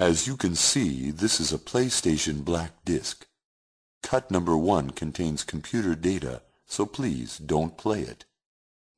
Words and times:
As 0.00 0.26
you 0.26 0.34
can 0.34 0.54
see, 0.54 1.10
this 1.10 1.38
is 1.38 1.52
a 1.52 1.58
PlayStation 1.58 2.42
Black 2.42 2.70
Disc. 2.86 3.26
Cut 4.02 4.30
number 4.30 4.56
one 4.56 4.92
contains 4.92 5.44
computer 5.44 5.94
data, 5.94 6.40
so 6.66 6.86
please 6.86 7.36
don't 7.36 7.76
play 7.76 8.00
it. 8.00 8.24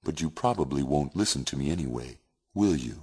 But 0.05 0.21
you 0.21 0.31
probably 0.31 0.85
won't 0.85 1.17
listen 1.17 1.43
to 1.47 1.57
me 1.57 1.73
anyway, 1.73 2.19
will 2.55 2.77
you? 2.77 3.03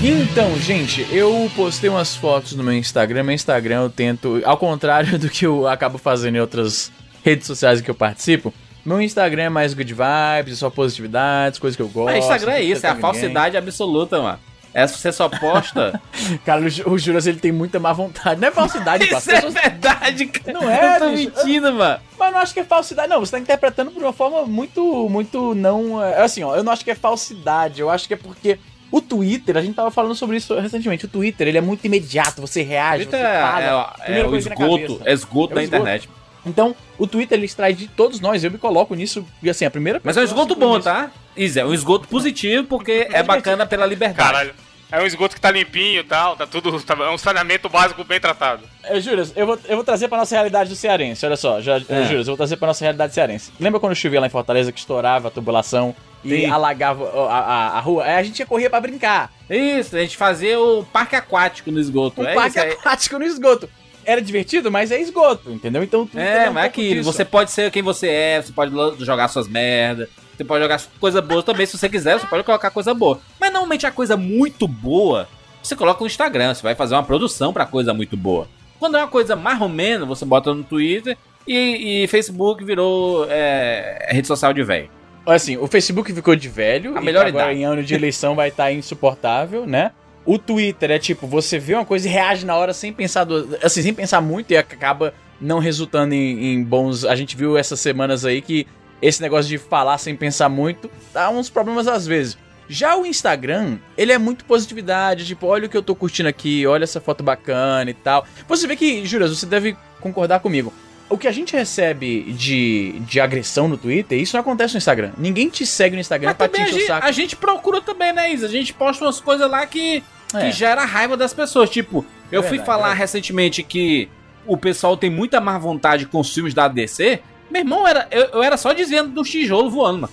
Então, 0.00 0.56
gente, 0.60 1.04
eu 1.10 1.50
postei 1.56 1.90
umas 1.90 2.14
fotos 2.14 2.52
no 2.52 2.62
meu 2.62 2.74
Instagram. 2.74 3.24
Meu 3.24 3.34
Instagram 3.34 3.82
eu 3.82 3.90
tento, 3.90 4.40
ao 4.44 4.56
contrário 4.56 5.18
do 5.18 5.28
que 5.28 5.46
eu 5.46 5.66
acabo 5.66 5.98
fazendo 5.98 6.36
em 6.36 6.40
outras 6.40 6.92
redes 7.24 7.44
sociais 7.44 7.80
que 7.80 7.90
eu 7.90 7.94
participo, 7.96 8.54
meu 8.84 9.02
Instagram 9.02 9.42
é 9.42 9.48
mais 9.48 9.74
good 9.74 9.92
vibes, 9.92 10.60
só 10.60 10.70
positividades, 10.70 11.58
coisas 11.58 11.74
que 11.74 11.82
eu 11.82 11.88
gosto. 11.88 12.14
Mas 12.14 12.24
Instagram 12.24 12.52
é 12.52 12.62
isso, 12.62 12.86
é 12.86 12.88
a 12.88 12.94
ninguém. 12.94 13.02
falsidade 13.02 13.56
absoluta, 13.56 14.22
mano. 14.22 14.38
É 14.76 14.86
você 14.86 15.10
só 15.10 15.26
posta. 15.26 15.98
cara, 16.44 16.60
o 16.84 16.98
Juras 16.98 17.26
ele 17.26 17.38
tem 17.38 17.50
muita 17.50 17.80
má 17.80 17.94
vontade. 17.94 18.38
Não 18.38 18.48
é 18.48 18.50
falsidade, 18.50 19.04
Isso 19.08 19.16
Isso 19.16 19.30
é 19.32 19.50
verdade, 19.50 20.26
cara. 20.26 20.52
Não 20.52 20.70
é, 20.70 20.96
Eu 20.96 21.00
tô 21.00 21.08
mentindo, 21.12 21.72
mano. 21.72 21.98
Mas 22.18 22.32
não 22.32 22.38
acho 22.40 22.52
que 22.52 22.60
é 22.60 22.64
falsidade. 22.64 23.08
Não, 23.08 23.20
você 23.20 23.32
tá 23.32 23.38
interpretando 23.38 23.90
por 23.90 24.02
uma 24.02 24.12
forma 24.12 24.44
muito, 24.44 25.08
muito 25.08 25.54
não. 25.54 26.04
É, 26.04 26.20
assim, 26.20 26.42
ó, 26.42 26.54
eu 26.54 26.62
não 26.62 26.74
acho 26.74 26.84
que 26.84 26.90
é 26.90 26.94
falsidade. 26.94 27.80
Eu 27.80 27.88
acho 27.88 28.06
que 28.06 28.12
é 28.12 28.18
porque. 28.18 28.58
O 28.92 29.00
Twitter, 29.00 29.56
a 29.56 29.62
gente 29.62 29.74
tava 29.74 29.90
falando 29.90 30.14
sobre 30.14 30.36
isso 30.36 30.54
recentemente. 30.60 31.06
O 31.06 31.08
Twitter, 31.08 31.48
ele 31.48 31.58
é 31.58 31.62
muito 31.62 31.84
imediato, 31.84 32.40
você 32.42 32.62
reage, 32.62 33.06
você 33.06 33.18
fala. 33.18 33.96
É, 34.06 34.12
é, 34.12 34.20
é 34.20 34.26
o 34.26 34.36
esgoto, 34.36 35.00
é 35.04 35.12
esgoto 35.12 35.52
é 35.52 35.56
da 35.56 35.62
esgoto. 35.62 35.82
internet. 35.82 36.08
Então, 36.44 36.76
o 36.96 37.06
Twitter 37.06 37.36
ele 37.36 37.46
extrai 37.46 37.72
de 37.74 37.88
todos 37.88 38.20
nós, 38.20 38.44
eu 38.44 38.50
me 38.50 38.58
coloco 38.58 38.94
nisso, 38.94 39.26
e 39.42 39.50
assim, 39.50 39.64
a 39.64 39.70
primeira 39.70 40.00
Mas 40.04 40.16
é 40.16 40.20
um 40.20 40.24
esgoto 40.24 40.54
bom, 40.54 40.78
tá? 40.78 41.10
Isso, 41.36 41.58
é 41.58 41.64
um 41.64 41.74
esgoto 41.74 42.06
positivo 42.06 42.64
porque 42.64 43.08
é 43.10 43.22
bacana 43.22 43.66
pela 43.66 43.84
liberdade. 43.84 44.30
Caralho. 44.30 44.54
É 44.90 45.02
um 45.02 45.06
esgoto 45.06 45.34
que 45.34 45.40
tá 45.40 45.50
limpinho 45.50 46.00
e 46.00 46.04
tal, 46.04 46.36
tá 46.36 46.46
tudo. 46.46 46.80
Tá, 46.80 46.94
é 46.94 47.10
um 47.10 47.18
saneamento 47.18 47.68
básico 47.68 48.04
bem 48.04 48.20
tratado. 48.20 48.62
É, 48.84 49.00
Július, 49.00 49.32
eu 49.34 49.46
vou, 49.46 49.58
eu 49.68 49.76
vou 49.76 49.84
trazer 49.84 50.06
pra 50.08 50.18
nossa 50.18 50.34
realidade 50.34 50.70
do 50.70 50.76
cearense, 50.76 51.26
olha 51.26 51.36
só. 51.36 51.60
Já, 51.60 51.78
é. 51.78 52.12
Eu 52.12 52.24
vou 52.24 52.36
trazer 52.36 52.56
pra 52.56 52.68
nossa 52.68 52.84
realidade 52.84 53.12
cearense. 53.12 53.52
Lembra 53.58 53.80
quando 53.80 53.96
chovia 53.96 54.20
lá 54.20 54.26
em 54.26 54.30
Fortaleza 54.30 54.70
que 54.70 54.78
estourava 54.78 55.28
a 55.28 55.30
tubulação 55.30 55.94
e 56.24 56.42
Sim. 56.42 56.46
alagava 56.46 57.04
a, 57.28 57.38
a, 57.38 57.68
a, 57.78 57.80
rua? 57.80 58.04
Aí 58.04 58.14
a 58.14 58.22
gente 58.22 58.38
ia 58.38 58.46
correr 58.46 58.70
pra 58.70 58.80
brincar. 58.80 59.32
Isso, 59.50 59.96
a 59.96 60.00
gente 60.00 60.16
fazia 60.16 60.58
o 60.60 60.84
parque 60.84 61.16
aquático 61.16 61.70
no 61.72 61.80
esgoto. 61.80 62.20
O 62.20 62.26
é 62.26 62.34
parque 62.34 62.58
isso, 62.58 62.68
aquático 62.68 63.16
é... 63.16 63.18
no 63.18 63.24
esgoto 63.24 63.68
era 64.04 64.22
divertido, 64.22 64.70
mas 64.70 64.92
é 64.92 65.00
esgoto, 65.00 65.50
entendeu? 65.50 65.82
Então 65.82 66.06
tudo 66.06 66.20
É, 66.20 66.48
mas 66.48 66.62
é 66.62 66.66
aquilo. 66.68 67.02
Você 67.02 67.24
pode 67.24 67.50
ser 67.50 67.72
quem 67.72 67.82
você 67.82 68.08
é, 68.08 68.40
você 68.40 68.52
pode 68.52 68.72
jogar 69.04 69.26
suas 69.26 69.48
merdas. 69.48 70.08
Você 70.36 70.44
pode 70.44 70.62
jogar 70.62 70.80
coisa 71.00 71.22
boa 71.22 71.42
também, 71.42 71.64
se 71.66 71.78
você 71.78 71.88
quiser, 71.88 72.18
você 72.18 72.26
pode 72.26 72.44
colocar 72.44 72.70
coisa 72.70 72.92
boa. 72.92 73.20
Mas 73.40 73.50
normalmente 73.50 73.86
a 73.86 73.90
coisa 73.90 74.16
muito 74.16 74.68
boa, 74.68 75.28
você 75.62 75.74
coloca 75.74 76.00
no 76.00 76.06
Instagram, 76.06 76.54
você 76.54 76.62
vai 76.62 76.74
fazer 76.74 76.94
uma 76.94 77.02
produção 77.02 77.52
para 77.52 77.64
coisa 77.64 77.94
muito 77.94 78.16
boa. 78.16 78.46
Quando 78.78 78.96
é 78.96 79.00
uma 79.00 79.08
coisa 79.08 79.34
mais 79.34 79.60
ou 79.60 79.68
menos, 79.68 80.06
você 80.06 80.24
bota 80.24 80.52
no 80.52 80.62
Twitter 80.62 81.16
e, 81.46 82.04
e 82.04 82.06
Facebook 82.08 82.62
virou 82.64 83.26
é, 83.30 84.08
rede 84.10 84.26
social 84.26 84.52
de 84.52 84.62
velho. 84.62 84.90
Assim, 85.24 85.56
o 85.56 85.66
Facebook 85.66 86.12
ficou 86.12 86.36
de 86.36 86.48
velho. 86.48 86.96
A 86.96 87.00
melhor 87.00 87.26
agora 87.26 87.46
idade. 87.46 87.60
em 87.60 87.64
ano 87.64 87.82
de 87.82 87.94
eleição 87.94 88.34
vai 88.34 88.48
estar 88.48 88.64
tá 88.64 88.72
insuportável, 88.72 89.66
né? 89.66 89.90
O 90.24 90.38
Twitter 90.38 90.90
é 90.90 90.98
tipo, 90.98 91.26
você 91.26 91.58
vê 91.58 91.74
uma 91.74 91.84
coisa 91.84 92.06
e 92.06 92.10
reage 92.10 92.44
na 92.44 92.54
hora 92.56 92.72
sem 92.72 92.92
pensar, 92.92 93.24
do, 93.24 93.56
assim, 93.62 93.82
sem 93.82 93.94
pensar 93.94 94.20
muito 94.20 94.50
e 94.52 94.56
acaba 94.56 95.14
não 95.40 95.58
resultando 95.58 96.14
em, 96.14 96.52
em, 96.52 96.64
bons. 96.64 97.04
A 97.04 97.14
gente 97.14 97.36
viu 97.36 97.56
essas 97.56 97.80
semanas 97.80 98.24
aí 98.24 98.40
que 98.40 98.66
esse 99.00 99.20
negócio 99.20 99.48
de 99.48 99.58
falar 99.58 99.98
sem 99.98 100.16
pensar 100.16 100.48
muito 100.48 100.90
dá 101.12 101.30
uns 101.30 101.48
problemas 101.50 101.86
às 101.86 102.06
vezes. 102.06 102.38
Já 102.68 102.96
o 102.96 103.06
Instagram, 103.06 103.78
ele 103.96 104.12
é 104.12 104.18
muito 104.18 104.44
positividade, 104.44 105.24
tipo, 105.24 105.46
olha 105.46 105.66
o 105.66 105.68
que 105.68 105.76
eu 105.76 105.82
tô 105.82 105.94
curtindo 105.94 106.28
aqui, 106.28 106.66
olha 106.66 106.82
essa 106.82 107.00
foto 107.00 107.22
bacana 107.22 107.90
e 107.90 107.94
tal. 107.94 108.26
Você 108.48 108.66
vê 108.66 108.74
que, 108.74 109.06
Júlia, 109.06 109.28
você 109.28 109.46
deve 109.46 109.76
concordar 110.00 110.40
comigo. 110.40 110.72
O 111.08 111.16
que 111.16 111.28
a 111.28 111.32
gente 111.32 111.54
recebe 111.54 112.32
de, 112.32 112.98
de 113.00 113.20
agressão 113.20 113.68
no 113.68 113.76
Twitter, 113.76 114.18
isso 114.18 114.34
não 114.34 114.40
acontece 114.40 114.74
no 114.74 114.78
Instagram. 114.78 115.12
Ninguém 115.16 115.48
te 115.48 115.64
segue 115.64 115.94
no 115.94 116.00
Instagram 116.00 116.30
Mas 116.30 116.36
pra 116.36 116.48
te 116.48 116.60
encher 116.60 116.82
o 116.82 116.86
saco. 116.88 117.06
A 117.06 117.12
gente 117.12 117.36
procura 117.36 117.80
também, 117.80 118.12
né, 118.12 118.32
Isa? 118.32 118.46
A 118.46 118.50
gente 118.50 118.74
posta 118.74 119.04
umas 119.04 119.20
coisas 119.20 119.48
lá 119.48 119.64
que 119.64 120.02
é. 120.34 120.40
que 120.40 120.52
gera 120.52 120.84
raiva 120.84 121.16
das 121.16 121.32
pessoas. 121.32 121.70
Tipo, 121.70 122.04
eu 122.30 122.42
é 122.42 122.48
fui 122.48 122.58
falar 122.58 122.92
é 122.92 122.94
recentemente 122.94 123.62
que 123.62 124.08
o 124.46 124.56
pessoal 124.56 124.96
tem 124.96 125.10
muita 125.10 125.40
má 125.40 125.58
vontade 125.58 126.06
com 126.06 126.20
os 126.20 126.32
filmes 126.32 126.54
da 126.54 126.68
DC. 126.68 127.20
Meu 127.50 127.62
irmão, 127.62 127.86
era, 127.86 128.06
eu, 128.10 128.24
eu 128.24 128.42
era 128.42 128.56
só 128.56 128.72
dizendo 128.72 129.10
do 129.10 129.22
tijolo 129.22 129.70
voando, 129.70 130.00
mano. 130.00 130.12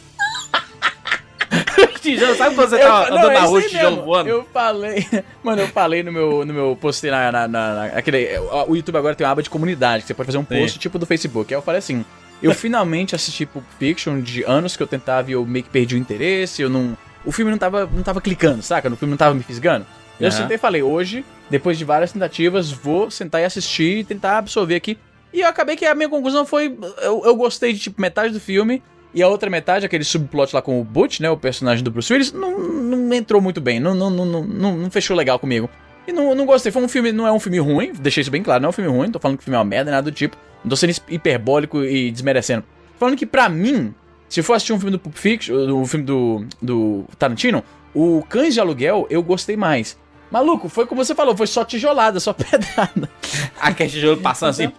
tijolo, 2.01 2.35
sabe 2.35 2.55
quando 2.55 2.69
você 2.69 2.75
eu, 2.75 2.79
tá 2.79 3.07
andando 3.09 3.33
na 3.33 3.39
rua 3.41 3.61
tijolo 3.61 4.03
voando? 4.03 4.29
Eu 4.29 4.43
falei, 4.53 5.07
mano, 5.43 5.61
eu 5.61 5.67
falei 5.67 6.03
no 6.03 6.11
meu, 6.11 6.45
no 6.45 6.53
meu 6.53 6.77
post 6.79 7.05
na, 7.09 7.31
na, 7.31 7.47
na, 7.47 7.73
na 7.73 7.85
aquele, 7.97 8.37
o 8.67 8.75
YouTube 8.75 8.97
agora 8.97 9.15
tem 9.15 9.25
uma 9.25 9.31
aba 9.31 9.43
de 9.43 9.49
comunidade, 9.49 10.03
que 10.03 10.07
você 10.07 10.13
pode 10.13 10.27
fazer 10.27 10.37
um 10.37 10.45
post 10.45 10.73
Sim. 10.73 10.79
tipo 10.79 10.99
do 10.99 11.05
Facebook. 11.05 11.53
Aí 11.53 11.57
eu 11.57 11.61
falei 11.61 11.79
assim, 11.79 12.05
eu 12.41 12.53
finalmente 12.55 13.15
assisti 13.15 13.45
Pulp 13.45 13.65
Fiction 13.79 14.21
de 14.21 14.43
anos 14.43 14.75
que 14.77 14.83
eu 14.83 14.87
tentava 14.87 15.29
e 15.29 15.33
eu 15.33 15.45
meio 15.45 15.63
que 15.63 15.71
perdi 15.71 15.95
o 15.95 15.97
interesse, 15.97 16.61
eu 16.61 16.69
não... 16.69 16.97
O 17.25 17.31
filme 17.31 17.49
não 17.49 17.57
tava, 17.57 17.85
não 17.85 18.03
tava 18.03 18.19
clicando, 18.19 18.61
saca? 18.61 18.89
O 18.89 18.97
filme 18.97 19.11
não 19.11 19.17
tava 19.17 19.33
me 19.33 19.43
fisgando. 19.43 19.85
Eu 20.19 20.25
uhum. 20.25 20.31
sentei 20.31 20.55
e 20.55 20.59
falei, 20.59 20.83
hoje, 20.83 21.23
depois 21.49 21.77
de 21.77 21.85
várias 21.85 22.11
tentativas, 22.11 22.69
vou 22.69 23.09
sentar 23.09 23.41
e 23.41 23.45
assistir 23.45 23.99
e 23.99 24.03
tentar 24.03 24.37
absorver 24.39 24.75
aqui. 24.75 24.97
E 25.33 25.41
eu 25.41 25.47
acabei 25.47 25.75
que 25.75 25.85
a 25.85 25.95
minha 25.95 26.07
conclusão 26.07 26.45
foi: 26.45 26.77
eu, 27.01 27.23
eu 27.25 27.35
gostei 27.35 27.73
de 27.73 27.79
tipo 27.79 27.99
metade 28.01 28.31
do 28.31 28.39
filme. 28.39 28.81
E 29.15 29.21
a 29.21 29.27
outra 29.27 29.47
metade, 29.47 29.85
aquele 29.85 30.03
subplot 30.03 30.55
lá 30.55 30.61
com 30.61 30.81
o 30.81 30.83
Butch, 30.83 31.19
né? 31.19 31.29
O 31.29 31.37
personagem 31.37 31.83
do 31.83 31.91
Bruce 31.91 32.11
Willis, 32.11 32.31
não, 32.31 32.57
não 32.57 33.13
entrou 33.13 33.39
muito 33.39 33.61
bem. 33.61 33.79
Não, 33.79 33.93
não, 33.93 34.09
não, 34.09 34.25
não, 34.25 34.75
não 34.75 34.91
fechou 34.91 35.15
legal 35.15 35.37
comigo. 35.37 35.69
E 36.07 36.11
não, 36.11 36.33
não 36.33 36.45
gostei. 36.45 36.71
Foi 36.71 36.83
um 36.83 36.87
filme, 36.87 37.11
não 37.11 37.27
é 37.27 37.31
um 37.31 37.39
filme 37.39 37.59
ruim, 37.59 37.93
deixei 37.93 38.21
isso 38.21 38.31
bem 38.31 38.41
claro, 38.41 38.61
não 38.61 38.67
é 38.67 38.71
um 38.71 38.73
filme 38.73 38.89
ruim, 38.89 39.11
tô 39.11 39.19
falando 39.19 39.37
que 39.37 39.43
o 39.43 39.45
filme 39.45 39.55
é 39.55 39.59
uma 39.59 39.65
merda, 39.65 39.91
nada 39.91 40.09
do 40.09 40.11
tipo. 40.11 40.35
Não 40.63 40.69
tô 40.69 40.75
sendo 40.75 40.93
hiperbólico 41.07 41.83
e 41.83 42.09
desmerecendo. 42.09 42.63
Tô 42.63 42.99
falando 42.99 43.15
que 43.15 43.25
pra 43.25 43.47
mim, 43.49 43.93
se 44.27 44.41
for 44.41 44.53
assistir 44.53 44.73
um 44.73 44.79
filme 44.79 44.91
do 44.91 44.99
Pulp 44.99 45.15
Fiction, 45.15 45.55
o 45.79 45.85
filme 45.85 46.05
do, 46.05 46.45
do 46.61 47.05
Tarantino, 47.19 47.63
o 47.93 48.23
Cães 48.27 48.53
de 48.53 48.59
Aluguel 48.59 49.05
eu 49.09 49.21
gostei 49.21 49.55
mais. 49.55 49.97
Maluco, 50.31 50.67
foi 50.67 50.87
como 50.87 51.05
você 51.05 51.13
falou, 51.13 51.37
foi 51.37 51.45
só 51.45 51.63
tijolada, 51.63 52.19
só 52.19 52.33
pedrada. 52.33 53.09
Aquele 53.61 53.89
tijolo 53.89 54.17
passando 54.19 54.49
assim. 54.49 54.71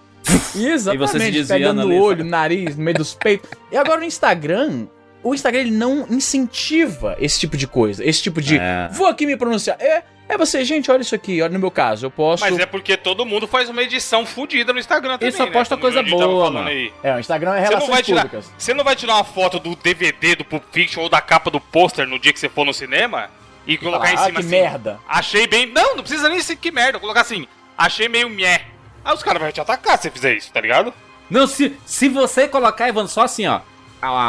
Exatamente, 0.55 0.95
e 0.95 0.99
você 0.99 1.19
se 1.19 1.31
desviando 1.31 1.83
no 1.83 1.89
ali, 1.89 2.01
olho, 2.01 2.25
no 2.25 2.31
nariz, 2.31 2.77
no 2.77 2.83
meio 2.83 2.97
dos 2.97 3.15
peitos. 3.15 3.51
E 3.71 3.77
agora 3.77 4.01
o 4.01 4.05
Instagram, 4.05 4.87
o 5.23 5.35
Instagram 5.35 5.61
ele 5.61 5.71
não 5.71 6.07
incentiva 6.11 7.17
esse 7.19 7.41
tipo 7.41 7.57
de 7.57 7.67
coisa, 7.67 8.05
esse 8.05 8.23
tipo 8.23 8.41
de 8.41 8.59
é. 8.59 8.89
vou 8.93 9.07
aqui 9.07 9.27
me 9.27 9.37
pronunciar. 9.37 9.77
É, 9.81 10.03
é 10.29 10.39
você, 10.39 10.65
gente, 10.65 10.91
olha 10.91 11.03
isso 11.03 11.15
aqui, 11.15 11.43
olha 11.43 11.53
no 11.53 11.59
meu 11.59 11.71
caso, 11.71 12.07
eu 12.07 12.11
posso. 12.11 12.43
Mas 12.43 12.59
é 12.59 12.65
porque 12.65 12.97
todo 12.97 13.27
mundo 13.27 13.47
faz 13.47 13.69
uma 13.69 13.83
edição 13.83 14.25
fodida 14.25 14.73
no 14.73 14.79
Instagram 14.79 15.13
também. 15.13 15.29
Ele 15.29 15.37
só 15.37 15.47
posta 15.47 15.77
né? 15.77 15.83
coisa 15.83 16.03
boa, 16.03 16.51
mano. 16.51 16.69
Aí. 16.69 16.93
É, 17.03 17.15
o 17.15 17.21
Instagram 17.21 17.55
é 17.55 17.61
relações 17.61 17.81
você 17.81 17.87
não 17.87 17.93
vai 17.93 18.03
públicas. 18.03 18.45
Tirar, 18.47 18.59
você 18.59 18.75
não 18.75 18.85
vai 18.85 18.97
tirar 18.97 19.15
uma 19.17 19.25
foto 19.25 19.59
do 19.59 19.77
DVD 19.77 20.37
do 20.37 20.45
Pulp 20.45 20.65
Fiction 20.73 21.03
ou 21.03 21.09
da 21.09 21.21
capa 21.21 21.51
do 21.51 21.61
pôster 21.61 22.07
no 22.07 22.19
dia 22.19 22.33
que 22.33 22.41
você 22.41 22.49
for 22.49 22.65
no 22.65 22.73
cinema? 22.73 23.29
E 23.67 23.79
colocar 23.79 24.13
em 24.13 24.17
cima 24.17 24.33
que 24.33 24.41
assim. 24.41 24.49
merda. 24.49 25.01
Achei 25.09 25.47
bem. 25.47 25.67
Não, 25.67 25.97
não 25.97 26.03
precisa 26.03 26.29
nem 26.29 26.41
ser 26.41 26.57
que 26.57 26.71
merda. 26.71 26.99
Colocar 26.99 27.23
assim. 27.23 27.47
Achei 27.77 28.09
meio 28.09 28.29
meh. 28.29 28.74
Aí 29.05 29.15
os 29.15 29.23
caras 29.23 29.43
vão 29.43 29.53
te 29.53 29.61
atacar 29.61 29.97
se 29.97 30.05
você 30.05 30.11
fizer 30.11 30.35
isso, 30.35 30.53
tá 30.53 30.61
ligado? 30.61 30.93
Não, 31.29 31.47
se, 31.47 31.77
se 31.85 32.09
você 32.09 32.49
colocar, 32.49 32.89
Ivan, 32.89 33.07
só 33.07 33.23
assim, 33.23 33.47
ó. 33.47 33.61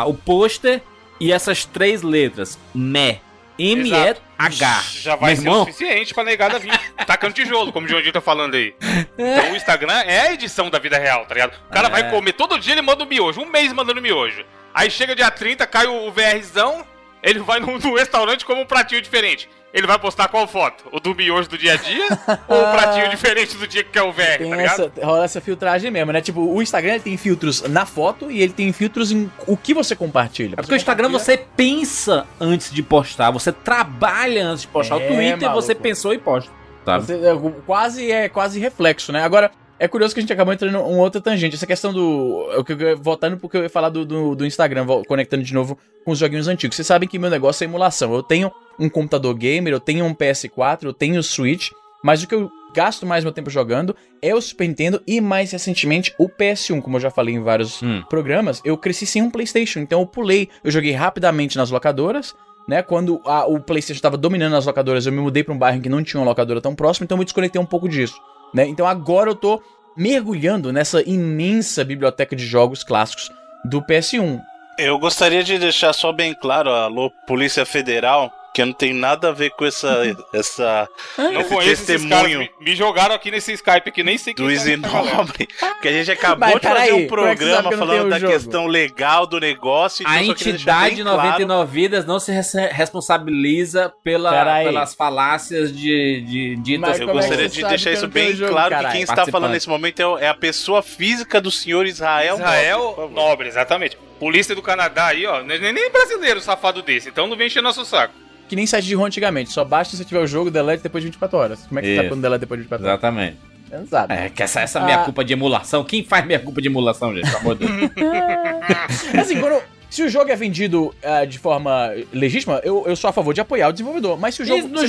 o 0.08 0.14
pôster 0.14 0.82
e 1.20 1.32
essas 1.32 1.66
três 1.66 2.02
letras. 2.02 2.60
Meh. 2.74 3.22
M-E-H. 3.58 4.84
Já 4.92 5.16
vai 5.16 5.36
ser 5.36 5.48
o 5.48 5.60
suficiente 5.60 6.14
pra 6.14 6.24
negada 6.24 6.60
vir 6.60 6.78
tacando 7.08 7.34
tijolo, 7.34 7.72
como 7.72 7.86
o 7.86 7.90
Joãozinho 7.90 8.12
tá 8.12 8.20
falando 8.20 8.56
aí. 8.56 8.76
Então 9.18 9.54
o 9.54 9.56
Instagram 9.56 9.94
é 10.02 10.22
a 10.22 10.34
edição 10.34 10.70
da 10.70 10.78
vida 10.78 10.98
real, 10.98 11.26
tá 11.26 11.34
ligado? 11.34 11.58
O 11.70 11.74
cara 11.74 11.88
é. 11.88 11.92
vai 11.92 12.12
comer 12.12 12.34
todo 12.34 12.60
dia, 12.60 12.74
ele 12.74 12.82
manda 12.82 13.04
um 13.04 13.08
miojo. 13.08 13.42
Um 13.42 13.50
mês 13.50 13.72
mandando 13.72 14.02
miojo. 14.02 14.46
Aí 14.74 14.92
chega 14.92 15.16
dia 15.16 15.32
30, 15.32 15.66
cai 15.68 15.88
o 15.88 16.12
VRzão, 16.12 16.86
ele 17.24 17.40
vai 17.40 17.60
num, 17.62 17.80
num 17.80 17.96
restaurante 17.96 18.46
como 18.46 18.62
um 18.62 18.66
pratinho 18.66 19.02
diferente. 19.02 19.50
Ele 19.76 19.86
vai 19.86 20.00
postar 20.00 20.30
qual 20.30 20.48
foto? 20.48 20.86
O 20.90 21.02
do 21.02 21.14
miojo 21.14 21.50
do 21.50 21.58
dia 21.58 21.74
a 21.74 21.76
dia? 21.76 22.08
ou 22.48 22.62
o 22.62 22.72
pratinho 22.72 23.10
diferente 23.10 23.58
do 23.58 23.68
dia 23.68 23.84
que 23.84 24.00
é 24.00 24.02
o 24.02 24.10
VR, 24.10 24.38
tem 24.38 24.50
tá 24.50 24.62
essa, 24.62 24.92
rola 25.04 25.26
essa 25.26 25.42
filtragem 25.42 25.92
mesmo, 25.92 26.14
né? 26.14 26.22
Tipo, 26.22 26.40
o 26.40 26.62
Instagram 26.62 26.98
tem 27.00 27.18
filtros 27.18 27.62
na 27.64 27.86
foto 27.86 28.32
e 28.32 28.42
ele 28.42 28.54
tem 28.54 28.72
filtros 28.72 29.12
em 29.12 29.30
o 29.46 29.58
que 29.58 29.74
você 29.74 29.94
compartilha. 29.94 30.54
É 30.54 30.62
porque 30.62 30.74
o 30.74 30.78
Instagram 30.78 31.10
você 31.10 31.36
pensa 31.36 32.26
antes 32.40 32.72
de 32.72 32.82
postar, 32.82 33.32
você 33.32 33.52
trabalha 33.52 34.48
antes 34.48 34.62
de 34.62 34.70
postar. 34.70 34.96
É, 34.96 34.98
o 34.98 35.08
Twitter 35.14 35.42
maluco. 35.42 35.62
você 35.62 35.76
pensou 35.76 36.14
e 36.14 36.18
posta. 36.18 36.50
Tá? 36.86 37.00
Você, 37.00 37.14
é, 37.16 37.36
quase 37.66 38.10
é 38.10 38.30
quase 38.30 38.58
reflexo, 38.62 39.12
né? 39.12 39.24
Agora, 39.24 39.52
é 39.78 39.90
curioso 39.90 40.14
que 40.14 40.22
a 40.22 40.24
gente 40.24 40.32
acabou 40.32 40.54
entrando 40.54 40.74
em 40.74 40.80
uma 40.80 41.02
outra 41.02 41.20
tangente. 41.20 41.56
Essa 41.56 41.68
questão 41.68 41.92
do. 41.92 42.48
Eu, 42.52 42.66
eu, 42.80 42.98
voltando 42.98 43.38
porque 43.38 43.58
eu 43.58 43.64
ia 43.64 43.70
falar 43.70 43.90
do, 43.90 44.06
do, 44.06 44.36
do, 44.36 44.46
Instagram, 44.46 44.86
conectando 45.06 45.44
de 45.44 45.54
novo 45.54 45.78
com 46.06 46.12
os 46.12 46.20
joguinhos 46.20 46.48
antigos. 46.48 46.78
Vocês 46.78 46.88
sabem 46.88 47.10
que 47.10 47.20
meu 47.20 47.30
negócio 47.30 47.64
é 47.64 47.68
emulação. 47.68 48.14
Eu 48.14 48.24
tenho 48.24 48.50
um 48.80 48.90
computador 48.90 49.34
gamer, 49.36 49.74
eu 49.74 49.80
tenho 49.80 50.06
um 50.06 50.14
PS4, 50.14 50.84
eu 50.84 50.94
tenho 50.94 51.20
o 51.20 51.24
Switch, 51.24 51.72
mas 52.04 52.22
o 52.24 52.28
que 52.28 52.36
eu 52.36 52.52
gasto 52.74 53.06
mais 53.06 53.24
meu 53.24 53.32
tempo 53.34 53.50
jogando 53.50 53.96
é 54.22 54.36
o 54.36 54.42
Super 54.42 54.68
Nintendo 54.68 55.02
e 55.08 55.22
mais 55.22 55.52
recentemente 55.52 56.14
o 56.20 56.28
PS1. 56.28 56.82
Como 56.82 56.98
eu 56.98 57.02
já 57.02 57.10
falei 57.10 57.34
em 57.36 57.42
vários 57.42 57.82
hum. 57.82 58.04
programas, 58.10 58.62
eu 58.66 58.78
cresci 58.78 59.06
sem 59.06 59.22
um 59.22 59.32
PlayStation, 59.32 59.80
então 59.80 60.02
eu 60.02 60.06
pulei, 60.06 60.50
eu 60.64 60.70
joguei 60.72 60.92
rapidamente 60.92 61.58
nas 61.58 61.72
locadoras 61.72 62.36
né? 62.68 62.82
Quando 62.82 63.22
a- 63.26 63.46
o 63.46 63.60
PlayStation 63.60 63.98
estava 63.98 64.18
dominando 64.18 64.56
as 64.56 64.66
locadoras, 64.66 65.06
eu 65.06 65.12
me 65.12 65.20
mudei 65.20 65.44
para 65.44 65.54
um 65.54 65.58
bairro 65.58 65.82
que 65.82 65.90
não 65.90 66.04
tinha 66.04 66.20
uma 66.20 66.26
locadora 66.28 66.60
tão 66.60 66.76
próxima, 66.76 67.06
então 67.06 67.16
eu 67.16 67.20
me 67.20 67.26
desconectei 67.26 67.62
um 67.62 67.66
pouco 67.66 67.88
disso, 67.88 68.20
né? 68.54 68.66
Então 68.68 68.88
agora 68.88 69.30
eu 69.30 69.36
tô 69.36 69.62
mergulhando 69.96 70.74
nessa 70.74 71.02
imensa 71.08 71.84
biblioteca 71.84 72.36
de 72.36 72.46
jogos 72.46 72.84
clássicos 72.84 73.32
do 73.64 73.82
PS1. 73.82 74.42
Eu 74.78 75.00
gostaria 75.00 75.44
de 75.44 75.58
deixar 75.58 75.94
só 75.94 76.12
bem 76.12 76.34
claro, 76.34 76.70
alô, 76.70 77.10
Polícia 77.26 77.66
Federal, 77.66 78.32
que 78.56 78.66
não 78.66 78.74
tenho 78.74 78.96
nada 78.96 79.30
a 79.30 79.32
ver 79.32 79.50
com 79.52 79.66
essa, 79.66 80.02
essa 80.34 80.90
Não 81.18 81.42
esse 81.42 81.50
conheço 81.50 81.84
esses 81.84 81.86
caras. 82.08 82.24
testemunho 82.24 82.40
Me, 82.40 82.52
me 82.62 82.76
jogaram 82.76 83.14
aqui 83.14 83.30
nesse 83.30 83.52
Skype 83.52 83.90
aqui, 83.90 84.02
nem 84.04 84.18
sei 84.18 84.34
do 84.34 84.38
quem 84.48 84.56
galera. 84.56 84.72
Isinobre, 84.72 85.48
que 85.82 85.88
a 85.88 85.92
gente 85.92 86.12
acabou 86.12 86.40
Mas 86.40 86.54
de 86.56 86.60
fazer 86.62 86.74
peraí, 86.76 86.94
um 86.94 86.98
é 86.98 87.02
que 87.02 87.08
programa 87.08 87.70
que 87.70 87.78
falando 87.78 88.10
da 88.10 88.20
jogo? 88.20 88.32
questão 88.34 88.66
legal 88.68 89.28
do 89.28 89.40
negócio. 89.40 90.08
A 90.08 90.24
então 90.24 90.34
deixar 90.34 90.50
entidade 90.52 90.96
bem 90.96 91.04
claro- 91.04 91.18
99 91.18 91.72
Vidas 91.82 92.06
não 92.06 92.20
se 92.20 92.32
res- 92.32 92.54
responsabiliza 92.72 93.94
pela, 94.04 94.64
pelas 94.64 94.94
falácias 94.96 95.72
de, 95.76 96.22
de 96.22 96.56
ditas. 96.58 96.90
Mas 96.90 97.00
Eu 97.00 97.04
é 97.04 97.08
que 97.08 97.14
gostaria 97.14 97.50
você 97.50 97.56
de 97.62 97.68
deixar 97.68 97.90
que 97.92 97.96
isso 97.98 98.08
bem 98.08 98.34
jogo, 98.36 98.52
claro 98.52 98.70
que 98.70 98.76
caralho? 98.76 98.94
quem 98.94 99.02
está 99.02 99.26
falando 99.26 99.52
nesse 99.52 99.68
momento 99.70 100.00
é 100.18 100.26
é 100.26 100.30
a 100.30 100.34
pessoa 100.34 100.82
física 100.82 101.40
do 101.42 101.52
senhor 101.52 101.86
Israel. 101.86 102.38
Nobre, 102.38 102.52
Israel 102.54 102.94
favor. 102.96 103.12
Nobre, 103.12 103.48
exatamente. 103.48 103.98
Polícia 104.20 104.56
do 104.56 104.62
Canadá 104.62 105.08
aí, 105.08 105.26
ó. 105.26 105.42
Nem, 105.44 105.60
nem 105.74 105.92
brasileiro 105.92 106.40
safado 106.40 106.82
desse, 106.82 107.10
então 107.10 107.28
não 107.28 107.36
vem 107.36 107.48
encher 107.48 107.62
nosso 107.62 107.84
saco. 107.86 108.14
Que 108.48 108.56
nem 108.56 108.66
site 108.68 108.86
de 108.86 108.94
ROM 108.96 109.06
antigamente, 109.06 109.52
só 109.52 109.64
basta 109.66 109.98
se 109.98 110.06
tiver 110.06 110.20
o 110.20 110.28
jogo, 110.28 110.52
delete 110.52 110.84
depois 110.84 111.02
de 111.04 111.08
24 111.10 111.38
horas. 111.38 111.66
Como 111.68 111.80
é 111.80 111.82
que 111.82 111.88
você 111.88 111.92
Isso. 111.94 111.98
sabe 112.00 112.10
quando 112.10 112.22
delete 112.22 112.40
depois 112.42 112.58
de 112.60 112.64
24 112.64 112.86
horas? 112.86 113.00
Exatamente. 113.00 113.38
Você 113.70 113.86
sabe. 113.88 114.14
É, 114.14 114.30
que 114.30 114.44
essa, 114.44 114.62
essa 114.62 114.80
minha 114.80 115.02
Ah. 115.02 115.04
culpa 115.04 115.26
de 115.26 115.34
emulação. 115.34 115.84
Quem 115.84 116.04
faz 116.04 116.26
minha 116.26 116.40
culpa 116.40 116.62
de 116.62 116.68
emulação, 116.68 117.14
gente? 117.16 117.26
Pelo 117.26 117.38
amor 117.40 117.56
de 117.58 117.66
Deus. 117.66 117.92
Assim, 119.20 119.40
quando, 119.40 119.62
se 119.90 120.04
o 120.04 120.10
jogo 120.10 120.30
é 120.32 120.36
vendido 120.36 120.94
ah, 121.04 121.26
de 121.26 121.40
forma 121.40 121.92
legítima, 122.14 122.62
eu, 122.64 122.84
eu 122.86 122.96
sou 122.96 123.10
a 123.10 123.14
favor 123.14 123.34
de 123.34 123.42
apoiar 123.42 123.70
o 123.70 123.72
desenvolvedor. 123.72 124.18
Mas 124.20 124.36
se 124.36 124.44
o 124.44 124.46
jogo 124.46 124.60
Isso 124.60 124.68
não 124.68 124.82
você 124.82 124.88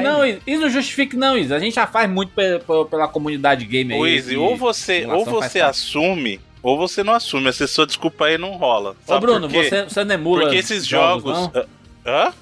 não 0.00 0.24
ele-. 0.24 0.42
Isso 0.46 0.60
não 0.62 0.70
justifique, 0.70 1.16
não, 1.16 1.36
Isa. 1.36 1.56
A 1.56 1.58
gente 1.58 1.74
já 1.74 1.86
faz 1.86 2.08
muito 2.08 2.32
pe- 2.32 2.58
pe- 2.60 2.84
pela 2.90 3.06
comunidade 3.06 3.66
gamer 3.66 3.96
aí. 3.96 4.02
Ô, 4.02 4.06
Izzy, 4.06 4.36
ou 4.36 4.56
você, 4.56 5.04
ou 5.06 5.24
você 5.26 5.58
parte. 5.60 5.70
assume, 5.70 6.40
ou 6.62 6.78
você 6.78 7.04
não 7.04 7.12
assume. 7.12 7.48
Essa 7.48 7.66
sua 7.66 7.86
desculpa 7.86 8.24
aí 8.26 8.38
não 8.38 8.52
rola. 8.52 8.96
Ô, 9.06 9.20
Bruno, 9.20 9.48
você, 9.48 9.84
você 9.84 10.02
não 10.04 10.14
emula 10.14 10.42
Porque 10.42 10.56
esses 10.56 10.86
jogos. 10.86 11.32
não? 11.32 11.52
Hã? 12.06 12.32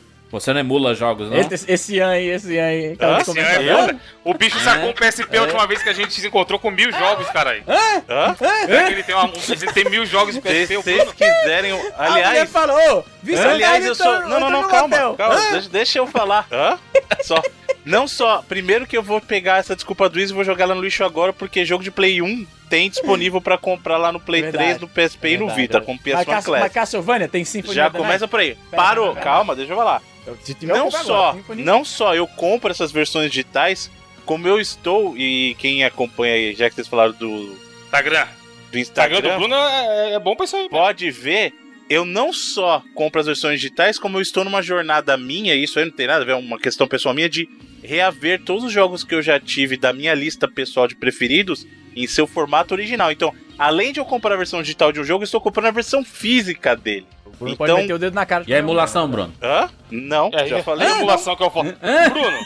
Você 0.41 0.53
não 0.53 0.61
emula 0.61 0.95
jogos, 0.95 1.31
não? 1.31 1.37
Esse, 1.39 1.71
esse 1.71 1.99
ano 1.99 2.13
aí, 2.13 2.29
esse 2.29 2.57
ano 2.59 2.69
aí. 2.69 2.97
Hã? 3.01 3.17
Assim, 3.17 3.35
começo- 3.35 3.51
é. 3.61 3.97
O 4.25 4.35
bicho 4.35 4.59
sacou 4.61 4.89
É. 4.89 4.91
um 4.91 4.93
PSP 4.93 5.37
a 5.39 5.43
última 5.43 5.67
vez 5.67 5.83
que 5.83 5.89
a 5.89 5.93
gente 5.93 6.13
se 6.13 6.27
encontrou 6.27 6.59
com 6.59 6.71
mil 6.71 6.91
jogos, 6.93 7.29
caralho. 7.31 7.63
Hã? 7.67 8.35
Será 8.37 8.85
que 8.87 8.93
ele 8.93 9.03
tem, 9.03 9.15
uma, 9.15 9.31
ele 9.49 9.73
tem 9.73 9.85
mil 9.91 10.05
jogos 10.07 10.35
de 10.35 10.41
Se 10.41 10.49
PSP, 10.49 10.77
o 10.77 10.83
vocês 10.83 10.97
Bruno? 10.99 11.13
quiserem. 11.15 11.73
A 11.73 12.11
mulher 12.11 12.27
Aliás, 12.27 12.51
falou, 12.51 13.05
Vicente 13.23 13.47
aliás, 13.47 13.83
tá 13.85 13.89
eu 13.89 13.95
sou. 13.95 14.13
Não, 14.21 14.21
não, 14.21 14.29
não, 14.29 14.47
entrando 14.61 14.63
no 14.63 14.69
calma. 14.69 15.17
calma 15.17 15.51
deixa, 15.53 15.69
deixa 15.69 15.99
eu 15.99 16.07
falar. 16.07 16.47
Hã? 16.53 16.79
Só. 17.23 17.43
Não 17.85 18.09
só. 18.09 18.43
Primeiro 18.49 18.87
que 18.87 18.97
eu 18.97 19.03
vou 19.03 19.21
pegar 19.21 19.59
essa 19.59 19.75
desculpa 19.77 20.09
do 20.09 20.19
Izzy 20.19 20.33
e 20.33 20.35
vou 20.35 20.43
jogar 20.45 20.65
ela 20.65 20.75
no 20.75 20.81
lixo 20.83 21.05
agora, 21.05 21.33
porque 21.33 21.65
jogo 21.65 21.85
de 21.85 21.91
Play 21.91 22.21
1 22.21 22.45
tem 22.69 22.91
disponível 22.91 23.41
pra 23.41 23.57
comprar 23.57 23.97
lá 23.97 24.11
no 24.11 24.19
Play 24.19 24.43
Verdade. 24.43 24.65
3, 24.79 24.81
no 24.81 24.89
PSP 24.89 25.29
e 25.29 25.33
no 25.39 25.47
Verdade, 25.47 25.61
Vita, 25.61 25.79
verdade. 25.79 25.87
com 25.87 25.93
Mas, 25.93 26.03
PS1 26.03 26.25
Cas- 26.27 26.35
mas 26.35 26.45
Classic. 26.45 26.75
Castlevania 26.75 27.29
tem 27.29 27.45
Symphony 27.45 27.75
Já 27.75 27.89
começa 27.91 28.27
por 28.27 28.41
aí. 28.41 28.57
Pera, 28.71 28.83
Parou, 28.83 29.13
pera, 29.13 29.21
calma, 29.25 29.55
deixa 29.55 29.73
eu 29.73 29.77
falar. 29.77 30.03
Se 30.43 30.55
tiver, 30.55 30.73
eu 30.73 30.77
Não 30.77 30.91
só, 30.91 31.31
agora, 31.31 31.55
não 31.57 31.85
só 31.85 32.15
eu 32.15 32.27
compro 32.27 32.71
essas 32.71 32.91
versões 32.91 33.31
digitais, 33.31 33.91
como 34.25 34.47
eu 34.49 34.61
estou, 34.61 35.17
e 35.17 35.55
quem 35.59 35.85
acompanha 35.85 36.35
aí, 36.35 36.55
já 36.55 36.69
que 36.69 36.75
vocês 36.75 36.89
falaram 36.89 37.13
do, 37.13 37.57
Instagram. 37.85 38.27
do 38.73 38.79
Instagram 38.79 39.17
Instagram, 39.17 39.35
do 39.35 39.39
Bruno 39.39 39.55
é, 39.55 40.13
é 40.15 40.19
bom 40.19 40.35
pra 40.35 40.45
isso 40.45 40.57
aí. 40.57 40.69
pode 40.69 41.11
ver, 41.11 41.55
eu 41.89 42.05
não 42.05 42.33
só 42.33 42.83
compro 42.95 43.21
as 43.21 43.27
versões 43.27 43.61
digitais, 43.61 43.99
como 43.99 44.19
eu 44.19 44.23
estou 44.23 44.45
numa 44.45 44.63
jornada 44.63 45.17
minha, 45.17 45.55
e 45.55 45.63
isso 45.63 45.79
aí 45.79 45.85
não 45.85 45.93
tem 45.93 46.07
nada 46.07 46.23
a 46.23 46.27
ver, 46.27 46.33
é 46.33 46.37
uma 46.37 46.59
questão 46.59 46.89
pessoal 46.89 47.15
minha, 47.15 47.29
de 47.29 47.49
reaver 47.83 48.43
todos 48.43 48.65
os 48.65 48.73
jogos 48.73 49.05
que 49.05 49.15
eu 49.15 49.23
já 49.23 49.39
tive 49.39 49.77
da 49.77 49.93
minha 49.93 50.15
lista 50.15 50.49
pessoal 50.49 50.89
de 50.89 50.97
preferidos 50.97 51.67
em 51.97 52.07
seu 52.07 52.27
formato 52.27 52.75
original. 52.75 53.11
Então, 53.11 53.33
além 53.59 53.93
de 53.93 53.99
eu 54.01 54.05
comprar 54.05 54.35
a 54.35 54.37
versão 54.37 54.61
digital 54.63 54.93
de 54.93 55.01
um 55.01 55.05
jogo, 55.05 55.23
eu 55.23 55.27
estou 55.27 55.41
comprando 55.41 55.67
a 55.67 55.71
versão 55.71 56.05
física 56.05 56.77
dele. 56.77 57.07
O 57.25 57.31
Bruno 57.31 57.55
Então- 57.55 57.67
pode 57.67 57.73
meter 57.83 57.93
o 57.95 57.99
dedo 57.99 58.15
na 58.15 58.25
cara. 58.25 58.45
E 58.47 58.55
a 58.55 58.59
emulação, 58.59 59.09
Bruno? 59.09 59.33
Hã? 59.43 59.69
Não, 59.91 60.31
É, 60.33 60.47
já 60.47 60.59
é 60.59 60.63
falei. 60.63 60.87
a 60.87 60.91
emulação 60.99 61.35
que 61.37 61.43
eu 61.43 61.51
falo. 61.51 61.73
Bruno, 62.11 62.39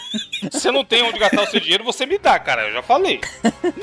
você 0.50 0.70
não 0.70 0.84
tem 0.84 1.02
onde 1.02 1.18
gastar 1.18 1.42
o 1.42 1.46
seu 1.46 1.60
dinheiro, 1.60 1.84
você 1.84 2.06
me 2.06 2.18
dá, 2.18 2.38
cara. 2.38 2.68
Eu 2.68 2.72
já 2.74 2.82
falei. 2.82 3.20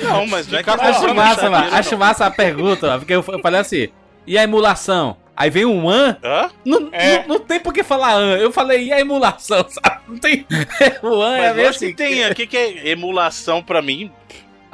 Não, 0.01 0.25
mas 0.27 0.47
não 0.47 0.59
é 0.59 0.63
que 0.63 0.69
eu 0.69 0.73
Acho 0.73 1.07
não 1.07 1.13
massa, 1.13 1.49
mano. 1.49 1.69
não. 1.69 1.77
Acho 1.77 1.97
massa 1.97 2.25
a 2.25 2.31
pergunta, 2.31 2.87
mano, 2.87 2.99
porque 2.99 3.13
eu, 3.13 3.23
falei 3.23 3.59
assim. 3.59 3.87
E 4.25 4.37
a 4.37 4.43
emulação? 4.43 5.15
Aí 5.35 5.49
vem 5.49 5.65
um 5.65 5.87
an. 5.89 6.17
Hã? 6.23 6.49
Não, 6.65 6.89
É. 6.91 7.19
não, 7.19 7.35
não 7.35 7.39
tem 7.39 7.59
por 7.59 7.71
que 7.71 7.83
falar 7.83 8.13
an. 8.15 8.37
Eu 8.37 8.51
falei, 8.51 8.85
e 8.87 8.91
a 8.91 8.99
emulação, 8.99 9.65
sabe? 9.69 10.01
Não 10.07 10.17
tem. 10.17 10.45
o 11.03 11.21
an 11.21 11.37
é 11.37 11.47
Mas 11.47 11.55
meio 11.55 11.67
lógico 11.67 11.85
assim. 11.85 11.87
que 11.87 11.93
tem. 11.93 12.29
O 12.31 12.35
que, 12.35 12.47
que 12.47 12.57
é 12.57 12.87
emulação 12.89 13.61
pra 13.63 13.81
mim? 13.81 14.11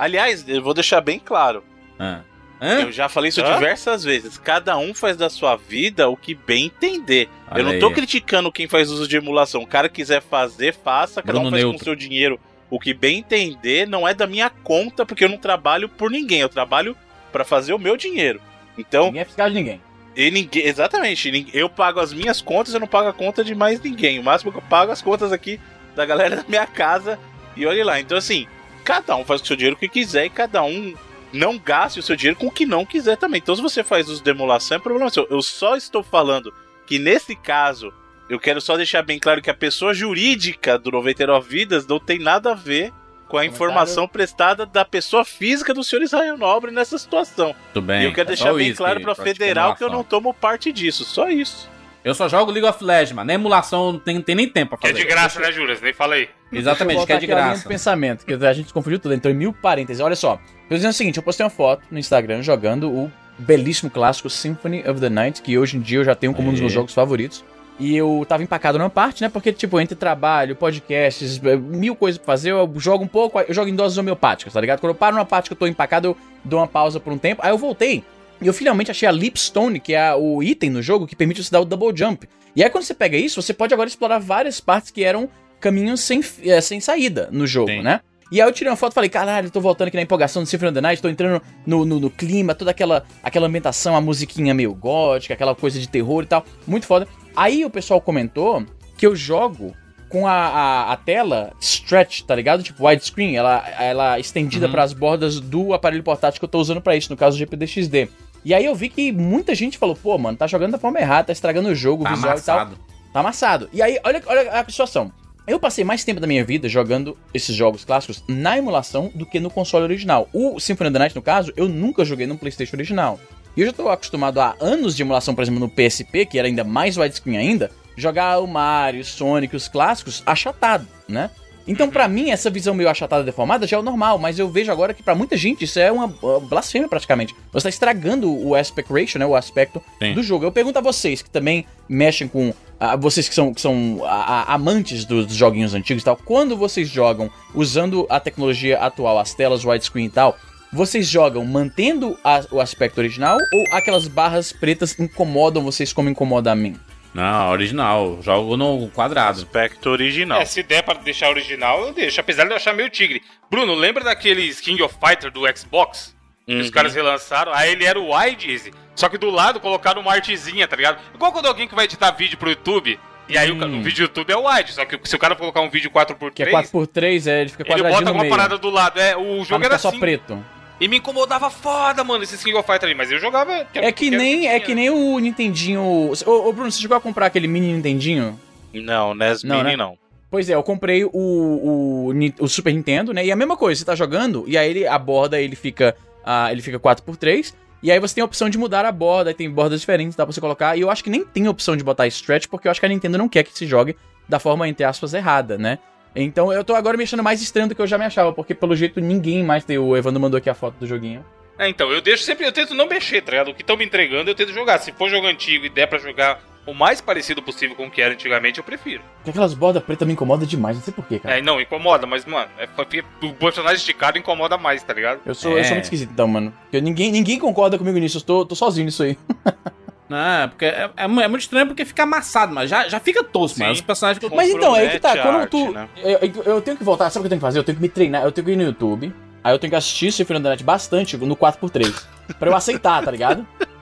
Aliás, 0.04 0.48
eu 0.48 0.62
vou 0.62 0.74
deixar 0.74 1.00
bem 1.02 1.18
claro. 1.20 1.64
Hã? 2.00 2.24
Eu 2.62 2.92
já 2.92 3.10
falei 3.10 3.30
isso 3.30 3.42
Hã? 3.42 3.54
diversas 3.56 4.04
vezes. 4.04 4.38
Cada 4.38 4.78
um 4.78 4.94
faz 4.94 5.18
da 5.18 5.30
sua 5.30 5.56
vida 5.56 6.08
o 6.10 6.16
que 6.18 6.34
bem 6.34 6.66
entender. 6.66 7.30
Olha 7.52 7.62
eu 7.62 7.66
não 7.66 7.80
tô 7.80 7.88
aí. 7.88 7.94
criticando 7.94 8.52
quem 8.52 8.68
faz 8.68 8.90
uso 8.90 9.08
de 9.08 9.18
emulação. 9.18 9.62
O 9.62 9.68
cara 9.68 9.90
quiser 9.90 10.22
fazer, 10.22 10.74
faça. 10.74 11.22
Cada 11.22 11.34
Bruno 11.40 11.48
um 11.48 11.52
faz 11.52 11.64
com 11.64 11.70
neutro. 11.70 11.82
o 11.82 11.86
seu 11.86 11.96
dinheiro 11.96 12.40
o 12.70 12.80
que 12.80 12.94
bem 12.94 13.20
entender. 13.20 13.88
Não 13.88 14.08
é 14.08 14.14
da 14.14 14.26
minha 14.26 14.50
conta, 14.50 15.06
porque 15.06 15.24
eu 15.26 15.30
não 15.30 15.38
trabalho 15.38 15.88
por 15.90 16.10
ninguém. 16.10 16.40
Eu 16.42 16.50
trabalho 16.50 16.96
pra 17.32 17.44
fazer 17.46 17.74
o 17.74 17.80
meu 17.80 17.96
dinheiro. 17.98 18.42
Então, 18.78 19.06
Ninguém 19.08 19.22
é 19.22 19.26
fiscal 19.26 19.48
de 19.50 19.56
ninguém. 19.56 19.82
e 20.16 20.32
ninguém, 20.32 20.66
exatamente, 20.66 21.48
eu 21.54 21.70
pago 21.70 22.00
as 22.00 22.12
minhas 22.14 22.42
contas, 22.42 22.74
eu 22.74 22.80
não 22.80 22.88
pago 22.88 23.08
a 23.10 23.14
conta 23.14 23.44
de 23.44 23.54
mais 23.54 23.80
ninguém. 23.80 24.18
O 24.20 24.24
máximo 24.24 24.52
que 24.52 24.58
eu 24.58 24.64
pago 24.64 24.90
é 24.90 24.94
as 24.94 25.02
contas 25.02 25.32
aqui 25.32 25.60
da 25.96 26.06
galera 26.06 26.38
da 26.38 26.44
minha 26.48 26.66
casa 26.66 27.20
e 27.56 27.66
olhe 27.68 27.84
lá. 27.84 28.00
Então, 28.00 28.18
assim, 28.18 28.48
cada 28.84 29.16
um 29.16 29.26
faz 29.26 29.42
com 29.42 29.46
o 29.46 29.48
seu 29.48 29.56
dinheiro 29.56 29.76
o 29.76 29.80
que 29.80 29.88
quiser 29.88 30.26
e 30.26 30.30
cada 30.30 30.64
um 30.64 30.94
não 31.32 31.58
gaste 31.58 32.00
o 32.00 32.04
seu 32.04 32.16
dinheiro 32.16 32.38
com 32.38 32.48
o 32.48 32.52
que 32.52 32.66
não 32.66 32.86
quiser 32.86 33.18
também. 33.18 33.40
Então, 33.40 33.56
se 33.56 33.62
você 33.62 33.84
faz 33.84 34.08
uso 34.08 34.24
de 34.24 34.30
emulação, 34.30 34.78
é 34.78 34.80
problema 34.80 35.10
seu. 35.10 35.28
Eu 35.30 35.42
só 35.42 35.76
estou 35.76 36.04
falando 36.04 36.54
que 36.86 37.00
nesse 37.00 37.36
caso, 37.36 37.92
eu 38.30 38.40
quero 38.40 38.62
só 38.62 38.78
deixar 38.78 39.02
bem 39.02 39.20
claro 39.20 39.42
que 39.42 39.50
a 39.50 39.54
pessoa 39.54 39.94
jurídica 39.94 40.78
do 40.78 40.92
99 40.92 41.50
Vidas 41.50 41.88
não 41.88 42.00
tem 42.00 42.20
nada 42.20 42.52
a 42.52 42.56
ver 42.56 42.94
com 43.28 43.38
a 43.38 43.46
informação 43.46 44.08
prestada 44.08 44.64
da 44.64 44.86
pessoa 44.86 45.26
física 45.26 45.74
do 45.74 45.84
senhor 45.84 46.04
Israel 46.04 46.38
Nobre 46.38 46.70
nessa 46.70 47.00
situação. 47.00 47.56
Tudo 47.74 47.88
bem. 47.88 48.04
E 48.04 48.06
eu 48.06 48.14
quero 48.14 48.28
é 48.28 48.36
deixar 48.36 48.50
só 48.50 48.54
bem 48.54 48.68
isso 48.68 48.78
claro 48.78 49.02
pra 49.02 49.16
federal 49.16 49.76
que 49.76 49.84
eu 49.84 49.90
não 49.90 50.04
tomo 50.04 50.34
parte 50.36 50.72
disso. 50.72 51.04
Só 51.04 51.30
isso. 51.30 51.68
Eu 52.04 52.14
só 52.14 52.28
jogo 52.28 52.52
League 52.52 52.68
of 52.68 52.84
Legends, 52.84 53.14
mano. 53.14 53.28
Na 53.28 53.34
emulação 53.34 53.94
não 53.94 54.00
tem, 54.00 54.22
tem 54.22 54.36
nem 54.36 54.48
tempo 54.50 54.72
pra 54.72 54.78
Que 54.78 54.88
é 54.88 54.90
fazer. 54.92 55.02
de 55.04 55.08
graça, 55.10 55.40
né, 55.40 55.52
Júlia? 55.52 55.76
Você 55.76 55.84
nem 55.86 55.94
fala 55.94 56.16
aí. 56.16 56.28
Exatamente, 56.52 56.96
Deixa 56.98 57.08
que 57.08 57.14
é 57.14 57.18
de 57.18 57.28
graça. 57.28 57.68
pensamento, 57.68 58.26
que 58.26 58.34
a 58.34 58.54
gente 58.54 58.74
confundiu 58.74 59.00
tudo, 59.00 59.14
entrou 59.14 59.34
em 59.34 59.38
mil 59.38 59.54
parênteses. 59.54 60.02
Olha 60.02 60.16
só, 60.16 60.40
eu 60.70 60.76
dizendo 60.76 60.92
o 60.92 60.94
seguinte, 60.94 61.18
eu 61.18 61.24
postei 61.24 61.44
uma 61.46 61.50
foto 61.50 61.84
no 61.90 61.98
Instagram 61.98 62.42
jogando 62.42 62.90
o 62.92 63.12
belíssimo 63.38 63.90
clássico 63.90 64.30
Symphony 64.30 64.84
of 64.88 65.00
the 65.00 65.10
Night, 65.10 65.42
que 65.42 65.58
hoje 65.58 65.78
em 65.78 65.80
dia 65.80 66.00
eu 66.00 66.04
já 66.04 66.14
tenho 66.14 66.34
como 66.34 66.50
um 66.50 66.52
dos 66.52 66.60
meus 66.62 66.74
jogos 66.74 66.94
favoritos. 66.94 67.44
E 67.80 67.98
eu 67.98 68.24
tava 68.30 68.44
empacado 68.44 68.78
numa 68.78 68.90
parte, 68.90 69.24
né? 69.24 69.30
Porque, 69.30 69.52
tipo, 69.52 69.80
entre 69.80 69.96
trabalho, 69.96 70.56
podcasts, 70.56 71.42
eh, 71.44 71.56
mil 71.56 71.96
coisas 71.96 72.20
pra 72.20 72.28
fazer, 72.28 72.52
eu 72.52 72.72
jogo 72.78 73.04
um 73.04 73.08
pouco, 73.08 73.40
eu 73.40 73.52
jogo 73.54 73.68
em 73.68 73.76
doses 73.76 73.98
homeopáticas, 73.98 74.54
tá 74.54 74.62
ligado? 74.62 74.80
Quando 74.80 74.92
eu 74.92 74.96
paro 74.96 75.16
numa 75.16 75.26
parte 75.26 75.48
que 75.50 75.54
eu 75.54 75.58
tô 75.58 75.66
empacado, 75.66 76.10
eu 76.10 76.18
dou 76.46 76.60
uma 76.60 76.68
pausa 76.68 77.00
por 77.00 77.12
um 77.12 77.18
tempo. 77.18 77.42
Aí 77.44 77.50
eu 77.50 77.58
voltei. 77.58 78.04
E 78.44 78.48
eu 78.48 78.54
finalmente 78.54 78.92
achei 78.92 79.08
a 79.08 79.12
Lipstone, 79.12 79.80
que 79.80 79.94
é 79.94 80.14
o 80.14 80.44
item 80.44 80.70
no 80.70 80.82
jogo 80.82 81.08
que 81.08 81.16
permite 81.16 81.42
você 81.44 81.50
dar 81.52 81.62
o 81.62 81.66
double 81.66 81.92
jump. 81.96 82.28
E 82.56 82.64
aí 82.64 82.70
quando 82.70 82.84
você 82.84 82.94
pega 82.94 83.18
isso, 83.18 83.42
você 83.42 83.54
pode 83.54 83.74
agora 83.74 83.88
explorar 83.88 84.20
várias 84.20 84.60
partes 84.60 84.92
que 84.92 85.04
eram 85.04 85.30
caminhos 85.60 86.02
sem, 86.02 86.22
eh, 86.44 86.60
sem 86.62 86.80
saída 86.80 87.30
no 87.32 87.48
jogo, 87.48 87.70
Sim. 87.72 87.82
né? 87.82 88.02
E 88.32 88.42
aí 88.42 88.48
eu 88.48 88.52
tirei 88.52 88.70
uma 88.70 88.76
foto 88.76 88.94
e 88.94 88.96
falei, 88.96 89.10
caralho, 89.10 89.50
tô 89.52 89.62
voltando 89.62 89.88
aqui 89.90 89.96
na 89.98 90.04
empolgação 90.04 90.44
do 90.44 90.50
Symphony 90.50 90.70
of 90.70 90.76
the 90.76 90.82
Night, 90.82 91.02
tô 91.02 91.08
entrando 91.08 91.42
no, 91.66 91.86
no, 91.86 92.00
no 92.00 92.10
clima, 92.10 92.54
toda 92.56 92.72
aquela, 92.72 93.06
aquela 93.24 93.48
ambientação, 93.48 93.96
a 93.96 94.02
musiquinha 94.02 94.54
meio 94.54 94.74
gótica, 94.74 95.34
aquela 95.36 95.54
coisa 95.56 95.80
de 95.80 95.88
terror 95.88 96.24
e 96.24 96.26
tal, 96.26 96.44
muito 96.68 96.86
foda. 96.88 97.08
Aí 97.36 97.64
o 97.64 97.70
pessoal 97.70 98.02
comentou 98.02 98.66
que 98.98 99.06
eu 99.06 99.16
jogo 99.16 99.74
com 100.10 100.28
a, 100.28 100.32
a, 100.34 100.94
a 100.94 100.98
tela 100.98 101.54
stretch, 101.62 102.22
tá 102.22 102.36
ligado? 102.36 102.62
Tipo 102.64 102.88
widescreen, 102.88 103.36
ela, 103.36 103.64
ela 103.80 104.20
estendida 104.20 104.66
Uhum. 104.66 104.72
pras 104.72 104.94
bordas 104.94 105.40
do 105.40 105.74
aparelho 105.74 106.04
portátil 106.04 106.40
que 106.40 106.46
eu 106.46 106.50
tô 106.50 106.60
usando 106.60 106.82
pra 106.82 106.96
isso, 106.96 107.10
no 107.12 107.18
caso 107.18 107.36
do 107.38 107.40
GPD-XD. 107.40 108.10
E 108.46 108.54
aí 108.54 108.66
eu 108.66 108.76
vi 108.76 108.90
que 108.90 109.12
muita 109.12 109.56
gente 109.56 109.78
falou, 109.78 109.96
pô, 109.96 110.18
mano, 110.18 110.38
tá 110.38 110.48
jogando 110.48 110.72
da 110.74 110.78
forma 110.78 111.00
errada, 111.00 111.28
tá 111.28 111.34
estragando 111.34 111.70
o 111.70 111.76
jogo, 111.76 112.04
o 112.04 112.06
Tá 112.06 112.14
visual 112.14 112.38
e 112.38 112.42
tal. 112.42 112.58
amassado. 112.60 112.78
Tá 113.14 113.20
amassado. 113.20 113.70
E 113.72 113.82
aí, 113.82 114.00
olha, 114.04 114.22
olha 114.26 114.52
a 114.52 114.66
situação. 114.66 115.12
Eu 115.46 115.60
passei 115.60 115.84
mais 115.84 116.04
tempo 116.04 116.20
da 116.22 116.28
minha 116.28 116.44
vida 116.44 116.70
jogando 116.70 117.18
esses 117.34 117.54
jogos 117.56 117.84
clássicos 117.84 118.24
na 118.28 118.58
emulação 118.58 119.12
do 119.14 119.26
que 119.26 119.40
no 119.40 119.50
console 119.50 119.84
original. 119.84 120.30
O 120.34 120.60
Symphony 120.60 120.88
of 120.90 120.94
the 120.94 121.00
Night, 121.00 121.16
no 121.16 121.22
caso, 121.22 121.52
eu 121.58 121.68
nunca 121.68 122.06
joguei 122.06 122.26
no 122.26 122.38
PlayStation 122.38 122.76
original. 122.78 123.20
E 123.56 123.62
eu 123.62 123.68
já 123.68 123.74
tô 123.74 123.90
acostumado 123.90 124.40
há 124.40 124.56
anos 124.60 124.96
de 124.96 125.04
emulação, 125.04 125.36
por 125.36 125.42
exemplo, 125.42 125.60
no 125.60 125.70
PSP, 125.70 126.26
que 126.26 126.40
era 126.40 126.48
ainda 126.48 126.64
mais 126.64 126.98
widescreen 126.98 127.38
ainda, 127.38 127.70
jogar 127.96 128.40
o 128.40 128.48
Mario, 128.48 129.04
Sonic, 129.04 129.56
os 129.56 129.68
clássicos, 129.68 130.24
achatado, 130.26 130.88
né? 131.08 131.30
Então, 131.68 131.90
pra 131.90 132.08
mim, 132.08 132.30
essa 132.30 132.50
visão 132.50 132.74
meio 132.74 132.90
achatada, 132.90 133.24
deformada, 133.24 133.66
já 133.66 133.78
é 133.78 133.80
o 133.80 133.84
normal, 133.84 134.18
mas 134.18 134.38
eu 134.38 134.50
vejo 134.50 134.72
agora 134.72 134.94
que 134.94 135.02
pra 135.02 135.16
muita 135.16 135.38
gente 135.38 135.64
isso 135.64 135.80
é 135.80 135.92
uma, 135.92 136.14
blasfêmia 136.42 136.90
praticamente. 136.90 137.34
Você 137.54 137.64
tá 137.64 137.70
estragando 137.70 138.30
o 138.32 138.54
aspect 138.54 138.92
ratio, 138.92 139.20
né, 139.20 139.26
o 139.26 139.36
aspecto 139.36 139.82
Sim. 140.02 140.14
do 140.14 140.22
jogo. 140.22 140.44
Eu 140.44 140.52
pergunto 140.52 140.78
a 140.80 140.82
vocês 140.82 141.22
que 141.22 141.30
também 141.30 141.66
mexem 141.88 142.28
com 142.28 142.54
ah, 142.80 142.98
vocês 142.98 143.30
que 143.30 143.36
são, 143.36 143.54
que 143.54 143.62
são 143.62 144.02
ah, 144.04 144.46
ah, 144.48 144.54
amantes 144.54 145.06
dos, 145.06 145.26
dos 145.26 145.36
joguinhos 145.36 145.74
antigos 145.74 146.02
e 146.02 146.06
tal, 146.06 146.18
quando 146.18 146.58
vocês 146.58 146.90
jogam 146.90 147.30
usando 147.56 148.06
a 148.10 148.20
tecnologia 148.20 148.78
atual, 148.80 149.18
as 149.18 149.34
telas 149.34 149.64
widescreen 149.64 150.08
e 150.08 150.10
tal, 150.10 150.36
vocês 150.74 151.08
jogam 151.08 151.46
mantendo 151.46 152.18
a- 152.24 152.44
o 152.52 152.60
aspecto 152.60 152.98
original 152.98 153.38
ou 153.54 153.64
aquelas 153.78 154.08
barras 154.08 154.52
pretas 154.52 155.00
incomodam 155.00 155.64
vocês 155.64 155.94
como 155.94 156.10
incomoda 156.10 156.52
a 156.52 156.56
mim? 156.56 156.76
Não, 157.14 157.50
original. 157.52 158.20
Jogo 158.22 158.58
no 158.58 158.90
quadrado. 158.90 159.38
Aspecto 159.40 159.90
original. 159.90 160.42
É, 160.42 160.46
se 160.46 160.64
der 160.64 160.82
pra 160.84 160.96
deixar 160.96 161.30
original, 161.30 161.82
eu 161.88 161.94
deixo. 161.94 162.20
Apesar 162.20 162.46
de 162.46 162.52
eu 162.52 162.56
achar 162.58 162.74
meio 162.74 162.90
tigre. 162.90 163.22
Bruno, 163.52 163.76
lembra 163.76 164.04
daqueles 164.04 164.60
King 164.60 164.82
of 164.82 164.96
Fighter 165.04 165.32
do 165.32 165.42
Xbox? 165.56 166.16
Que 166.46 166.56
os 166.56 166.66
Uhum. 166.68 166.72
caras 166.72 166.94
relançaram. 166.96 167.54
Aí 167.54 167.72
ele 167.72 167.86
era 167.86 168.00
o 168.00 168.14
wide, 168.18 168.52
Easy. 168.52 168.74
Só 168.96 169.08
que 169.08 169.18
do 169.18 169.30
lado 169.30 169.60
colocaram 169.60 170.02
uma 170.02 170.12
artezinha, 170.14 170.68
tá 170.68 170.76
ligado? 170.76 171.00
Igual 171.14 171.32
quando 171.32 171.46
alguém 171.46 171.68
que 171.68 171.76
vai 171.76 171.86
editar 171.86 172.12
vídeo 172.12 172.38
pro 172.38 172.50
YouTube. 172.50 173.00
E 173.30 173.38
aí 173.38 173.50
o 173.50 173.58
ca- 173.58 173.66
o, 173.68 173.82
vídeo 173.82 174.06
do 174.08 174.10
YouTube 174.10 174.32
é 174.32 174.36
wide. 174.38 174.74
Só 174.74 174.84
que 174.84 175.00
se 175.08 175.16
o 175.16 175.20
cara 175.20 175.36
colocar 175.36 175.62
um 175.62 175.70
vídeo 175.70 175.90
4x3, 175.90 176.34
Que 176.34 176.44
é 176.44 176.52
4x3, 176.52 177.28
é, 177.28 177.42
ele 177.42 177.50
fica 177.50 177.64
ele 177.64 177.70
quadradinho 177.70 177.92
bota 177.94 178.02
no 178.02 178.08
alguma 178.10 178.24
meio. 178.24 178.30
parada 178.36 178.58
do 178.58 178.70
lado. 178.70 179.00
É, 179.00 179.16
o 179.16 179.46
jogo 179.46 179.64
era 179.64 179.78
só 179.78 179.88
assim. 179.90 180.00
preto. 180.00 180.44
E 180.84 180.88
me 180.90 180.98
incomodava 180.98 181.50
foda, 181.50 182.04
mano, 182.04 182.26
esse 182.26 182.38
King 182.38 182.58
of 182.58 182.70
Fighter 182.70 182.90
aí. 182.90 182.94
Mas 182.94 183.10
eu 183.10 183.18
jogava. 183.18 183.66
É 183.74 183.90
que 183.90 184.12
nem, 184.12 184.50
é 184.50 184.60
que 184.60 184.76
nem 184.76 184.90
o 184.90 185.18
Nintendinho... 185.18 185.82
Ô, 186.26 186.50
ô, 186.50 186.52
Bruno, 186.52 186.70
você 186.70 186.82
chegou 186.82 186.98
a 186.98 187.00
comprar 187.00 187.28
aquele 187.28 187.48
mini 187.48 187.72
Nintendinho? 187.72 188.38
Não, 188.74 189.16
NES 189.16 189.46
Não, 189.46 189.60
Mini 189.60 189.70
né? 189.70 189.78
não. 189.78 189.98
Pois 190.30 190.50
é, 190.50 190.56
eu 190.56 190.64
comprei 190.64 191.06
o, 191.06 191.10
o, 191.14 192.12
o 192.38 192.48
Super 192.50 192.74
Nintendo, 192.74 193.14
né? 193.14 193.26
E 193.26 193.32
a 193.32 193.36
mesma 193.36 193.56
coisa, 193.56 193.80
você 193.80 193.86
tá 193.86 193.96
jogando, 193.96 194.44
e 194.46 194.58
aí 194.58 194.70
ele, 194.70 194.86
a 194.86 195.00
borda 195.00 195.40
ele 195.40 195.56
fica, 195.56 195.96
ah, 196.26 196.52
ele 196.52 196.62
fica 196.62 196.78
4x3, 196.78 197.54
e 197.82 197.90
aí 197.90 198.00
você 198.00 198.16
tem 198.16 198.22
a 198.24 198.26
opção 198.26 198.50
de 198.50 198.58
mudar 198.58 198.84
a 198.84 198.92
borda, 198.92 199.30
aí 199.30 199.34
tem 199.34 199.50
bordas 199.50 199.80
diferentes, 199.80 200.18
dá 200.18 200.26
pra 200.26 200.34
você 200.34 200.42
colocar, 200.42 200.76
e 200.76 200.82
eu 200.82 200.90
acho 200.90 201.04
que 201.04 201.10
nem 201.10 201.24
tem 201.24 201.46
a 201.46 201.52
opção 201.52 201.78
de 201.78 201.84
botar 201.84 202.08
stretch, 202.08 202.48
porque 202.48 202.68
eu 202.68 202.72
acho 202.72 202.80
que 202.80 202.86
a 202.86 202.90
Nintendo 202.90 203.18
não 203.18 203.30
quer 203.30 203.44
que 203.44 203.58
se 203.58 203.68
jogue 203.68 203.96
da 204.28 204.40
forma, 204.40 204.68
entre 204.68 204.84
aspas, 204.84 205.14
errada, 205.14 205.58
né? 205.58 205.78
Então 206.16 206.52
eu 206.54 206.64
tô 206.64 206.76
agora 206.76 206.98
me 206.98 207.04
achando 207.04 207.24
mais 207.24 207.42
estranho 207.42 207.68
do 207.70 207.76
que 207.76 207.82
eu 207.82 207.88
já 207.88 207.98
me 207.98 208.06
achava, 208.06 208.32
porque 208.34 208.54
pelo 208.54 208.76
jeito 208.76 209.00
ninguém 209.02 209.44
mais 209.44 209.64
tem. 209.66 209.78
O 209.78 209.96
Evandro 209.98 210.22
mandou 210.22 210.38
aqui 210.38 210.50
a 210.50 210.54
foto 210.54 210.76
do 210.80 210.86
joguinho. 210.88 211.26
É, 211.58 211.68
então, 211.70 211.92
eu 211.92 212.02
deixo 212.02 212.24
sempre, 212.24 212.46
eu 212.46 212.52
tento 212.52 212.74
não 212.74 212.88
mexer, 212.88 213.22
tá 213.22 213.32
ligado? 213.32 213.52
O 213.52 213.54
que 213.54 213.62
estão 213.62 213.78
me 213.78 213.86
entregando, 213.86 214.30
eu 214.30 214.34
tento 214.36 214.52
jogar. 214.52 214.80
Se 214.80 214.92
for 214.92 215.08
jogo 215.10 215.28
antigo 215.28 215.66
e 215.66 215.70
der 215.70 215.86
pra 215.88 216.00
jogar 216.00 216.42
o 216.66 216.74
mais 216.74 217.00
parecido 217.00 217.44
possível 217.44 217.76
com 217.76 217.86
o 217.86 217.92
que 217.92 218.02
era 218.02 218.14
antigamente, 218.14 218.58
eu 218.58 218.64
prefiro. 218.64 219.04
Porque 219.18 219.30
aquelas 219.30 219.54
bordas 219.54 219.84
pretas 219.84 220.08
me 220.08 220.14
incomodam 220.14 220.48
demais, 220.48 220.78
não 220.78 220.84
sei 220.84 220.94
porquê, 220.94 221.20
cara. 221.20 221.38
É, 221.38 221.42
não, 221.42 221.62
incomoda, 221.62 222.08
mas, 222.08 222.26
mano, 222.26 222.50
é, 222.58 222.66
porque 222.66 223.04
o 223.22 223.34
personagem 223.34 223.78
esticado 223.78 224.18
incomoda 224.18 224.58
mais, 224.58 224.82
tá 224.82 224.94
ligado? 224.94 225.20
Eu 225.26 225.36
sou, 225.36 225.52
eu 225.52 225.58
É. 225.60 225.64
sou 225.64 225.74
muito 225.74 225.84
esquisito 225.84 226.12
então, 226.12 226.28
mano. 226.28 226.52
Porque 226.64 226.82
ninguém, 226.82 227.12
ninguém 227.12 227.38
concorda 227.38 227.78
comigo 227.78 228.00
nisso, 228.00 228.18
eu 228.18 228.22
tô, 228.22 228.46
tô 228.46 228.56
sozinho 228.56 228.86
nisso 228.86 229.04
aí. 229.04 229.18
Não, 230.10 230.50
porque 230.50 230.66
é, 230.66 230.90
é 230.96 231.04
é 231.06 231.08
muito 231.08 231.40
estranho 231.42 231.68
porque 231.68 231.86
fica 231.86 232.04
amassado, 232.04 232.54
mas 232.54 232.70
já, 232.70 232.88
já 232.88 233.00
fica 233.00 233.24
tosco, 233.24 233.60
mas 233.60 233.78
os 233.78 233.82
personagens 233.82 234.22
ficam. 234.22 234.36
Mas 234.36 234.50
então, 234.50 234.76
é 234.76 234.88
que 234.90 235.00
tá, 235.00 235.18
quando 235.18 235.48
tu. 235.48 235.66
arte, 235.66 235.74
né? 235.74 235.90
eu, 236.04 236.44
eu- 236.44 236.62
tenho 236.62 236.78
que 236.78 236.84
voltar, 236.84 237.10
sabe 237.10 237.22
o 237.22 237.24
que 237.24 237.28
eu 237.28 237.30
tenho 237.30 237.40
que 237.40 237.46
fazer? 237.46 237.60
Eu 237.60 237.64
tenho 237.64 237.78
que 237.78 237.82
me 237.82 237.90
treinar, 237.90 238.24
eu 238.24 238.32
tenho 238.32 238.46
que 238.46 238.52
ir 238.52 238.56
no 238.58 238.64
YouTube, 238.64 239.14
aí 239.44 239.54
eu 239.54 239.60
tenho 239.60 239.72
que 239.72 239.78
assistir 239.78 240.12
Symphony 240.12 240.38
of 240.38 240.44
the 240.44 240.50
Night 240.50 240.64
bastante 240.64 241.18
no 241.18 241.36
4x3. 241.36 242.04
pra 242.38 242.50
eu 242.50 242.56
aceitar, 242.56 243.04
tá 243.04 243.10
ligado? 243.12 243.48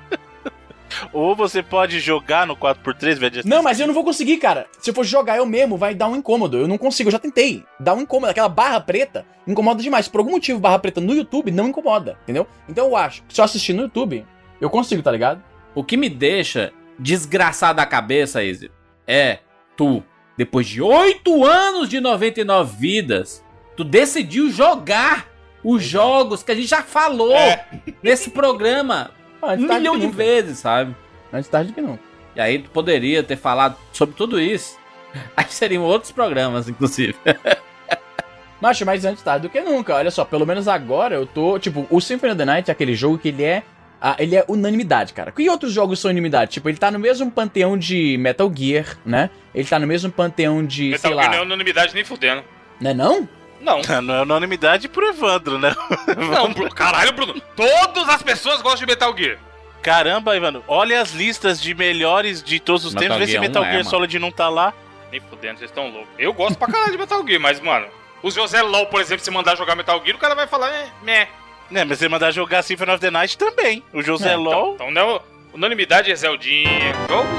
Ou 1.14 1.36
você 1.36 1.64
pode 1.64 2.00
jogar 2.00 2.46
no 2.46 2.56
4x3, 2.56 3.16
velho. 3.16 3.42
Não, 3.46 3.64
mas 3.64 3.80
eu 3.80 3.88
não 3.88 3.94
vou 3.94 4.04
conseguir, 4.04 4.38
cara. 4.38 4.68
Se 4.80 4.90
eu 4.90 4.94
for 4.94 5.06
jogar 5.06 5.38
eu 5.38 5.46
mesmo, 5.46 5.78
vai 5.78 5.96
dar 5.96 6.08
um 6.08 6.16
incômodo. 6.16 6.58
Eu 6.58 6.68
não 6.68 6.78
consigo, 6.78 7.08
eu 7.08 7.12
já 7.12 7.20
tentei. 7.20 7.64
Dá 7.80 7.94
um 7.94 8.02
incômodo. 8.02 8.30
Aquela 8.30 8.50
barra 8.50 8.80
preta 8.80 9.26
incomoda 9.48 9.82
demais. 9.82 10.08
Por 10.08 10.20
algum 10.20 10.32
motivo, 10.32 10.60
barra 10.60 10.80
preta 10.80 11.00
no 11.02 11.14
YouTube 11.14 11.50
não 11.52 11.70
incomoda, 11.70 12.18
entendeu? 12.24 12.46
Então 12.68 12.88
eu 12.88 12.96
acho 12.96 13.24
que 13.24 13.34
se 13.34 13.40
eu 13.42 13.46
assistir 13.46 13.74
no 13.74 13.84
YouTube, 13.84 14.26
eu 14.60 14.70
consigo, 14.70 15.02
tá 15.02 15.12
ligado? 15.12 15.42
O 15.74 15.84
que 15.84 15.96
me 15.98 16.10
deixa 16.10 16.74
desgraçado 17.00 17.78
da 17.78 17.86
cabeça, 17.86 18.44
Izzy, 18.44 18.70
é 19.08 19.40
tu, 19.76 20.04
depois 20.38 20.68
de 20.68 20.82
oito 20.82 21.46
anos 21.46 21.90
de 21.90 22.00
99 22.00 22.76
vidas, 22.78 23.44
tu 23.76 23.84
decidiu 23.84 24.50
jogar 24.50 25.28
os 25.64 25.84
jogos 25.84 26.44
que 26.44 26.52
a 26.52 26.56
gente 26.56 26.68
já 26.68 26.82
falou 26.82 27.34
É. 27.36 27.66
nesse 28.02 28.30
programa 28.32 29.12
Ah, 29.42 29.54
um 29.54 29.68
tarde 29.68 29.74
milhão 29.74 29.98
de 29.98 30.08
vezes, 30.08 30.60
sabe? 30.60 30.96
Antes 31.32 31.50
tarde 31.50 31.72
que 31.72 31.82
não. 31.82 31.98
E 32.36 32.42
aí 32.42 32.60
tu 32.60 32.70
poderia 32.70 33.24
ter 33.24 33.36
falado 33.38 33.76
sobre 33.92 34.16
tudo 34.16 34.40
isso. 34.40 34.80
Aí 35.36 35.46
seriam 35.50 35.84
outros 35.84 36.12
programas, 36.12 36.70
inclusive. 36.70 37.16
Macho, 38.62 38.86
mas 38.86 39.04
antes 39.04 39.24
tarde 39.24 39.48
do 39.48 39.52
que 39.52 39.60
nunca. 39.60 39.96
Olha 39.96 40.12
só, 40.12 40.24
pelo 40.24 40.46
menos 40.46 40.68
agora 40.68 41.16
eu 41.16 41.26
tô. 41.26 41.58
Tipo, 41.60 41.86
o 41.90 42.00
Symphony 42.00 42.32
of 42.32 42.38
the 42.38 42.46
Night 42.46 42.70
é 42.70 42.72
aquele 42.72 42.96
jogo 42.96 43.18
que 43.18 43.30
ele 43.30 43.44
é. 43.44 43.64
Ah, 44.02 44.16
ele 44.18 44.36
é 44.36 44.44
unanimidade, 44.48 45.14
cara. 45.14 45.32
Que 45.32 45.48
outros 45.48 45.72
jogos 45.72 46.00
são 46.00 46.10
unanimidade? 46.10 46.52
Tipo, 46.52 46.70
ele 46.70 46.78
tá 46.78 46.90
no 46.90 46.98
mesmo 46.98 47.30
panteão 47.30 47.78
de 47.78 48.18
Metal 48.18 48.52
Gear, 48.54 48.98
né? 49.06 49.30
Ele 49.54 49.68
tá 49.68 49.78
no 49.78 49.86
mesmo 49.86 50.12
panteão 50.12 50.66
de, 50.66 50.90
Metal 50.90 51.12
sei 51.12 51.12
Gear 51.12 51.26
lá. 51.26 51.32
não 51.36 51.38
é 51.38 51.46
unanimidade 51.46 51.94
nem 51.94 52.04
fudendo. 52.04 52.44
Não 52.80 52.90
é 52.90 52.94
não? 52.96 53.30
Não. 53.62 53.80
Não 54.02 54.16
é 54.16 54.22
unanimidade 54.24 54.90
pro 54.90 55.06
Evandro, 55.06 55.60
né? 55.60 55.72
Não, 56.18 56.52
Bruno, 56.52 56.74
caralho, 56.74 57.14
Bruno. 57.14 57.40
Todas 57.56 58.10
as 58.10 58.24
pessoas 58.24 58.60
gostam 58.60 58.88
de 58.88 58.88
Metal 58.88 59.16
Gear. 59.16 59.38
Caramba, 59.84 60.36
Evandro, 60.36 60.64
olha 60.68 61.00
as 61.00 61.12
listas 61.12 61.62
de 61.62 61.76
melhores 61.76 62.42
de 62.42 62.60
todos 62.60 62.86
os 62.86 62.96
Metal 62.96 63.18
tempos. 63.18 63.28
Vê 63.28 63.32
se 63.34 63.40
Metal 63.40 63.64
é, 63.64 63.66
Gear 63.68 63.78
mano. 63.78 63.90
Solid 63.90 64.18
não 64.18 64.32
tá 64.32 64.50
lá. 64.50 64.74
Nem 65.12 65.20
fudendo, 65.20 65.60
vocês 65.60 65.70
estão 65.70 65.92
loucos. 65.92 66.10
Eu 66.18 66.34
gosto 66.34 66.58
pra 66.58 66.68
caralho 66.68 66.92
de 66.92 66.98
Metal 66.98 67.24
Gear, 67.28 67.40
mas, 67.40 67.60
mano, 67.60 67.86
o 68.24 68.32
José 68.32 68.64
LOL, 68.64 68.88
por 68.88 69.00
exemplo, 69.00 69.24
se 69.24 69.30
mandar 69.30 69.56
jogar 69.56 69.76
Metal 69.76 70.02
Gear, 70.04 70.16
o 70.16 70.20
cara 70.20 70.34
vai 70.34 70.48
falar, 70.48 70.72
é, 70.72 70.88
meh. 71.04 71.28
Né, 71.72 71.84
mas 71.86 71.98
você 72.00 72.10
mandar 72.10 72.32
jogar 72.32 72.62
Symphony 72.64 72.92
of 72.92 73.00
the 73.00 73.10
Night 73.12 73.38
também. 73.38 73.82
O 73.94 74.02
José 74.02 74.34
É, 74.34 74.36
LOL. 74.36 74.76
Então, 74.76 74.92
não, 74.92 75.22
unanimidade 75.54 76.12
é 76.12 76.16
Zeldinha, 76.16 76.94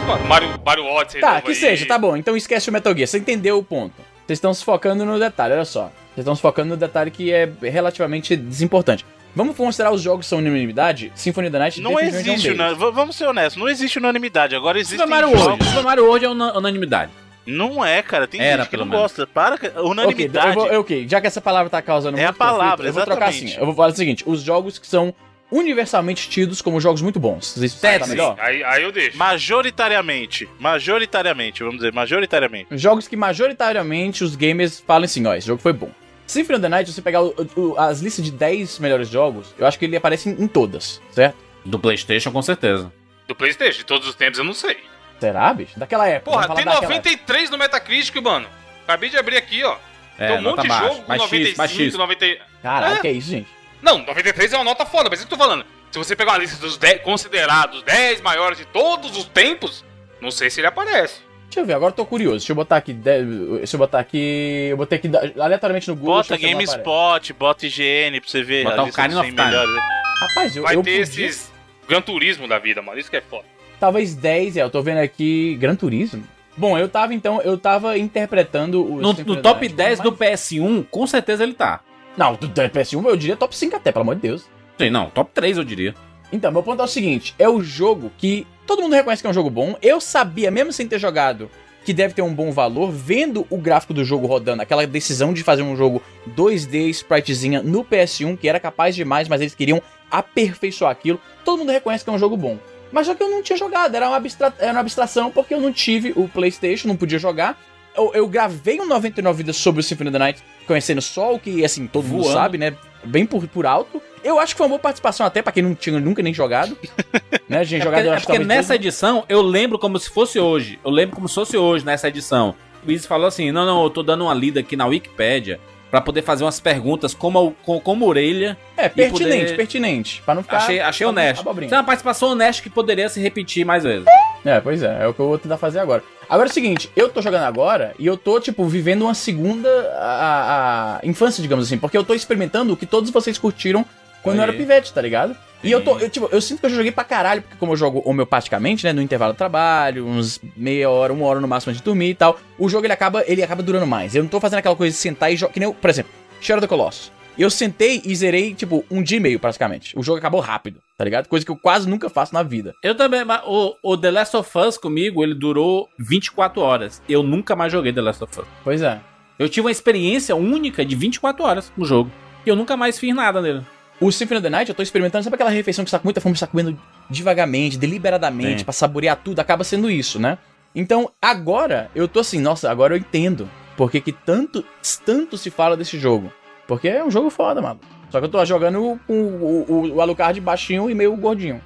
mano, 0.07 0.25
Mario, 0.27 0.49
Mario 0.65 0.85
Odyssey 0.87 1.21
Tá, 1.21 1.41
que 1.41 1.51
aí. 1.51 1.55
seja, 1.55 1.87
tá 1.87 1.99
bom. 1.99 2.17
Então 2.17 2.37
esquece 2.37 2.69
o 2.69 2.73
Metal 2.73 2.95
Gear. 2.95 3.07
Você 3.07 3.19
entendeu 3.19 3.59
o 3.59 3.63
ponto. 3.63 3.95
Vocês 4.27 4.39
estão 4.39 4.55
se 4.55 4.65
focando 4.65 5.05
no 5.05 5.19
detalhe, 5.19 5.53
olha 5.55 5.65
só. 5.65 5.85
Vocês 6.15 6.19
estão 6.19 6.35
se 6.35 6.41
focando 6.43 6.71
no 6.71 6.77
detalhe 6.77 7.11
que 7.11 7.33
é 7.33 7.49
relativamente 7.63 8.35
desimportante. 8.37 9.05
Vamos 9.35 9.57
considerar 9.57 9.91
os 9.93 10.03
jogos 10.03 10.27
que 10.27 10.31
são 10.31 10.39
unanimidade? 10.39 11.11
Symphony 11.15 11.47
of 11.49 11.53
the 11.53 11.59
Night 11.59 11.81
Não 11.81 11.99
é 11.99 12.05
um 12.05 12.07
existe, 12.07 12.51
v- 12.53 12.91
vamos 12.93 13.17
ser 13.17 13.27
honestos, 13.27 13.57
não 13.61 13.67
existe 13.69 13.99
unanimidade. 13.99 14.55
Agora 14.55 14.79
existem 14.79 14.99
Super 15.07 15.11
Mario. 15.23 15.31
World. 15.39 15.65
Super 15.65 15.83
Mario 15.83 16.05
World 16.05 16.25
é 16.25 16.29
una- 16.29 16.59
unanimidade. 16.59 17.11
Não 17.47 17.85
é, 17.85 18.03
cara. 18.03 18.27
Tem 18.27 18.41
Era, 18.41 18.63
gente 18.63 18.71
que 18.71 18.77
não 18.77 18.85
menos. 18.85 19.01
gosta. 19.01 19.27
Para, 19.27 19.59
cara. 19.59 19.75
Ok, 19.77 19.91
unanimidade. 19.91 20.49
eu 20.49 20.55
vou- 20.55 20.81
ok, 20.81 21.07
já 21.09 21.21
que 21.21 21.27
essa 21.27 21.41
palavra 21.41 21.69
tá 21.71 21.83
causando 21.83 22.19
É 22.19 22.23
a 22.23 22.27
muito 22.29 22.39
palavra, 22.39 22.69
conflito, 22.71 22.87
eu 22.89 22.93
vou 22.93 23.05
trocar 23.05 23.29
assim. 23.29 23.55
Eu 23.57 23.67
vou 23.67 23.75
falar 23.75 23.89
o 23.93 23.97
seguinte: 23.97 24.23
os 24.27 24.43
jogos 24.43 24.79
que 24.79 24.87
são 24.87 25.15
universalmente 25.51 26.31
tidos 26.31 26.63
como 26.63 26.81
jogos 26.81 27.03
muito 27.03 27.21
bons. 27.21 27.57
Isso 27.59 27.79
tá 27.81 28.07
melhor? 28.07 28.37
Aí, 28.41 28.65
aí 28.65 28.83
eu 28.83 28.91
deixo. 28.93 29.19
Majoritariamente. 29.19 30.49
Majoritariamente, 30.59 31.61
vamos 31.63 31.77
dizer, 31.79 31.93
majoritariamente. 31.93 32.69
Jogos 32.73 33.07
que 33.07 33.17
majoritariamente 33.17 34.25
os 34.25 34.35
gamers 34.37 34.81
falam 34.81 35.05
assim: 35.05 35.27
ó, 35.27 35.35
esse 35.35 35.47
jogo 35.47 35.61
foi 35.61 35.73
bom. 35.73 35.91
Symphony 36.27 36.55
of 36.57 36.63
the 36.63 36.69
Night, 36.69 36.89
se 36.89 36.95
você 36.95 37.03
pegar 37.03 37.23
o- 37.23 37.35
o- 37.57 37.75
as 37.79 38.01
listas 38.01 38.25
de 38.25 38.31
10 38.31 38.79
melhores 38.79 39.09
jogos, 39.09 39.55
eu 39.59 39.67
acho 39.67 39.79
que 39.79 39.85
ele 39.85 39.97
aparece 39.97 40.29
em, 40.31 40.45
em 40.45 40.47
todas, 40.47 41.01
certo? 41.11 41.37
Do 41.65 41.79
PlayStation, 41.79 42.31
com 42.33 42.41
certeza. 42.41 42.91
Do 43.29 43.35
Playstation, 43.37 43.79
de 43.79 43.85
todos 43.85 44.09
os 44.09 44.15
tempos, 44.15 44.39
eu 44.39 44.45
não 44.45 44.53
sei. 44.55 44.77
Será, 45.27 45.55
bicho? 45.55 45.79
Daquela 45.79 46.09
época. 46.09 46.31
Porra, 46.31 46.43
tem 46.55 46.65
falar 46.65 46.75
daquela 46.81 46.95
época. 46.95 47.11
93 47.11 47.51
no 47.51 47.59
Metacritic, 47.59 48.17
mano. 48.23 48.49
Acabei 48.85 49.09
de 49.11 49.17
abrir 49.17 49.37
aqui, 49.37 49.63
ó. 49.65 49.77
É, 50.19 50.29
tem 50.29 50.39
um 50.39 50.43
monte 50.43 50.63
de 50.63 50.69
baixa. 50.69 50.89
jogo 50.89 51.03
com 51.03 51.09
Mais 51.09 51.23
X, 51.23 51.31
95, 51.31 51.59
mais 51.59 51.71
X. 51.71 51.95
90... 51.95 52.27
Caralho, 52.63 52.95
É. 52.97 52.99
que 53.01 53.09
é 53.09 53.13
isso, 53.13 53.31
gente? 53.31 53.49
Não, 53.81 53.99
93 53.99 54.53
é 54.53 54.57
uma 54.57 54.65
nota 54.65 54.85
foda, 54.85 55.09
mas 55.11 55.21
que 55.21 55.25
eu 55.27 55.31
tô 55.31 55.37
falando. 55.37 55.65
Se 55.91 55.99
você 55.99 56.15
pegar 56.17 56.33
uma 56.33 56.39
lista 56.39 56.57
dos 56.59 56.77
10 56.77 57.03
considerados 57.03 57.83
10 57.83 58.21
maiores 58.21 58.59
de 58.59 58.65
todos 58.67 59.17
os 59.17 59.25
tempos, 59.25 59.85
não 60.21 60.31
sei 60.31 60.51
se 60.51 60.61
ele 60.61 60.67
aparece. 60.67 61.21
Deixa 61.45 61.61
eu 61.61 61.67
ver, 61.67 61.75
agora 61.75 61.91
eu 61.93 61.97
tô 61.97 62.07
curioso. 62.07 62.39
Deixa 62.39 62.53
eu 62.53 62.57
botar 62.57 62.77
aqui. 62.79 62.93
de- 62.95 63.25
Deixa 63.59 63.77
eu 63.77 63.79
botar 63.79 63.99
aqui. 63.99 64.69
Eu 64.71 64.77
botei 64.77 64.97
aqui 64.99 65.11
aleatoriamente 65.39 65.87
no 65.89 65.95
Google. 65.97 66.15
Bota. 66.17 66.37
GameSpot, 66.39 67.33
bota 67.35 67.67
IGN 67.67 68.21
pra 68.21 68.31
você 68.31 68.43
ver. 68.43 68.65
Botar 68.65 68.85
o 68.85 68.89
Ocarina 68.89 69.21
of 69.21 69.29
100 69.29 69.37
Time. 69.37 69.49
melhores. 69.51 69.75
Rapaz, 70.21 70.57
eu, 70.57 70.63
Vai 70.63 70.77
eu 70.77 70.83
ter 70.83 71.05
podia- 71.07 71.27
esses 71.27 71.53
Gran 71.89 72.01
Turismo 72.01 72.49
da 72.49 72.59
vida, 72.59 72.81
mano. 72.81 72.99
Isso 72.99 73.11
que 73.11 73.17
é 73.17 73.21
foda. 73.21 73.45
Talvez 73.83 74.15
10, 74.15 74.59
é. 74.59 74.63
Eu 74.63 74.71
tô 74.71 74.81
vendo 74.81 74.99
aqui. 74.99 75.57
Gran 75.57 75.75
Turismo. 75.75 76.23
Bom, 76.57 76.79
eu 76.79 76.89
tava 76.89 77.15
então. 77.15 77.43
Eu 77.43 77.59
tava 77.59 77.99
interpretando 77.99 78.81
o. 78.81 79.01
No, 79.01 79.13
no 79.13 79.43
top 79.43 79.63
Night 79.63 79.75
10 79.75 79.99
como 79.99 80.11
do 80.13 80.17
PS1, 80.17 80.87
com 80.89 81.05
certeza 81.05 81.43
ele 81.43 81.53
tá. 81.53 81.81
Não, 82.17 82.35
do 82.35 82.47
do 82.47 82.61
PS1 82.61 83.05
eu 83.05 83.17
diria 83.17 83.37
top 83.37 83.57
5 83.57 83.75
até, 83.75 83.91
pelo 83.91 84.03
amor 84.03 84.15
de 84.15 84.21
Deus. 84.21 84.49
Sim, 84.79 84.91
não, 84.91 85.11
top 85.11 85.33
3 85.35 85.57
eu 85.57 85.65
diria. 85.65 85.97
Então, 86.33 86.53
meu 86.53 86.63
ponto 86.63 86.81
é 86.81 86.85
o 86.85 86.89
seguinte: 86.89 87.35
é 87.37 87.49
o 87.49 87.61
jogo 87.61 88.13
que 88.17 88.47
todo 88.69 88.83
mundo 88.83 88.95
reconhece 88.95 89.21
que 89.21 89.27
é 89.27 89.31
um 89.31 89.35
jogo 89.35 89.51
bom. 89.51 89.75
Eu 89.83 90.01
sabia, 90.01 90.49
mesmo 90.49 90.73
sem 90.73 90.87
ter 90.87 91.01
jogado, 91.01 91.51
que 91.85 91.93
deve 91.93 92.15
ter 92.15 92.23
um 92.23 92.33
bom 92.33 92.53
valor, 92.53 92.89
vendo 92.93 93.45
o 93.51 93.59
gráfico 93.59 93.93
do 93.93 94.05
jogo 94.05 94.29
rodando, 94.29 94.63
aquela 94.63 94.87
decisão 94.87 95.33
de 95.33 95.43
fazer 95.43 95.63
um 95.63 95.75
jogo 95.75 96.01
2D, 96.37 96.89
spritezinha 96.91 97.61
no 97.61 97.85
PS1, 97.85 98.39
que 98.39 98.49
era 98.49 98.61
capaz 98.61 98.95
demais, 98.95 99.27
mas 99.27 99.41
eles 99.41 99.57
queriam 99.57 99.83
aperfeiçoar 100.09 100.93
aquilo. 100.93 101.21
Todo 101.45 101.59
mundo 101.59 101.73
reconhece 101.73 102.05
que 102.05 102.11
é 102.11 102.13
um 102.13 102.19
jogo 102.19 102.37
bom. 102.37 102.59
Mas 102.93 103.07
só 103.07 103.15
que 103.15 103.23
eu 103.23 103.31
não 103.31 103.43
tinha 103.43 103.57
jogado, 103.57 103.95
era 103.95 104.07
uma, 104.09 104.17
abstra- 104.17 104.55
era 104.59 104.73
uma 104.73 104.81
abstração 104.81 105.31
porque 105.31 105.55
eu 105.55 105.61
não 105.61 105.73
tive 105.73 106.13
o 106.15 106.29
PlayStation, 106.29 106.87
não 106.89 106.97
podia 106.97 107.19
jogar. 107.19 107.59
eu, 107.97 108.13
eu 108.15 108.29
gravei 108.29 108.79
um 108.81 108.87
99 108.87 109.39
vidas 109.39 109.57
sobre 109.57 109.81
o 109.81 109.83
Symphony 109.83 110.09
of 110.11 110.13
the 110.13 110.19
Night, 110.19 110.43
conhecendo 110.67 111.01
só 111.03 111.35
o 111.35 111.39
que, 111.39 111.65
assim, 111.65 111.87
todo 111.87 112.05
mundo 112.07 112.23
Voando. 112.25 112.39
sabe, 112.39 112.59
né? 112.59 112.75
Bem 113.05 113.27
por, 113.27 113.47
por 113.49 113.67
alto. 113.67 114.01
Eu 114.23 114.39
acho 114.39 114.55
que 114.55 114.59
foi 114.59 114.67
uma 114.67 114.71
boa 114.71 114.79
participação 114.79 115.27
até 115.27 115.43
pra 115.43 115.51
quem 115.53 115.63
não 115.63 115.75
tinha 115.75 115.99
nunca 115.99 116.23
nem 116.23 116.33
jogado. 116.33 116.77
né? 117.49 117.59
A 117.59 117.65
gente 117.65 117.81
É 117.81 117.85
jogado, 117.85 118.05
porque, 118.05 118.17
é 118.17 118.21
porque 118.21 118.39
nessa 118.45 118.75
tudo. 118.75 118.83
edição 118.83 119.25
eu 119.29 119.43
lembro 119.43 119.79
como 119.79 119.99
se 119.99 120.09
fosse 120.11 120.39
hoje. 120.39 120.79
Eu 120.85 120.91
lembro 120.91 121.17
como 121.17 121.29
se 121.29 121.35
fosse 121.35 121.57
hoje 121.57 121.85
nessa 121.85 122.07
edição. 122.09 122.55
O 122.87 122.91
Izzy 122.91 123.07
falou 123.09 123.27
assim: 123.27 123.51
não, 123.51 123.65
não, 123.67 123.83
eu 123.83 123.91
tô 123.91 124.03
dando 124.03 124.23
uma 124.25 124.35
lida 124.35 124.61
aqui 124.61 124.77
na 124.77 124.87
Wikipédia 124.87 125.59
pra 125.93 126.01
poder 126.01 126.23
fazer 126.23 126.43
umas 126.43 126.59
perguntas 126.59 127.13
como, 127.13 127.55
como, 127.63 127.79
como 127.83 128.07
orelha. 128.07 128.57
É, 128.77 128.89
pertinente, 128.89 129.43
poder- 129.45 129.57
pertinente. 129.57 130.23
Pra 130.25 130.35
não 130.35 130.43
ficar. 130.43 130.57
Achei, 130.57 130.81
achei 130.81 131.07
honesto. 131.07 131.43
abobrinha. 131.43 131.67
Isso 131.67 131.75
é 131.75 131.79
uma 131.79 131.85
participação 131.85 132.31
honesta 132.31 132.63
que 132.63 132.71
poderia 132.71 133.09
se 133.11 133.21
repetir 133.21 133.65
mais 133.67 133.85
vezes. 133.85 134.07
É, 134.43 134.59
pois 134.59 134.83
é, 134.83 135.05
é 135.05 135.07
o 135.07 135.13
que 135.13 135.21
eu 135.21 135.29
vou 135.29 135.39
tentar 135.39 135.59
fazer 135.59 135.79
agora. 135.79 136.03
Agora 136.29 136.49
é 136.49 136.51
o 136.51 136.53
seguinte, 136.53 136.91
eu 136.97 137.11
tô 137.11 137.21
jogando 137.21 137.43
agora 137.45 137.95
e 137.99 138.07
eu 138.07 138.17
tô, 138.17 138.41
tipo, 138.41 138.65
vivendo 138.65 139.03
uma 139.03 139.13
segunda 139.15 139.69
a, 140.01 140.99
a 141.03 141.07
infância, 141.07 141.43
digamos 141.43 141.67
assim, 141.67 141.77
porque 141.77 141.97
eu 141.97 142.03
tô 142.05 142.15
experimentando 142.15 142.73
o 142.73 142.77
que 142.77 142.87
todos 142.87 143.11
vocês 143.11 143.37
curtiram 143.37 143.85
quando 144.23 144.37
eu 144.39 144.43
Aí. 144.45 144.49
era 144.49 144.57
pivete, 144.59 144.93
tá 144.95 145.03
ligado? 145.03 145.37
E 145.63 145.71
eu 145.71 145.83
tô, 145.85 145.99
eu, 145.99 146.11
tipo, 146.11 146.29
eu 146.33 146.41
sinto 146.41 146.61
que 146.61 146.67
eu 146.67 146.71
já 146.71 146.77
joguei 146.77 146.91
pra 146.93 147.05
caralho, 147.05 147.43
porque 147.43 147.57
como 147.57 147.73
eu 147.73 147.77
jogo 147.77 148.03
homeopaticamente, 148.05 148.85
né, 148.85 148.93
no 148.93 149.01
intervalo 149.03 149.33
do 149.33 149.37
trabalho, 149.37 150.07
uns 150.07 150.41
meia 150.57 150.91
hora, 150.91 151.13
uma 151.13 151.25
hora 151.27 151.41
no 151.41 151.47
máximo 151.47 151.73
de 151.73 151.83
dormir 151.83 152.11
e 152.11 152.15
tal, 152.15 152.39
o 152.59 152.69
jogo 152.69 152.85
ele 152.87 152.93
acaba, 152.93 153.23
ele 153.27 153.43
acaba 153.43 153.63
durando 153.63 153.87
mais. 153.87 154.15
Eu 154.15 154.23
não 154.23 154.31
tô 154.31 154.41
fazendo 154.41 154.59
aquela 154.59 154.75
coisa 154.77 154.93
de 154.93 154.99
sentar 155.01 155.33
e 155.33 155.37
jogar, 155.37 155.53
que 155.53 155.61
nem, 155.61 155.69
eu- 155.69 155.75
por 155.75 155.89
exemplo, 155.91 156.11
Shadow 156.41 156.59
of 156.59 156.67
the 156.67 156.69
Colossus. 156.69 157.13
Eu 157.39 157.49
sentei 157.49 158.03
e 158.05 158.15
zerei, 158.15 158.53
tipo, 158.55 158.85
um 158.91 159.03
dia 159.03 159.17
e 159.17 159.21
meio, 159.21 159.41
praticamente. 159.41 159.99
O 159.99 160.03
jogo 160.03 160.19
acabou 160.19 160.41
rápido, 160.41 160.81
tá 160.99 161.05
ligado? 161.05 161.29
Coisa 161.29 161.47
que 161.47 161.51
eu 161.51 161.57
quase 161.57 161.89
nunca 161.89 162.11
faço 162.11 162.35
na 162.35 162.43
vida. 162.43 162.75
Eu 162.83 162.95
também, 162.95 163.25
mas 163.25 163.41
o, 163.47 163.75
o 163.83 163.97
The 163.97 164.11
Last 164.11 164.37
of 164.37 164.59
Us 164.59 164.77
comigo, 164.77 165.23
ele 165.25 165.35
durou 165.35 165.89
24 165.99 166.61
horas. 166.61 167.01
Eu 167.09 167.23
nunca 167.23 167.57
mais 167.57 167.73
joguei 167.73 167.91
The 167.93 168.03
Last 168.03 168.23
of 168.25 168.41
Us. 168.41 168.47
Pois 168.63 168.83
é. 168.83 169.01
Eu 169.39 169.49
tive 169.49 169.65
uma 169.67 169.71
experiência 169.71 170.37
única 170.37 170.85
de 170.85 170.95
24 170.95 171.43
horas 171.45 171.73
no 171.75 171.87
jogo. 171.87 172.11
E 172.45 172.51
eu 172.51 172.55
nunca 172.57 172.77
mais 172.77 172.99
fiz 172.99 173.15
nada 173.15 173.41
nele. 173.41 173.63
O 174.03 174.11
Symphony 174.11 174.39
of 174.39 174.43
the 174.43 174.51
Night, 174.51 174.69
eu 174.69 174.75
tô 174.75 174.83
experimentando, 174.83 175.23
sabe 175.23 175.35
aquela 175.35 175.51
refeição 175.51 175.85
que 175.85 175.91
você 175.91 175.97
tá 175.97 176.01
com 176.01 176.09
muita 176.09 176.21
fome, 176.21 176.37
você 176.37 176.45
tá 176.45 176.51
comendo 176.51 176.77
devagarmente, 177.09 177.79
deliberadamente, 177.79 178.59
Sim. 178.59 178.65
pra 178.65 178.73
saborear 178.73 179.17
tudo, 179.23 179.39
acaba 179.39 179.63
sendo 179.63 179.89
isso, 179.89 180.19
né? 180.19 180.39
Então, 180.75 181.09
agora, 181.23 181.89
eu 181.95 182.09
tô 182.09 182.19
assim, 182.19 182.41
nossa, 182.41 182.69
agora 182.69 182.95
eu 182.95 182.99
entendo 182.99 183.49
porque 183.77 184.01
que 184.01 184.11
tanto, 184.11 184.65
tanto 185.05 185.39
se 185.39 185.51
fala 185.51 185.77
desse 185.77 186.01
jogo. 186.01 186.33
Porque 186.67 186.89
é 186.89 187.05
um 187.05 187.13
jogo 187.13 187.31
foda, 187.31 187.63
mano. 187.63 187.79
Só 188.11 188.19
que 188.19 188.27
eu 188.27 188.29
tô 188.29 188.45
jogando 188.45 188.99
com 189.07 189.15
o, 189.15 189.67
o, 189.69 189.95
o 189.95 190.01
Alucard 190.01 190.41
baixinho 190.41 190.91
e 190.91 190.95
meio 190.95 191.17
gordinho. 191.17 191.63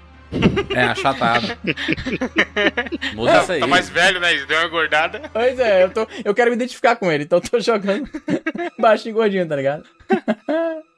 É, 0.74 0.82
achatado. 0.84 1.46
Muda 3.14 3.32
Tá, 3.32 3.42
isso 3.42 3.52
aí. 3.52 3.60
tá 3.60 3.66
mais 3.66 3.88
velho, 3.88 4.20
né? 4.20 4.34
Deu 4.46 4.58
uma 4.58 4.66
engordada. 4.66 5.22
Pois 5.32 5.58
é, 5.58 5.84
eu, 5.84 5.90
tô, 5.90 6.06
eu 6.24 6.34
quero 6.34 6.50
me 6.50 6.56
identificar 6.56 6.96
com 6.96 7.10
ele, 7.10 7.24
então 7.24 7.38
eu 7.42 7.48
tô 7.50 7.60
jogando 7.60 8.08
baixinho 8.78 9.12
e 9.12 9.14
gordinho, 9.14 9.48
tá 9.48 9.56
ligado? 9.56 9.84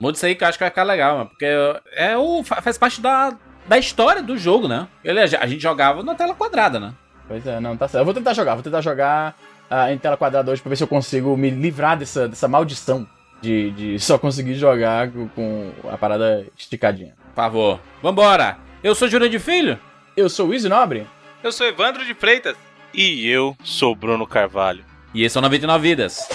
Muda 0.01 0.17
isso 0.17 0.27
aí 0.27 0.35
que 0.35 0.45
eu 0.45 0.49
acho 0.49 0.59
que 0.59 0.65
vai 0.65 0.71
ficar 0.71 0.83
legal, 0.85 1.17
mano. 1.19 1.31
Porque 1.31 1.47
é 1.95 2.17
o, 2.17 2.43
fa- 2.43 2.63
faz 2.63 2.79
parte 2.79 3.01
da, 3.01 3.35
da 3.67 3.79
história 3.79 4.23
do 4.23 4.37
jogo, 4.39 4.67
né? 4.69 4.87
Ele, 5.05 5.21
a 5.21 5.27
gente 5.47 5.61
jogava 5.61 6.03
na 6.03 6.15
tela 6.15 6.35
quadrada, 6.35 6.81
né? 6.81 6.93
Pois 7.27 7.47
é, 7.47 7.61
não, 7.61 7.77
tá 7.77 7.87
certo. 7.89 8.01
Eu 8.03 8.05
vou 8.07 8.15
tentar 8.15 8.33
jogar, 8.35 8.55
vou 8.55 8.63
tentar 8.63 8.81
jogar 8.81 9.37
ah, 9.71 9.93
em 9.93 9.99
tela 9.99 10.17
quadrada 10.17 10.51
hoje 10.51 10.63
pra 10.63 10.71
ver 10.71 10.77
se 10.77 10.83
eu 10.83 10.89
consigo 10.89 11.37
me 11.37 11.51
livrar 11.51 11.97
dessa, 11.99 12.27
dessa 12.27 12.49
maldição 12.49 13.07
de, 13.43 13.71
de 13.73 13.99
só 13.99 14.19
conseguir 14.19 14.55
jogar 14.55 15.11
com- 15.11 15.29
com 15.29 15.73
a 15.91 15.99
parada 15.99 16.47
esticadinha. 16.57 17.15
Por 17.35 17.35
favor. 17.43 17.81
Vambora. 18.03 18.57
Eu 18.83 18.95
sou 18.95 19.09
Júlio 19.09 19.29
de 19.29 19.39
Filho. 19.39 19.79
Eu 20.17 20.29
sou 20.29 20.49
o 20.49 20.55
Izzy 20.55 20.69
Nobre. 20.69 21.07
Eu 21.43 21.51
sou 21.51 21.67
Evandro 21.67 22.05
de 22.05 22.15
Freitas. 22.15 22.57
E 22.95 23.29
eu 23.29 23.57
sou 23.65 23.95
Bruno 23.95 24.27
Carvalho. 24.27 24.85
E 25.13 25.25
esse 25.25 25.37
é 25.37 25.41
o 25.41 25.43
99 25.43 25.89
Vidas. 25.89 26.29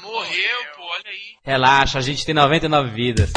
Morreu, 0.00 0.58
pô, 0.76 0.82
olha 0.82 1.02
aí. 1.06 1.36
Relaxa, 1.44 1.98
a 1.98 2.02
gente 2.02 2.24
tem 2.24 2.34
99 2.34 2.90
vidas. 2.90 3.30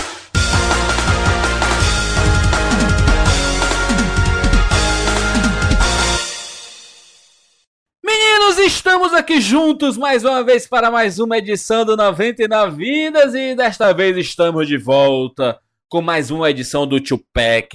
Meninos, 8.04 8.58
estamos 8.60 9.14
aqui 9.14 9.42
juntos 9.42 9.98
mais 9.98 10.24
uma 10.24 10.44
vez 10.44 10.68
para 10.68 10.90
mais 10.90 11.20
uma 11.20 11.38
edição 11.38 11.84
do 11.84 11.98
99 11.98 12.78
Vidas 12.78 13.34
e 13.36 13.56
desta 13.56 13.94
vez 13.94 14.16
estamos 14.18 14.68
de 14.68 14.78
volta 14.78 15.60
com 15.90 16.02
mais 16.02 16.32
uma 16.32 16.50
edição 16.50 16.88
do 16.88 17.00
Tupac. 17.00 17.70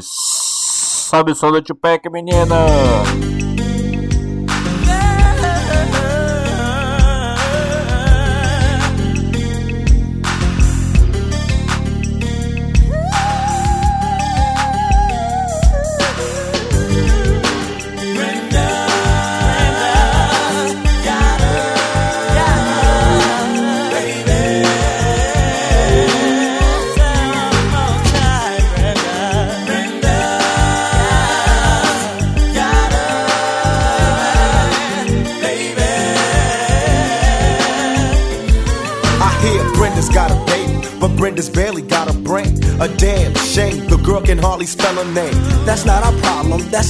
Sobe 0.00 1.32
o 1.32 1.34
som 1.34 1.50
do 1.50 1.62
Tupac, 1.62 2.08
menina! 2.10 2.56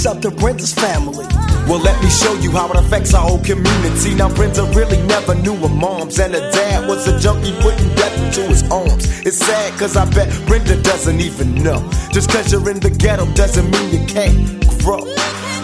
That's 0.00 0.16
up 0.16 0.22
to 0.22 0.30
Brenda's 0.30 0.72
family. 0.72 1.26
Well, 1.68 1.78
let 1.80 2.02
me 2.02 2.08
show 2.08 2.32
you 2.36 2.52
how 2.52 2.70
it 2.70 2.76
affects 2.78 3.12
our 3.12 3.20
whole 3.20 3.44
community. 3.44 4.14
Now, 4.14 4.34
Brenda 4.34 4.62
really 4.74 4.96
never 5.06 5.34
knew 5.34 5.54
her 5.56 5.68
moms, 5.68 6.18
and 6.18 6.32
her 6.32 6.50
dad 6.52 6.88
was 6.88 7.06
a 7.06 7.20
junkie 7.20 7.52
putting 7.60 7.94
death 7.96 8.16
into 8.16 8.48
his 8.48 8.62
arms. 8.70 9.04
It's 9.26 9.36
sad, 9.36 9.78
cause 9.78 9.98
I 9.98 10.08
bet 10.08 10.32
Brenda 10.46 10.80
doesn't 10.80 11.20
even 11.20 11.54
know. 11.56 11.86
Just 12.12 12.30
cause 12.30 12.50
you're 12.50 12.70
in 12.70 12.80
the 12.80 12.88
ghetto 12.88 13.30
doesn't 13.34 13.70
mean 13.70 14.00
you 14.00 14.06
can't 14.06 14.66
grow. 14.80 15.04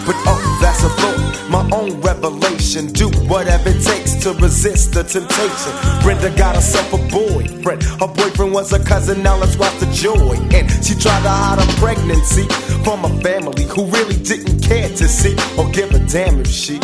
But 0.05 0.15
oh, 0.29 0.59
that's 0.61 0.83
a 0.83 0.89
thought, 1.01 1.49
my 1.49 1.67
own 1.75 1.99
revelation. 2.01 2.93
Do 2.93 3.09
whatever 3.25 3.69
it 3.69 3.83
takes 3.83 4.13
to 4.21 4.33
resist 4.33 4.93
the 4.93 5.03
temptation. 5.03 6.03
Brenda 6.03 6.29
got 6.37 6.53
herself 6.53 6.93
a 6.93 6.97
boyfriend. 7.09 7.81
Her 7.81 8.07
boyfriend 8.07 8.53
was 8.53 8.71
a 8.71 8.85
cousin, 8.85 9.23
now 9.23 9.35
let's 9.35 9.57
watch 9.57 9.79
the 9.79 9.87
joy. 9.87 10.37
And 10.55 10.69
she 10.85 10.93
tried 10.93 11.23
to 11.23 11.29
hide 11.29 11.57
her 11.57 11.73
pregnancy 11.81 12.45
from 12.87 13.03
a 13.03 13.09
family 13.19 13.65
who 13.65 13.83
really 13.87 14.15
didn't 14.23 14.61
care 14.61 14.87
to 14.87 15.09
see 15.09 15.35
or 15.59 15.69
give 15.71 15.91
a 15.91 15.99
damn 16.07 16.39
if 16.39 16.47
she 16.47 16.79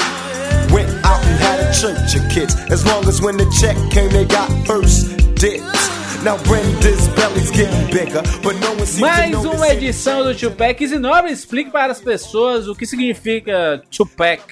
went 0.75 0.91
out 1.05 1.23
and 1.23 1.39
had 1.39 1.61
a 1.61 1.71
church 1.71 2.13
of 2.15 2.29
kids. 2.29 2.53
As 2.69 2.85
long 2.85 3.07
as 3.07 3.21
when 3.21 3.37
the 3.37 3.47
check 3.61 3.77
came, 3.89 4.11
they 4.11 4.25
got 4.25 4.49
first 4.67 5.15
dibs. 5.35 5.81
Now 6.21 6.35
Brenda's 6.43 7.07
belly's 7.15 7.51
getting 7.51 7.85
bigger, 7.89 8.21
but 8.43 8.55
no 8.59 8.71
one 8.73 8.99
Mais 8.99 9.33
uma 9.45 9.69
edição 9.69 10.25
do 10.25 10.35
Tupac. 10.35 10.83
E 10.83 10.99
Nobre, 10.99 11.31
explique 11.31 11.71
para 11.71 11.93
as 11.93 12.01
pessoas 12.01 12.67
o 12.67 12.75
que 12.75 12.85
significa 12.85 13.81
Tupac 13.89 14.43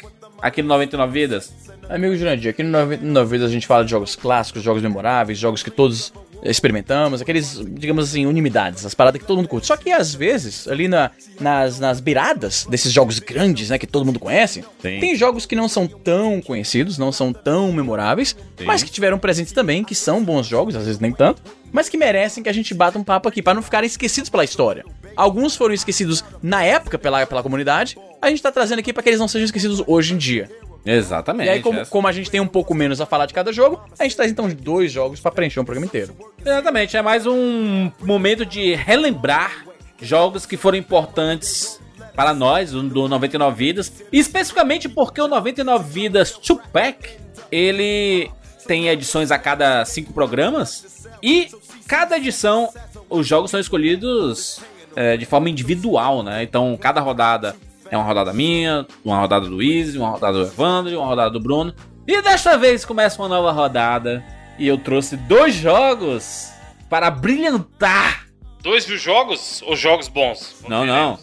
aqui 0.41 0.61
no 0.61 0.69
99 0.69 1.11
Vidas. 1.11 1.53
Amigo 1.89 2.15
Jurandir, 2.15 2.51
aqui 2.51 2.63
no 2.63 2.71
99 2.71 3.29
Vidas 3.29 3.49
a 3.49 3.53
gente 3.53 3.67
fala 3.67 3.83
de 3.83 3.91
jogos 3.91 4.15
clássicos, 4.15 4.63
jogos 4.63 4.81
memoráveis, 4.81 5.37
jogos 5.37 5.61
que 5.61 5.69
todos 5.69 6.13
experimentamos, 6.43 7.21
aqueles, 7.21 7.61
digamos 7.71 8.09
assim, 8.09 8.25
unanimidades, 8.25 8.85
as 8.85 8.93
paradas 8.93 9.21
que 9.21 9.27
todo 9.27 9.37
mundo 9.37 9.47
curte. 9.47 9.67
Só 9.67 9.77
que 9.77 9.91
às 9.91 10.13
vezes, 10.13 10.67
ali 10.67 10.87
na, 10.87 11.11
nas, 11.39 11.79
nas 11.79 11.99
beiradas 11.99 12.65
desses 12.69 12.91
jogos 12.91 13.19
grandes, 13.19 13.69
né, 13.69 13.77
que 13.77 13.87
todo 13.87 14.05
mundo 14.05 14.19
conhece, 14.19 14.63
Sim. 14.81 14.99
tem 14.99 15.15
jogos 15.15 15.45
que 15.45 15.55
não 15.55 15.67
são 15.67 15.87
tão 15.87 16.41
conhecidos, 16.41 16.97
não 16.97 17.11
são 17.11 17.31
tão 17.31 17.71
memoráveis, 17.71 18.35
mas 18.65 18.83
que 18.83 18.91
tiveram 18.91 19.19
presentes 19.19 19.53
também, 19.53 19.83
que 19.83 19.95
são 19.95 20.23
bons 20.23 20.47
jogos, 20.47 20.75
às 20.75 20.85
vezes 20.85 20.99
nem 20.99 21.11
tanto, 21.11 21.41
mas 21.71 21.87
que 21.87 21.97
merecem 21.97 22.43
que 22.43 22.49
a 22.49 22.53
gente 22.53 22.73
bata 22.73 22.97
um 22.97 23.03
papo 23.03 23.29
aqui 23.29 23.41
para 23.41 23.53
não 23.53 23.61
ficarem 23.61 23.87
esquecidos 23.87 24.29
pela 24.29 24.43
história. 24.43 24.83
Alguns 25.15 25.55
foram 25.55 25.73
esquecidos 25.73 26.23
na 26.41 26.63
época 26.63 26.97
pela, 26.97 27.25
pela 27.25 27.43
comunidade, 27.43 27.97
a 28.21 28.29
gente 28.29 28.41
tá 28.41 28.51
trazendo 28.51 28.79
aqui 28.79 28.93
para 28.93 29.03
que 29.03 29.09
eles 29.09 29.19
não 29.19 29.27
sejam 29.27 29.45
esquecidos 29.45 29.83
hoje 29.85 30.13
em 30.13 30.17
dia. 30.17 30.49
Exatamente. 30.85 31.47
E 31.47 31.49
aí, 31.49 31.61
como, 31.61 31.79
essa- 31.79 31.91
como 31.91 32.07
a 32.07 32.11
gente 32.11 32.29
tem 32.31 32.39
um 32.39 32.47
pouco 32.47 32.73
menos 32.73 32.99
a 32.99 33.05
falar 33.05 33.25
de 33.25 33.33
cada 33.33 33.51
jogo, 33.53 33.79
a 33.99 34.03
gente 34.03 34.15
traz 34.15 34.31
então 34.31 34.47
dois 34.49 34.91
jogos 34.91 35.19
pra 35.19 35.31
preencher 35.31 35.59
um 35.59 35.65
programa 35.65 35.85
inteiro. 35.85 36.15
Exatamente, 36.43 36.97
é 36.97 37.01
mais 37.01 37.25
um 37.27 37.91
momento 38.01 38.45
de 38.45 38.73
relembrar 38.73 39.65
jogos 40.01 40.45
que 40.45 40.57
foram 40.57 40.77
importantes 40.77 41.79
para 42.15 42.33
nós, 42.33 42.73
o 42.73 42.81
do 42.81 43.07
99 43.07 43.55
Vidas. 43.55 43.91
E 44.11 44.19
especificamente 44.19 44.89
porque 44.89 45.21
o 45.21 45.27
99 45.27 45.89
Vidas 45.89 46.33
2-Pack, 46.33 47.09
ele 47.51 48.29
tem 48.67 48.87
edições 48.89 49.31
a 49.31 49.37
cada 49.37 49.85
cinco 49.85 50.11
programas. 50.13 51.07
E 51.21 51.49
cada 51.87 52.17
edição, 52.17 52.69
os 53.09 53.27
jogos 53.27 53.51
são 53.51 53.59
escolhidos 53.59 54.59
é, 54.95 55.15
de 55.15 55.25
forma 55.25 55.49
individual, 55.49 56.23
né? 56.23 56.43
Então, 56.43 56.75
cada 56.79 56.99
rodada 57.01 57.55
é 57.91 57.97
uma 57.97 58.05
rodada 58.05 58.33
minha, 58.33 58.87
uma 59.05 59.19
rodada 59.19 59.47
do 59.47 59.61
Easy, 59.61 59.97
uma 59.97 60.09
rodada 60.11 60.39
do 60.39 60.45
Evandro, 60.45 60.97
uma 60.97 61.07
rodada 61.07 61.29
do 61.29 61.39
Bruno. 61.39 61.75
E 62.07 62.21
desta 62.21 62.57
vez 62.57 62.83
começa 62.85 63.21
uma 63.21 63.27
nova 63.27 63.51
rodada. 63.51 64.23
E 64.57 64.67
eu 64.67 64.77
trouxe 64.77 65.15
dois 65.17 65.53
jogos 65.55 66.49
para 66.89 67.11
brilhantar. 67.11 68.25
Dois 68.61 68.87
mil 68.87 68.97
jogos 68.97 69.61
ou 69.65 69.75
jogos 69.75 70.07
bons? 70.07 70.55
Não, 70.67 70.85
não. 70.85 71.19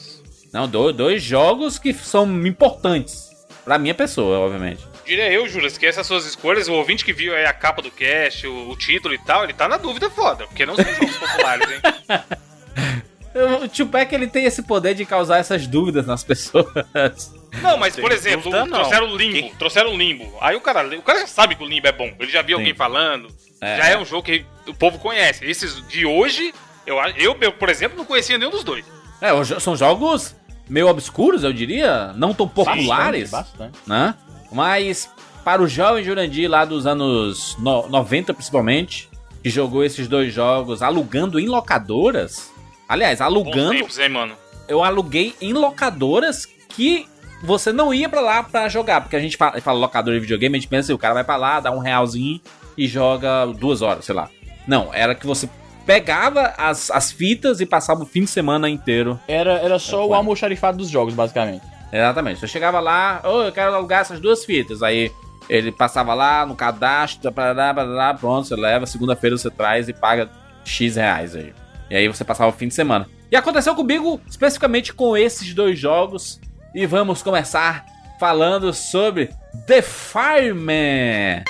Não, 0.53 0.67
do- 0.69 0.93
dois 0.93 1.23
jogos 1.23 1.79
que 1.79 1.93
são 1.93 2.25
importantes. 2.47 3.29
Pra 3.65 3.79
minha 3.79 3.95
pessoa, 3.95 4.39
obviamente. 4.39 4.83
Diria 5.05 5.31
eu, 5.33 5.47
Juras, 5.49 5.77
que 5.79 5.87
essas 5.87 6.07
suas 6.07 6.27
escolhas, 6.27 6.69
o 6.69 6.73
ouvinte 6.75 7.05
que 7.05 7.13
viu 7.13 7.35
aí 7.35 7.45
a 7.45 7.53
capa 7.53 7.81
do 7.83 7.91
cast, 7.91 8.47
o, 8.47 8.71
o 8.71 8.77
título 8.77 9.15
e 9.15 9.19
tal, 9.19 9.45
ele 9.45 9.53
tá 9.55 9.69
na 9.69 9.77
dúvida 9.77 10.11
foda, 10.11 10.47
porque 10.47 10.67
não 10.67 10.75
são 10.75 10.85
jogos 10.85 11.17
populares, 11.17 11.69
hein? 11.71 11.81
O 13.62 13.69
Tupac 13.69 14.12
ele 14.14 14.27
tem 14.27 14.45
esse 14.45 14.62
poder 14.62 14.95
de 14.95 15.05
causar 15.05 15.38
essas 15.38 15.67
dúvidas 15.67 16.07
nas 16.07 16.25
pessoas. 16.25 16.67
Não, 17.62 17.77
mas 17.79 17.95
por 17.97 18.11
exemplo, 18.12 18.51
dúvida, 18.51 18.67
trouxeram 18.71 19.11
o 19.12 19.17
Limbo, 19.17 19.33
Quem- 19.35 19.55
trouxeram 19.55 19.95
o 19.95 19.97
Limbo. 19.97 20.33
Aí 20.41 20.57
o 20.57 20.61
cara, 20.61 20.87
o 20.97 21.03
cara 21.03 21.21
já 21.21 21.27
sabe 21.27 21.55
que 21.55 21.62
o 21.62 21.67
Limbo 21.67 21.87
é 21.87 21.93
bom, 21.93 22.11
ele 22.19 22.31
já 22.31 22.43
viu 22.43 22.57
Sim. 22.57 22.62
alguém 22.62 22.75
falando, 22.75 23.29
É. 23.61 23.77
já 23.79 23.87
é 23.88 23.99
um 23.99 24.05
jogo 24.05 24.23
que 24.25 24.45
o 24.67 24.75
povo 24.75 24.99
conhece. 24.99 25.45
Esses 25.45 25.87
de 25.88 26.05
hoje, 26.07 26.53
eu, 26.87 26.97
eu, 27.17 27.37
eu, 27.41 27.53
por 27.53 27.69
exemplo, 27.69 27.97
não 27.97 28.05
conhecia 28.05 28.37
nenhum 28.38 28.51
dos 28.51 28.64
dois. 28.64 28.85
É, 29.21 29.31
são 29.61 29.77
jogos 29.77 30.35
meio 30.69 30.88
obscuros, 30.88 31.43
eu 31.45 31.53
diria, 31.53 32.12
não 32.14 32.35
tão 32.35 32.47
populares, 32.49 33.31
Bastante, 33.31 33.59
bastante. 33.59 33.79
né? 33.88 34.14
Mas 34.53 35.11
para 35.45 35.62
o 35.62 35.69
jovem 35.69 36.05
Jurandir 36.05 36.49
lá 36.51 36.64
dos 36.64 36.87
anos 36.87 37.57
no- 37.59 37.88
90 37.88 38.35
principalmente, 38.35 39.09
que 39.43 39.49
jogou 39.51 39.83
esses 39.85 40.07
dois 40.09 40.33
jogos 40.33 40.83
alugando 40.83 41.38
em 41.41 41.47
locadoras. 41.47 42.53
Aliás, 42.88 43.20
alugando 43.20 43.70
tempos, 43.70 43.98
hein, 43.98 44.09
mano? 44.09 44.35
eu 44.68 44.83
aluguei 44.85 45.35
em 45.40 45.53
locadoras 45.53 46.46
que 46.68 47.07
você 47.42 47.72
não 47.72 47.92
ia 47.92 48.09
pra 48.09 48.20
lá 48.20 48.42
pra 48.42 48.68
jogar. 48.68 49.01
Porque 49.01 49.16
a 49.16 49.20
gente 49.20 49.37
fala, 49.37 49.61
fala 49.61 49.79
locadora 49.79 50.16
de 50.16 50.20
videogame, 50.20 50.57
a 50.57 50.61
gente 50.61 50.68
pensa 50.68 50.87
assim, 50.87 50.92
o 50.92 50.98
cara 50.98 51.14
vai 51.14 51.24
pra 51.24 51.37
lá, 51.37 51.61
dá 51.61 51.70
um 51.70 51.79
realzinho 51.79 52.40
e 52.77 52.87
joga 52.87 53.46
duas 53.46 53.83
horas, 53.83 54.05
sei 54.05 54.14
lá. 54.14 54.29
Não, 54.66 54.92
era 54.92 55.14
que 55.14 55.27
você 55.27 55.48
pegava 55.87 56.55
as, 56.59 56.90
as 56.90 57.11
fitas 57.11 57.61
e 57.61 57.66
passava 57.66 58.03
o 58.03 58.07
fim 58.07 58.20
de 58.20 58.31
semana 58.31 58.68
inteiro. 58.68 59.18
Era, 59.27 59.53
era 59.55 59.79
só 59.79 60.05
o 60.05 60.09
foi. 60.09 60.16
almoxarifado 60.16 60.79
dos 60.79 60.90
jogos, 60.90 61.14
basicamente. 61.14 61.64
Exatamente. 61.90 62.40
Você 62.40 62.46
chegava 62.46 62.81
lá, 62.81 63.22
ô, 63.24 63.42
eu 63.44 63.53
quero 63.53 63.74
alugar 63.74 64.03
essas 64.03 64.20
duas 64.20 64.44
fitas. 64.44 64.83
Aí 64.83 65.11
ele 65.48 65.72
passava 65.72 66.12
lá 66.12 66.44
no 66.44 66.55
cadastro, 66.55 67.33
parará, 67.33 67.72
parará, 67.72 68.12
pronto, 68.12 68.46
você 68.46 68.55
leva, 68.55 68.85
segunda-feira 68.85 69.38
você 69.38 69.51
traz 69.51 69.88
e 69.88 69.94
paga 69.94 70.29
X 70.64 70.96
reais 70.96 71.35
aí. 71.35 71.55
E 71.90 71.96
aí 71.96 72.09
você 72.09 72.24
passava 72.24 72.51
o 72.51 72.57
fim 72.57 72.68
de 72.68 72.74
semana. 72.74 73.09
E 73.31 73.37
aconteceu 73.37 73.74
comigo 73.74 74.20
especificamente 74.29 74.92
com 74.92 75.16
esses 75.16 75.53
dois 75.55 75.79
jogos. 75.79 76.40
E 76.74 76.87
vamos 76.87 77.22
começar 77.22 77.85
falando 78.18 78.72
sobre 78.72 79.31
The 79.66 79.83
Fireman. 79.83 81.44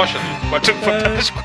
Homem 0.00 0.12
Tocha, 0.12 0.18
pode 0.48 0.66
ser 0.66 0.74
fantástico. 0.74 1.42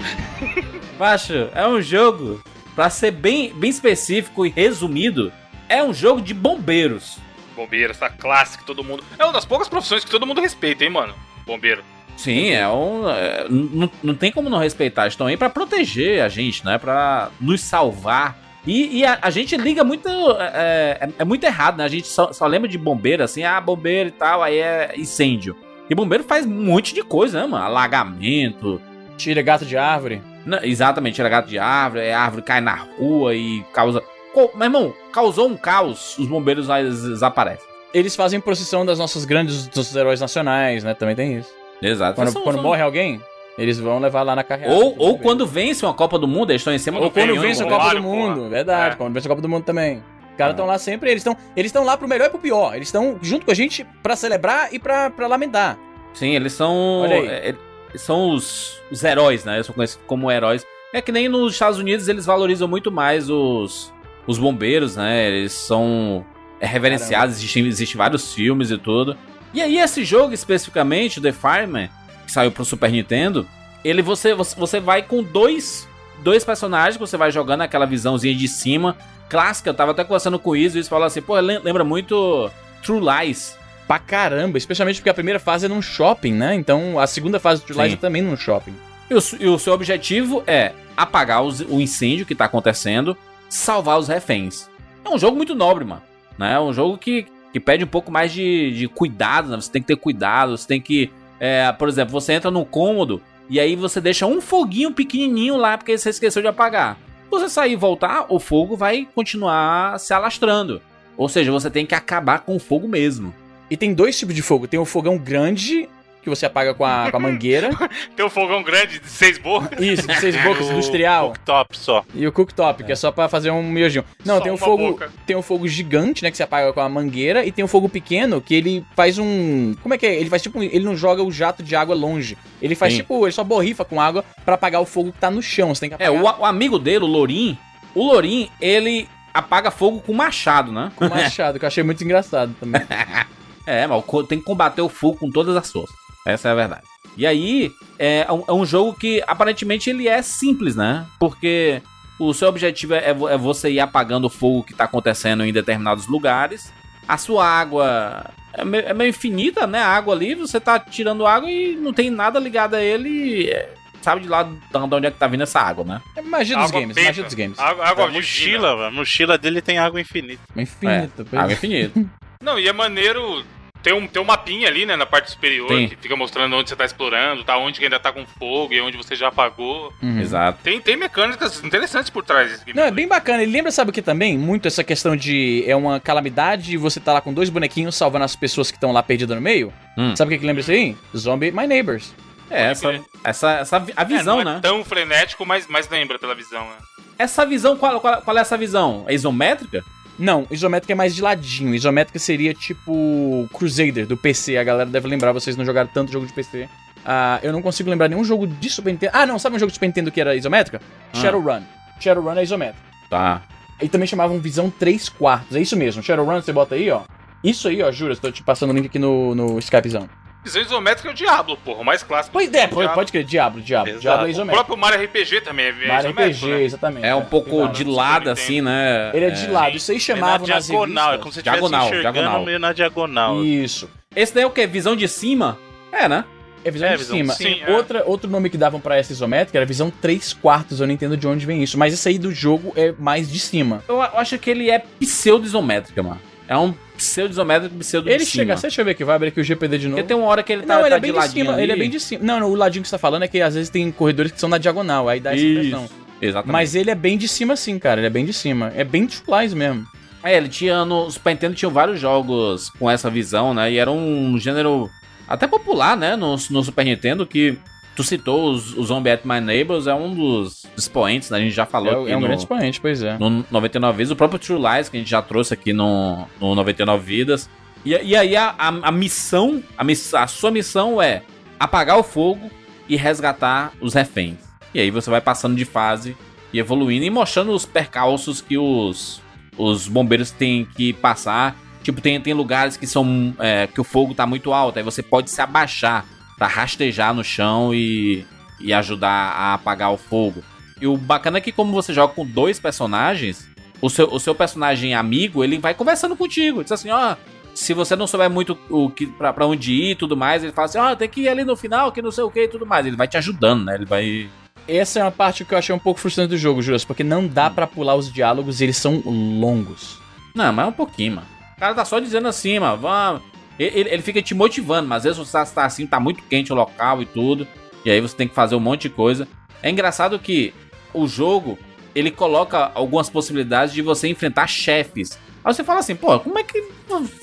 Baixo, 0.98 1.50
é 1.54 1.68
um 1.68 1.82
jogo, 1.82 2.42
pra 2.74 2.90
ser 2.90 3.12
bem, 3.12 3.54
bem 3.54 3.70
específico 3.70 4.46
e 4.46 4.50
resumido, 4.50 5.32
é 5.68 5.84
um 5.84 5.94
jogo 5.94 6.22
de 6.22 6.34
bombeiros. 6.34 7.18
Bombeiro, 7.54 7.92
essa 7.92 8.10
classe 8.10 8.58
que 8.58 8.66
todo 8.66 8.82
mundo. 8.84 9.04
É 9.20 9.24
uma 9.26 9.34
das 9.34 9.44
poucas 9.46 9.68
profissões 9.68 10.06
que 10.06 10.12
todo 10.12 10.26
mundo 10.26 10.40
respeita, 10.42 10.84
hein, 10.86 10.90
mano? 10.90 11.14
Bombeiro. 11.46 11.84
Sim, 12.16 12.52
é 12.52 12.68
um. 12.70 13.10
é, 13.10 13.46
não, 13.50 13.92
não 14.02 14.16
tem 14.16 14.32
como 14.32 14.50
não 14.50 14.58
respeitar. 14.60 15.08
Estão 15.08 15.28
aí 15.28 15.36
pra 15.36 15.50
proteger 15.50 16.22
a 16.22 16.30
gente, 16.30 16.64
né? 16.66 16.78
Pra 16.78 17.30
nos 17.42 17.62
salvar. 17.62 18.38
E, 18.66 19.00
e 19.00 19.06
a, 19.06 19.20
a 19.22 19.30
gente 19.30 19.56
liga 19.58 19.84
muito. 19.84 20.08
É, 20.40 20.98
é- 21.02 21.10
é 21.20 21.26
muito 21.26 21.44
errado, 21.44 21.78
né? 21.78 21.84
A 21.84 21.90
gente 21.90 22.08
só, 22.08 22.32
só 22.32 22.46
lembra 22.48 22.70
de 22.70 22.78
bombeiro 22.78 23.22
assim, 23.24 23.44
ah, 23.44 23.60
bombeiro 23.60 24.10
e 24.10 24.14
tal, 24.14 24.42
aí 24.42 24.58
é 24.60 24.94
incêndio. 24.98 25.58
E 25.90 25.96
bombeiro 25.96 26.24
faz 26.24 26.46
um 26.46 26.50
monte 26.50 26.94
de 26.94 27.04
coisa, 27.04 27.42
né, 27.42 27.48
mano? 27.48 27.64
Alagamento. 27.66 28.82
Tira 29.18 29.42
gato 29.42 29.66
de 29.66 29.78
árvore. 29.78 30.22
Não, 30.46 30.60
exatamente, 30.64 31.16
tira 31.16 31.30
gato 31.30 31.48
de 31.48 31.58
árvore, 31.58 32.04
é, 32.06 32.14
a 32.14 32.22
árvore 32.22 32.42
cai 32.44 32.62
na 32.62 32.76
rua 32.76 33.34
e 33.34 33.64
causa. 33.74 34.02
Co- 34.34 34.52
Meu 34.56 34.66
irmão, 34.66 34.94
causou 35.12 35.48
um 35.48 35.56
caos, 35.56 36.18
os 36.20 36.28
bombeiros 36.28 36.68
desaparecem. 36.68 37.66
Eles 37.94 38.16
fazem 38.16 38.40
procissão 38.42 38.86
das 38.86 39.00
nossas 39.00 39.24
grandes 39.26 39.68
dos 39.68 39.96
heróis 39.96 40.20
nacionais, 40.20 40.84
né? 40.84 40.94
Também 40.94 41.16
tem 41.16 41.38
isso. 41.38 41.50
Exato. 41.82 42.16
Quando, 42.16 42.32
São- 42.32 42.42
quando 42.44 42.56
são- 42.56 42.64
morre 42.64 42.82
alguém, 42.82 43.22
eles 43.58 43.80
vão 43.80 44.00
levar 44.00 44.22
lá 44.24 44.36
na 44.36 44.44
carreata. 44.44 44.74
Ou, 44.76 44.96
ou 44.98 45.18
quando 45.18 45.48
vence 45.48 45.86
uma 45.86 45.94
Copa 45.94 46.20
do 46.20 46.28
Mundo, 46.28 46.52
eles 46.52 46.60
estão 46.62 46.74
em 46.74 46.78
cima 46.78 46.98
Ou 47.00 47.06
do 47.06 47.12
quando 47.12 47.28
canhão, 47.30 47.42
vence 47.42 47.64
a? 47.64 47.68
Copa 47.68 47.96
do 47.96 48.02
Mundo, 48.04 48.36
porra. 48.36 48.50
verdade. 48.50 48.94
É. 48.96 48.98
Quando 48.98 49.14
vence 49.14 49.28
a 49.28 49.30
Copa 49.30 49.42
do 49.42 49.48
Mundo 49.50 49.64
também. 49.64 50.04
Os 50.36 50.38
caras 50.38 50.54
estão 50.54 50.66
lá 50.66 50.78
sempre, 50.78 51.10
eles 51.10 51.22
estão 51.22 51.38
eles 51.56 51.70
estão 51.70 51.86
lá 51.86 51.96
pro 51.96 52.10
melhor 52.10 52.28
e 52.28 52.30
pro 52.30 52.40
pior. 52.40 52.76
Eles 52.76 52.90
estão 52.90 53.18
junto 53.22 53.46
com 53.46 53.52
a 53.52 53.56
gente 53.56 53.86
pra 54.04 54.18
celebrar 54.18 54.74
e 54.74 54.78
pra, 54.78 55.10
pra 55.10 55.28
lamentar. 55.28 55.80
Sim, 56.14 56.36
eles 56.36 56.52
são. 56.52 57.06
É, 57.10 57.56
eles 57.90 58.02
são 58.02 58.32
os, 58.32 58.82
os 58.92 59.02
heróis, 59.02 59.46
né? 59.46 59.56
Eles 59.56 59.66
são 59.66 59.74
conhecidos 59.74 60.06
como 60.06 60.30
heróis. 60.30 60.66
É 60.94 61.02
que 61.02 61.12
nem 61.12 61.30
nos 61.30 61.54
Estados 61.54 61.80
Unidos 61.80 62.10
eles 62.10 62.26
valorizam 62.26 62.68
muito 62.68 62.92
mais 62.92 63.30
os, 63.30 63.94
os 64.28 64.38
bombeiros, 64.38 64.98
né? 64.98 65.26
Eles 65.30 65.54
são 65.54 66.26
é, 66.60 66.66
reverenciados, 66.66 67.38
existem, 67.38 67.66
existem 67.66 67.98
vários 67.98 68.34
filmes 68.34 68.72
e 68.72 68.78
tudo. 68.78 69.18
E 69.54 69.62
aí, 69.62 69.78
esse 69.78 70.04
jogo 70.04 70.34
especificamente, 70.34 71.22
The 71.22 71.32
Fireman, 71.32 71.90
que 72.26 72.32
saiu 72.32 72.52
pro 72.52 72.66
Super 72.66 72.92
Nintendo, 72.92 73.48
ele 73.86 74.02
você, 74.02 74.34
você, 74.34 74.54
você 74.60 74.80
vai 74.82 75.02
com 75.02 75.24
dois, 75.24 75.88
dois 76.24 76.44
personagens, 76.44 76.96
que 76.96 77.00
você 77.02 77.18
vai 77.18 77.32
jogando 77.32 77.62
aquela 77.62 77.86
visãozinha 77.86 78.34
de 78.36 78.48
cima, 78.48 78.96
clássica. 79.30 79.70
Eu 79.70 79.74
tava 79.74 79.92
até 79.92 80.04
conversando 80.04 80.40
com 80.40 80.52
o 80.52 80.56
Iso 80.56 80.78
e 80.78 80.82
isso 80.82 80.90
falou 80.90 81.06
assim, 81.06 81.22
pô, 81.22 81.36
lem- 81.40 81.60
lembra 81.64 81.84
muito 81.84 82.50
True 82.84 83.02
Lies. 83.02 83.58
Pra 83.88 84.00
caramba, 84.00 84.58
especialmente 84.58 84.96
porque 85.00 85.12
a 85.12 85.14
primeira 85.14 85.40
fase 85.40 85.66
é 85.68 85.70
num 85.70 85.82
shopping, 85.82 86.34
né? 86.34 86.56
Então 86.56 87.00
a 87.00 87.06
segunda 87.06 87.40
fase 87.40 87.62
do 87.62 87.68
July 87.72 87.90
Sim. 87.90 87.94
é 87.94 87.98
também 87.98 88.22
num 88.24 88.36
shopping. 88.36 88.74
E 89.10 89.14
o, 89.14 89.20
e 89.40 89.48
o 89.48 89.60
seu 89.60 89.74
objetivo 89.74 90.44
é 90.48 90.72
apagar 90.98 91.44
os- 91.44 91.60
o 91.62 91.80
incêndio 91.80 92.26
que 92.26 92.34
tá 92.34 92.46
acontecendo, 92.46 93.16
salvar 93.48 94.00
os 94.00 94.08
reféns. 94.08 94.68
É 95.06 95.10
um 95.10 95.20
jogo 95.20 95.38
muito 95.38 95.54
nobre, 95.54 95.86
mano. 95.86 96.02
Né? 96.36 96.54
É 96.54 96.60
um 96.60 96.74
jogo 96.74 96.98
que, 96.98 97.28
que 97.54 97.60
pede 97.60 97.84
um 97.84 97.88
pouco 97.88 98.12
mais 98.12 98.34
de, 98.34 98.72
de 98.72 98.88
cuidado, 98.88 99.50
né? 99.50 99.58
Você 99.62 99.72
tem 99.72 99.82
que 99.84 99.88
ter 99.88 99.96
cuidado, 99.98 100.58
você 100.58 100.68
tem 100.68 100.82
que. 100.82 101.12
é, 101.40 101.72
por 101.72 101.88
exemplo, 101.88 102.12
você 102.12 102.34
entra 102.34 102.50
num 102.50 102.66
cômodo 102.66 103.22
e 103.50 103.60
aí 103.60 103.76
você 103.76 104.02
deixa 104.02 104.26
um 104.26 104.42
foguinho 104.42 104.92
pequenininho 104.92 105.56
lá 105.56 105.78
porque 105.78 105.98
você 105.98 106.10
esqueceu 106.10 106.42
de 106.42 106.48
apagar. 106.48 106.98
Você 107.30 107.50
sair 107.50 107.74
e 107.74 107.76
voltar, 107.76 108.26
o 108.30 108.40
fogo 108.40 108.76
vai 108.76 109.08
continuar 109.14 110.00
se 110.00 110.14
alastrando. 110.14 110.82
Ou 111.18 111.30
seja, 111.30 111.52
você 111.52 111.70
tem 111.70 111.86
que 111.86 111.96
acabar 111.96 112.40
com 112.40 112.56
o 112.56 112.60
fogo 112.60 112.88
mesmo. 112.88 113.34
E 113.70 113.76
tem 113.76 113.94
dois 113.94 114.18
tipos 114.18 114.36
de 114.36 114.42
fogo. 114.42 114.68
Tem 114.68 114.80
o 114.80 114.86
fogão 114.86 115.18
grande, 115.18 115.90
que 116.26 116.30
você 116.30 116.46
apaga 116.46 116.74
com 116.74 116.84
a, 116.84 117.10
com 117.10 117.16
a 117.18 117.20
mangueira. 117.20 117.70
Tem 118.18 118.26
um 118.26 118.30
fogão 118.30 118.62
grande 118.64 119.00
de 119.00 119.08
seis 119.10 119.38
bocas. 119.38 119.80
Isso, 119.80 120.06
de 120.08 120.16
seis 120.20 120.36
bocas, 120.44 120.68
O 120.68 120.72
industrial. 120.74 121.34
Top 121.46 121.78
só. 121.78 122.04
E 122.14 122.28
o 122.28 122.32
cooktop, 122.32 122.84
que 122.84 122.92
é 122.92 122.96
só 122.96 123.12
pra 123.12 123.30
fazer 123.30 123.52
um 123.52 123.64
miojinho. 123.64 124.04
Não, 124.26 124.38
Só 124.38 124.42
tem 124.44 124.52
um 124.52 124.58
fogo, 124.58 124.88
boca. 124.90 125.12
tem 125.26 125.36
um 125.36 125.42
fogo 125.42 125.68
gigante, 125.68 126.24
né, 126.24 126.32
que 126.32 126.36
você 126.38 126.44
apaga 126.44 126.74
com 126.74 126.82
a 126.82 126.90
mangueira, 126.90 127.46
e 127.46 127.52
tem 127.52 127.64
um 127.64 127.68
fogo 127.68 127.88
pequeno 127.88 128.42
que 128.42 128.54
ele 128.54 128.84
faz 128.96 129.18
um, 129.20 129.76
como 129.82 129.94
é 129.94 129.98
que 129.98 130.06
é? 130.06 130.16
Ele 130.20 130.30
faz 130.30 130.42
tipo, 130.42 130.60
um- 130.60 130.64
ele 130.64 130.84
não 130.84 130.98
joga 130.98 131.24
o 131.24 131.32
jato 131.32 131.62
de 131.64 131.76
água 131.76 131.96
longe. 131.96 132.38
Ele 132.62 132.76
faz 132.76 132.92
Sim. 132.94 133.00
tipo, 133.00 133.26
ele 133.26 133.32
só 133.32 133.44
borrifa 133.44 133.86
com 133.86 134.02
água 134.02 134.26
pra 134.44 134.56
apagar 134.56 134.82
o 134.82 134.86
fogo 134.86 135.12
que 135.12 135.20
tá 135.20 135.30
no 135.32 135.42
chão. 135.42 135.74
Você 135.74 135.82
tem 135.82 135.90
que 135.90 136.04
É, 136.04 136.08
apagar 136.08 136.40
o, 136.40 136.42
o 136.42 136.46
amigo 136.46 136.80
dele, 136.80 137.04
o 137.06 137.08
Lorim, 137.08 137.58
o 137.94 138.04
Lorim, 138.04 138.50
ele 138.60 139.08
apaga 139.34 139.70
fogo 139.70 140.00
com 140.02 140.14
machado, 140.14 140.72
né? 140.72 140.92
com 140.96 141.08
machado, 141.10 141.60
que 141.60 141.66
eu 141.66 141.68
achei 141.68 141.84
muito 141.84 142.04
engraçado 142.04 142.56
também. 142.60 142.82
É, 143.68 143.88
mas 143.88 144.04
tem 144.30 144.38
que 144.38 144.46
combater 144.46 144.84
o 144.84 144.88
fogo 144.88 145.18
com 145.18 145.32
todas 145.32 145.56
as 145.56 145.72
forças. 145.72 145.96
Essa 146.26 146.50
é 146.50 146.52
a 146.52 146.56
verdade. 146.56 146.84
E 147.18 147.26
aí, 147.26 147.72
é, 148.00 148.26
um- 148.32 148.44
é 148.48 148.52
um 148.54 148.66
jogo 148.66 148.94
que 148.94 149.24
aparentemente 149.28 149.90
ele 149.90 150.08
é 150.08 150.22
simples, 150.22 150.76
né? 150.76 151.06
Porque 151.20 151.82
o 152.20 152.34
seu 152.34 152.48
objetivo 152.50 152.94
é, 152.94 153.14
vo- 153.14 153.30
é 153.30 153.38
você 153.38 153.70
ir 153.72 153.80
apagando 153.80 154.26
o 154.26 154.30
fogo 154.30 154.64
que 154.64 154.74
tá 154.74 154.84
acontecendo 154.86 155.46
em 155.46 155.54
determinados 155.54 156.08
lugares. 156.08 156.74
A 157.08 157.18
sua 157.18 157.48
água 157.48 158.26
é 158.54 158.66
meio, 158.66 158.86
é 158.88 158.94
meio 158.94 159.10
infinita, 159.10 159.66
né? 159.68 159.80
A 159.80 159.88
água 159.88 160.14
ali, 160.14 160.34
você 160.36 160.60
tá 160.60 160.80
tirando 160.80 161.26
água 161.26 161.50
e 161.50 161.76
não 161.76 161.94
tem 161.94 162.10
nada 162.10 162.40
ligado 162.40 162.74
a 162.76 162.82
ele. 162.82 163.50
é, 163.50 163.70
sabe 164.02 164.22
de 164.22 164.28
lá 164.28 164.44
de 164.44 164.52
onde 164.78 165.08
é 165.08 165.12
que 165.12 165.18
tá 165.18 165.28
vindo 165.28 165.44
essa 165.44 165.60
água, 165.60 165.84
né? 165.86 166.02
É 166.16 166.22
magia 166.22 166.56
dos 166.58 166.68
Água 166.70 166.82
games, 166.82 166.96
benta. 166.96 167.08
magia 167.08 167.24
dos 167.24 167.34
games. 167.34 167.60
Água, 167.60 167.86
água 167.88 168.06
A 168.06 168.12
mochila, 168.12 168.88
a 168.88 168.92
mochila 168.92 169.38
dele 169.38 169.62
tem 169.62 169.78
água 169.78 170.00
infinita. 170.02 170.42
Infinito. 170.56 171.26
pois 171.30 171.42
água 171.42 171.52
é. 171.52 171.56
infinita. 171.56 172.06
Não, 172.42 172.60
e 172.60 172.68
é 172.68 172.74
maneiro. 172.74 173.44
Tem 173.86 173.94
um, 173.94 174.08
tem 174.08 174.20
um 174.20 174.26
mapinha 174.26 174.68
ali, 174.68 174.84
né, 174.84 174.96
na 174.96 175.06
parte 175.06 175.30
superior, 175.30 175.68
Tem. 175.68 175.88
que 175.88 175.96
fica 175.96 176.16
mostrando 176.16 176.56
onde 176.56 176.68
você 176.68 176.76
tá 176.76 176.86
explorando, 176.86 177.44
tá? 177.44 177.56
Onde 177.56 177.78
que 177.78 177.86
ainda 177.86 178.00
tá 178.00 178.12
com 178.12 178.26
fogo 178.26 178.74
e 178.74 178.82
onde 178.82 178.98
você 178.98 179.16
já 179.16 179.28
apagou. 179.28 179.94
Uhum. 180.02 180.20
Exato. 180.20 180.58
Tem, 180.64 180.82
tem 180.82 180.98
mecânicas 180.98 181.64
interessantes 181.64 182.10
por 182.10 182.26
trás 182.26 182.50
desse 182.50 182.66
game. 182.66 182.76
Não, 182.76 182.88
é 182.88 182.90
bem 182.90 183.08
bacana. 183.08 183.44
Ele 183.44 183.52
lembra, 183.52 183.72
sabe 183.72 183.92
o 183.92 183.94
que 183.94 184.02
também? 184.02 184.40
Muito 184.40 184.68
essa 184.68 184.84
questão 184.84 185.16
de 185.16 185.64
é 185.68 185.76
uma 185.76 186.00
calamidade 186.00 186.74
e 186.74 186.78
você 186.78 187.00
tá 187.00 187.14
lá 187.14 187.22
com 187.22 187.32
dois 187.32 187.52
bonequinhos 187.52 187.94
salvando 187.94 188.26
as 188.26 188.36
pessoas 188.36 188.72
que 188.72 188.78
estão 188.78 188.92
lá 188.92 189.04
perdidas 189.04 189.36
no 189.36 189.42
meio. 189.42 189.72
Hum. 189.96 190.16
Sabe 190.16 190.30
o 190.30 190.34
que, 190.34 190.40
que 190.40 190.48
lembra 190.48 190.62
isso 190.62 190.72
aí? 190.72 190.98
Zombie 191.16 191.52
My 191.52 191.68
Neighbors. 191.68 192.12
É, 192.50 192.72
essa, 192.72 193.00
essa, 193.24 193.52
essa 193.60 193.86
a 193.96 194.04
visão, 194.04 194.42
é, 194.42 194.44
não 194.44 194.52
né? 194.54 194.58
é 194.58 194.62
tão 194.62 194.84
frenético, 194.84 195.46
mas, 195.46 195.68
mas 195.68 195.88
lembra 195.90 196.18
pela 196.18 196.34
visão, 196.34 196.68
né? 196.68 196.76
Essa 197.20 197.46
visão, 197.46 197.78
qual, 197.78 198.02
qual, 198.02 198.20
qual 198.24 198.36
é 198.36 198.42
essa 198.42 198.58
visão? 198.58 199.06
É 199.08 199.14
isométrica? 199.14 199.84
Não, 200.18 200.48
isométrica 200.50 200.94
é 200.94 200.96
mais 200.96 201.14
de 201.14 201.22
ladinho. 201.22 201.76
Isométrica 201.76 202.20
seria 202.20 202.54
tipo 202.54 203.50
Crusader 203.54 204.08
do 204.08 204.16
PC. 204.16 204.58
A 204.58 204.64
galera 204.64 204.90
deve 204.90 205.08
lembrar, 205.08 205.32
vocês 205.32 205.58
não 205.58 205.66
jogaram 205.66 205.90
tanto 205.94 206.12
jogo 206.12 206.26
de 206.26 206.34
PC. 206.34 206.70
Ah, 207.06 207.40
eu 207.44 207.52
não 207.52 207.62
consigo 207.62 207.90
lembrar 207.90 208.08
nenhum 208.08 208.24
jogo 208.24 208.48
de 208.48 208.70
Super 208.70 208.92
Nintendo. 208.92 209.12
Ah, 209.14 209.26
não, 209.26 209.38
sabe 209.38 209.56
um 209.56 209.60
jogo 209.60 209.70
de 209.70 209.76
Super 209.76 209.88
Nintendo 209.88 210.12
que 210.12 210.20
era 210.20 210.36
isométrica? 210.36 210.82
Ah. 211.14 211.18
Shadowrun. 211.18 211.62
Shadowrun 212.00 212.38
é 212.38 212.44
isométrica. 212.44 212.86
Tá. 213.10 213.44
E 213.82 213.90
também 213.90 214.08
chamavam 214.08 214.40
visão 214.40 214.70
3 214.70 215.10
quartos. 215.10 215.56
É 215.56 215.62
isso 215.62 215.76
mesmo. 215.76 216.02
Shadowrun, 216.02 216.42
você 216.42 216.54
bota 216.54 216.76
aí, 216.76 216.90
ó. 216.90 217.02
Isso 217.44 217.68
aí, 217.68 217.84
ó, 217.84 217.92
juro, 217.92 218.14
estou 218.14 218.32
te 218.32 218.42
passando 218.42 218.72
o 218.72 218.74
link 218.74 218.88
aqui 218.88 218.98
no, 218.98 219.36
no 219.36 219.60
Skypezão. 219.60 220.10
Visão 220.46 220.62
isométrica 220.62 221.10
é 221.10 221.12
o 221.12 221.14
Diablo, 221.16 221.58
porra, 221.58 221.82
o 221.82 221.84
mais 221.84 222.04
clássico. 222.04 222.32
Pois 222.32 222.54
é, 222.54 222.68
pode, 222.68 222.94
pode 222.94 223.12
crer, 223.12 223.24
Diablo, 223.26 223.62
Diablo. 223.62 223.90
Exato. 223.90 224.02
Diablo 224.02 224.26
é 224.26 224.28
O 224.28 224.30
isométrico. 224.30 224.66
próprio 224.66 224.78
Mario 224.78 225.06
RPG 225.06 225.42
também 225.42 225.66
é, 225.66 225.70
é 225.70 225.72
Mario 225.88 226.10
isométrico, 226.12 226.46
RPG, 226.46 226.48
né? 226.54 226.64
exatamente. 226.64 227.06
É 227.08 227.16
um 227.16 227.22
tem 227.22 227.30
pouco 227.32 227.58
vários. 227.58 227.78
de 227.78 227.84
lado, 227.84 228.30
assim, 228.30 228.62
né? 228.62 229.10
Ele 229.14 229.26
é 229.26 229.30
de 229.32 229.48
lado. 229.48 229.76
Isso 229.76 229.92
aí 229.92 229.98
É 230.08 230.16
na 230.16 230.38
diagonal, 230.38 231.14
é 231.14 231.18
como 231.18 231.32
se 231.34 231.42
Diagonal, 231.42 231.90
diagonal. 231.90 232.46
meio 232.46 232.60
na 232.60 232.72
diagonal. 232.74 233.44
Isso. 233.44 233.90
Esse 234.16 234.34
daí 234.36 234.44
é 234.44 234.48
o 234.48 234.52
quê? 234.52 234.68
Visão 234.68 234.96
de 234.96 235.08
cima? 235.08 235.58
É, 235.92 236.08
né? 236.08 236.24
É 236.64 236.72
visão 236.72 236.88
É, 236.88 236.92
de 236.92 236.98
visão 236.98 237.16
cima. 237.18 237.34
de 237.34 237.38
cima. 237.38 237.56
Sim, 237.56 237.62
é. 237.64 237.72
Outra, 237.76 238.04
Outro 238.06 238.30
nome 238.30 238.50
que 238.50 238.58
davam 238.58 238.80
pra 238.80 238.98
essa 238.98 239.12
isométrica 239.12 239.58
era 239.58 239.66
visão 239.66 239.92
3 239.92 240.34
quartos. 240.34 240.80
Eu 240.80 240.88
não 240.88 240.94
entendo 240.94 241.18
de 241.18 241.28
onde 241.28 241.46
vem 241.46 241.62
isso. 241.64 241.78
Mas 241.78 241.94
esse 241.94 242.08
aí 242.08 242.18
do 242.20 242.32
jogo 242.32 242.72
é 242.76 242.94
mais 242.98 243.32
de 243.32 243.40
cima. 243.40 243.84
Eu 243.88 243.96
eu 243.96 244.02
acho 244.20 244.38
que 244.38 244.50
ele 244.50 244.70
é 244.70 244.80
pseudo-isométrica, 245.00 246.02
mano. 246.04 246.22
É 246.48 246.56
um 246.58 246.74
pseudo-isométrico, 247.06 247.76
pseudo 247.76 248.10
Ele 248.10 248.20
de 248.20 248.26
chega, 248.26 248.56
deixa 248.56 248.82
eu 248.82 248.86
ver 248.86 248.92
aqui, 248.92 249.04
vai 249.04 249.16
abrir 249.16 249.28
aqui 249.30 249.40
o 249.40 249.44
GPD 249.44 249.78
de 249.78 249.88
novo. 249.88 249.96
Porque 249.98 250.08
tem 250.08 250.18
uma 250.18 250.28
hora 250.28 250.44
que 250.44 250.52
ele 250.54 250.64
tá, 250.64 250.76
Não, 250.76 250.82
ele 250.82 250.90
tá 250.90 250.96
é 250.96 251.00
bem 251.00 251.12
de, 251.12 251.18
ladinho 251.18 251.46
cima, 251.46 251.62
ele 251.62 251.72
é 251.72 251.74
ali. 251.74 251.82
bem 251.82 251.90
de 251.90 252.00
cima. 252.00 252.24
Não, 252.24 252.40
não, 252.40 252.50
o 252.50 252.56
ladinho 252.56 252.84
que 252.84 252.90
você 252.90 252.96
tá 252.96 253.00
falando 253.00 253.24
é 253.24 253.28
que 253.28 253.42
às 253.42 253.54
vezes 253.56 253.70
tem 253.70 253.92
corredores 253.92 254.32
que 254.32 254.40
são 254.40 254.50
na 254.50 254.58
diagonal, 254.58 255.08
aí 255.10 255.20
dá 255.20 255.34
essa 255.34 255.44
impressão. 255.44 255.86
Isso, 255.86 255.94
exatamente. 256.22 256.52
Mas 256.52 256.76
ele 256.76 256.90
é 256.92 256.96
bem 256.96 257.18
de 257.18 257.28
cima 257.28 257.56
sim, 257.56 257.78
cara, 257.80 258.00
ele 258.00 258.08
é 258.08 258.10
bem 258.10 258.26
de 258.26 258.34
cima. 258.34 258.72
É 258.76 258.84
bem 258.84 259.06
de 259.06 259.18
flies 259.18 259.54
mesmo. 259.54 259.86
É, 260.24 260.36
ele 260.38 260.50
tinha 260.50 260.84
no 260.84 261.10
Super 261.12 261.32
Nintendo 261.32 261.54
tinha 261.56 261.70
vários 261.70 262.00
jogos 262.00 262.72
com 262.80 262.90
essa 262.90 263.10
visão, 263.12 263.54
né? 263.54 263.72
E 263.72 263.78
era 263.78 263.92
um 263.92 264.38
gênero 264.40 264.90
até 265.28 265.46
popular, 265.48 265.96
né? 265.96 266.16
No, 266.16 266.32
no 266.50 266.64
Super 266.64 266.84
Nintendo, 266.84 267.28
que 267.28 267.58
tu 267.96 268.04
citou 268.04 268.52
os, 268.52 268.74
os 268.78 268.88
Zombie 268.88 269.12
at 269.12 269.22
My 269.24 269.40
Neighbors, 269.40 269.88
é 269.88 269.94
um 269.94 270.14
dos 270.14 270.66
expoentes, 270.78 271.30
né? 271.30 271.38
A 271.38 271.42
gente 271.42 271.54
já 271.54 271.66
falou 271.66 271.92
É, 271.92 272.02
aqui 272.04 272.12
é 272.12 272.18
um 272.18 272.20
no, 272.20 272.28
grande 272.28 272.42
expoente, 272.42 272.82
pois 272.82 273.02
é. 273.02 273.18
no 273.18 273.46
99 273.50 273.98
Vidas, 273.98 274.12
o 274.12 274.16
próprio 274.16 274.40
True 274.40 274.60
Lies, 274.60 274.90
que 274.90 274.98
a 274.98 275.00
gente 275.00 275.10
já 275.10 275.22
trouxe 275.22 275.54
aqui 275.54 275.72
no, 275.72 276.28
no 276.40 276.54
99 276.56 277.04
Vidas. 277.04 277.50
E, 277.86 277.92
e 277.92 278.16
aí 278.16 278.36
a, 278.36 278.54
a, 278.58 278.68
a 278.68 278.92
missão, 278.92 279.64
a, 279.78 279.84
miss, 279.84 280.14
a 280.14 280.28
sua 280.28 280.52
missão 280.52 281.02
é 281.02 281.24
apagar 281.60 281.98
o 281.98 282.04
fogo 282.04 282.52
e 282.90 282.96
resgatar 282.96 283.72
os 283.80 283.94
reféns. 283.94 284.36
E 284.74 284.80
aí 284.80 284.92
você 284.92 285.10
vai 285.10 285.22
passando 285.22 285.56
de 285.56 285.64
fase 285.64 286.18
e 286.52 286.60
evoluindo 286.60 287.06
e 287.06 287.10
mostrando 287.10 287.52
os 287.52 287.66
percalços 287.66 288.42
que 288.42 288.58
os, 288.58 289.22
os 289.58 289.88
bombeiros 289.88 290.32
têm 290.32 290.66
que 290.66 290.92
passar. 290.94 291.56
Tipo, 291.82 292.02
tem, 292.02 292.20
tem 292.20 292.34
lugares 292.34 292.76
que 292.76 292.88
são. 292.88 293.34
é, 293.40 293.68
que 293.68 293.80
o 293.80 293.84
fogo 293.84 294.14
tá 294.14 294.26
muito 294.26 294.52
alto, 294.52 294.78
aí 294.78 294.84
você 294.84 295.02
pode 295.04 295.30
se 295.30 295.40
abaixar 295.40 296.06
pra 296.38 296.48
rastejar 296.48 297.14
no 297.14 297.24
chão 297.24 297.74
e, 297.74 298.26
e 298.60 298.74
ajudar 298.74 299.10
a 299.10 299.54
apagar 299.54 299.92
o 299.92 299.98
fogo. 299.98 300.44
E 300.80 300.88
o 300.88 300.98
bacana 300.98 301.38
é 301.38 301.42
que, 301.42 301.52
como 301.52 301.72
você 301.72 301.94
joga 301.94 302.14
com 302.14 302.26
dois 302.26 302.60
personagens, 302.60 303.48
o 303.82 303.90
seu, 303.90 304.08
o 304.12 304.20
seu 304.20 304.36
personagem 304.36 304.94
amigo, 304.94 305.44
ele 305.44 305.58
vai 305.58 305.74
conversando 305.74 306.16
contigo. 306.16 306.64
Diz 306.64 306.72
assim, 306.72 306.90
ó, 306.90 307.16
se 307.54 307.74
você 307.74 307.96
não 307.96 308.06
souber 308.06 308.30
muito 308.30 308.58
o 308.70 308.90
que 308.90 309.08
pra, 309.08 309.32
pra 309.32 309.48
onde 309.48 309.72
ir 309.72 309.92
e 309.92 309.96
tudo 309.96 310.18
mais, 310.18 310.44
ele 310.44 310.52
fala 310.52 310.66
assim, 310.66 310.78
ó, 310.78 310.96
tem 310.96 311.08
que 311.08 311.22
ir 311.22 311.30
ali 311.30 311.46
no 311.46 311.56
final, 311.56 311.92
que 311.92 312.02
não 312.02 312.12
sei 312.12 312.24
o 312.24 312.30
que 312.30 312.44
e 312.44 312.48
tudo 312.48 312.66
mais. 312.66 312.86
Ele 312.86 312.98
vai 312.98 313.08
te 313.08 313.18
ajudando, 313.18 313.64
né? 313.64 313.76
Ele 313.76 313.86
vai. 313.86 314.30
Essa 314.68 315.00
é 315.00 315.04
uma 315.04 315.12
parte 315.12 315.46
que 315.46 315.54
eu 315.54 315.58
achei 315.58 315.74
um 315.74 315.80
pouco 315.80 316.00
frustrante 316.00 316.32
do 316.32 316.38
jogo, 316.38 316.62
Juras, 316.62 316.84
porque 316.84 317.04
não 317.04 317.28
dá 317.28 317.50
pra 317.50 317.68
pular 317.68 317.96
os 317.96 318.12
diálogos 318.12 318.60
e 318.60 318.66
eles 318.66 318.78
são 318.78 319.02
longos. 319.06 320.00
Não, 320.36 320.52
mas 320.52 320.66
é 320.66 320.70
um 320.70 320.74
pouquinho, 320.74 321.16
mano. 321.16 321.28
O 321.56 321.60
cara 321.60 321.74
tá 321.74 321.86
só 321.86 322.00
dizendo 322.00 322.28
assim, 322.28 322.60
mano, 322.60 322.78
vamos. 322.78 323.22
Ele, 323.60 323.90
ele 323.90 324.02
fica 324.02 324.22
te 324.22 324.34
motivando, 324.34 324.88
mas 324.88 324.98
às 324.98 325.16
vezes 325.16 325.18
você 325.32 325.54
tá 325.54 325.66
assim, 325.66 325.88
tá 325.88 326.00
muito 326.00 326.22
quente 326.24 326.52
o 326.52 326.56
local 326.56 327.02
e 327.02 327.06
tudo. 327.06 327.48
E 327.84 327.92
aí 327.92 328.02
você 328.02 328.16
tem 328.16 328.28
que 328.28 328.36
fazer 328.36 328.56
um 328.56 328.60
monte 328.60 328.84
de 328.84 328.90
coisa. 328.90 329.28
É 329.62 329.70
engraçado 329.70 330.20
que 330.20 330.54
o 330.94 331.08
jogo, 331.08 331.58
ele 331.94 332.12
coloca 332.12 332.72
algumas 332.74 333.10
possibilidades 333.10 333.74
de 333.74 333.82
você 333.82 334.08
enfrentar 334.08 334.48
chefes. 334.48 335.18
Aí 335.44 335.54
você 335.54 335.64
fala 335.64 335.80
assim, 335.80 335.96
pô, 335.96 336.20
como 336.20 336.40
é 336.40 336.44
que 336.44 336.64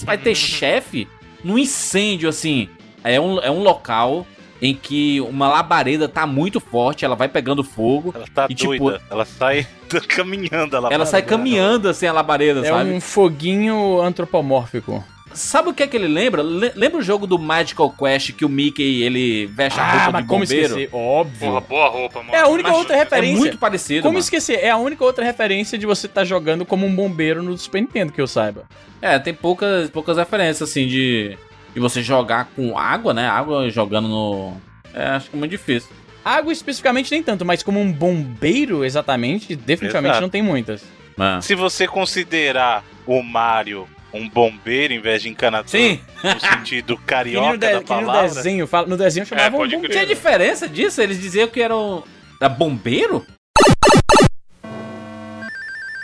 vai 0.05 0.17
ter 0.17 0.35
chefe 0.37 1.09
num 1.45 1.59
incêndio 1.59 2.29
assim? 2.29 2.69
É 3.05 3.21
um, 3.21 3.39
é 3.41 3.51
um 3.51 3.63
local 3.63 4.27
em 4.61 4.73
que 4.75 5.21
uma 5.23 5.49
labareda 5.49 6.09
tá 6.09 6.25
muito 6.25 6.61
forte, 6.61 7.05
ela 7.05 7.17
vai 7.17 7.29
pegando 7.29 7.65
fogo. 7.65 8.13
Ela 8.15 8.27
tá 8.33 8.47
E, 8.49 8.55
tipo, 8.55 8.79
doida. 8.79 9.03
Ela 9.11 9.25
sai 9.25 9.67
caminhando. 10.09 10.77
Ela, 10.77 10.93
Ela 10.93 11.05
sai 11.05 11.21
caminhando 11.23 11.89
assim 11.89 12.07
a 12.07 12.13
labareda, 12.13 12.61
É 12.61 12.69
sabe? 12.71 12.91
um 12.93 13.01
foguinho 13.01 14.01
antropomórfico. 14.01 15.05
Sabe 15.35 15.69
o 15.71 15.75
que 15.75 15.83
é 15.83 15.87
que 15.87 15.97
ele 15.97 16.09
lembra? 16.09 16.43
Le- 16.43 16.73
lembra 16.75 16.99
o 16.99 17.03
jogo 17.03 17.27
do 17.27 17.39
Magical 17.39 17.91
Quest 17.91 18.33
que 18.33 18.45
o 18.45 18.49
Mickey 18.49 19.03
ele 19.03 19.47
veste 19.47 19.79
a 19.79 19.83
Ah, 19.83 19.93
roupa 19.93 20.13
mas 20.13 20.23
de 20.23 20.29
como 20.29 20.45
bombeiro? 20.45 20.67
esquecer? 20.81 20.89
Óbvio. 20.95 21.49
Porra, 21.49 21.61
boa 21.61 21.89
roupa, 21.89 22.19
mano. 22.23 22.35
É 22.35 22.41
a 22.41 22.49
única 22.49 22.69
Mas- 22.71 22.79
outra 22.79 22.97
É 22.97 22.99
referência. 23.01 23.39
muito 23.39 23.59
parecido, 23.59 24.03
Como 24.03 24.13
mano. 24.15 24.21
esquecer? 24.21 24.59
É 24.63 24.71
a 24.71 24.77
única 24.77 25.05
outra 25.05 25.25
referência 25.25 25.77
de 25.79 25.87
você 25.87 26.07
estar 26.07 26.25
jogando 26.25 26.65
como 26.67 26.87
um 26.87 26.95
bombeiro 26.95 27.43
no 27.43 27.57
Super 27.59 27.81
Nintendo, 27.81 28.13
que 28.13 28.21
eu 28.21 28.27
saiba. 28.27 28.65
É, 29.01 29.19
tem 29.19 29.35
poucas, 29.35 29.91
poucas 29.91 30.17
referências 30.17 30.69
assim 30.69 30.87
de, 30.87 31.37
de 31.75 31.81
você 31.81 32.03
jogar 32.03 32.51
com 32.55 32.79
água, 32.79 33.13
né? 33.15 33.29
Água 33.29 33.69
jogando 33.71 34.09
no. 34.09 34.55
É, 34.95 35.05
acho 35.07 35.31
que 35.31 35.37
é 35.37 35.39
muito 35.39 35.51
difícil. 35.51 35.91
Água 36.25 36.53
especificamente 36.53 37.11
nem 37.11 37.21
tanto, 37.23 37.45
mas 37.45 37.63
como 37.65 37.81
um 37.81 37.91
bombeiro 37.93 38.85
exatamente, 38.85 39.57
definitivamente 39.57 40.13
Exato. 40.13 40.23
não 40.23 40.29
tem 40.31 40.41
muitas. 40.43 40.85
Mas... 41.17 41.45
Se 41.45 41.55
você 41.57 41.87
considerar 41.89 42.85
o 43.07 43.23
Mario 43.23 43.89
um 44.13 44.29
bombeiro 44.29 44.93
em 44.93 45.01
vez 45.01 45.23
de 45.23 45.29
encanador, 45.29 45.69
Sim, 45.69 46.01
no 46.23 46.39
sentido 46.41 46.97
Que 47.07 47.25
nem 47.25 47.35
no, 47.35 47.59
carioca 47.59 47.59
de- 47.59 47.59
da 47.59 47.83
que 47.83 47.91
nem 47.93 48.01
no 48.01 48.07
palavra, 48.07 48.29
desenho, 48.35 48.67
fala- 48.67 48.87
no 48.87 48.97
desenho 48.97 49.25
chamavam 49.27 49.61
pode 49.61 49.75
um 49.77 49.81
crer. 49.81 49.91
tinha 49.91 50.03
bombeiro. 50.03 50.21
diferença 50.21 50.69
disso? 50.69 51.01
Eles 51.01 51.21
diziam 51.21 51.49
que 51.49 51.61
eram 51.63 52.05
da 52.41 52.49
bombeiro? 52.49 53.25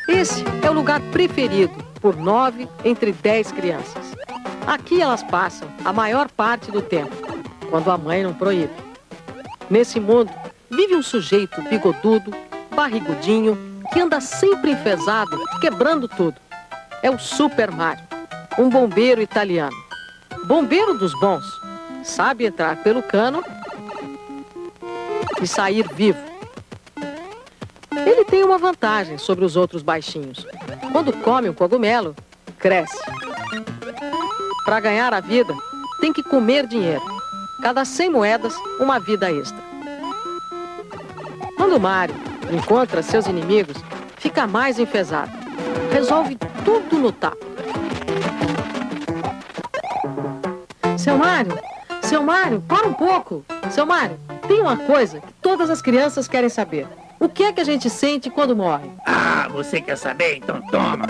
Esse 0.09 0.43
é 0.65 0.71
o 0.71 0.73
lugar 0.73 1.01
preferido 1.13 1.75
por 2.01 2.17
nove 2.17 2.67
entre 2.85 3.13
dez 3.13 3.53
crianças. 3.53 4.15
Aqui 4.67 5.01
elas 5.01 5.23
passam 5.23 5.69
a 5.85 5.93
maior 5.93 6.31
parte 6.31 6.71
do 6.71 6.81
tempo, 6.81 7.15
quando 7.71 7.91
a 7.91 7.99
mãe 7.99 8.23
não 8.23 8.33
proíbe. 8.33 8.73
Nesse 9.69 10.01
mundo, 10.01 10.31
vive 10.71 10.95
um 10.95 11.03
sujeito 11.03 11.61
bigodudo, 11.63 12.35
barrigudinho, 12.75 13.59
que 13.93 14.01
anda 14.01 14.21
sempre 14.21 14.71
enfesado, 14.73 15.39
quebrando 15.61 16.09
tudo. 16.09 16.37
É 17.03 17.11
o 17.11 17.19
Super 17.19 17.71
Mario, 17.71 18.05
um 18.59 18.69
bombeiro 18.69 19.21
italiano. 19.21 19.77
Bombeiro 20.47 20.99
dos 20.99 21.13
bons. 21.21 21.45
Sabe 22.03 22.47
entrar 22.47 22.83
pelo 22.83 23.03
cano 23.03 23.45
e 25.41 25.47
sair 25.47 25.87
vivo. 25.95 26.19
Ele 28.07 28.25
tem 28.25 28.43
uma 28.43 28.59
vantagem 28.59 29.17
sobre 29.19 29.45
os 29.45 29.57
outros 29.57 29.83
baixinhos. 29.83 30.47
Quando 30.93 31.13
come 31.13 31.49
um 31.49 31.55
cogumelo, 31.55 32.17
cresce. 32.59 32.99
Para 34.65 34.81
ganhar 34.81 35.15
a 35.15 35.21
vida, 35.21 35.55
tem 36.01 36.13
que 36.13 36.23
comer 36.23 36.67
dinheiro. 36.67 37.03
Cada 37.63 37.85
100 37.85 38.11
moedas, 38.11 38.55
uma 38.81 38.99
vida 38.99 39.31
extra. 39.31 39.63
Quando 41.57 41.79
Mario 41.79 42.15
encontra 42.51 43.03
seus 43.03 43.27
inimigos, 43.27 43.77
fica 44.17 44.47
mais 44.47 44.79
enfesado. 44.79 45.38
Resolve 45.99 46.39
tudo 46.65 46.97
no 46.97 47.11
tapa. 47.11 47.45
Seu 50.97 51.19
Mario, 51.19 51.59
Seu 52.03 52.23
Mário, 52.23 52.63
para 52.69 52.87
um 52.87 52.95
pouco. 52.95 53.45
Seu 53.69 53.85
Mário, 53.85 54.17
tem 54.47 54.61
uma 54.61 54.77
coisa 54.77 55.19
que 55.19 55.33
todas 55.43 55.69
as 55.69 55.83
crianças 55.83 56.29
querem 56.29 56.49
saber. 56.49 56.87
O 57.19 57.29
que 57.29 57.43
é 57.43 57.53
que 57.53 57.61
a 57.61 57.65
gente 57.65 57.91
sente 57.91 58.31
quando 58.31 58.55
morre? 58.55 58.89
Ah, 59.05 59.49
você 59.51 59.81
quer 59.81 59.97
saber? 59.97 60.37
Então 60.37 60.63
toma. 60.69 61.07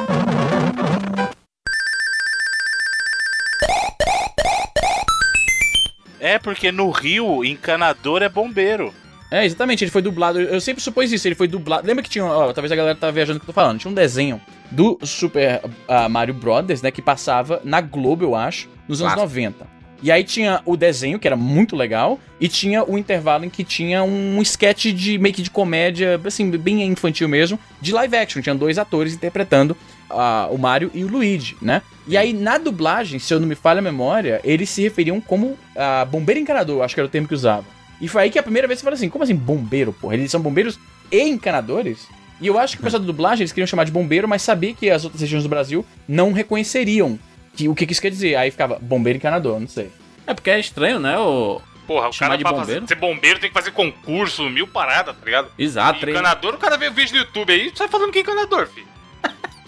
É 6.18 6.38
porque 6.38 6.72
no 6.72 6.90
Rio, 6.90 7.44
encanador 7.44 8.22
é 8.22 8.28
bombeiro. 8.30 8.94
É, 9.30 9.44
exatamente, 9.44 9.84
ele 9.84 9.90
foi 9.90 10.00
dublado. 10.00 10.40
Eu 10.40 10.60
sempre 10.60 10.82
supus 10.82 11.12
isso, 11.12 11.28
ele 11.28 11.34
foi 11.34 11.48
dublado. 11.48 11.86
Lembra 11.86 12.02
que 12.02 12.10
tinha. 12.10 12.24
Ó, 12.24 12.52
talvez 12.52 12.72
a 12.72 12.76
galera 12.76 12.96
tá 12.96 13.10
viajando 13.10 13.36
o 13.36 13.40
que 13.40 13.44
eu 13.44 13.52
tô 13.52 13.52
falando. 13.52 13.78
Tinha 13.78 13.90
um 13.90 13.94
desenho 13.94 14.40
do 14.70 14.98
Super 15.02 15.60
uh, 15.64 16.08
Mario 16.08 16.34
Brothers, 16.34 16.80
né? 16.80 16.90
Que 16.90 17.02
passava 17.02 17.60
na 17.62 17.80
Globo, 17.80 18.24
eu 18.24 18.34
acho, 18.34 18.68
nos 18.88 19.00
anos 19.00 19.14
Claro. 19.14 19.28
90. 19.28 19.78
E 20.00 20.12
aí 20.12 20.22
tinha 20.22 20.62
o 20.64 20.76
desenho, 20.76 21.18
que 21.18 21.26
era 21.26 21.36
muito 21.36 21.74
legal, 21.74 22.20
e 22.40 22.46
tinha 22.48 22.84
o 22.84 22.96
intervalo 22.96 23.44
em 23.44 23.50
que 23.50 23.64
tinha 23.64 24.04
um 24.04 24.40
sketch 24.42 24.86
de 24.86 25.18
meio 25.18 25.34
que 25.34 25.42
de 25.42 25.50
comédia, 25.50 26.20
assim, 26.24 26.48
bem 26.50 26.84
infantil 26.84 27.28
mesmo, 27.28 27.58
de 27.80 27.92
live 27.92 28.16
action. 28.16 28.40
Tinha 28.40 28.54
dois 28.54 28.78
atores 28.78 29.12
interpretando 29.12 29.76
ah, 30.08 30.48
o 30.52 30.56
Mario 30.56 30.90
e 30.94 31.02
o 31.02 31.08
Luigi, 31.08 31.56
né? 31.60 31.82
E 32.06 32.16
aí, 32.16 32.32
na 32.32 32.58
dublagem, 32.58 33.18
se 33.18 33.34
eu 33.34 33.40
não 33.40 33.48
me 33.48 33.56
falha 33.56 33.80
a 33.80 33.82
memória, 33.82 34.40
eles 34.44 34.70
se 34.70 34.82
referiam 34.82 35.20
como 35.20 35.58
ah, 35.76 36.04
bombeiro 36.04 36.40
encanador, 36.40 36.76
eu 36.76 36.82
acho 36.84 36.94
que 36.94 37.00
era 37.00 37.08
o 37.08 37.10
termo 37.10 37.26
que 37.26 37.34
usava. 37.34 37.77
E 38.00 38.06
foi 38.08 38.22
aí 38.24 38.30
que 38.30 38.38
a 38.38 38.42
primeira 38.42 38.66
vez 38.68 38.80
eu 38.80 38.84
falei 38.84 38.96
assim, 38.96 39.08
como 39.08 39.24
assim 39.24 39.34
bombeiro, 39.34 39.92
porra? 39.92 40.14
Eles 40.14 40.30
são 40.30 40.40
bombeiros 40.40 40.78
e 41.10 41.20
encanadores? 41.22 42.06
E 42.40 42.46
eu 42.46 42.56
acho 42.58 42.76
que 42.76 42.80
o 42.80 42.84
pessoal 42.84 43.00
da 43.00 43.06
dublagem, 43.06 43.42
eles 43.42 43.50
queriam 43.52 43.66
chamar 43.66 43.84
de 43.84 43.90
bombeiro, 43.90 44.28
mas 44.28 44.42
sabia 44.42 44.72
que 44.72 44.88
as 44.88 45.02
outras 45.04 45.20
regiões 45.20 45.42
do 45.42 45.48
Brasil 45.48 45.84
não 46.06 46.32
reconheceriam 46.32 47.18
que, 47.56 47.68
o 47.68 47.74
que, 47.74 47.84
que 47.86 47.92
isso 47.92 48.00
quer 48.02 48.10
dizer. 48.10 48.36
Aí 48.36 48.50
ficava 48.52 48.78
bombeiro 48.80 49.16
e 49.16 49.18
encanador, 49.18 49.58
não 49.58 49.66
sei. 49.66 49.90
É 50.26 50.32
porque 50.34 50.50
é 50.50 50.60
estranho, 50.60 51.00
né? 51.00 51.18
O... 51.18 51.60
Porra, 51.86 52.08
o 52.08 52.12
Chamar 52.12 52.28
cara 52.32 52.36
de 52.38 52.44
pra 52.44 52.52
bombeiro? 52.52 52.80
fazer, 52.82 52.94
ser 52.94 53.00
bombeiro 53.00 53.40
tem 53.40 53.48
que 53.50 53.54
fazer 53.54 53.70
concurso, 53.72 54.48
mil 54.50 54.68
paradas, 54.68 55.16
tá 55.16 55.24
ligado? 55.24 55.48
Exato, 55.58 56.06
E 56.06 56.10
encanador, 56.10 56.54
o 56.54 56.58
cara 56.58 56.76
vê 56.76 56.86
o 56.88 56.92
vídeo 56.92 57.12
do 57.14 57.18
YouTube 57.20 57.50
aí, 57.52 57.72
sai 57.74 57.88
falando 57.88 58.12
que 58.12 58.18
é 58.18 58.20
encanador, 58.20 58.68
filho. 58.68 58.86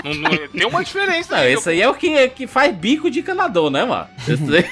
Não- 0.04 0.14
não- 0.14 0.48
tem 0.48 0.66
uma 0.66 0.84
diferença 0.84 1.34
Não, 1.34 1.42
aí. 1.42 1.54
esse 1.54 1.68
aí 1.70 1.80
é 1.82 1.88
o 1.88 1.94
que, 1.94 2.28
que 2.28 2.46
faz 2.46 2.74
bico 2.76 3.10
de 3.10 3.20
encanador, 3.20 3.70
né, 3.70 3.84
mano? 3.84 4.06
Esse 4.28 4.56
aí- 4.56 4.70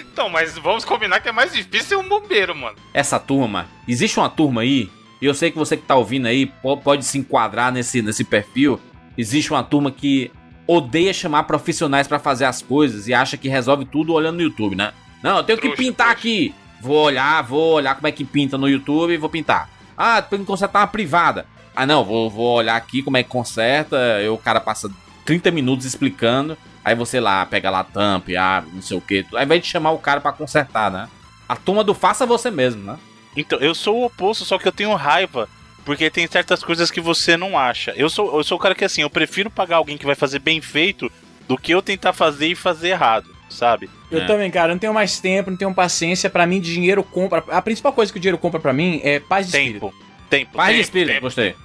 Então, 0.00 0.28
mas 0.28 0.56
vamos 0.58 0.84
combinar 0.84 1.20
que 1.20 1.28
é 1.28 1.32
mais 1.32 1.52
difícil 1.52 1.86
ser 1.88 1.96
um 1.96 2.08
bombeiro, 2.08 2.54
mano. 2.54 2.76
Essa 2.94 3.18
turma, 3.18 3.66
existe 3.88 4.18
uma 4.18 4.28
turma 4.28 4.60
aí, 4.62 4.90
e 5.20 5.26
eu 5.26 5.34
sei 5.34 5.50
que 5.50 5.58
você 5.58 5.76
que 5.76 5.82
tá 5.84 5.94
ouvindo 5.96 6.26
aí 6.26 6.46
po- 6.46 6.76
pode 6.76 7.04
se 7.04 7.18
enquadrar 7.18 7.72
nesse, 7.72 8.02
nesse 8.02 8.24
perfil. 8.24 8.80
Existe 9.16 9.50
uma 9.52 9.62
turma 9.62 9.90
que 9.90 10.30
odeia 10.66 11.12
chamar 11.12 11.44
profissionais 11.44 12.06
pra 12.08 12.18
fazer 12.18 12.44
as 12.44 12.62
coisas 12.62 13.08
e 13.08 13.14
acha 13.14 13.36
que 13.36 13.48
resolve 13.48 13.84
tudo 13.84 14.12
olhando 14.12 14.36
no 14.36 14.42
YouTube, 14.42 14.76
né? 14.76 14.92
Não, 15.22 15.36
eu 15.38 15.44
tenho 15.44 15.58
que 15.58 15.68
Trouxa, 15.68 15.82
pintar 15.82 16.06
trouxa. 16.08 16.18
aqui. 16.28 16.54
Vou 16.80 16.96
olhar, 17.04 17.42
vou 17.42 17.74
olhar 17.74 17.94
como 17.94 18.06
é 18.08 18.12
que 18.12 18.24
pinta 18.24 18.58
no 18.58 18.68
YouTube 18.68 19.12
e 19.12 19.16
vou 19.16 19.28
pintar. 19.30 19.68
Ah, 19.96 20.20
tem 20.20 20.40
que 20.40 20.44
consertar 20.44 20.80
uma 20.80 20.86
privada. 20.88 21.46
Ah, 21.76 21.86
não, 21.86 22.04
vou, 22.04 22.28
vou 22.28 22.56
olhar 22.56 22.74
aqui 22.76 23.02
como 23.02 23.16
é 23.16 23.22
que 23.22 23.28
conserta. 23.28 23.96
Aí 24.16 24.28
o 24.28 24.36
cara 24.36 24.60
passa 24.60 24.90
30 25.24 25.50
minutos 25.52 25.86
explicando. 25.86 26.58
Aí 26.84 26.94
você 26.94 27.20
lá, 27.20 27.44
pega 27.46 27.70
lá 27.70 27.80
a 27.80 27.84
tampa 27.84 28.30
e 28.32 28.36
abre, 28.36 28.70
não 28.72 28.82
sei 28.82 28.96
o 28.96 29.00
que. 29.00 29.24
Aí 29.34 29.46
vai 29.46 29.60
te 29.60 29.68
chamar 29.68 29.92
o 29.92 29.98
cara 29.98 30.20
pra 30.20 30.32
consertar, 30.32 30.90
né? 30.90 31.08
A 31.48 31.54
turma 31.56 31.84
do 31.84 31.94
faça 31.94 32.26
você 32.26 32.50
mesmo, 32.50 32.82
né? 32.82 32.98
Então, 33.36 33.58
eu 33.60 33.74
sou 33.74 33.98
o 34.00 34.04
oposto, 34.06 34.44
só 34.44 34.58
que 34.58 34.66
eu 34.66 34.72
tenho 34.72 34.92
raiva. 34.94 35.48
Porque 35.84 36.08
tem 36.10 36.26
certas 36.28 36.62
coisas 36.62 36.90
que 36.90 37.00
você 37.00 37.36
não 37.36 37.58
acha. 37.58 37.92
Eu 37.96 38.08
sou, 38.08 38.36
eu 38.36 38.44
sou 38.44 38.56
o 38.56 38.60
cara 38.60 38.74
que 38.74 38.84
assim, 38.84 39.02
eu 39.02 39.10
prefiro 39.10 39.50
pagar 39.50 39.76
alguém 39.76 39.96
que 39.98 40.06
vai 40.06 40.14
fazer 40.14 40.38
bem 40.38 40.60
feito 40.60 41.10
do 41.48 41.58
que 41.58 41.72
eu 41.72 41.82
tentar 41.82 42.12
fazer 42.12 42.46
e 42.48 42.54
fazer 42.54 42.90
errado, 42.90 43.26
sabe? 43.50 43.90
Eu 44.10 44.20
É. 44.20 44.26
também, 44.26 44.48
cara, 44.50 44.68
eu 44.70 44.74
não 44.74 44.78
tenho 44.78 44.94
mais 44.94 45.18
tempo, 45.18 45.50
não 45.50 45.56
tenho 45.56 45.74
paciência. 45.74 46.30
Pra 46.30 46.46
mim, 46.46 46.60
dinheiro 46.60 47.02
compra. 47.02 47.42
A 47.48 47.60
principal 47.60 47.92
coisa 47.92 48.12
que 48.12 48.18
o 48.18 48.20
dinheiro 48.20 48.38
compra 48.38 48.60
pra 48.60 48.72
mim 48.72 49.00
é 49.02 49.18
paz 49.18 49.46
de 49.50 49.56
espírito. 49.56 49.86
Tempo. 49.90 49.94
Tempo. 50.30 50.52
Paz 50.56 50.68
de 50.68 50.74
Tempo, 50.74 50.82
espírito, 50.84 51.08
tempo. 51.14 51.20
gostei. 51.22 51.56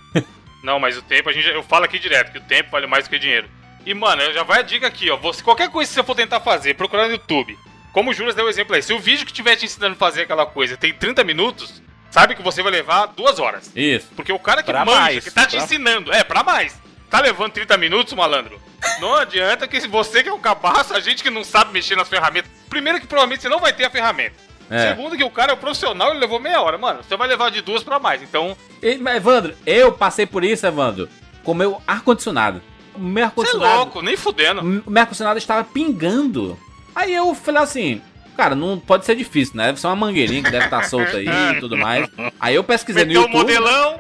Não, 0.63 0.80
mas 0.80 0.97
o 0.97 1.01
tempo, 1.03 1.30
a 1.30 1.34
gente, 1.34 1.47
eu 1.47 1.62
falo 1.63 1.86
aqui 1.86 1.99
direto, 1.99 2.32
que 2.32 2.39
o 2.39 2.43
tempo 2.43 2.71
vale 2.71 2.88
mais 2.88 3.03
do 3.06 3.10
que 3.12 3.19
dinheiro. 3.19 3.47
E, 3.89 3.93
mano, 3.93 4.21
já 4.34 4.43
vai 4.43 4.60
a 4.60 4.62
dica 4.63 4.86
aqui, 4.88 5.10
ó. 5.10 5.15
Você, 5.17 5.41
qualquer 5.41 5.69
coisa 5.69 5.89
que 5.89 5.95
você 5.95 6.04
for 6.04 6.15
tentar 6.15 6.39
fazer, 6.41 6.73
procurar 6.76 7.06
no 7.06 7.13
YouTube. 7.13 7.58
Como 7.93 8.12
o 8.12 8.13
Juras 8.13 8.36
deu 8.36 8.45
o 8.45 8.50
exemplo 8.50 8.76
aí, 8.76 8.82
se 8.84 8.93
o 8.93 9.00
vídeo 9.00 9.26
que 9.26 9.32
estiver 9.32 9.56
te 9.56 9.65
ensinando 9.65 9.93
a 9.93 9.97
fazer 9.97 10.23
aquela 10.23 10.45
coisa 10.45 10.76
tem 10.78 10.93
30 10.93 11.23
minutos, 11.23 11.82
sabe 12.12 12.36
que 12.36 12.43
você 12.43 12.62
vai 12.62 12.71
levar 12.71 13.06
duas 13.08 13.39
horas. 13.39 13.71
Isso. 13.76 14.08
Porque 14.15 14.32
o 14.34 14.38
cara 14.39 14.62
que 14.62 14.71
Pra 14.71 14.84
manja, 14.86 15.00
mais, 15.00 15.23
que 15.23 15.32
tá 15.32 15.45
te 15.45 15.56
pra- 15.56 15.63
ensinando, 15.65 16.12
é, 16.12 16.23
pra 16.23 16.43
mais. 16.43 16.76
Tá 17.10 17.21
levando 17.21 17.54
30 17.54 17.78
minutos, 17.78 18.13
malandro? 18.13 18.60
Não 19.00 19.15
adianta 19.15 19.65
que 19.67 19.80
você 19.88 20.21
que 20.21 20.28
é 20.30 20.34
um 20.34 20.39
cabaço, 20.39 20.93
a 20.93 21.00
gente 21.00 21.23
que 21.23 21.30
não 21.30 21.43
sabe 21.45 21.71
mexer 21.71 21.95
nas 21.95 22.10
ferramentas. 22.10 22.52
Primeiro 22.69 23.00
que 23.00 23.08
provavelmente 23.08 23.41
você 23.41 23.50
não 23.50 23.60
vai 23.60 23.71
ter 23.71 23.86
a 23.86 23.89
ferramenta. 23.89 24.36
É. 24.69 24.89
Segundo 24.89 25.15
que 25.15 25.23
o 25.23 25.30
cara 25.32 25.52
é 25.52 25.56
o 25.56 25.58
profissional, 25.58 26.10
ele 26.12 26.19
levou 26.19 26.41
meia 26.41 26.62
hora. 26.62 26.78
Mano, 26.78 27.02
você 27.02 27.15
vai 27.15 27.30
levar 27.30 27.50
de 27.50 27.62
duas 27.62 27.84
pra 27.86 28.00
mais. 28.00 28.21
Então, 28.21 28.56
E, 28.84 28.97
mas, 28.97 29.15
Evandro, 29.15 29.56
eu 29.65 29.93
passei 29.93 30.26
por 30.26 30.43
isso, 30.43 30.67
Evandro, 30.67 31.08
com 31.41 31.54
o 31.54 31.56
meu 31.56 31.82
ar-condicionado. 31.88 32.62
O 32.97 33.31
você 33.36 33.55
é 33.55 33.60
louco, 33.60 34.01
nem 34.01 34.17
fudendo. 34.17 34.62
O 34.86 34.91
meu 34.91 35.01
ar-condicionado 35.01 35.38
estava 35.38 35.63
pingando. 35.63 36.57
Aí 36.95 37.13
eu 37.13 37.33
falei 37.36 37.62
assim. 37.62 38.01
Cara, 38.36 38.53
não 38.53 38.77
pode 38.77 39.03
ser 39.03 39.15
difícil, 39.15 39.55
né? 39.57 39.65
Deve 39.67 39.79
ser 39.79 39.88
uma 39.88 39.95
mangueirinha 39.95 40.43
que 40.43 40.51
deve 40.51 40.65
estar 40.65 40.83
solta 40.83 41.17
aí 41.17 41.27
e 41.27 41.60
tudo 41.60 41.75
mais. 41.75 42.07
Aí 42.39 42.53
eu 42.53 42.63
pesquisei 42.63 43.03
no 43.03 43.07
Meteu 43.07 43.21
o 43.21 43.25
YouTube. 43.25 43.39
modelão. 43.39 43.99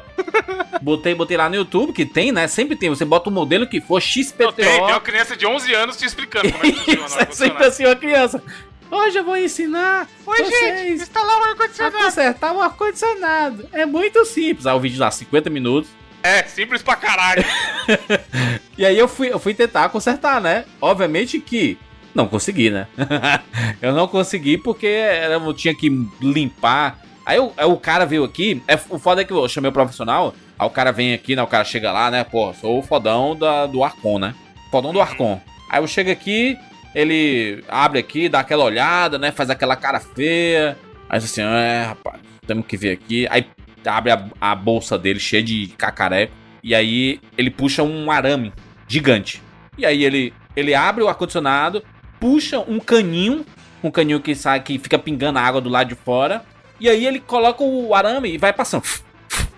Botei, 0.79 1.15
botei 1.15 1.35
lá 1.37 1.49
no 1.49 1.55
YouTube, 1.55 1.91
que 1.91 2.05
tem, 2.05 2.31
né? 2.31 2.47
Sempre 2.47 2.75
tem. 2.75 2.87
Você 2.87 3.03
bota 3.03 3.31
o 3.31 3.33
modelo 3.33 3.65
que 3.65 3.81
for 3.81 3.99
XPTO. 3.99 4.43
Não, 4.45 4.51
tem, 4.51 4.65
tem 4.65 4.81
uma 4.83 4.99
criança 4.99 5.35
de 5.35 5.47
11 5.47 5.73
anos 5.73 5.97
te 5.97 6.05
explicando 6.05 6.51
como 6.51 6.65
é 6.67 6.71
que 6.71 6.77
funciona 6.95 7.05
Isso 7.07 7.19
é 7.19 7.25
sempre 7.31 7.65
assim, 7.65 7.85
uma 7.85 7.95
criança. 7.95 8.43
Hoje 8.91 9.17
eu 9.17 9.23
vou 9.23 9.35
ensinar 9.35 10.07
Oi, 10.25 10.37
gente, 10.37 10.49
vocês 10.51 11.01
instalar 11.01 11.39
o 11.39 11.43
a 11.43 11.47
ar-condicionado. 11.49 11.97
consertar 11.97 12.53
o 12.53 12.61
ar-condicionado. 12.61 13.67
É 13.73 13.85
muito 13.87 14.23
simples. 14.23 14.67
Aí 14.67 14.75
o 14.75 14.79
vídeo 14.79 14.99
lá, 14.99 15.09
50 15.09 15.49
minutos. 15.49 15.89
É, 16.27 16.43
simples 16.43 16.81
pra 16.81 16.95
caralho. 16.95 17.43
E 18.77 18.85
aí 18.85 18.95
eu 18.95 19.07
fui, 19.07 19.27
eu 19.31 19.39
fui 19.39 19.55
tentar 19.55 19.89
consertar, 19.89 20.39
né? 20.39 20.63
Obviamente 20.79 21.39
que 21.39 21.79
não 22.13 22.27
consegui, 22.27 22.69
né? 22.69 22.85
eu 23.81 23.91
não 23.91 24.07
consegui 24.07 24.55
porque 24.55 24.85
eu 24.85 25.51
tinha 25.53 25.73
que 25.73 25.89
limpar. 26.21 26.99
Aí, 27.25 27.39
o- 27.39 27.51
aí 27.57 27.65
o 27.65 27.77
cara 27.77 28.05
veio 28.05 28.23
aqui. 28.23 28.61
É, 28.67 28.75
o 28.89 28.99
foda 28.99 29.21
é 29.21 29.25
que 29.25 29.33
eu 29.33 29.49
chamei 29.49 29.69
o 29.69 29.73
profissional. 29.73 30.35
Aí 30.59 30.67
o 30.67 30.69
cara 30.69 30.91
vem 30.91 31.11
aqui, 31.15 31.35
né? 31.35 31.41
O 31.41 31.47
cara 31.47 31.63
chega 31.63 31.91
lá, 31.91 32.11
né? 32.11 32.23
Pô, 32.23 32.53
sou 32.53 32.77
o 32.77 32.83
fodão 32.83 33.35
da, 33.35 33.65
do 33.65 33.83
Arcon, 33.83 34.19
né? 34.19 34.35
Fodão 34.69 34.93
do 34.93 35.01
Arcon. 35.01 35.41
Aí 35.71 35.81
eu 35.81 35.87
chego 35.87 36.11
aqui, 36.11 36.55
ele 36.93 37.63
abre 37.67 37.97
aqui, 37.99 38.29
dá 38.29 38.41
aquela 38.41 38.63
olhada, 38.63 39.17
né? 39.17 39.31
Faz 39.31 39.49
aquela 39.49 39.75
cara 39.75 39.99
feia. 39.99 40.77
Aí 41.09 41.17
assim, 41.17 41.41
é, 41.41 41.83
rapaz, 41.87 42.19
temos 42.45 42.67
que 42.67 42.77
ver 42.77 42.91
aqui. 42.91 43.25
Aí 43.31 43.43
abre 43.85 44.11
a, 44.11 44.25
a 44.39 44.55
bolsa 44.55 44.97
dele 44.97 45.19
cheia 45.19 45.43
de 45.43 45.67
cacareco. 45.77 46.33
E 46.63 46.75
aí 46.75 47.19
ele 47.37 47.49
puxa 47.49 47.83
um 47.83 48.11
arame 48.11 48.51
gigante. 48.87 49.41
E 49.77 49.85
aí 49.85 50.03
ele, 50.03 50.33
ele 50.55 50.73
abre 50.73 51.03
o 51.03 51.07
ar-condicionado, 51.07 51.83
puxa 52.19 52.59
um 52.59 52.79
caninho, 52.79 53.45
um 53.83 53.91
caninho 53.91 54.19
que 54.19 54.35
sai 54.35 54.61
que 54.61 54.79
fica 54.79 54.97
pingando 54.97 55.39
a 55.39 55.41
água 55.41 55.61
do 55.61 55.69
lado 55.69 55.89
de 55.89 55.95
fora. 55.95 56.43
E 56.79 56.89
aí 56.89 57.05
ele 57.05 57.19
coloca 57.19 57.63
o 57.63 57.93
arame 57.93 58.33
e 58.33 58.37
vai 58.37 58.53
passando, 58.53 58.83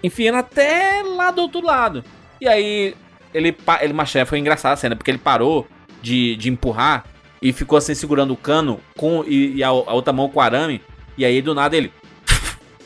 enfiando 0.03 0.37
até 0.37 1.01
lá 1.03 1.31
do 1.31 1.41
outro 1.41 1.65
lado. 1.65 2.03
E 2.39 2.47
aí 2.47 2.95
ele, 3.33 3.55
ele 3.81 3.93
mas, 3.93 4.13
foi 4.25 4.39
engraçada 4.39 4.73
a 4.73 4.77
cena, 4.77 4.95
porque 4.95 5.11
ele 5.11 5.17
parou 5.17 5.67
de, 6.01 6.35
de 6.35 6.49
empurrar 6.49 7.05
e 7.41 7.53
ficou 7.53 7.77
assim 7.77 7.93
segurando 7.93 8.33
o 8.33 8.37
cano 8.37 8.79
com 8.97 9.23
e, 9.25 9.55
e 9.55 9.63
a, 9.63 9.67
a 9.67 9.93
outra 9.93 10.13
mão 10.13 10.29
com 10.29 10.39
o 10.39 10.41
arame. 10.41 10.81
E 11.17 11.25
aí 11.25 11.41
do 11.41 11.53
nada 11.53 11.75
ele 11.75 11.91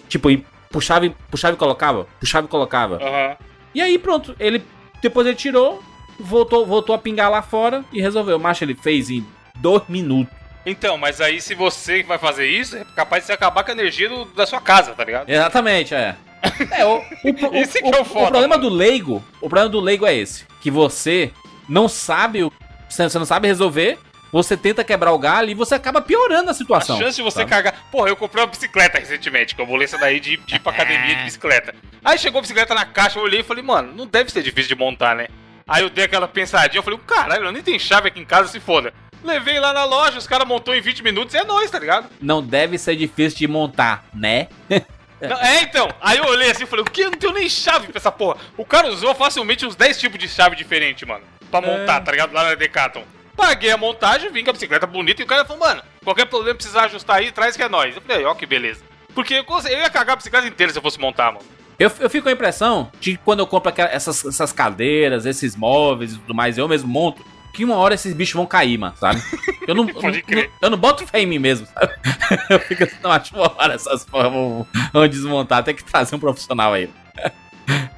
tipo 0.07 0.29
puxava, 0.73 1.05
e- 1.05 1.15
puxava 1.31 1.53
e 1.53 1.57
colocava, 1.57 2.05
puxava 2.19 2.45
e 2.45 2.49
colocava. 2.49 2.95
Aham. 3.01 3.37
E 3.73 3.81
aí 3.81 3.97
pronto, 3.97 4.35
ele 4.39 4.61
depois 5.01 5.25
ele 5.25 5.35
tirou, 5.37 5.81
voltou, 6.19 6.65
voltou 6.65 6.93
a 6.93 6.97
pingar 6.97 7.29
lá 7.31 7.41
fora 7.41 7.85
e 7.93 8.01
resolveu. 8.01 8.37
Macho, 8.39 8.63
ele 8.65 8.75
fez 8.75 9.09
em 9.09 9.25
dois 9.55 9.83
minutos. 9.87 10.33
Então, 10.65 10.97
mas 10.97 11.19
aí 11.21 11.39
se 11.41 11.53
você 11.55 12.03
vai 12.03 12.17
fazer 12.17 12.47
isso, 12.47 12.75
é 12.77 12.85
capaz 12.95 13.23
de 13.23 13.27
você 13.27 13.33
acabar 13.33 13.63
com 13.63 13.71
a 13.71 13.73
energia 13.73 14.09
do- 14.09 14.25
da 14.25 14.45
sua 14.45 14.59
casa, 14.61 14.93
tá 14.93 15.03
ligado? 15.03 15.29
Exatamente, 15.29 15.93
é. 15.93 16.15
É, 16.71 16.85
o, 16.85 16.97
o, 16.97 17.55
Esse 17.55 17.79
o- 17.79 17.89
que 17.91 17.95
é 17.95 17.99
o 17.99 18.01
o 18.01 18.05
foda, 18.05 18.31
problema 18.31 18.57
mano. 18.57 18.69
do 18.69 18.75
leigo, 18.75 19.23
o 19.41 19.47
problema 19.49 19.69
do 19.69 19.79
leigo 19.79 20.05
é 20.05 20.13
esse, 20.15 20.45
que 20.61 20.69
você 20.71 21.31
não 21.69 21.87
sabe, 21.87 22.43
o- 22.43 22.51
você 22.89 23.17
não 23.17 23.25
sabe 23.25 23.47
resolver, 23.47 23.97
você 24.33 24.57
tenta 24.57 24.83
quebrar 24.83 25.11
o 25.13 25.19
galho 25.19 25.49
e 25.49 25.53
você 25.53 25.75
acaba 25.75 26.01
piorando 26.01 26.49
a 26.49 26.51
A 26.51 26.55
situação. 26.55 26.97
chance 26.97 27.15
de 27.15 27.21
você 27.21 27.39
sabe? 27.39 27.49
cagar. 27.51 27.75
Porra, 27.91 28.09
eu 28.09 28.15
comprei 28.17 28.43
uma 28.43 28.49
bicicleta 28.49 28.97
recentemente, 28.99 29.53
que 29.55 29.61
eu 29.61 29.65
vou 29.65 29.75
ler 29.77 29.85
essa 29.85 29.97
daí 29.97 30.19
de, 30.19 30.37
de 30.37 30.55
ir 30.55 30.59
pra 30.59 30.71
academia 30.73 31.15
de 31.15 31.23
bicicleta. 31.23 31.73
Aí 32.03 32.17
chegou 32.17 32.39
a 32.39 32.41
bicicleta 32.41 32.73
na 32.73 32.83
caixa, 32.85 33.19
eu 33.19 33.23
olhei 33.23 33.41
e 33.41 33.43
falei, 33.43 33.63
mano, 33.63 33.93
não 33.95 34.07
deve 34.07 34.31
ser 34.31 34.41
difícil 34.41 34.75
de 34.75 34.81
montar, 34.83 35.15
né? 35.15 35.27
Aí 35.67 35.83
eu 35.83 35.89
dei 35.89 36.03
aquela 36.05 36.27
pensadinha, 36.27 36.79
eu 36.79 36.83
falei, 36.83 36.99
caralho, 37.07 37.45
eu 37.45 37.51
nem 37.51 37.61
tenho 37.61 37.79
chave 37.79 38.07
aqui 38.09 38.19
em 38.19 38.25
casa, 38.25 38.49
se 38.49 38.59
foda. 38.59 38.91
Levei 39.23 39.57
lá 39.59 39.71
na 39.71 39.85
loja, 39.85 40.17
os 40.17 40.27
caras 40.27 40.45
montou 40.45 40.75
em 40.75 40.81
20 40.81 41.03
minutos 41.03 41.33
e 41.33 41.37
é 41.37 41.43
nóis, 41.45 41.71
tá 41.71 41.79
ligado? 41.79 42.09
Não 42.19 42.41
deve 42.43 42.77
ser 42.77 42.95
difícil 42.97 43.37
de 43.39 43.47
montar, 43.47 44.03
né? 44.13 44.47
Não, 45.21 45.37
é, 45.39 45.61
então. 45.61 45.87
Aí 46.01 46.17
eu 46.17 46.25
olhei 46.25 46.51
assim 46.51 46.63
e 46.63 46.67
falei, 46.67 46.83
o 46.83 46.89
que? 46.91 46.99
Eu 47.01 47.11
não 47.11 47.17
tenho 47.17 47.31
nem 47.31 47.47
chave 47.47 47.87
pra 47.87 47.97
essa 47.97 48.11
porra. 48.11 48.37
O 48.57 48.65
cara 48.65 48.89
usou 48.89 49.15
facilmente 49.15 49.65
uns 49.65 49.73
10 49.73 49.97
tipos 49.97 50.19
de 50.19 50.27
chave 50.27 50.53
diferentes, 50.57 51.07
mano. 51.07 51.23
Pra 51.49 51.61
montar, 51.61 52.01
tá 52.01 52.11
ligado? 52.11 52.33
Lá 52.33 52.43
na 52.43 52.55
Decathlon. 52.55 53.03
Paguei 53.35 53.71
a 53.71 53.77
montagem, 53.77 54.31
vim 54.31 54.43
com 54.43 54.49
a 54.51 54.53
bicicleta 54.53 54.85
bonita 54.85 55.21
e 55.21 55.25
o 55.25 55.27
cara 55.27 55.43
falou, 55.45 55.59
mano, 55.65 55.81
Qualquer 56.03 56.25
problema 56.25 56.55
precisar 56.55 56.83
ajustar 56.83 57.17
aí, 57.17 57.31
traz 57.31 57.55
que 57.55 57.63
é 57.63 57.69
nós. 57.69 57.95
Eu 57.95 58.01
falei, 58.01 58.25
ó, 58.25 58.35
que 58.35 58.45
beleza. 58.45 58.83
Porque 59.15 59.33
eu, 59.35 59.45
eu 59.69 59.77
ia 59.79 59.89
cagar 59.89 60.13
a 60.13 60.15
bicicleta 60.17 60.47
inteira 60.47 60.71
se 60.71 60.77
eu 60.77 60.81
fosse 60.83 60.99
montar, 60.99 61.31
mano. 61.31 61.45
Eu, 61.79 61.91
eu 61.99 62.09
fico 62.09 62.23
com 62.23 62.29
a 62.29 62.33
impressão 62.33 62.91
de 62.99 63.11
que 63.11 63.17
quando 63.17 63.39
eu 63.39 63.47
compro 63.47 63.69
aquela- 63.69 63.89
essas, 63.89 64.23
essas 64.25 64.51
cadeiras, 64.51 65.25
esses 65.25 65.55
móveis 65.55 66.13
e 66.13 66.17
tudo 66.19 66.35
mais, 66.35 66.57
eu 66.57 66.67
mesmo 66.67 66.87
monto, 66.89 67.25
que 67.53 67.63
uma 67.63 67.75
hora 67.75 67.93
esses 67.93 68.13
bichos 68.13 68.33
vão 68.33 68.45
cair, 68.45 68.77
mano, 68.77 68.95
sabe? 68.97 69.21
Eu 69.67 69.73
não, 69.75 69.87
eu, 69.89 69.93
Pode 69.95 70.17
não, 70.17 70.23
crer. 70.25 70.51
eu 70.61 70.69
não 70.69 70.77
boto 70.77 71.05
fé 71.07 71.21
em 71.21 71.25
mim 71.25 71.39
mesmo, 71.39 71.67
sabe? 71.67 71.93
Eu 72.49 72.59
fico 72.59 72.83
assim, 72.83 72.95
não, 73.01 73.11
acho 73.11 73.35
uma 73.35 73.51
hora 73.57 73.73
essas 73.75 74.03
formas 74.03 74.31
vão, 74.33 74.67
vão 74.91 75.07
desmontar, 75.07 75.63
tem 75.63 75.73
que 75.75 75.83
trazer 75.83 76.15
um 76.15 76.19
profissional 76.19 76.73
aí. 76.73 76.89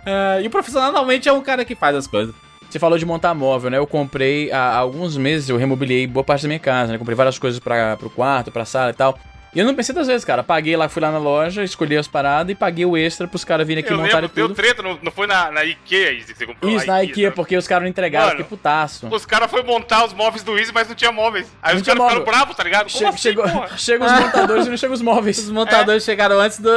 Ah, 0.05 0.39
e 0.43 0.47
o 0.47 0.49
profissional 0.49 0.91
normalmente 0.91 1.27
é 1.27 1.33
um 1.33 1.41
cara 1.41 1.63
que 1.65 1.73
faz 1.75 1.95
as 1.95 2.05
coisas. 2.07 2.35
Você 2.75 2.79
falou 2.79 2.97
de 2.97 3.05
montar 3.05 3.33
móvel, 3.33 3.71
né? 3.71 3.77
Eu 3.77 3.87
comprei 3.87 4.51
há 4.51 4.75
alguns 4.75 5.15
meses, 5.15 5.47
eu 5.47 5.55
remobiliei 5.55 6.05
boa 6.05 6.25
parte 6.25 6.41
da 6.41 6.49
minha 6.49 6.59
casa, 6.59 6.91
né? 6.91 6.97
Comprei 6.97 7.15
várias 7.15 7.39
coisas 7.39 7.57
para 7.57 7.95
pro 7.95 8.09
quarto, 8.09 8.51
pra 8.51 8.65
sala 8.65 8.89
e 8.89 8.93
tal. 8.93 9.17
E 9.55 9.59
eu 9.59 9.65
não 9.65 9.73
pensei 9.73 9.95
duas 9.95 10.07
vezes, 10.07 10.25
cara. 10.25 10.43
Paguei 10.43 10.75
lá, 10.75 10.89
fui 10.89 11.01
lá 11.01 11.09
na 11.11 11.17
loja, 11.17 11.63
escolhi 11.63 11.95
as 11.97 12.07
paradas 12.09 12.51
e 12.51 12.55
paguei 12.55 12.85
o 12.85 12.97
extra 12.97 13.25
pros 13.25 13.45
caras 13.45 13.65
virem 13.65 13.81
aqui 13.81 13.93
eu 13.93 13.97
montarem 13.97 14.21
lembro, 14.23 14.35
deu 14.35 14.47
tudo. 14.49 14.55
treta, 14.57 14.83
não, 14.83 14.99
não 15.01 15.11
foi 15.13 15.25
na, 15.27 15.49
na 15.49 15.61
Ikea, 15.61 16.13
que 16.15 16.33
você 16.35 16.45
comprou 16.45 16.69
Isso, 16.71 16.85
na 16.85 17.01
IKEA, 17.03 17.27
sabe? 17.29 17.35
porque 17.37 17.55
os 17.55 17.65
caras 17.65 17.83
não 17.83 17.89
entregaram, 17.89 18.25
Mano, 18.27 18.37
fiquei 18.39 18.49
putaço. 18.57 19.07
Os 19.07 19.25
caras 19.25 19.49
foram 19.49 19.63
montar 19.63 20.03
os 20.05 20.13
móveis 20.13 20.43
do 20.43 20.59
Easy, 20.59 20.73
mas 20.73 20.89
não 20.89 20.95
tinha 20.95 21.11
móveis. 21.11 21.47
Aí 21.63 21.73
Não 21.73 21.81
os 21.81 21.87
caras 21.87 22.03
ficaram 22.03 22.25
bravos, 22.25 22.55
tá 22.57 22.63
ligado? 22.65 22.87
Como 22.91 22.97
Che- 22.99 23.05
assim, 23.05 23.17
chegou, 23.17 23.45
chegam 23.77 24.05
os 24.07 24.19
montadores 24.19 24.67
e 24.67 24.69
não 24.69 24.77
chegam 24.77 24.93
os 24.93 25.01
móveis. 25.01 25.37
Os 25.37 25.49
montadores 25.51 26.03
chegaram 26.03 26.37
antes 26.37 26.59
do. 26.59 26.69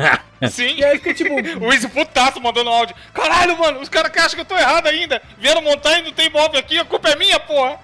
Sim. 0.50 0.74
E 0.76 0.84
aí 0.84 0.98
fica 0.98 1.14
tipo, 1.14 1.32
O 1.64 1.72
Easy 1.72 1.88
putaço 1.88 2.38
mandando 2.38 2.68
áudio. 2.68 2.94
Caralho, 3.14 3.56
mano, 3.58 3.80
os 3.80 3.88
caras 3.88 4.12
que 4.12 4.18
acham 4.18 4.34
que 4.34 4.40
eu 4.42 4.44
tô 4.44 4.54
errado 4.58 4.86
ainda. 4.88 5.22
Vieram 5.38 5.62
montar 5.62 5.98
e 5.98 6.02
não 6.02 6.12
tem 6.12 6.28
móvel 6.28 6.60
aqui, 6.60 6.78
a 6.78 6.84
culpa 6.84 7.08
é 7.08 7.16
minha, 7.16 7.40
porra. 7.40 7.78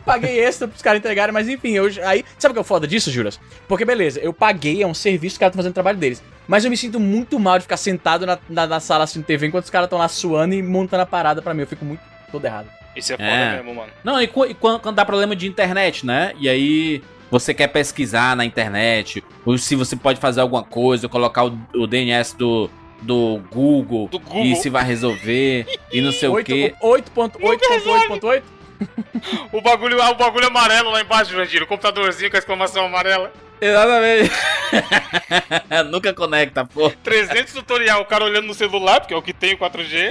Paguei 0.00 0.38
extra 0.40 0.66
pros 0.68 0.82
caras 0.82 0.98
entregarem, 0.98 1.32
mas 1.32 1.48
enfim, 1.48 1.72
eu, 1.72 1.86
aí. 2.04 2.24
Sabe 2.38 2.52
o 2.52 2.54
que 2.54 2.58
é 2.58 2.62
o 2.62 2.64
foda 2.64 2.86
disso, 2.86 3.10
Juras? 3.10 3.38
Porque 3.66 3.84
beleza, 3.84 4.20
eu 4.20 4.32
paguei, 4.32 4.82
é 4.82 4.86
um 4.86 4.94
serviço 4.94 5.34
que 5.34 5.36
os 5.36 5.38
caras 5.38 5.52
estão 5.52 5.58
fazendo 5.60 5.72
o 5.72 5.74
trabalho 5.74 5.98
deles. 5.98 6.22
Mas 6.46 6.64
eu 6.64 6.70
me 6.70 6.76
sinto 6.76 6.98
muito 6.98 7.38
mal 7.38 7.58
de 7.58 7.62
ficar 7.62 7.76
sentado 7.76 8.24
na, 8.26 8.38
na, 8.48 8.66
na 8.66 8.80
sala 8.80 9.04
assistindo 9.04 9.24
TV 9.24 9.46
enquanto 9.48 9.64
os 9.64 9.70
caras 9.70 9.86
estão 9.86 9.98
lá 9.98 10.08
suando 10.08 10.54
e 10.54 10.62
montando 10.62 11.02
a 11.02 11.06
parada 11.06 11.42
pra 11.42 11.52
mim. 11.54 11.60
Eu 11.62 11.66
fico 11.66 11.84
muito 11.84 12.00
todo 12.32 12.44
errado. 12.44 12.68
Isso 12.96 13.12
é 13.12 13.16
foda 13.16 13.28
É. 13.28 13.56
mesmo, 13.56 13.74
mano. 13.74 13.92
Não, 14.02 14.20
e, 14.20 14.24
e 14.24 14.54
quando, 14.54 14.80
quando 14.80 14.94
dá 14.96 15.04
problema 15.04 15.36
de 15.36 15.46
internet, 15.46 16.04
né? 16.06 16.32
E 16.38 16.48
aí 16.48 17.02
você 17.30 17.52
quer 17.52 17.68
pesquisar 17.68 18.34
na 18.34 18.44
internet, 18.44 19.22
ou 19.44 19.58
se 19.58 19.74
você 19.76 19.94
pode 19.94 20.18
fazer 20.18 20.40
alguma 20.40 20.64
coisa, 20.64 21.08
colocar 21.08 21.44
o, 21.44 21.58
o 21.74 21.86
DNS 21.86 22.34
do, 22.34 22.70
do 23.02 23.40
Google, 23.52 24.08
Do 24.08 24.18
Google. 24.18 24.44
e 24.46 24.56
se 24.56 24.70
vai 24.70 24.82
resolver, 24.82 25.66
e 25.92 26.00
não 26.00 26.10
sei 26.10 26.28
o 26.28 26.32
Oito- 26.32 26.46
quê. 26.46 26.74
8.8.8.8. 26.82 28.42
O 29.52 29.60
bagulho, 29.60 29.98
o 30.00 30.14
bagulho 30.14 30.46
amarelo 30.46 30.90
lá 30.90 31.00
embaixo, 31.00 31.32
Jandir. 31.32 31.62
O 31.62 31.66
computadorzinho 31.66 32.30
com 32.30 32.36
a 32.36 32.38
exclamação 32.38 32.86
amarela. 32.86 33.32
Exatamente. 33.60 34.30
Nunca 35.90 36.14
conecta, 36.14 36.64
pô. 36.64 36.90
300 36.90 37.52
tutorial, 37.52 38.02
o 38.02 38.04
cara 38.04 38.24
olhando 38.24 38.46
no 38.46 38.54
celular, 38.54 39.00
porque 39.00 39.14
é 39.14 39.16
o 39.16 39.22
que 39.22 39.32
tem 39.32 39.54
o 39.54 39.58
4G, 39.58 40.08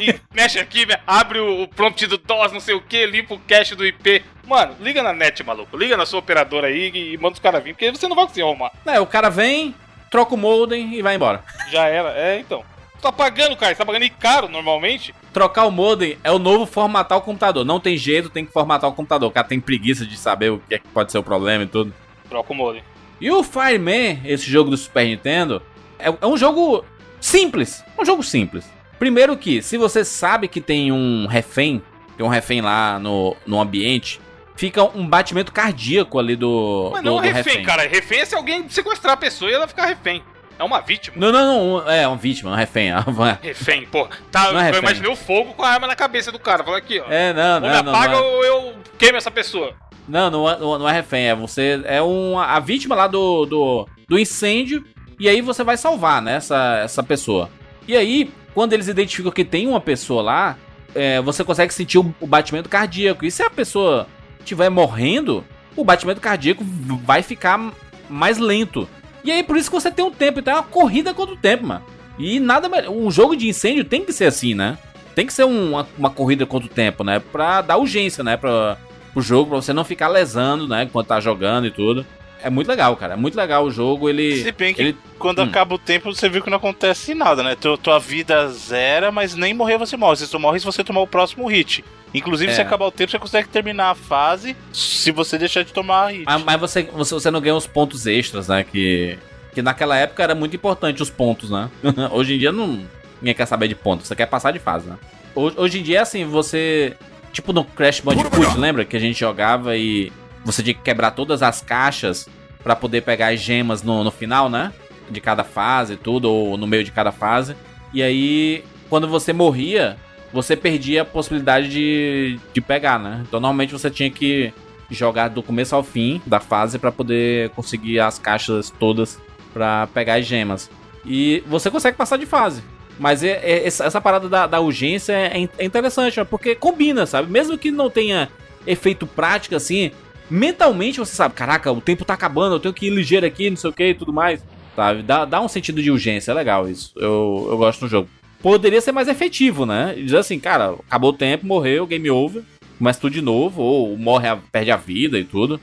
e 0.00 0.20
mexe 0.34 0.58
aqui, 0.58 0.86
abre 1.06 1.38
o, 1.38 1.68
prompt 1.68 2.06
do 2.06 2.18
DOS, 2.18 2.52
não 2.52 2.60
sei 2.60 2.74
o 2.74 2.80
que, 2.80 3.06
limpa 3.06 3.34
o 3.34 3.38
cache 3.38 3.74
do 3.74 3.86
IP. 3.86 4.24
Mano, 4.44 4.76
liga 4.80 5.02
na 5.02 5.12
net, 5.12 5.44
maluco. 5.44 5.76
Liga 5.76 5.96
na 5.96 6.06
sua 6.06 6.18
operadora 6.18 6.68
aí 6.68 6.90
e, 6.92 7.16
manda 7.18 7.34
os 7.34 7.40
caras 7.40 7.62
vir, 7.62 7.74
porque 7.74 7.90
você 7.90 8.08
não 8.08 8.16
vai 8.16 8.24
conseguir 8.24 8.42
arrumar. 8.42 8.72
É, 8.84 8.98
o 8.98 9.06
cara 9.06 9.28
vem, 9.28 9.74
troca 10.10 10.34
o 10.34 10.38
modem 10.38 10.94
e 10.94 11.02
vai 11.02 11.14
embora. 11.14 11.44
Já 11.70 11.86
era, 11.86 12.10
é 12.18 12.40
então. 12.40 12.64
Tá 13.00 13.12
pagando, 13.12 13.56
cara, 13.56 13.72
você 13.72 13.78
tá 13.78 13.86
pagando 13.86 14.04
e 14.04 14.10
caro 14.10 14.48
normalmente. 14.48 15.14
Trocar 15.32 15.66
o 15.66 15.70
modem 15.70 16.18
é 16.24 16.32
o 16.32 16.38
novo 16.38 16.66
formatar 16.66 17.18
o 17.18 17.20
computador. 17.20 17.64
Não 17.64 17.78
tem 17.78 17.96
jeito, 17.96 18.28
tem 18.28 18.44
que 18.44 18.52
formatar 18.52 18.90
o 18.90 18.92
computador. 18.92 19.28
O 19.28 19.32
cara 19.32 19.46
tem 19.46 19.60
preguiça 19.60 20.04
de 20.04 20.16
saber 20.16 20.50
o 20.50 20.58
que 20.68 20.74
é 20.74 20.78
que 20.78 20.88
pode 20.88 21.12
ser 21.12 21.18
o 21.18 21.22
problema 21.22 21.64
e 21.64 21.66
tudo. 21.66 21.94
Troca 22.28 22.52
o 22.52 22.56
modem. 22.56 22.82
E 23.20 23.30
o 23.30 23.42
Fireman, 23.42 24.20
esse 24.24 24.50
jogo 24.50 24.70
do 24.70 24.76
Super 24.76 25.06
Nintendo, 25.06 25.62
é, 25.98 26.08
é 26.08 26.26
um 26.26 26.36
jogo 26.36 26.84
simples. 27.20 27.84
Um 27.98 28.04
jogo 28.04 28.22
simples. 28.22 28.68
Primeiro 28.98 29.36
que, 29.36 29.62
se 29.62 29.76
você 29.76 30.04
sabe 30.04 30.48
que 30.48 30.60
tem 30.60 30.90
um 30.90 31.26
refém, 31.26 31.82
tem 32.16 32.26
um 32.26 32.28
refém 32.28 32.60
lá 32.60 32.98
no, 32.98 33.36
no 33.46 33.60
ambiente, 33.60 34.20
fica 34.56 34.82
um 34.82 35.06
batimento 35.06 35.52
cardíaco 35.52 36.18
ali 36.18 36.34
do, 36.34 36.90
Mas 36.92 37.02
do, 37.02 37.10
não 37.10 37.20
do 37.20 37.28
é 37.28 37.32
refém, 37.32 37.62
cara. 37.62 37.86
Refém 37.86 38.20
é 38.20 38.24
se 38.24 38.34
alguém 38.34 38.68
sequestrar 38.68 39.14
a 39.14 39.16
pessoa 39.16 39.48
e 39.50 39.54
ela 39.54 39.68
ficar 39.68 39.86
refém. 39.86 40.22
É 40.58 40.64
uma 40.64 40.80
vítima. 40.80 41.16
Não, 41.18 41.30
não, 41.30 41.78
não. 41.80 41.90
É 41.90 42.08
um 42.08 42.16
vítima, 42.16 42.50
um 42.50 42.54
refém. 42.54 42.90
Refém, 43.40 43.86
pô. 43.86 44.08
Tá, 44.30 44.52
Não 44.52 44.58
é 44.58 44.62
eu 44.62 44.66
refém. 44.66 44.80
imaginei 44.80 45.10
o 45.10 45.16
fogo 45.16 45.54
com 45.54 45.62
a 45.62 45.68
arma 45.68 45.86
na 45.86 45.94
cabeça 45.94 46.32
do 46.32 46.38
cara. 46.38 46.64
Falei 46.64 46.80
aqui, 46.80 47.00
ó. 47.00 47.04
É, 47.10 47.32
não, 47.32 47.54
ou 47.56 47.60
me 47.60 47.68
não, 47.68 47.82
não. 47.84 47.94
apaga 47.94 48.14
não, 48.14 48.18
é. 48.18 48.26
ou 48.26 48.44
eu 48.44 48.74
queimo 48.98 49.16
essa 49.16 49.30
pessoa. 49.30 49.72
Não, 50.08 50.30
não, 50.30 50.50
é- 50.50 50.58
não, 50.58 50.78
não 50.80 50.88
é 50.88 50.92
refém, 50.92 51.26
é 51.28 51.34
você. 51.34 51.80
É 51.84 52.02
um, 52.02 52.38
a 52.38 52.58
vítima 52.58 52.94
lá 52.96 53.06
do, 53.06 53.46
do, 53.46 53.88
do 54.08 54.18
incêndio. 54.18 54.84
E 55.20 55.28
aí 55.28 55.40
você 55.40 55.62
vai 55.62 55.76
salvar, 55.76 56.20
né? 56.22 56.36
Essa, 56.36 56.80
essa 56.82 57.02
pessoa. 57.02 57.50
E 57.86 57.96
aí, 57.96 58.30
quando 58.54 58.72
eles 58.72 58.88
identificam 58.88 59.30
que 59.30 59.44
tem 59.44 59.66
uma 59.66 59.80
pessoa 59.80 60.22
lá, 60.22 60.56
é, 60.94 61.20
você 61.20 61.44
consegue 61.44 61.72
sentir 61.72 61.98
o, 61.98 62.14
o 62.20 62.26
batimento 62.26 62.68
cardíaco. 62.68 63.24
E 63.24 63.30
se 63.30 63.42
a 63.42 63.50
pessoa 63.50 64.06
estiver 64.40 64.70
morrendo, 64.70 65.44
o 65.76 65.84
batimento 65.84 66.20
cardíaco 66.20 66.64
vai 67.04 67.22
ficar 67.22 67.72
mais 68.08 68.38
lento. 68.38 68.88
E 69.24 69.30
aí, 69.32 69.42
por 69.42 69.56
isso 69.56 69.70
que 69.70 69.74
você 69.80 69.90
tem 69.90 70.04
um 70.04 70.10
tempo. 70.10 70.40
Então 70.40 70.52
é 70.54 70.56
uma 70.56 70.62
corrida 70.62 71.12
contra 71.14 71.34
o 71.34 71.38
tempo, 71.38 71.66
mano. 71.66 71.82
E 72.18 72.40
nada 72.40 72.68
melhor. 72.68 72.90
Um 72.92 73.10
jogo 73.10 73.36
de 73.36 73.48
incêndio 73.48 73.84
tem 73.84 74.04
que 74.04 74.12
ser 74.12 74.24
assim, 74.26 74.54
né? 74.54 74.78
Tem 75.14 75.26
que 75.26 75.32
ser 75.32 75.44
um- 75.44 75.70
uma, 75.70 75.86
uma 75.96 76.10
corrida 76.10 76.46
contra 76.46 76.66
o 76.66 76.72
tempo, 76.72 77.02
né? 77.04 77.18
Pra 77.20 77.60
dar 77.60 77.76
urgência, 77.76 78.22
né? 78.24 78.36
Pra, 78.36 78.76
pro 79.12 79.20
jogo, 79.22 79.50
pra 79.50 79.60
você 79.62 79.72
não 79.72 79.84
ficar 79.84 80.08
lesando, 80.08 80.66
né? 80.68 80.84
Enquanto 80.84 81.08
tá 81.08 81.20
jogando 81.20 81.66
e 81.66 81.70
tudo. 81.70 82.06
É 82.42 82.48
muito 82.50 82.68
legal, 82.68 82.94
cara. 82.96 83.14
É 83.14 83.16
muito 83.16 83.34
legal 83.36 83.64
o 83.64 83.70
jogo. 83.70 84.08
Ele. 84.08 84.42
Se 84.42 84.52
bem 84.52 84.72
que 84.74 84.80
ele 84.80 84.96
quando 85.18 85.40
Hum. 85.40 85.44
acaba 85.44 85.74
o 85.74 85.78
tempo, 85.78 86.14
você 86.14 86.28
viu 86.28 86.42
que 86.42 86.50
não 86.50 86.58
acontece 86.58 87.14
nada, 87.14 87.42
né? 87.42 87.56
Tua, 87.56 87.76
tua 87.76 87.98
vida 87.98 88.48
zera, 88.50 89.10
mas 89.10 89.34
nem 89.34 89.52
morrer 89.52 89.76
você 89.78 89.96
morre. 89.96 90.16
Você 90.16 90.26
só 90.26 90.38
morre 90.38 90.60
se 90.60 90.66
você 90.66 90.84
tomar 90.84 91.00
o 91.00 91.06
próximo 91.06 91.46
hit. 91.48 91.84
Inclusive, 92.14 92.50
É. 92.52 92.54
se 92.54 92.60
acabar 92.60 92.86
o 92.86 92.90
tempo, 92.90 93.10
você 93.10 93.18
consegue 93.18 93.48
terminar 93.48 93.90
a 93.90 93.94
fase 93.94 94.56
se 94.72 95.10
você 95.10 95.36
deixar 95.36 95.62
de 95.64 95.72
tomar 95.72 96.08
hit. 96.12 96.24
Mas, 96.24 96.42
mas 96.44 96.60
você, 96.60 96.82
você, 96.84 97.14
você 97.14 97.30
não 97.30 97.40
ganha 97.40 97.54
os 97.56 97.66
pontos 97.66 98.06
extras, 98.06 98.48
né? 98.48 98.64
Que, 98.64 99.18
que 99.52 99.60
naquela 99.60 99.96
época 99.96 100.22
era 100.22 100.34
muito 100.34 100.54
importante 100.56 101.02
os 101.02 101.10
pontos, 101.10 101.50
né? 101.50 101.68
Hoje 102.12 102.34
em 102.34 102.38
dia 102.38 102.52
não, 102.52 102.80
ninguém 103.20 103.34
quer 103.34 103.46
saber 103.46 103.68
de 103.68 103.74
pontos, 103.74 104.06
você 104.06 104.14
quer 104.16 104.26
passar 104.26 104.52
de 104.52 104.58
fase, 104.58 104.88
né? 104.88 104.96
Hoje, 105.34 105.54
hoje 105.58 105.78
em 105.80 105.82
dia 105.82 105.98
é 105.98 106.00
assim, 106.00 106.24
você. 106.24 106.96
Tipo 107.32 107.52
no 107.52 107.62
Crash 107.62 108.00
Bandicoot, 108.00 108.56
lembra? 108.58 108.84
Que 108.84 108.96
a 108.96 109.00
gente 109.00 109.20
jogava 109.20 109.76
e 109.76 110.10
você 110.52 110.62
tinha 110.62 110.74
que 110.74 110.82
quebrar 110.82 111.10
todas 111.12 111.42
as 111.42 111.60
caixas 111.60 112.28
pra 112.62 112.74
poder 112.74 113.02
pegar 113.02 113.28
as 113.28 113.40
gemas 113.40 113.82
no, 113.82 114.02
no 114.02 114.10
final, 114.10 114.48
né? 114.48 114.72
De 115.10 115.20
cada 115.20 115.44
fase 115.44 115.94
e 115.94 115.96
tudo, 115.96 116.30
ou 116.30 116.56
no 116.56 116.66
meio 116.66 116.84
de 116.84 116.90
cada 116.90 117.12
fase. 117.12 117.54
E 117.92 118.02
aí, 118.02 118.64
quando 118.88 119.06
você 119.08 119.32
morria, 119.32 119.96
você 120.32 120.56
perdia 120.56 121.02
a 121.02 121.04
possibilidade 121.04 121.68
de, 121.68 122.38
de 122.52 122.60
pegar, 122.60 122.98
né? 122.98 123.22
Então 123.26 123.40
normalmente 123.40 123.72
você 123.72 123.90
tinha 123.90 124.10
que 124.10 124.52
jogar 124.90 125.28
do 125.28 125.42
começo 125.42 125.74
ao 125.74 125.82
fim 125.82 126.20
da 126.26 126.40
fase 126.40 126.78
pra 126.78 126.90
poder 126.90 127.50
conseguir 127.50 128.00
as 128.00 128.18
caixas 128.18 128.70
todas 128.78 129.18
pra 129.52 129.86
pegar 129.88 130.14
as 130.14 130.26
gemas. 130.26 130.70
E 131.04 131.42
você 131.46 131.70
consegue 131.70 131.96
passar 131.96 132.16
de 132.16 132.26
fase. 132.26 132.62
Mas 132.98 133.22
é- 133.22 133.38
é- 133.42 133.66
essa 133.66 134.00
parada 134.00 134.28
da, 134.28 134.46
da 134.46 134.60
urgência 134.60 135.12
é, 135.12 135.48
é 135.58 135.64
interessante, 135.64 136.22
porque 136.24 136.54
combina, 136.54 137.06
sabe? 137.06 137.30
Mesmo 137.30 137.56
que 137.56 137.70
não 137.70 137.88
tenha 137.88 138.28
efeito 138.66 139.06
prático 139.06 139.54
assim, 139.54 139.92
mentalmente 140.30 140.98
você 140.98 141.14
sabe, 141.14 141.34
caraca, 141.34 141.70
o 141.72 141.80
tempo 141.80 142.04
tá 142.04 142.14
acabando, 142.14 142.56
eu 142.56 142.60
tenho 142.60 142.74
que 142.74 142.86
ir 142.86 142.90
ligeiro 142.90 143.26
aqui, 143.26 143.50
não 143.50 143.56
sei 143.56 143.70
o 143.70 143.72
que 143.72 143.88
e 143.88 143.94
tudo 143.94 144.12
mais. 144.12 144.42
Sabe? 144.76 145.02
Dá, 145.02 145.24
dá 145.24 145.40
um 145.40 145.48
sentido 145.48 145.82
de 145.82 145.90
urgência, 145.90 146.30
é 146.30 146.34
legal 146.34 146.68
isso. 146.68 146.92
Eu, 146.96 147.48
eu 147.50 147.58
gosto 147.58 147.80
do 147.80 147.88
jogo. 147.88 148.08
Poderia 148.40 148.80
ser 148.80 148.92
mais 148.92 149.08
efetivo, 149.08 149.66
né? 149.66 149.94
E 149.96 150.04
dizer 150.04 150.18
assim, 150.18 150.38
cara, 150.38 150.74
acabou 150.86 151.10
o 151.10 151.16
tempo, 151.16 151.44
morreu, 151.44 151.84
game 151.86 152.08
over, 152.08 152.44
começa 152.78 153.00
tudo 153.00 153.12
de 153.12 153.20
novo, 153.20 153.60
ou 153.60 153.96
morre, 153.96 154.28
perde 154.52 154.70
a 154.70 154.76
vida 154.76 155.18
e 155.18 155.24
tudo. 155.24 155.60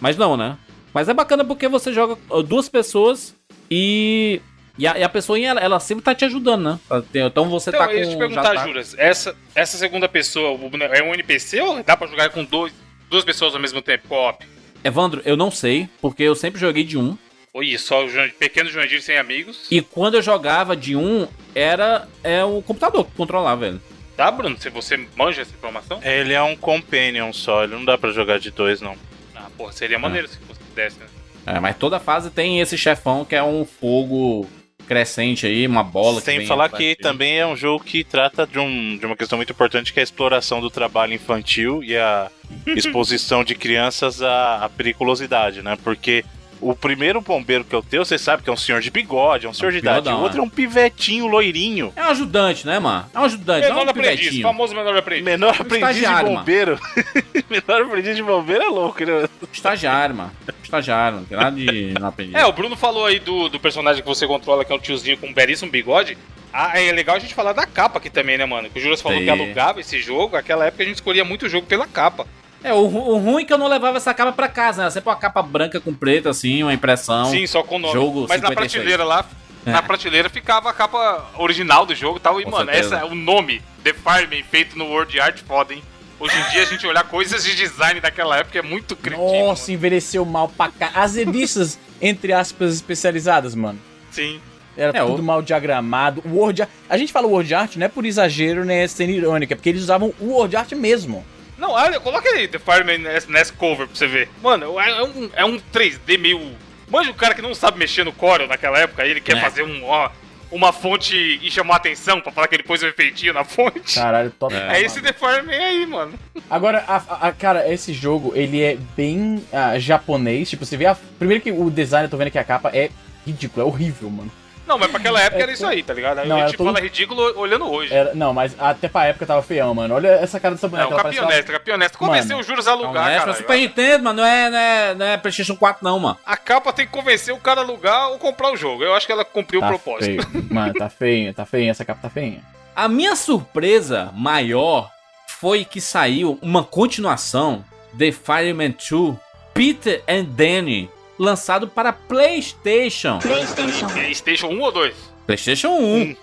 Mas 0.00 0.16
não, 0.16 0.34
né? 0.36 0.56
Mas 0.94 1.08
é 1.08 1.12
bacana 1.14 1.44
porque 1.44 1.68
você 1.68 1.92
joga 1.92 2.16
duas 2.42 2.68
pessoas 2.68 3.34
e. 3.70 4.40
E 4.76 4.88
a, 4.88 4.98
e 4.98 5.04
a 5.04 5.08
pessoa, 5.08 5.38
ela, 5.38 5.60
ela 5.60 5.78
sempre 5.78 6.02
tá 6.02 6.12
te 6.14 6.24
ajudando, 6.24 6.64
né? 6.64 6.80
Então 7.14 7.48
você 7.48 7.70
Então, 7.70 7.80
tá 7.80 7.86
com. 7.86 7.92
eu 7.92 7.98
ia 8.00 8.08
te 8.10 8.16
perguntar, 8.16 8.42
tá- 8.54 8.66
Juras, 8.66 8.94
essa, 8.98 9.36
essa 9.54 9.76
segunda 9.76 10.08
pessoa 10.08 10.58
é 10.92 11.02
um 11.02 11.14
NPC 11.14 11.60
ou 11.60 11.80
dá 11.84 11.96
pra 11.96 12.08
jogar 12.08 12.30
com 12.30 12.42
dois, 12.42 12.72
duas 13.10 13.24
pessoas 13.24 13.54
ao 13.54 13.60
mesmo 13.60 13.80
tempo, 13.82 14.08
co-op? 14.08 14.44
Evandro, 14.82 15.22
eu 15.24 15.36
não 15.36 15.50
sei, 15.50 15.88
porque 16.00 16.22
eu 16.22 16.34
sempre 16.34 16.60
joguei 16.60 16.84
de 16.84 16.98
um. 16.98 17.16
Oi, 17.52 17.78
só 17.78 18.04
o 18.04 18.08
pequeno 18.38 18.68
Jurandir 18.68 19.00
sem 19.00 19.16
amigos. 19.16 19.68
E 19.70 19.80
quando 19.80 20.16
eu 20.16 20.22
jogava 20.22 20.76
de 20.76 20.96
um, 20.96 21.28
era 21.54 22.08
é 22.22 22.44
o 22.44 22.60
computador 22.60 23.04
que 23.04 23.12
controlava 23.12 23.66
ele. 23.68 23.80
Dá, 24.16 24.30
Bruno? 24.30 24.56
Se 24.58 24.68
você 24.70 24.96
manja 25.16 25.42
essa 25.42 25.54
informação? 25.54 26.00
Ele 26.02 26.32
é 26.32 26.42
um 26.42 26.56
companion 26.56 27.32
só, 27.32 27.64
ele 27.64 27.74
não 27.74 27.84
dá 27.84 27.96
pra 27.96 28.10
jogar 28.10 28.38
de 28.38 28.50
dois, 28.50 28.80
não. 28.80 28.96
Ah, 29.34 29.48
porra, 29.56 29.72
seria 29.72 29.98
maneiro 29.98 30.28
se 30.28 30.38
você 30.48 30.60
pudesse, 30.68 30.98
né? 30.98 31.06
É, 31.46 31.60
mas 31.60 31.76
toda 31.76 32.00
fase 32.00 32.30
tem 32.30 32.60
esse 32.60 32.76
chefão 32.76 33.24
que 33.24 33.34
é 33.34 33.42
um 33.42 33.64
fogo 33.64 34.48
crescente 34.84 35.46
aí, 35.46 35.66
uma 35.66 35.82
bola 35.82 36.20
que 36.20 36.26
Sem 36.26 36.38
vem 36.38 36.46
falar 36.46 36.68
que 36.68 36.94
também 36.96 37.38
é 37.38 37.46
um 37.46 37.56
jogo 37.56 37.84
que 37.84 38.04
trata 38.04 38.46
de, 38.46 38.58
um, 38.58 38.96
de 38.96 39.06
uma 39.06 39.16
questão 39.16 39.36
muito 39.36 39.52
importante 39.52 39.92
que 39.92 39.98
é 39.98 40.02
a 40.02 40.04
exploração 40.04 40.60
do 40.60 40.70
trabalho 40.70 41.12
infantil 41.12 41.82
e 41.82 41.96
a, 41.96 42.30
exposição 42.66 43.42
de 43.44 43.54
crianças 43.54 44.22
à, 44.22 44.64
à 44.64 44.68
periculosidade, 44.68 45.62
né? 45.62 45.76
Porque 45.82 46.24
o 46.60 46.74
primeiro 46.74 47.20
bombeiro 47.20 47.64
que 47.64 47.74
eu 47.74 47.82
tenho, 47.82 48.04
você 48.04 48.18
sabe 48.18 48.42
que 48.42 48.50
é 48.50 48.52
um 48.52 48.56
senhor 48.56 48.80
de 48.80 48.90
bigode, 48.90 49.46
é 49.46 49.48
um 49.48 49.54
senhor 49.54 49.72
de 49.72 49.78
idade. 49.78 50.08
O 50.08 50.20
outro 50.20 50.40
é 50.40 50.42
um 50.42 50.48
pivetinho 50.48 51.26
loirinho. 51.26 51.92
É 51.96 52.02
um 52.02 52.10
ajudante, 52.10 52.66
né, 52.66 52.78
mano? 52.78 53.06
É 53.14 53.18
um 53.18 53.24
ajudante, 53.24 53.68
não 53.68 53.74
Menor 53.74 53.86
um 53.86 53.90
aprendiz, 53.90 54.18
pivetinho. 54.20 54.42
famoso 54.42 54.74
menor 54.74 54.96
aprendiz. 54.96 55.24
Menor 55.24 55.56
aprendiz 55.60 55.96
de 55.96 56.24
bombeiro. 56.24 56.80
Menor 57.50 57.82
aprendiz 57.82 58.16
de 58.16 58.22
bombeiro 58.22 58.62
é 58.62 58.68
louco, 58.68 59.04
né? 59.04 59.28
Estagiário, 59.52 60.14
mano. 60.14 60.32
Estagiário, 60.62 61.18
não 61.18 61.24
tem 61.24 61.36
nada 61.36 61.56
de 61.56 61.94
não 61.98 62.08
aprendiz. 62.08 62.34
É, 62.44 62.44
o 62.46 62.52
Bruno 62.52 62.76
falou 62.76 63.06
aí 63.06 63.18
do, 63.18 63.48
do 63.48 63.60
personagem 63.60 64.02
que 64.02 64.08
você 64.08 64.26
controla, 64.26 64.64
que 64.64 64.72
é 64.72 64.74
um 64.74 64.78
tiozinho 64.78 65.16
com 65.18 65.28
um 65.28 65.32
belíssimo 65.34 65.70
bigode. 65.70 66.16
Ah, 66.52 66.80
é 66.80 66.92
legal 66.92 67.16
a 67.16 67.18
gente 67.18 67.34
falar 67.34 67.52
da 67.52 67.66
capa 67.66 67.98
aqui 67.98 68.08
também, 68.08 68.38
né, 68.38 68.44
mano? 68.44 68.70
Que 68.70 68.78
o 68.78 68.82
Juras 68.82 69.02
falou 69.02 69.18
Sim. 69.18 69.24
que 69.24 69.30
alugava 69.30 69.80
esse 69.80 70.00
jogo. 70.00 70.36
Naquela 70.36 70.66
época 70.66 70.84
a 70.84 70.86
gente 70.86 70.96
escolhia 70.96 71.24
muito 71.24 71.46
o 71.46 71.48
jogo 71.48 71.66
pela 71.66 71.86
capa. 71.86 72.26
É, 72.64 72.72
o, 72.72 72.78
o 72.78 73.18
ruim 73.18 73.42
é 73.42 73.46
que 73.46 73.52
eu 73.52 73.58
não 73.58 73.68
levava 73.68 73.98
essa 73.98 74.14
capa 74.14 74.32
pra 74.32 74.48
casa, 74.48 74.78
né? 74.78 74.84
Era 74.84 74.90
sempre 74.90 75.10
uma 75.10 75.16
capa 75.16 75.42
branca 75.42 75.78
com 75.80 75.92
preto, 75.94 76.28
assim, 76.30 76.62
uma 76.62 76.72
impressão. 76.72 77.26
Sim, 77.30 77.46
só 77.46 77.62
com 77.62 77.76
o 77.76 77.78
nome. 77.78 77.92
Jogo 77.92 78.20
Mas 78.28 78.40
na 78.40 78.48
56. 78.48 78.72
prateleira 78.72 79.04
lá, 79.04 79.26
É. 79.66 79.70
na 79.70 79.82
prateleira 79.82 80.30
ficava 80.30 80.70
a 80.70 80.72
capa 80.72 81.30
original 81.38 81.84
do 81.84 81.94
jogo 81.94 82.16
e 82.16 82.20
tal. 82.20 82.40
E, 82.40 82.44
Com 82.44 82.50
mano, 82.52 82.72
certeza. 82.72 82.96
essa, 82.96 83.06
o 83.06 83.14
nome, 83.14 83.60
The 83.84 83.92
Fireman, 83.92 84.42
feito 84.50 84.78
no 84.78 84.86
Word 84.86 85.20
Art, 85.20 85.40
foda, 85.46 85.74
hein? 85.74 85.82
Hoje 86.18 86.34
em 86.38 86.50
dia 86.52 86.62
a 86.62 86.64
gente 86.64 86.86
olhar 86.86 87.04
coisas 87.04 87.44
de 87.44 87.54
design 87.54 88.00
daquela 88.00 88.38
época 88.38 88.58
é 88.58 88.62
muito 88.62 88.96
cretino. 88.96 89.46
Nossa, 89.46 89.70
envelheceu 89.70 90.24
mal 90.24 90.48
pra 90.48 90.68
cá. 90.70 90.90
As 90.94 91.16
revistas, 91.16 91.78
entre 92.00 92.32
aspas, 92.32 92.72
especializadas, 92.76 93.54
mano. 93.54 93.78
Sim. 94.10 94.40
Era 94.76 94.96
É, 94.96 95.04
tudo 95.04 95.20
o- 95.20 95.22
mal 95.24 95.42
diagramado. 95.42 96.22
O 96.24 96.36
Word 96.38 96.62
Art, 96.62 96.70
a 96.88 96.96
gente 96.96 97.12
fala 97.12 97.26
Word 97.26 97.52
Art 97.54 97.76
não 97.76 97.84
é 97.84 97.88
por 97.88 98.06
exagero, 98.06 98.64
nem 98.64 98.78
é 98.78 98.86
sendo 98.88 99.10
irônica, 99.10 99.52
é 99.52 99.56
porque 99.56 99.68
eles 99.68 99.82
usavam 99.82 100.14
o 100.18 100.30
Word 100.32 100.56
Art 100.56 100.72
mesmo. 100.72 101.24
Não, 101.58 101.70
olha, 101.70 102.00
coloca 102.00 102.28
aí 102.28 102.48
The 102.48 102.58
Fireman 102.58 102.98
NES, 103.28 103.50
Cover 103.52 103.86
pra 103.86 103.96
você 103.96 104.06
ver. 104.06 104.28
Mano, 104.42 104.78
é 104.80 105.02
um, 105.02 105.30
é 105.34 105.44
um 105.44 105.58
3D 105.72 106.18
meio. 106.18 106.52
Manja 106.88 107.10
o 107.10 107.14
cara 107.14 107.34
que 107.34 107.42
não 107.42 107.54
sabe 107.54 107.78
mexer 107.78 108.04
no 108.04 108.12
Corel 108.12 108.46
naquela 108.48 108.78
época, 108.78 109.02
aí 109.02 109.10
ele 109.10 109.20
quer 109.20 109.36
É. 109.36 109.40
fazer 109.40 109.62
um, 109.62 109.84
ó, 109.84 110.10
uma 110.50 110.72
fonte 110.72 111.16
e 111.42 111.50
chamar 111.50 111.76
atenção 111.76 112.20
pra 112.20 112.30
falar 112.30 112.46
que 112.48 112.54
ele 112.54 112.62
pôs 112.62 112.82
um 112.82 112.86
efeitinho 112.86 113.32
na 113.32 113.44
fonte. 113.44 113.94
Caralho, 113.94 114.30
total. 114.30 114.58
é 114.70 114.82
esse 114.82 115.00
The 115.00 115.12
Fireman 115.12 115.54
aí, 115.56 115.86
mano. 115.86 116.12
Agora, 116.50 116.84
a, 116.86 116.96
a- 116.96 117.28
a- 117.28 117.32
cara, 117.32 117.72
esse 117.72 117.92
jogo, 117.92 118.32
ele 118.36 118.62
é 118.62 118.76
bem 118.96 119.42
ah, 119.52 119.78
japonês. 119.78 120.50
Tipo, 120.50 120.64
você 120.66 120.76
vê 120.76 120.86
a. 120.86 120.94
Primeiro 121.18 121.42
que 121.42 121.50
o 121.50 121.70
design, 121.70 122.06
eu 122.06 122.10
tô 122.10 122.16
vendo 122.16 122.28
aqui 122.28 122.38
a 122.38 122.44
capa, 122.44 122.70
é 122.74 122.90
ridículo, 123.26 123.62
é 123.62 123.68
horrível, 123.68 124.10
mano. 124.10 124.30
Não, 124.66 124.78
mas 124.78 124.90
pra 124.90 124.98
aquela 124.98 125.20
época 125.20 125.40
É, 125.40 125.42
era 125.42 125.52
isso 125.52 125.66
aí, 125.66 125.82
tá 125.82 125.92
ligado? 125.92 126.18
Aí 126.20 126.28
não, 126.28 126.36
a 126.42 126.46
gente 126.46 126.56
todo- 126.56 126.66
fala 126.66 126.80
ridículo 126.80 127.38
olhando 127.38 127.70
hoje. 127.70 127.92
Era, 127.94 128.14
não, 128.14 128.32
mas 128.32 128.54
até 128.58 128.88
pra 128.88 129.06
época 129.06 129.26
tava 129.26 129.42
feião, 129.42 129.74
mano. 129.74 129.94
Olha 129.94 130.08
essa 130.08 130.40
cara 130.40 130.54
dessa 130.54 130.68
boneca. 130.68 130.88
Não, 130.90 130.94
ela 130.98 131.02
campeão 131.04 131.24
honesto, 131.26 131.52
campeão 131.52 131.74
honesto. 131.76 131.98
Convenceu 131.98 132.38
os 132.38 132.46
juros 132.46 132.66
a 132.66 132.72
alugar, 132.72 133.08
é, 133.10 133.14
cara. 133.14 133.24
pra 133.24 133.34
Super 133.34 133.58
Nintendo, 133.58 134.04
mano, 134.04 134.22
não 134.22 134.26
é, 134.28 134.50
não, 134.50 134.58
é, 134.58 134.94
não 134.94 135.06
é 135.06 135.16
PlayStation 135.18 135.56
4, 135.56 135.84
não, 135.84 135.98
mano. 135.98 136.18
A 136.24 136.36
capa 136.36 136.72
tem 136.72 136.86
que 136.86 136.92
convencer 136.92 137.34
o 137.34 137.38
cara 137.38 137.60
a 137.60 137.64
alugar 137.64 138.10
ou 138.10 138.18
comprar 138.18 138.52
o 138.52 138.56
jogo. 138.56 138.82
Eu 138.82 138.94
acho 138.94 139.06
que 139.06 139.12
ela 139.12 139.24
cumpriu 139.24 139.60
Tá 139.60 139.66
o 139.66 139.68
propósito. 139.70 140.22
feio. 140.30 140.44
Mano, 140.50 140.72
tá 140.74 140.88
feio, 140.88 141.34
tá 141.34 141.44
feio. 141.44 141.70
Essa 141.70 141.84
capa 141.84 142.00
tá 142.02 142.08
feinha. 142.10 142.40
A 142.74 142.88
minha 142.88 143.14
surpresa 143.14 144.10
maior 144.14 144.90
foi 145.28 145.64
que 145.64 145.80
saiu 145.80 146.38
uma 146.40 146.64
continuação, 146.64 147.64
The 147.98 148.10
Fireman 148.12 148.70
2, 148.90 149.16
Peter 149.52 150.02
and 150.08 150.24
Danny, 150.30 150.90
lançado 151.18 151.68
para 151.68 151.92
PlayStation. 151.92 153.18
PlayStation 153.20 154.48
1 154.48 154.60
ou 154.60 154.72
2? 154.72 154.94
PlayStation 155.26 155.68
1. 155.68 155.98
Eita, 156.00 156.16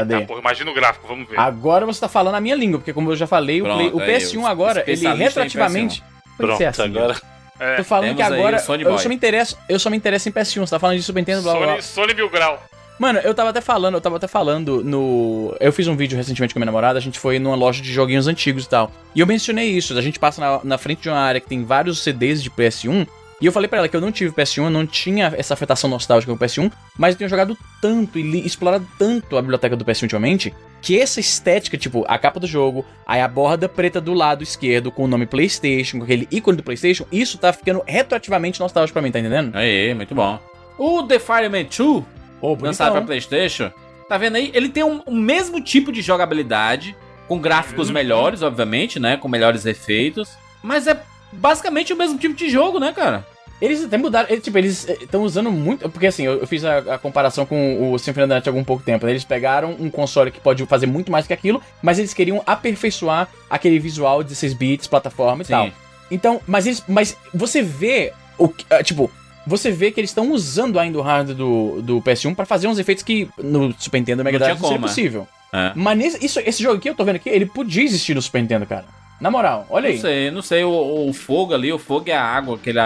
Cadê? 0.00 0.20
porra, 0.26 0.40
imagina 0.40 0.70
o 0.70 0.74
gráfico, 0.74 1.06
vamos 1.06 1.28
ver. 1.28 1.38
Agora 1.40 1.86
você 1.86 2.00
tá 2.00 2.08
falando 2.08 2.34
a 2.34 2.40
minha 2.40 2.54
língua, 2.54 2.78
porque 2.78 2.92
como 2.92 3.10
eu 3.10 3.16
já 3.16 3.26
falei, 3.26 3.60
o, 3.62 3.64
Pronto, 3.64 3.78
Play- 3.78 3.90
o 3.92 4.00
aí, 4.00 4.20
PS1 4.20 4.42
o 4.42 4.46
agora, 4.46 4.84
ele 4.86 5.08
retroativamente. 5.14 6.02
Pronto, 6.36 6.62
assim, 6.62 6.82
agora. 6.82 7.16
É, 7.58 7.76
Tô 7.76 7.84
falando 7.84 8.10
que 8.10 8.16
Temos 8.16 8.32
aí 8.32 8.38
agora 8.38 8.56
o 8.56 8.92
eu 8.92 8.98
só 8.98 9.08
me 9.08 9.14
interesso, 9.14 9.58
eu 9.68 9.78
só 9.80 9.90
me 9.90 9.96
interesso 9.96 10.28
em 10.28 10.32
PS1, 10.32 10.60
você 10.60 10.70
tá 10.70 10.78
falando 10.78 10.96
de 10.98 11.02
Super 11.02 11.18
Nintendo, 11.20 11.42
blá 11.42 11.54
blá 11.54 11.66
blá. 11.66 11.82
Sony, 11.82 11.82
Sony 11.82 12.14
Mil 12.14 12.30
Grau. 12.30 12.62
Mano, 12.98 13.20
eu 13.20 13.32
tava 13.34 13.50
até 13.50 13.60
falando, 13.60 13.94
eu 13.94 14.00
tava 14.00 14.16
até 14.16 14.26
falando 14.28 14.82
no. 14.84 15.56
Eu 15.60 15.72
fiz 15.72 15.86
um 15.88 15.96
vídeo 15.96 16.16
recentemente 16.16 16.52
com 16.52 16.58
a 16.58 16.60
minha 16.60 16.66
namorada, 16.66 16.98
a 16.98 17.02
gente 17.02 17.18
foi 17.18 17.38
numa 17.38 17.54
loja 17.56 17.80
de 17.82 17.92
joguinhos 17.92 18.26
antigos 18.28 18.64
e 18.64 18.68
tal. 18.68 18.90
E 19.14 19.20
eu 19.20 19.26
mencionei 19.26 19.70
isso, 19.70 19.96
a 19.96 20.02
gente 20.02 20.18
passa 20.18 20.40
na, 20.40 20.60
na 20.64 20.78
frente 20.78 21.02
de 21.02 21.08
uma 21.08 21.18
área 21.18 21.40
que 21.40 21.48
tem 21.48 21.64
vários 21.64 22.02
CDs 22.02 22.42
de 22.42 22.50
PS1. 22.50 23.06
E 23.40 23.46
eu 23.46 23.52
falei 23.52 23.68
pra 23.68 23.78
ela 23.78 23.88
que 23.88 23.94
eu 23.96 24.00
não 24.00 24.10
tive 24.10 24.34
PS1, 24.34 24.64
eu 24.64 24.70
não 24.70 24.84
tinha 24.84 25.32
essa 25.36 25.54
afetação 25.54 25.88
nostálgica 25.88 26.32
com 26.32 26.36
o 26.36 26.40
PS1, 26.46 26.72
mas 26.98 27.14
eu 27.14 27.18
tenho 27.18 27.30
jogado 27.30 27.56
tanto 27.80 28.18
e 28.18 28.22
li- 28.22 28.44
explorado 28.44 28.84
tanto 28.98 29.36
a 29.38 29.40
biblioteca 29.40 29.76
do 29.76 29.84
PS1 29.84 30.02
ultimamente, 30.02 30.52
que 30.82 30.98
essa 30.98 31.20
estética, 31.20 31.78
tipo, 31.78 32.04
a 32.08 32.18
capa 32.18 32.40
do 32.40 32.46
jogo, 32.48 32.84
aí 33.06 33.20
a 33.20 33.28
borda 33.28 33.68
preta 33.68 34.00
do 34.00 34.12
lado 34.12 34.42
esquerdo 34.42 34.90
com 34.90 35.04
o 35.04 35.06
nome 35.08 35.24
PlayStation, 35.24 35.98
com 35.98 36.04
aquele 36.04 36.26
ícone 36.32 36.56
do 36.56 36.64
PlayStation, 36.64 37.06
isso 37.12 37.38
tá 37.38 37.52
ficando 37.52 37.80
retroativamente 37.86 38.58
nostálgico 38.58 38.94
pra 38.94 39.02
mim, 39.02 39.12
tá 39.12 39.20
entendendo? 39.20 39.54
Aí, 39.54 39.94
muito 39.94 40.14
bom. 40.16 40.40
O 40.76 41.04
The 41.04 41.20
Fireman 41.20 41.64
2, 41.64 42.04
Ô, 42.40 42.56
lançado 42.60 42.92
pra. 42.92 43.02
PlayStation, 43.02 43.70
tá 44.08 44.18
vendo 44.18 44.34
aí? 44.36 44.50
Ele 44.52 44.68
tem 44.68 44.82
um- 44.82 45.00
o 45.06 45.14
mesmo 45.14 45.60
tipo 45.62 45.92
de 45.92 46.02
jogabilidade, 46.02 46.96
com 47.28 47.38
gráficos 47.38 47.88
melhores, 47.90 48.42
obviamente, 48.42 48.98
né? 48.98 49.16
Com 49.16 49.28
melhores 49.28 49.64
efeitos, 49.66 50.30
mas 50.62 50.86
é 50.88 51.00
basicamente 51.32 51.92
o 51.92 51.96
mesmo 51.96 52.18
tipo 52.18 52.34
de 52.34 52.48
jogo, 52.48 52.78
né, 52.78 52.92
cara? 52.92 53.26
Eles 53.60 53.84
até 53.84 53.96
mudaram, 53.96 54.28
eles, 54.30 54.44
tipo, 54.44 54.56
eles 54.56 54.88
estão 54.88 55.22
usando 55.22 55.50
muito. 55.50 55.88
Porque 55.88 56.06
assim, 56.06 56.24
eu, 56.24 56.38
eu 56.38 56.46
fiz 56.46 56.64
a, 56.64 56.78
a 56.78 56.98
comparação 56.98 57.44
com 57.44 57.92
o 57.92 57.98
Symphony 57.98 58.24
of 58.24 58.28
the 58.28 58.34
Night 58.34 58.48
há 58.48 58.52
algum 58.52 58.62
pouco 58.62 58.84
tempo. 58.84 59.04
né? 59.04 59.12
Eles 59.12 59.24
pegaram 59.24 59.76
um 59.80 59.90
console 59.90 60.30
que 60.30 60.40
pode 60.40 60.64
fazer 60.66 60.86
muito 60.86 61.10
mais 61.10 61.26
que 61.26 61.32
aquilo, 61.32 61.60
mas 61.82 61.98
eles 61.98 62.14
queriam 62.14 62.42
aperfeiçoar 62.46 63.28
aquele 63.50 63.78
visual 63.80 64.22
de 64.22 64.28
16 64.30 64.54
bits, 64.54 64.86
plataforma 64.86 65.42
e 65.42 65.46
Sim. 65.46 65.52
tal. 65.52 65.70
Então, 66.10 66.40
mas 66.46 66.66
eles. 66.66 66.84
Mas 66.86 67.16
você 67.34 67.60
vê 67.60 68.12
o 68.38 68.52
ah, 68.70 68.82
Tipo, 68.82 69.10
você 69.44 69.72
vê 69.72 69.90
que 69.90 69.98
eles 69.98 70.10
estão 70.10 70.30
usando 70.30 70.78
ainda 70.78 70.98
o 70.98 71.02
hardware 71.02 71.36
do, 71.36 71.82
do 71.82 72.02
PS1 72.02 72.36
pra 72.36 72.46
fazer 72.46 72.68
uns 72.68 72.78
efeitos 72.78 73.02
que 73.02 73.28
no 73.42 73.74
Super 73.76 73.98
Nintendo 73.98 74.22
Mega 74.22 74.38
Não 74.38 74.46
Drive 74.46 74.60
não 74.60 74.68
seria 74.68 74.78
como, 74.78 74.86
é. 74.86 74.88
possível. 74.88 75.28
É. 75.52 75.72
Mas 75.74 75.98
nesse, 75.98 76.24
isso, 76.24 76.40
esse 76.40 76.62
jogo 76.62 76.76
aqui, 76.76 76.88
eu 76.88 76.94
tô 76.94 77.04
vendo 77.04 77.16
aqui, 77.16 77.28
ele 77.28 77.46
podia 77.46 77.82
existir 77.82 78.14
no 78.14 78.22
Super 78.22 78.42
Nintendo, 78.42 78.66
cara. 78.66 78.84
Na 79.20 79.30
moral, 79.30 79.66
olha 79.68 79.88
aí. 79.88 79.94
Não 79.94 80.00
sei, 80.00 80.30
não 80.30 80.42
sei, 80.42 80.64
o, 80.64 81.08
o 81.08 81.12
fogo 81.12 81.52
ali, 81.54 81.72
o 81.72 81.78
fogo 81.78 82.08
é 82.08 82.12
a 82.12 82.22
água, 82.22 82.56
aquele 82.56 82.78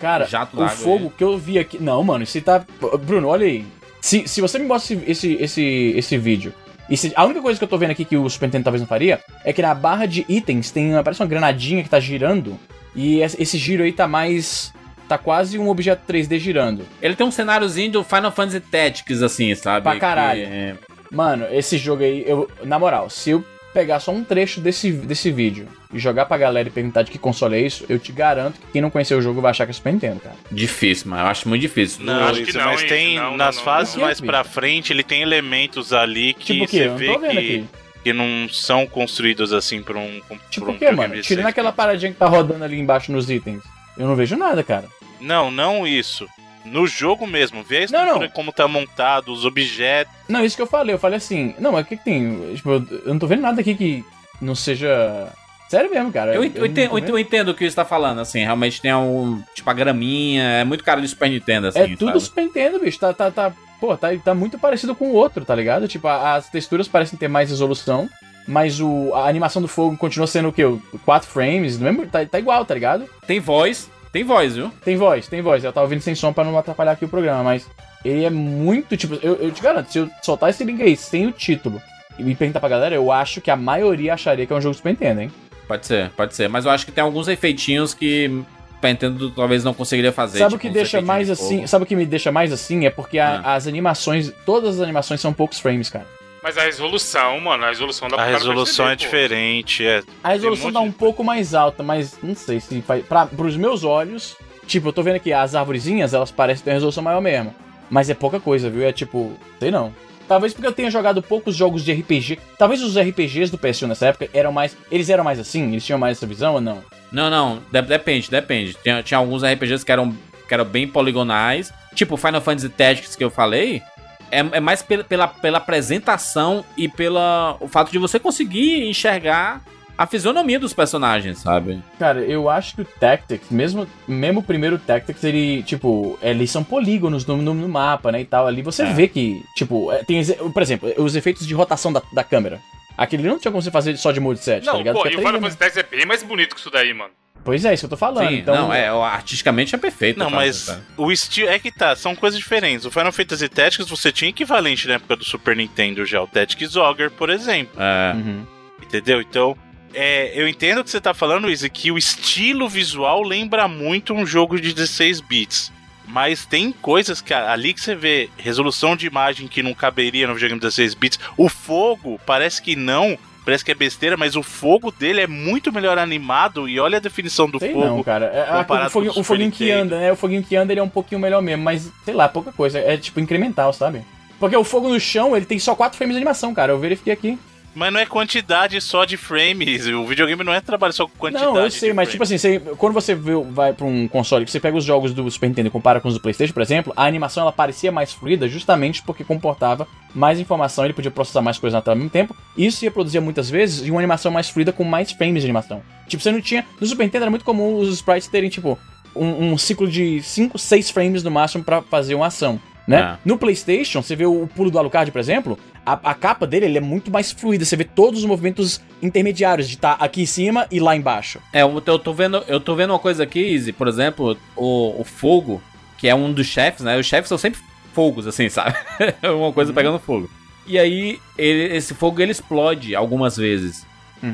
Cara, 0.00 0.26
jato 0.26 0.62
o 0.62 0.68
fogo 0.68 1.12
que 1.16 1.24
eu 1.24 1.36
vi 1.36 1.58
aqui. 1.58 1.82
Não, 1.82 2.02
mano, 2.04 2.24
se 2.24 2.40
tá. 2.40 2.64
Bruno, 3.04 3.28
olha 3.28 3.46
aí. 3.46 3.64
Se, 4.00 4.28
se 4.28 4.40
você 4.40 4.58
me 4.58 4.66
mostra 4.66 4.94
esse, 4.94 5.04
esse, 5.10 5.32
esse, 5.42 5.92
esse 5.96 6.18
vídeo. 6.18 6.52
E 6.88 6.96
se- 6.96 7.12
a 7.16 7.24
única 7.24 7.42
coisa 7.42 7.58
que 7.58 7.64
eu 7.64 7.68
tô 7.68 7.76
vendo 7.76 7.90
aqui 7.90 8.04
que 8.04 8.16
o 8.16 8.28
Super 8.30 8.46
Nintendo 8.46 8.64
talvez 8.64 8.80
não 8.80 8.86
faria 8.88 9.20
é 9.44 9.52
que 9.52 9.60
na 9.60 9.74
barra 9.74 10.06
de 10.06 10.24
itens 10.28 10.70
tem 10.70 10.92
uma, 10.92 11.02
parece 11.02 11.20
uma 11.20 11.26
granadinha 11.28 11.82
que 11.82 11.88
tá 11.90 11.98
girando. 11.98 12.58
E 12.94 13.20
esse 13.20 13.42
esse 13.42 13.58
giro 13.58 13.82
aí 13.82 13.92
tá 13.92 14.06
mais. 14.06 14.72
Tá 15.08 15.16
quase 15.18 15.58
um 15.58 15.68
objeto 15.68 16.02
3D 16.10 16.38
girando. 16.38 16.86
Ele 17.00 17.16
tem 17.16 17.26
um 17.26 17.30
cenáriozinho 17.30 17.90
do 17.90 18.04
Final 18.04 18.30
Fantasy 18.30 18.60
Tactics, 18.60 19.22
assim, 19.22 19.54
sabe? 19.54 19.82
Pra 19.82 19.98
caralho. 19.98 20.42
Que, 20.46 20.46
é, 20.52 20.74
Mano, 21.10 21.46
esse 21.50 21.78
jogo 21.78 22.02
aí, 22.02 22.22
eu, 22.26 22.48
na 22.62 22.78
moral, 22.78 23.08
se 23.08 23.30
eu 23.30 23.42
pegar 23.78 24.00
só 24.00 24.10
um 24.10 24.24
trecho 24.24 24.60
desse, 24.60 24.90
desse 24.90 25.30
vídeo 25.30 25.68
e 25.94 26.00
jogar 26.00 26.26
pra 26.26 26.36
galera 26.36 26.66
e 26.66 26.70
perguntar 26.72 27.02
de 27.02 27.12
que 27.12 27.18
console 27.18 27.54
é 27.54 27.60
isso, 27.60 27.84
eu 27.88 27.96
te 27.96 28.10
garanto 28.10 28.58
que 28.58 28.66
quem 28.72 28.82
não 28.82 28.90
conhecer 28.90 29.14
o 29.14 29.22
jogo 29.22 29.40
vai 29.40 29.52
achar 29.52 29.66
que 29.66 29.70
é 29.70 29.72
Super 29.72 29.92
Nintendo, 29.92 30.18
cara. 30.18 30.34
difícil, 30.50 31.08
mas 31.08 31.20
eu 31.20 31.26
acho 31.28 31.48
muito 31.48 31.62
difícil. 31.62 32.04
Não, 32.04 32.24
acho 32.24 32.42
que 32.42 32.52
não, 32.52 32.64
mas 32.64 32.82
tem 32.82 33.14
Não, 33.16 33.36
nas 33.36 33.54
não, 33.56 33.62
fases 33.62 33.94
não. 33.94 34.02
mais 34.02 34.20
pra 34.20 34.42
frente, 34.42 34.92
ele 34.92 35.04
tem 35.04 35.22
elementos 35.22 35.92
ali 35.92 36.34
que 36.34 36.54
tipo 36.54 36.66
você 36.66 36.86
não 36.88 36.96
vê 36.96 37.06
tô 37.12 37.18
vendo 37.20 37.30
que, 37.30 37.38
aqui. 37.38 37.64
que 38.02 38.12
não 38.12 38.48
são 38.50 38.84
construídos 38.84 39.52
assim 39.52 39.80
pra 39.80 39.96
um, 39.96 40.20
pra 40.26 40.36
Tipo 40.50 40.66
um 40.66 40.70
o 40.70 40.72
videogame 40.72 40.96
mano? 40.96 41.22
Tirando 41.22 41.44
seis 41.44 41.46
aquela 41.46 41.70
paradinha 41.70 42.10
que 42.10 42.18
tá 42.18 42.26
rodando 42.26 42.64
ali 42.64 42.80
embaixo 42.80 43.12
nos 43.12 43.30
itens. 43.30 43.62
Eu 43.96 44.08
não 44.08 44.16
vejo 44.16 44.36
nada, 44.36 44.64
cara. 44.64 44.86
Não, 45.20 45.52
não 45.52 45.86
isso. 45.86 46.26
No 46.70 46.86
jogo 46.86 47.26
mesmo, 47.26 47.62
vê 47.62 47.76
a 47.76 47.80
Não, 47.80 47.84
estrutura 47.84 48.26
não. 48.26 48.28
como 48.28 48.52
tá 48.52 48.66
montado, 48.68 49.32
os 49.32 49.44
objetos. 49.44 50.12
Não, 50.28 50.44
isso 50.44 50.56
que 50.56 50.62
eu 50.62 50.66
falei. 50.66 50.94
Eu 50.94 50.98
falei 50.98 51.16
assim, 51.16 51.54
não, 51.58 51.72
mas 51.72 51.84
o 51.84 51.88
que, 51.88 51.96
que 51.96 52.04
tem? 52.04 52.54
Tipo, 52.54 52.70
eu, 52.70 52.86
eu 53.06 53.12
não 53.12 53.18
tô 53.18 53.26
vendo 53.26 53.42
nada 53.42 53.60
aqui 53.60 53.74
que 53.74 54.04
não 54.40 54.54
seja. 54.54 55.32
Sério 55.68 55.90
mesmo, 55.90 56.10
cara. 56.10 56.34
Eu, 56.34 56.40
não 56.42 56.50
eu 56.54 56.62
vendo. 56.72 57.08
eu 57.10 57.18
entendo 57.18 57.50
o 57.50 57.54
que 57.54 57.68
você 57.68 57.76
tá 57.76 57.84
falando, 57.84 58.20
assim, 58.20 58.40
realmente 58.40 58.80
tem 58.80 58.94
um, 58.94 59.42
tipo, 59.54 59.68
a 59.68 59.74
graminha, 59.74 60.42
é 60.42 60.64
muito 60.64 60.82
caro 60.82 61.00
de 61.02 61.08
Super 61.08 61.28
Nintendo, 61.28 61.66
assim, 61.68 61.80
É 61.80 61.88
tudo 61.96 62.12
sabe? 62.12 62.20
Super 62.20 62.44
Nintendo, 62.44 62.78
bicho. 62.80 62.98
Tá, 62.98 63.12
tá, 63.12 63.30
tá, 63.30 63.52
pô, 63.78 63.94
tá, 63.96 64.08
tá 64.24 64.34
muito 64.34 64.58
parecido 64.58 64.94
com 64.94 65.08
o 65.10 65.12
outro, 65.14 65.44
tá 65.44 65.54
ligado? 65.54 65.86
Tipo, 65.86 66.08
a- 66.08 66.36
as 66.36 66.48
texturas 66.48 66.88
parecem 66.88 67.18
ter 67.18 67.28
mais 67.28 67.50
resolução, 67.50 68.08
mas 68.46 68.80
o, 68.80 69.12
a 69.14 69.28
animação 69.28 69.60
do 69.60 69.68
fogo 69.68 69.94
continua 69.98 70.26
sendo 70.26 70.48
o 70.48 70.52
quê? 70.54 70.62
4 71.04 71.28
frames, 71.28 71.78
não 71.78 71.88
é, 71.88 72.06
tá, 72.06 72.24
tá 72.24 72.38
igual, 72.38 72.64
tá 72.64 72.72
ligado? 72.72 73.04
Tem 73.26 73.38
voz, 73.38 73.90
tem 74.12 74.24
voz, 74.24 74.56
viu? 74.56 74.70
Tem 74.84 74.96
voz, 74.96 75.26
tem 75.28 75.40
voz. 75.42 75.62
Eu 75.64 75.72
tava 75.72 75.84
ouvindo 75.84 76.00
sem 76.00 76.14
som 76.14 76.32
pra 76.32 76.44
não 76.44 76.56
atrapalhar 76.58 76.92
aqui 76.92 77.04
o 77.04 77.08
programa, 77.08 77.42
mas 77.42 77.66
ele 78.04 78.24
é 78.24 78.30
muito, 78.30 78.96
tipo, 78.96 79.14
eu, 79.22 79.34
eu 79.36 79.50
te 79.50 79.62
garanto, 79.62 79.90
se 79.92 79.98
eu 79.98 80.08
soltar 80.22 80.50
esse 80.50 80.64
link 80.64 80.80
aí 80.82 80.96
sem 80.96 81.26
o 81.26 81.32
título 81.32 81.80
e 82.18 82.22
me 82.22 82.34
perguntar 82.34 82.60
pra 82.60 82.68
galera, 82.68 82.94
eu 82.94 83.10
acho 83.12 83.40
que 83.40 83.50
a 83.50 83.56
maioria 83.56 84.14
acharia 84.14 84.46
que 84.46 84.52
é 84.52 84.56
um 84.56 84.60
jogo 84.60 84.74
Super 84.74 84.90
Nintendo, 84.90 85.20
hein? 85.22 85.30
Pode 85.66 85.86
ser, 85.86 86.10
pode 86.10 86.34
ser, 86.34 86.48
mas 86.48 86.64
eu 86.64 86.70
acho 86.70 86.86
que 86.86 86.92
tem 86.92 87.02
alguns 87.04 87.28
efeitinhos 87.28 87.92
que 87.94 88.42
Super 88.76 88.88
Nintendo 88.88 89.30
talvez 89.30 89.62
não 89.64 89.74
conseguiria 89.74 90.12
fazer. 90.12 90.38
Sabe 90.38 90.54
o 90.54 90.58
tipo, 90.58 90.62
que 90.62 90.68
uns 90.68 90.72
deixa 90.74 91.00
mais 91.02 91.28
assim? 91.30 91.66
Sabe 91.66 91.82
o 91.84 91.86
que 91.86 91.96
me 91.96 92.06
deixa 92.06 92.32
mais 92.32 92.52
assim? 92.52 92.86
É 92.86 92.90
porque 92.90 93.18
a- 93.18 93.40
Ah. 93.44 93.54
as 93.54 93.66
animações, 93.66 94.32
todas 94.46 94.76
as 94.76 94.80
animações 94.80 95.20
são 95.20 95.32
poucos 95.32 95.58
frames, 95.60 95.90
cara. 95.90 96.06
Mas 96.48 96.56
a 96.56 96.62
resolução, 96.62 97.38
mano, 97.40 97.62
a 97.62 97.68
resolução 97.68 98.08
da 98.08 98.16
A 98.16 98.24
resolução 98.24 98.88
é 98.88 98.96
diferente, 98.96 99.86
é. 99.86 100.02
A 100.24 100.30
resolução 100.30 100.72
tá 100.72 100.80
um 100.80 100.90
pouco 100.90 101.22
mais 101.22 101.52
alta, 101.54 101.82
mas 101.82 102.16
não 102.22 102.34
sei 102.34 102.58
se 102.58 102.80
faz. 102.80 103.04
Pra, 103.04 103.26
pros 103.26 103.54
meus 103.54 103.84
olhos, 103.84 104.34
tipo, 104.66 104.88
eu 104.88 104.92
tô 104.94 105.02
vendo 105.02 105.16
aqui 105.16 105.30
as 105.30 105.54
arvorezinhas, 105.54 106.14
elas 106.14 106.30
parecem 106.30 106.64
ter 106.64 106.70
uma 106.70 106.74
resolução 106.76 107.02
maior 107.02 107.20
mesmo. 107.20 107.54
Mas 107.90 108.08
é 108.08 108.14
pouca 108.14 108.40
coisa, 108.40 108.70
viu? 108.70 108.82
É 108.82 108.92
tipo, 108.92 109.36
sei 109.60 109.70
não. 109.70 109.92
Talvez 110.26 110.54
porque 110.54 110.66
eu 110.66 110.72
tenha 110.72 110.90
jogado 110.90 111.20
poucos 111.22 111.54
jogos 111.54 111.84
de 111.84 111.92
RPG. 111.92 112.38
Talvez 112.58 112.82
os 112.82 112.96
RPGs 112.96 113.50
do 113.50 113.58
PS1 113.58 113.86
nessa 113.88 114.06
época 114.06 114.30
eram 114.32 114.50
mais. 114.50 114.74
Eles 114.90 115.10
eram 115.10 115.24
mais 115.24 115.38
assim? 115.38 115.70
Eles 115.72 115.84
tinham 115.84 115.98
mais 115.98 116.16
essa 116.16 116.26
visão 116.26 116.54
ou 116.54 116.62
não? 116.62 116.82
Não, 117.12 117.28
não, 117.28 117.62
de- 117.70 117.82
depende, 117.82 118.30
depende. 118.30 118.72
Tinha, 118.82 119.02
tinha 119.02 119.18
alguns 119.18 119.42
RPGs 119.44 119.84
que 119.84 119.92
eram, 119.92 120.16
que 120.48 120.54
eram 120.54 120.64
bem 120.64 120.88
poligonais. 120.88 121.70
Tipo 121.94 122.16
Final 122.16 122.40
Fantasy 122.40 122.70
Tactics 122.70 123.14
que 123.16 123.22
eu 123.24 123.28
falei. 123.30 123.82
É, 124.30 124.38
é 124.40 124.60
mais 124.60 124.82
pela, 124.82 125.04
pela, 125.04 125.28
pela 125.28 125.58
apresentação 125.58 126.64
e 126.76 126.88
pela 126.88 127.56
o 127.60 127.68
fato 127.68 127.90
de 127.90 127.98
você 127.98 128.18
conseguir 128.18 128.88
enxergar 128.88 129.60
a 129.96 130.06
fisionomia 130.06 130.60
dos 130.60 130.72
personagens, 130.72 131.38
sabe? 131.38 131.82
Cara, 131.98 132.20
eu 132.20 132.48
acho 132.48 132.76
que 132.76 132.82
o 132.82 132.84
Tactics, 132.84 133.50
mesmo, 133.50 133.84
mesmo 134.06 134.38
o 134.38 134.42
primeiro 134.44 134.78
Tactics, 134.78 135.24
ele, 135.24 135.62
tipo, 135.64 136.16
eles 136.22 136.50
são 136.52 136.62
polígonos 136.62 137.26
no, 137.26 137.36
no, 137.38 137.52
no 137.52 137.68
mapa, 137.68 138.12
né, 138.12 138.20
e 138.20 138.24
tal. 138.24 138.46
Ali 138.46 138.62
você 138.62 138.82
É. 138.84 138.92
vê 138.92 139.08
que, 139.08 139.42
tipo, 139.56 139.90
é, 139.90 140.04
tem, 140.04 140.22
por 140.24 140.62
exemplo, 140.62 140.92
os 140.98 141.16
efeitos 141.16 141.44
de 141.44 141.52
rotação 141.52 141.92
da, 141.92 142.00
da 142.12 142.22
câmera. 142.22 142.60
Aquele 142.96 143.24
não 143.26 143.38
tinha 143.40 143.50
como 143.50 143.60
você 143.62 143.70
fazer 143.72 143.96
só 143.96 144.12
de 144.12 144.20
mode 144.20 144.38
7, 144.40 144.64
tá 144.64 144.70
Não, 144.72 144.78
ligado? 144.78 144.94
pô, 144.96 145.06
e 145.06 145.14
o 145.14 145.18
Final 145.18 145.32
3D, 145.32 145.40
Fantasy 145.40 145.56
Tactics 145.56 145.84
é 145.84 145.96
bem 145.96 146.06
mais 146.06 146.22
bonito 146.22 146.54
que 146.54 146.60
isso 146.60 146.70
daí, 146.70 146.94
mano. 146.94 147.10
Pois 147.44 147.64
é, 147.64 147.72
isso 147.72 147.82
que 147.82 147.86
eu 147.86 147.90
tô 147.90 147.96
falando. 147.96 148.28
Sim, 148.28 148.36
então, 148.36 148.54
não, 148.54 148.72
é, 148.74 148.88
artisticamente 148.88 149.74
é 149.74 149.78
perfeito. 149.78 150.18
Não, 150.18 150.26
o 150.26 150.28
Final 150.30 150.44
mas 150.44 150.66
Fantasy. 150.66 150.84
o 150.98 151.12
estilo. 151.12 151.48
É 151.48 151.58
que 151.58 151.72
tá, 151.72 151.96
são 151.96 152.14
coisas 152.14 152.38
diferentes. 152.38 152.84
O 152.84 152.90
Final 152.90 153.10
Fantasy 153.12 153.48
Tactics 153.48 153.88
você 153.88 154.12
tinha 154.12 154.28
equivalente 154.28 154.86
na 154.86 154.94
época 154.94 155.16
do 155.16 155.24
Super 155.24 155.56
Nintendo 155.56 156.04
já, 156.04 156.20
o 156.22 156.26
Tactics 156.26 156.76
Ogre, 156.76 157.08
por 157.10 157.30
exemplo. 157.30 157.80
É. 157.80 158.12
Uhum. 158.14 158.44
Entendeu? 158.82 159.20
Então, 159.22 159.56
é, 159.94 160.32
eu 160.34 160.46
entendo 160.46 160.80
o 160.80 160.84
que 160.84 160.90
você 160.90 161.00
tá 161.00 161.14
falando, 161.14 161.50
Izzy, 161.50 161.70
que 161.70 161.90
o 161.90 161.96
estilo 161.98 162.68
visual 162.68 163.22
lembra 163.22 163.66
muito 163.66 164.12
um 164.12 164.26
jogo 164.26 164.60
de 164.60 164.72
16 164.74 165.20
bits. 165.20 165.72
Mas 166.06 166.46
tem 166.46 166.72
coisas 166.72 167.20
que 167.20 167.34
a- 167.34 167.52
ali 167.52 167.74
que 167.74 167.80
você 167.82 167.94
vê 167.94 168.30
resolução 168.38 168.96
de 168.96 169.06
imagem 169.06 169.46
que 169.46 169.62
não 169.62 169.74
caberia 169.74 170.26
no 170.26 170.32
videogame 170.34 170.58
de 170.60 170.66
16 170.66 170.94
bits. 170.94 171.18
O 171.36 171.48
fogo 171.50 172.18
parece 172.24 172.62
que 172.62 172.74
não, 172.74 173.18
parece 173.48 173.64
que 173.64 173.72
é 173.72 173.74
besteira, 173.74 174.14
mas 174.14 174.36
o 174.36 174.42
fogo 174.42 174.92
dele 174.92 175.22
é 175.22 175.26
muito 175.26 175.72
melhor 175.72 175.96
animado 175.96 176.68
e 176.68 176.78
olha 176.78 176.98
a 176.98 177.00
definição 177.00 177.48
do 177.48 177.58
Sei 177.58 177.72
fogo. 177.72 177.82
não, 177.82 178.02
cara. 178.02 178.26
É, 178.26 178.58
comparado 178.58 178.98
o 178.98 179.20
o 179.20 179.24
foguinho 179.24 179.50
que 179.50 179.70
anda, 179.70 179.98
né? 179.98 180.12
O 180.12 180.16
foguinho 180.16 180.44
que 180.44 180.54
anda 180.54 180.70
ele 180.70 180.80
é 180.80 180.82
um 180.82 180.88
pouquinho 180.88 181.18
melhor 181.18 181.40
mesmo, 181.40 181.64
mas 181.64 181.90
sei 182.04 182.12
lá, 182.12 182.28
pouca 182.28 182.52
coisa. 182.52 182.78
É 182.78 182.98
tipo 182.98 183.18
incremental, 183.20 183.72
sabe? 183.72 184.02
Porque 184.38 184.54
o 184.54 184.62
fogo 184.62 184.90
no 184.90 185.00
chão, 185.00 185.34
ele 185.34 185.46
tem 185.46 185.58
só 185.58 185.74
4 185.74 185.96
frames 185.96 186.14
de 186.14 186.18
animação, 186.18 186.52
cara. 186.52 186.72
Eu 186.72 186.78
verifiquei 186.78 187.10
aqui. 187.10 187.38
Mas 187.78 187.92
não 187.92 188.00
é 188.00 188.04
quantidade 188.06 188.80
só 188.80 189.04
de 189.04 189.16
frames. 189.16 189.86
O 189.86 190.04
videogame 190.04 190.42
não 190.42 190.52
é 190.52 190.60
trabalho 190.60 190.92
só 190.92 191.06
com 191.06 191.12
quantidade. 191.16 191.46
Não, 191.46 191.56
eu 191.56 191.70
sei, 191.70 191.90
de 191.90 191.94
mas 191.94 192.08
frames. 192.08 192.10
tipo 192.10 192.22
assim, 192.24 192.38
você- 192.38 192.58
quando 192.76 192.92
você 192.92 193.14
vê- 193.14 193.32
vai 193.50 193.72
pra 193.72 193.86
um 193.86 194.08
console, 194.08 194.44
que 194.44 194.50
você 194.50 194.58
pega 194.60 194.76
os 194.76 194.84
jogos 194.84 195.12
do 195.14 195.30
Super 195.30 195.48
Nintendo 195.48 195.68
e 195.68 195.70
compara 195.70 196.00
com 196.00 196.08
os 196.08 196.14
do 196.14 196.20
PlayStation, 196.20 196.52
por 196.52 196.62
exemplo, 196.62 196.92
a 196.96 197.04
animação 197.06 197.42
ela 197.42 197.52
parecia 197.52 197.92
mais 197.92 198.12
fluida 198.12 198.48
justamente 198.48 199.02
porque 199.02 199.22
comportava 199.22 199.86
mais 200.14 200.40
informação, 200.40 200.84
ele 200.84 200.92
podia 200.94 201.10
processar 201.10 201.40
mais 201.40 201.58
coisas 201.58 201.74
na 201.74 201.80
tela 201.82 201.94
ao 201.94 201.98
mesmo 201.98 202.10
tempo. 202.10 202.34
E 202.56 202.66
isso 202.66 202.84
ia 202.84 202.90
produzir 202.90 203.20
muitas 203.20 203.48
vezes 203.48 203.88
uma 203.88 204.00
animação 204.00 204.32
mais 204.32 204.48
fluida 204.50 204.72
com 204.72 204.82
mais 204.82 205.12
frames 205.12 205.42
de 205.42 205.46
animação. 205.46 205.80
Tipo, 206.08 206.22
você 206.22 206.32
não 206.32 206.40
tinha. 206.40 206.64
No 206.80 206.86
Super 206.86 207.04
Nintendo 207.04 207.24
era 207.24 207.30
muito 207.30 207.44
comum 207.44 207.76
os 207.78 207.88
sprites 207.94 208.26
terem, 208.28 208.50
tipo, 208.50 208.78
um, 209.14 209.52
um 209.52 209.58
ciclo 209.58 209.86
de 209.88 210.20
5, 210.22 210.58
6 210.58 210.90
frames 210.90 211.22
no 211.22 211.30
máximo 211.30 211.62
pra 211.62 211.80
fazer 211.82 212.14
uma 212.14 212.26
ação. 212.26 212.60
Né? 212.86 213.00
É. 213.00 213.18
No 213.22 213.36
PlayStation, 213.36 214.00
você 214.02 214.16
vê 214.16 214.24
o 214.24 214.48
pulo 214.56 214.70
do 214.70 214.78
Alucard, 214.78 215.12
por 215.12 215.18
exemplo, 215.18 215.58
a, 215.92 216.10
a 216.10 216.14
capa 216.14 216.46
dele 216.46 216.66
ele 216.66 216.78
é 216.78 216.80
muito 216.80 217.10
mais 217.10 217.30
fluida. 217.32 217.64
Você 217.64 217.76
vê 217.76 217.84
todos 217.84 218.20
os 218.20 218.26
movimentos 218.26 218.80
intermediários 219.02 219.68
de 219.68 219.74
estar 219.76 219.92
aqui 219.94 220.22
em 220.22 220.26
cima 220.26 220.66
e 220.70 220.80
lá 220.80 220.94
embaixo. 220.96 221.40
É, 221.52 221.62
eu 221.62 221.82
eu 221.86 221.98
tô 221.98 222.12
vendo, 222.12 222.42
eu 222.48 222.60
tô 222.60 222.74
vendo 222.74 222.90
uma 222.92 222.98
coisa 222.98 223.22
aqui, 223.22 223.40
Izzy, 223.40 223.72
por 223.72 223.88
exemplo, 223.88 224.36
o, 224.56 225.00
o 225.00 225.04
fogo, 225.04 225.62
que 225.96 226.08
é 226.08 226.14
um 226.14 226.32
dos 226.32 226.46
chefes, 226.46 226.84
né? 226.84 226.98
Os 226.98 227.06
chefes 227.06 227.28
são 227.28 227.38
sempre 227.38 227.60
fogos, 227.94 228.26
assim, 228.26 228.48
sabe? 228.50 228.74
É 229.22 229.30
uma 229.30 229.52
coisa 229.52 229.72
pegando 229.72 229.98
fogo. 229.98 230.28
E 230.66 230.78
aí, 230.78 231.18
ele- 231.36 231.74
esse 231.76 231.94
fogo 231.94 232.20
ele 232.20 232.32
explode 232.32 232.94
algumas 232.94 233.36
vezes. 233.36 233.86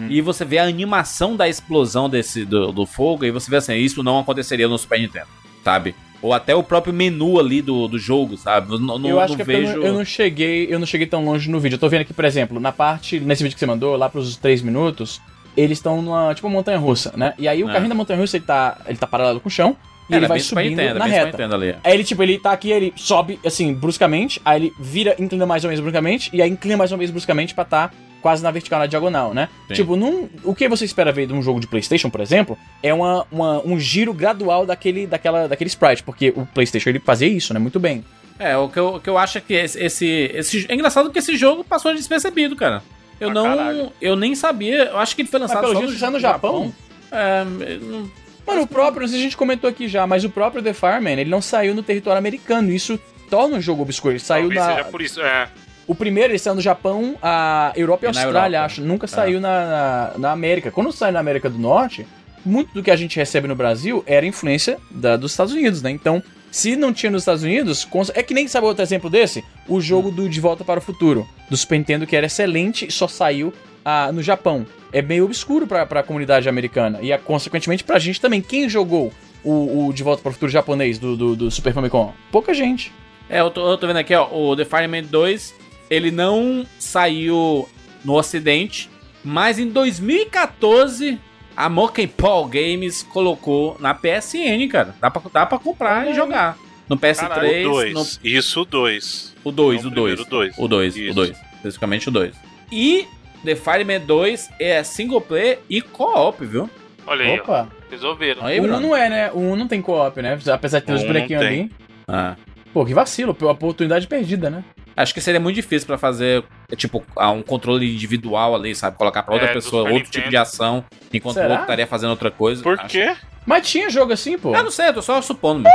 E 0.08 0.22
você 0.22 0.46
vê 0.46 0.56
a 0.58 0.64
animação 0.64 1.36
da 1.36 1.46
explosão 1.46 2.08
desse 2.08 2.44
do, 2.46 2.72
do 2.72 2.86
fogo, 2.86 3.22
e 3.24 3.30
você 3.30 3.50
vê 3.50 3.56
assim, 3.58 3.74
isso 3.74 4.02
não 4.02 4.18
aconteceria 4.18 4.66
no 4.66 4.78
Super 4.78 4.98
Nintendo, 4.98 5.26
sabe? 5.62 5.94
Ou 6.24 6.32
até 6.32 6.54
o 6.54 6.62
próprio 6.62 6.90
menu 6.90 7.38
ali 7.38 7.60
do, 7.60 7.86
do 7.86 7.98
jogo, 7.98 8.38
sabe? 8.38 8.72
Eu 8.72 8.78
não, 8.78 8.96
eu 9.06 9.20
acho 9.20 9.32
não 9.32 9.36
que 9.36 9.42
é 9.42 9.44
porque 9.44 9.56
eu 9.58 9.66
vejo. 9.66 9.78
não, 9.78 9.86
eu 9.86 9.92
não 9.92 10.04
cheguei, 10.06 10.66
eu 10.70 10.78
não 10.78 10.86
cheguei 10.86 11.06
tão 11.06 11.22
longe 11.22 11.50
no 11.50 11.60
vídeo. 11.60 11.74
Eu 11.74 11.78
tô 11.78 11.86
vendo 11.86 12.00
aqui, 12.00 12.14
por 12.14 12.24
exemplo, 12.24 12.58
na 12.58 12.72
parte, 12.72 13.20
nesse 13.20 13.42
vídeo 13.42 13.54
que 13.54 13.60
você 13.60 13.66
mandou, 13.66 13.94
lá 13.94 14.08
pros 14.08 14.34
3 14.38 14.62
minutos, 14.62 15.20
eles 15.54 15.76
estão 15.76 16.00
numa, 16.00 16.34
tipo, 16.34 16.48
montanha 16.48 16.78
russa, 16.78 17.12
né? 17.14 17.34
E 17.38 17.46
aí 17.46 17.62
o 17.62 17.68
É. 17.68 17.72
carrinho 17.74 17.90
da 17.90 17.94
montanha 17.94 18.18
russa, 18.18 18.38
ele 18.38 18.44
tá, 18.46 18.78
ele 18.86 18.96
tá 18.96 19.06
paralelo 19.06 19.38
com 19.38 19.48
o 19.48 19.52
chão, 19.52 19.76
e 20.08 20.14
É, 20.14 20.16
ele 20.16 20.24
é 20.24 20.28
vai 20.28 20.40
subindo 20.40 20.70
Nintendo, 20.70 20.96
é 20.96 20.98
na 20.98 21.04
reta. 21.04 21.26
Nintendo 21.26 21.54
ali. 21.56 21.74
Aí 21.84 21.92
ele, 21.92 22.04
tipo, 22.04 22.22
ele 22.22 22.38
tá 22.38 22.52
aqui, 22.52 22.70
ele 22.70 22.94
sobe, 22.96 23.38
assim, 23.44 23.74
bruscamente, 23.74 24.40
aí 24.46 24.62
ele 24.62 24.72
vira, 24.80 25.14
inclina 25.18 25.44
mais 25.44 25.62
ou 25.62 25.68
menos 25.68 25.82
bruscamente, 25.82 26.30
e 26.32 26.40
aí 26.40 26.48
inclina 26.48 26.78
mais 26.78 26.90
ou 26.90 26.96
menos 26.96 27.10
bruscamente 27.10 27.54
pra 27.54 27.66
tá 27.66 27.90
quase 28.24 28.42
na 28.42 28.50
vertical, 28.50 28.78
na 28.80 28.86
diagonal, 28.86 29.34
né? 29.34 29.50
Sim. 29.68 29.74
Tipo, 29.74 29.96
num, 29.96 30.30
o 30.42 30.54
que 30.54 30.66
você 30.66 30.86
espera 30.86 31.12
ver 31.12 31.26
de 31.26 31.34
um 31.34 31.42
jogo 31.42 31.60
de 31.60 31.66
Playstation, 31.66 32.08
por 32.08 32.22
exemplo, 32.22 32.56
é 32.82 32.94
uma, 32.94 33.26
uma- 33.30 33.60
um 33.66 33.78
giro 33.78 34.14
gradual 34.14 34.64
daquele, 34.64 35.06
daquela, 35.06 35.46
daquele 35.46 35.68
sprite, 35.68 36.02
porque 36.02 36.32
o 36.34 36.46
Playstation, 36.46 36.88
ele 36.88 37.00
fazia 37.00 37.28
isso, 37.28 37.52
né? 37.52 37.60
Muito 37.60 37.78
bem. 37.78 38.02
É, 38.38 38.56
o 38.56 38.66
que 38.70 38.78
eu, 38.78 38.94
o 38.94 39.00
que 39.00 39.10
eu 39.10 39.18
acho 39.18 39.36
é 39.36 39.40
que 39.42 39.52
esse, 39.52 39.78
esse, 39.78 40.06
esse- 40.34 40.66
É 40.70 40.74
engraçado 40.74 41.10
que 41.10 41.18
esse 41.18 41.36
jogo 41.36 41.62
passou 41.62 41.94
despercebido, 41.94 42.56
cara. 42.56 42.82
Eu 43.20 43.30
Pra 43.30 43.42
não. 43.42 43.56
caralho. 43.56 43.92
Eu 44.00 44.16
nem 44.16 44.34
sabia. 44.34 44.84
Eu 44.84 44.98
acho 44.98 45.14
que 45.14 45.20
ele 45.20 45.28
foi 45.28 45.38
Mas 45.38 45.50
lançado 45.50 45.62
pelo 45.64 45.74
só 45.74 45.80
visto, 45.86 45.98
só 46.00 46.10
no 46.10 46.18
Japão? 46.18 46.74
É, 47.12 47.42
eu 47.74 47.80
não- 47.80 48.10
Mano, 48.46 48.62
o 48.62 48.66
próprio, 48.66 49.02
não 49.02 49.08
sei 49.08 49.16
se 49.18 49.20
a 49.22 49.24
gente 49.24 49.36
comentou 49.36 49.68
aqui 49.70 49.86
já, 49.86 50.06
mas 50.06 50.24
o 50.24 50.30
próprio 50.30 50.62
The 50.62 50.72
Fireman, 50.72 51.12
ele 51.20 51.30
não 51.30 51.40
saiu 51.42 51.74
no 51.74 51.82
território 51.82 52.18
americano. 52.18 52.70
Isso 52.72 52.98
torna 53.30 53.56
o 53.58 53.60
jogo 53.60 53.82
obscuro. 53.82 54.12
Ele 54.12 54.18
saiu 54.20 54.48
Talvez 54.48 54.60
na. 54.66 54.72
seja 54.76 54.84
por 54.88 55.00
isso, 55.02 55.20
é. 55.22 55.48
O 55.86 55.94
primeiro 55.94 56.32
ele 56.32 56.38
saiu 56.38 56.54
no 56.54 56.60
Japão, 56.62 57.16
a 57.22 57.72
Europa 57.76 58.04
e 58.04 58.06
E 58.06 58.08
Austrália, 58.08 58.56
Europa. 58.58 58.64
acho. 58.66 58.80
Nunca 58.82 59.06
É. 59.06 59.08
saiu 59.08 59.40
na, 59.40 59.66
na, 59.66 60.12
na 60.18 60.32
América. 60.32 60.70
Quando 60.70 60.90
sai 60.92 61.12
na 61.12 61.20
América 61.20 61.50
do 61.50 61.58
Norte, 61.58 62.06
muito 62.44 62.72
do 62.72 62.82
que 62.82 62.90
a 62.90 62.96
gente 62.96 63.16
recebe 63.16 63.46
no 63.48 63.54
Brasil 63.54 64.02
era 64.06 64.24
influência 64.26 64.78
da- 64.90 65.16
dos 65.16 65.32
Estados 65.32 65.52
Unidos, 65.52 65.82
né? 65.82 65.90
Então, 65.90 66.22
se 66.50 66.76
não 66.76 66.92
tinha 66.92 67.10
nos 67.10 67.22
Estados 67.22 67.42
Unidos, 67.42 67.86
é 68.14 68.22
que 68.22 68.32
nem 68.32 68.46
sabe 68.48 68.66
outro 68.66 68.82
exemplo 68.82 69.10
desse? 69.10 69.44
O 69.68 69.80
jogo 69.80 70.10
do 70.10 70.28
De 70.28 70.40
Volta 70.40 70.64
para 70.64 70.78
o 70.78 70.82
Futuro, 70.82 71.26
do 71.50 71.56
Super 71.56 71.76
Nintendo, 71.78 72.06
que 72.06 72.14
era 72.16 72.26
excelente 72.26 72.86
e 72.86 72.90
só 72.92 73.06
saiu 73.08 73.52
ah, 73.84 74.10
no 74.12 74.22
Japão. 74.22 74.64
É 74.92 75.02
meio 75.02 75.24
obscuro 75.24 75.66
pra, 75.66 75.84
pra 75.84 76.02
comunidade 76.02 76.48
americana. 76.48 77.00
E, 77.02 77.16
consequentemente, 77.18 77.82
pra 77.84 77.98
gente 77.98 78.20
também. 78.20 78.40
Quem 78.40 78.68
jogou 78.68 79.12
o, 79.42 79.88
o 79.88 79.92
De 79.92 80.02
Volta 80.02 80.22
para 80.22 80.30
o 80.30 80.32
Futuro 80.32 80.50
japonês 80.52 80.98
do, 80.98 81.16
do, 81.16 81.36
do 81.36 81.50
Super 81.50 81.74
Famicom? 81.74 82.12
Pouca 82.30 82.54
gente. 82.54 82.92
É, 83.28 83.40
eu 83.40 83.50
tô, 83.50 83.68
eu 83.72 83.76
tô 83.76 83.86
vendo 83.86 83.96
aqui, 83.96 84.14
ó. 84.14 84.28
O 84.30 84.54
The 84.54 84.64
Fireman 84.64 85.02
2, 85.04 85.54
ele 85.90 86.10
não 86.10 86.66
saiu 86.78 87.68
no 88.04 88.14
ocidente, 88.14 88.90
mas 89.24 89.58
em 89.58 89.68
2014 89.68 91.18
a 91.56 91.68
Monkey 91.68 92.06
Paul 92.06 92.46
Games 92.46 93.02
colocou 93.02 93.76
na 93.80 93.94
PSN, 93.94 94.68
cara. 94.70 94.94
Dá 95.00 95.10
pra, 95.10 95.22
dá 95.32 95.46
pra 95.46 95.58
comprar 95.58 96.08
e 96.10 96.14
jogar. 96.14 96.58
No 96.88 96.96
PS3, 96.98 97.28
Caralho, 97.28 97.70
O 97.70 97.72
2. 97.72 97.94
no 97.94 98.06
Isso, 98.28 98.60
o 98.60 98.64
2. 98.64 99.34
O 99.44 99.52
2, 99.52 99.82
Não, 99.84 99.90
o 99.90 99.94
2. 99.94 100.14
primeiro 100.14 100.30
dois. 100.30 100.58
O 100.58 100.68
2, 100.68 100.94
o 100.94 100.98
Isso. 100.98 101.14
2. 101.14 101.30
Especificamente 101.54 102.08
o 102.08 102.12
2. 102.12 102.34
E 102.70 103.06
The 103.44 103.54
Fireman 103.54 104.00
2 104.00 104.50
é 104.58 104.82
single 104.82 105.20
player 105.20 105.60
e 105.70 105.80
co-op, 105.80 106.44
viu? 106.44 106.68
Olha 107.06 107.24
aí, 107.24 107.38
ó. 107.38 107.42
Opa! 107.42 107.68
Resolveram. 107.90 108.44
Aí, 108.44 108.58
o 108.58 108.64
1 108.64 108.66
Bruno. 108.66 108.80
não 108.80 108.96
é, 108.96 109.08
né? 109.08 109.30
O 109.32 109.38
1 109.38 109.56
não 109.56 109.68
tem 109.68 109.80
co-op, 109.80 110.20
né? 110.20 110.38
Apesar 110.52 110.80
de 110.80 110.86
ter 110.86 110.92
O 110.92 110.96
os 110.96 111.02
um 111.02 111.06
bonequinhos 111.06 111.42
ali. 111.42 111.70
Ah. 112.08 112.36
Pô, 112.72 112.84
que 112.84 112.92
vacilo, 112.92 113.30
oportunidade 113.40 114.06
perdida, 114.06 114.50
né? 114.50 114.64
Acho 114.96 115.12
que 115.12 115.20
seria 115.20 115.40
muito 115.40 115.56
difícil 115.56 115.86
pra 115.86 115.98
fazer, 115.98 116.44
tipo, 116.76 117.04
um 117.18 117.42
controle 117.42 117.92
individual 117.92 118.54
ali, 118.54 118.74
sabe? 118.74 118.96
Colocar 118.96 119.22
pra 119.22 119.34
outra 119.34 119.50
É, 119.50 119.52
pessoa 119.52 119.90
outro 119.90 120.10
tipo 120.10 120.28
de 120.28 120.36
ação, 120.36 120.84
enquanto 121.12 121.34
Será? 121.34 121.46
o 121.46 121.50
outro 121.50 121.64
estaria 121.64 121.86
fazendo 121.86 122.10
outra 122.10 122.30
coisa. 122.30 122.62
Por 122.62 122.78
Acho- 122.78 122.88
quê? 122.88 123.14
Mas 123.44 123.68
tinha 123.68 123.90
jogo 123.90 124.12
assim, 124.12 124.38
pô. 124.38 124.54
Eu 124.54 124.62
não 124.62 124.70
sei, 124.70 124.88
eu 124.88 124.94
tô 124.94 125.02
só 125.02 125.20
supondo. 125.20 125.62
meu. 125.64 125.72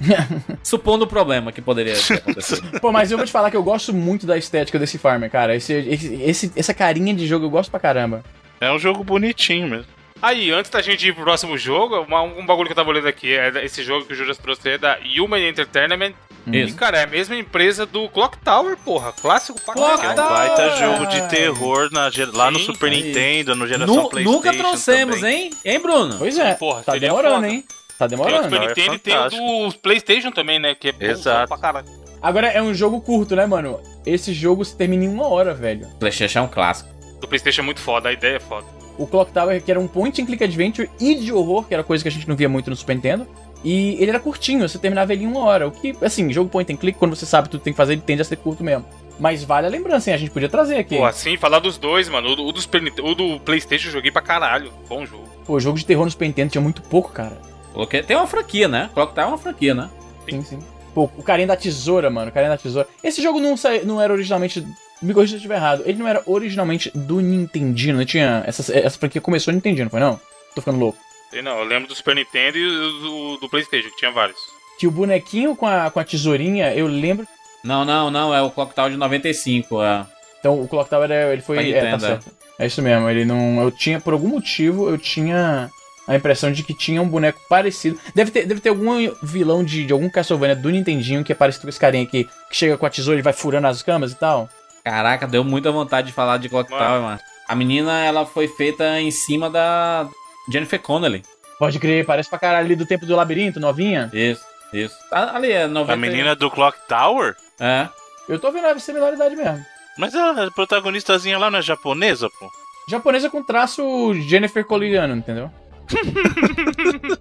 supondo 0.62 1.04
o 1.04 1.06
problema 1.08 1.52
que 1.52 1.62
poderia 1.62 1.94
ter 1.94 2.14
acontecido. 2.14 2.78
Pô, 2.80 2.92
mas 2.92 3.10
eu 3.10 3.16
vou 3.16 3.24
te 3.26 3.32
falar 3.32 3.50
que 3.50 3.56
eu 3.56 3.62
gosto 3.62 3.92
muito 3.94 4.26
da 4.26 4.36
estética 4.36 4.78
desse 4.78 4.98
Farmer, 4.98 5.30
cara. 5.30 5.54
Esse, 5.54 5.72
esse, 5.72 6.14
esse- 6.22 6.52
essa 6.56 6.74
carinha 6.74 7.14
de 7.14 7.26
jogo 7.26 7.46
eu 7.46 7.50
gosto 7.50 7.70
pra 7.70 7.80
caramba. 7.80 8.22
É 8.60 8.70
um 8.72 8.78
jogo 8.78 9.02
bonitinho 9.04 9.68
mesmo. 9.68 9.86
Aí, 10.24 10.50
antes 10.50 10.70
da 10.70 10.80
gente 10.80 11.06
ir 11.06 11.12
pro 11.14 11.22
próximo 11.24 11.58
jogo, 11.58 12.00
uma- 12.00 12.22
um 12.22 12.46
bagulho 12.46 12.64
que 12.66 12.72
eu 12.72 12.76
tava 12.76 12.88
olhando 12.88 13.06
aqui, 13.08 13.34
é 13.36 13.62
esse 13.62 13.82
jogo 13.82 14.06
que 14.06 14.14
o 14.14 14.16
Juras 14.16 14.38
trouxe 14.38 14.70
é 14.70 14.78
da 14.78 14.96
Human 15.18 15.46
Entertainment. 15.46 16.14
E, 16.46 16.62
Isso. 16.62 16.76
cara, 16.76 16.96
é 16.98 17.04
a 17.04 17.06
mesma 17.06 17.36
empresa 17.36 17.84
do 17.84 18.08
Clock 18.08 18.38
Tower, 18.38 18.74
porra. 18.78 19.12
Clássico 19.12 19.60
pra 19.60 19.74
Clock 19.74 19.92
É 20.04 20.08
um 20.10 20.14
caralho. 20.14 20.30
baita 20.30 20.76
jogo 20.76 21.06
de 21.08 21.28
terror 21.28 21.90
na, 21.92 22.10
lá 22.32 22.50
no 22.50 22.58
Sim, 22.58 22.64
Super 22.64 22.90
aí. 22.90 23.02
Nintendo, 23.02 23.54
no 23.54 23.66
geração 23.66 23.94
Nu- 23.94 24.08
PlayStation. 24.08 24.36
nunca 24.38 24.52
trouxemos, 24.54 25.16
também. 25.16 25.42
hein? 25.44 25.50
Hein, 25.62 25.80
Bruno? 25.80 26.16
Pois 26.18 26.38
é, 26.38 26.54
porra, 26.54 26.82
tá 26.82 26.96
demorando, 26.96 27.34
foda. 27.36 27.48
hein? 27.48 27.64
Tá 27.98 28.08
Tem 28.08 28.18
o 28.18 28.22
demorando. 28.24 28.44
Super 28.44 28.62
é 28.62 28.66
Nintendo 28.68 28.94
e 28.94 28.98
tem 28.98 29.14
o 29.16 29.68
do 29.68 29.78
PlayStation 29.78 30.30
também, 30.30 30.58
né? 30.58 30.74
Que 30.74 30.88
é 30.88 30.92
bom 30.92 31.04
Exato. 31.04 31.48
pra 31.48 31.58
caralho. 31.58 31.86
Agora 32.22 32.46
é 32.48 32.62
um 32.62 32.72
jogo 32.72 32.98
curto, 33.02 33.36
né, 33.36 33.44
mano? 33.44 33.78
Esse 34.06 34.32
jogo 34.32 34.64
se 34.64 34.74
termina 34.74 35.04
em 35.04 35.08
uma 35.08 35.28
hora, 35.28 35.52
velho. 35.52 35.86
PlayStation 36.00 36.38
é 36.38 36.42
um 36.42 36.48
clássico. 36.48 36.88
Do 37.20 37.28
Playstation 37.28 37.60
é 37.60 37.64
muito 37.64 37.80
foda, 37.80 38.08
a 38.08 38.12
ideia 38.12 38.36
é 38.36 38.40
foda. 38.40 38.66
O 38.98 39.06
Clock 39.06 39.32
Tower, 39.32 39.62
que 39.62 39.70
era 39.70 39.80
um 39.80 39.88
point 39.88 40.20
and 40.20 40.26
click 40.26 40.42
adventure 40.44 40.88
e 41.00 41.14
de 41.14 41.32
horror, 41.32 41.64
que 41.64 41.74
era 41.74 41.82
coisa 41.82 42.02
que 42.02 42.08
a 42.08 42.12
gente 42.12 42.28
não 42.28 42.36
via 42.36 42.48
muito 42.48 42.70
no 42.70 42.76
Super 42.76 42.94
Nintendo. 42.94 43.26
E 43.64 43.94
ele 43.94 44.10
era 44.10 44.20
curtinho, 44.20 44.68
você 44.68 44.78
terminava 44.78 45.12
ele 45.12 45.24
em 45.24 45.26
uma 45.26 45.40
hora. 45.40 45.66
O 45.66 45.70
que, 45.70 45.96
assim, 46.02 46.30
jogo 46.32 46.50
point 46.50 46.70
and 46.72 46.76
click, 46.76 46.98
quando 46.98 47.16
você 47.16 47.24
sabe 47.24 47.48
tudo 47.48 47.60
que 47.60 47.64
tem 47.64 47.72
que 47.72 47.76
fazer, 47.76 47.94
ele 47.94 48.02
tende 48.02 48.20
a 48.20 48.24
ser 48.24 48.36
curto 48.36 48.62
mesmo. 48.62 48.84
Mas 49.18 49.42
vale 49.42 49.66
a 49.66 49.70
lembrança, 49.70 50.10
hein? 50.10 50.14
A 50.14 50.18
gente 50.18 50.30
podia 50.30 50.48
trazer 50.48 50.76
aqui. 50.76 50.96
Pô, 50.96 51.04
assim, 51.04 51.36
falar 51.36 51.60
dos 51.60 51.78
dois, 51.78 52.08
mano. 52.08 52.30
O 52.30 52.36
do, 52.36 52.46
o 52.46 52.52
do 52.52 52.60
Super 52.60 52.82
o 53.00 53.14
do 53.14 53.40
Playstation 53.40 53.88
eu 53.88 53.92
joguei 53.92 54.10
pra 54.10 54.20
caralho. 54.20 54.72
Bom 54.88 55.06
jogo. 55.06 55.24
Pô, 55.46 55.58
jogo 55.58 55.78
de 55.78 55.86
terror 55.86 56.04
no 56.04 56.10
Super 56.10 56.26
Nintendo 56.26 56.50
tinha 56.52 56.62
muito 56.62 56.82
pouco, 56.82 57.12
cara. 57.12 57.40
Porque 57.72 58.02
tem 58.02 58.16
uma 58.16 58.26
franquia, 58.26 58.68
né? 58.68 58.90
Clock 58.92 59.14
Tower 59.14 59.28
é 59.28 59.32
uma 59.32 59.38
franquia, 59.38 59.74
né? 59.74 59.90
Sim, 60.28 60.42
sim. 60.42 60.58
Pô, 60.94 61.10
o 61.16 61.22
carinha 61.22 61.48
da 61.48 61.56
tesoura, 61.56 62.10
mano. 62.10 62.30
O 62.30 62.32
carinha 62.32 62.50
da 62.50 62.58
tesoura. 62.58 62.88
Esse 63.02 63.22
jogo 63.22 63.40
não, 63.40 63.56
sa... 63.56 63.70
não 63.84 64.00
era 64.00 64.12
originalmente. 64.12 64.64
Me 65.02 65.12
corrija 65.12 65.30
se 65.30 65.34
eu 65.34 65.38
estiver 65.38 65.56
errado. 65.56 65.82
Ele 65.84 65.98
não 65.98 66.08
era 66.08 66.22
originalmente 66.26 66.90
do 66.94 67.20
Nintendino. 67.20 67.98
Não 67.98 68.04
tinha. 68.04 68.42
Essa, 68.46 68.76
essa 68.76 68.98
franquia 68.98 69.20
começou 69.20 69.52
no 69.52 69.56
Nintendino, 69.56 69.90
foi 69.90 70.00
não? 70.00 70.20
Tô 70.54 70.60
ficando 70.60 70.78
louco. 70.78 70.98
Sei 71.30 71.42
não, 71.42 71.58
eu 71.58 71.64
lembro 71.64 71.88
do 71.88 71.94
Super 71.94 72.14
Nintendo 72.14 72.58
e 72.58 72.68
do, 72.68 73.36
do 73.38 73.48
Playstation, 73.48 73.90
que 73.90 73.96
tinha 73.96 74.10
vários. 74.10 74.38
Que 74.78 74.86
o 74.86 74.90
bonequinho 74.90 75.56
com 75.56 75.66
a, 75.66 75.90
com 75.90 76.00
a 76.00 76.04
tesourinha, 76.04 76.72
eu 76.74 76.86
lembro. 76.86 77.26
Não, 77.62 77.84
não, 77.84 78.10
não, 78.10 78.34
é 78.34 78.40
o 78.42 78.50
Clock 78.50 78.74
Tower 78.74 78.90
de 78.90 78.96
95. 78.96 79.82
É. 79.82 80.06
Então 80.38 80.60
o 80.60 80.68
Clock 80.68 80.88
Tower 80.88 81.10
ele 81.10 81.42
foi. 81.42 81.56
É, 81.56 81.60
tá 81.60 81.66
Nintendo, 81.66 82.04
é. 82.04 82.08
certo. 82.08 82.26
É 82.58 82.66
isso 82.66 82.80
mesmo. 82.80 83.08
Ele 83.08 83.24
não. 83.24 83.60
Eu 83.62 83.70
tinha, 83.70 84.00
por 84.00 84.12
algum 84.12 84.28
motivo, 84.28 84.88
eu 84.88 84.96
tinha 84.96 85.70
a 86.06 86.14
impressão 86.14 86.52
de 86.52 86.62
que 86.62 86.74
tinha 86.74 87.00
um 87.00 87.08
boneco 87.08 87.40
parecido. 87.48 87.98
Deve 88.14 88.30
ter, 88.30 88.46
deve 88.46 88.60
ter 88.60 88.68
algum 88.68 89.10
vilão 89.22 89.64
de, 89.64 89.86
de 89.86 89.92
algum 89.92 90.08
Castlevania 90.08 90.54
do 90.54 90.70
Nintendinho 90.70 91.24
que 91.24 91.32
é 91.32 91.34
parecido 91.34 91.62
com 91.62 91.68
esse 91.68 91.80
carinha 91.80 92.04
aqui, 92.04 92.28
que 92.50 92.56
chega 92.56 92.76
com 92.76 92.86
a 92.86 92.90
tesoura 92.90 93.18
e 93.18 93.22
vai 93.22 93.32
furando 93.32 93.66
as 93.66 93.82
camas 93.82 94.12
e 94.12 94.16
tal. 94.16 94.48
Caraca, 94.84 95.26
deu 95.26 95.42
muita 95.42 95.72
vontade 95.72 96.08
de 96.08 96.12
falar 96.12 96.36
de 96.36 96.50
Clock 96.50 96.70
Mano. 96.70 96.84
Tower, 96.84 97.00
mano. 97.00 97.20
A 97.48 97.54
menina, 97.54 98.04
ela 98.04 98.26
foi 98.26 98.46
feita 98.46 99.00
em 99.00 99.10
cima 99.10 99.48
da 99.48 100.06
Jennifer 100.48 100.78
Connelly. 100.80 101.22
Pode 101.58 101.78
crer, 101.78 102.04
parece 102.04 102.28
pra 102.28 102.38
caralho 102.38 102.66
ali 102.66 102.76
do 102.76 102.84
tempo 102.84 103.06
do 103.06 103.16
labirinto, 103.16 103.58
novinha. 103.58 104.10
Isso, 104.12 104.44
isso. 104.72 104.94
Ali 105.10 105.52
é 105.52 105.66
90. 105.66 105.92
A 105.92 105.96
menina 105.96 106.36
do 106.36 106.50
Clock 106.50 106.76
Tower? 106.86 107.34
É. 107.58 107.88
Eu 108.28 108.38
tô 108.38 108.52
vendo 108.52 108.66
a 108.66 108.78
similaridade 108.78 109.34
mesmo. 109.34 109.64
Mas 109.96 110.14
a 110.14 110.50
protagonistazinha 110.50 111.38
lá 111.38 111.50
não 111.50 111.60
é 111.60 111.62
japonesa, 111.62 112.28
pô? 112.38 112.50
Japonesa 112.88 113.30
com 113.30 113.42
traço 113.42 114.12
Jennifer 114.28 114.64
Colliano, 114.64 115.16
entendeu? 115.16 115.50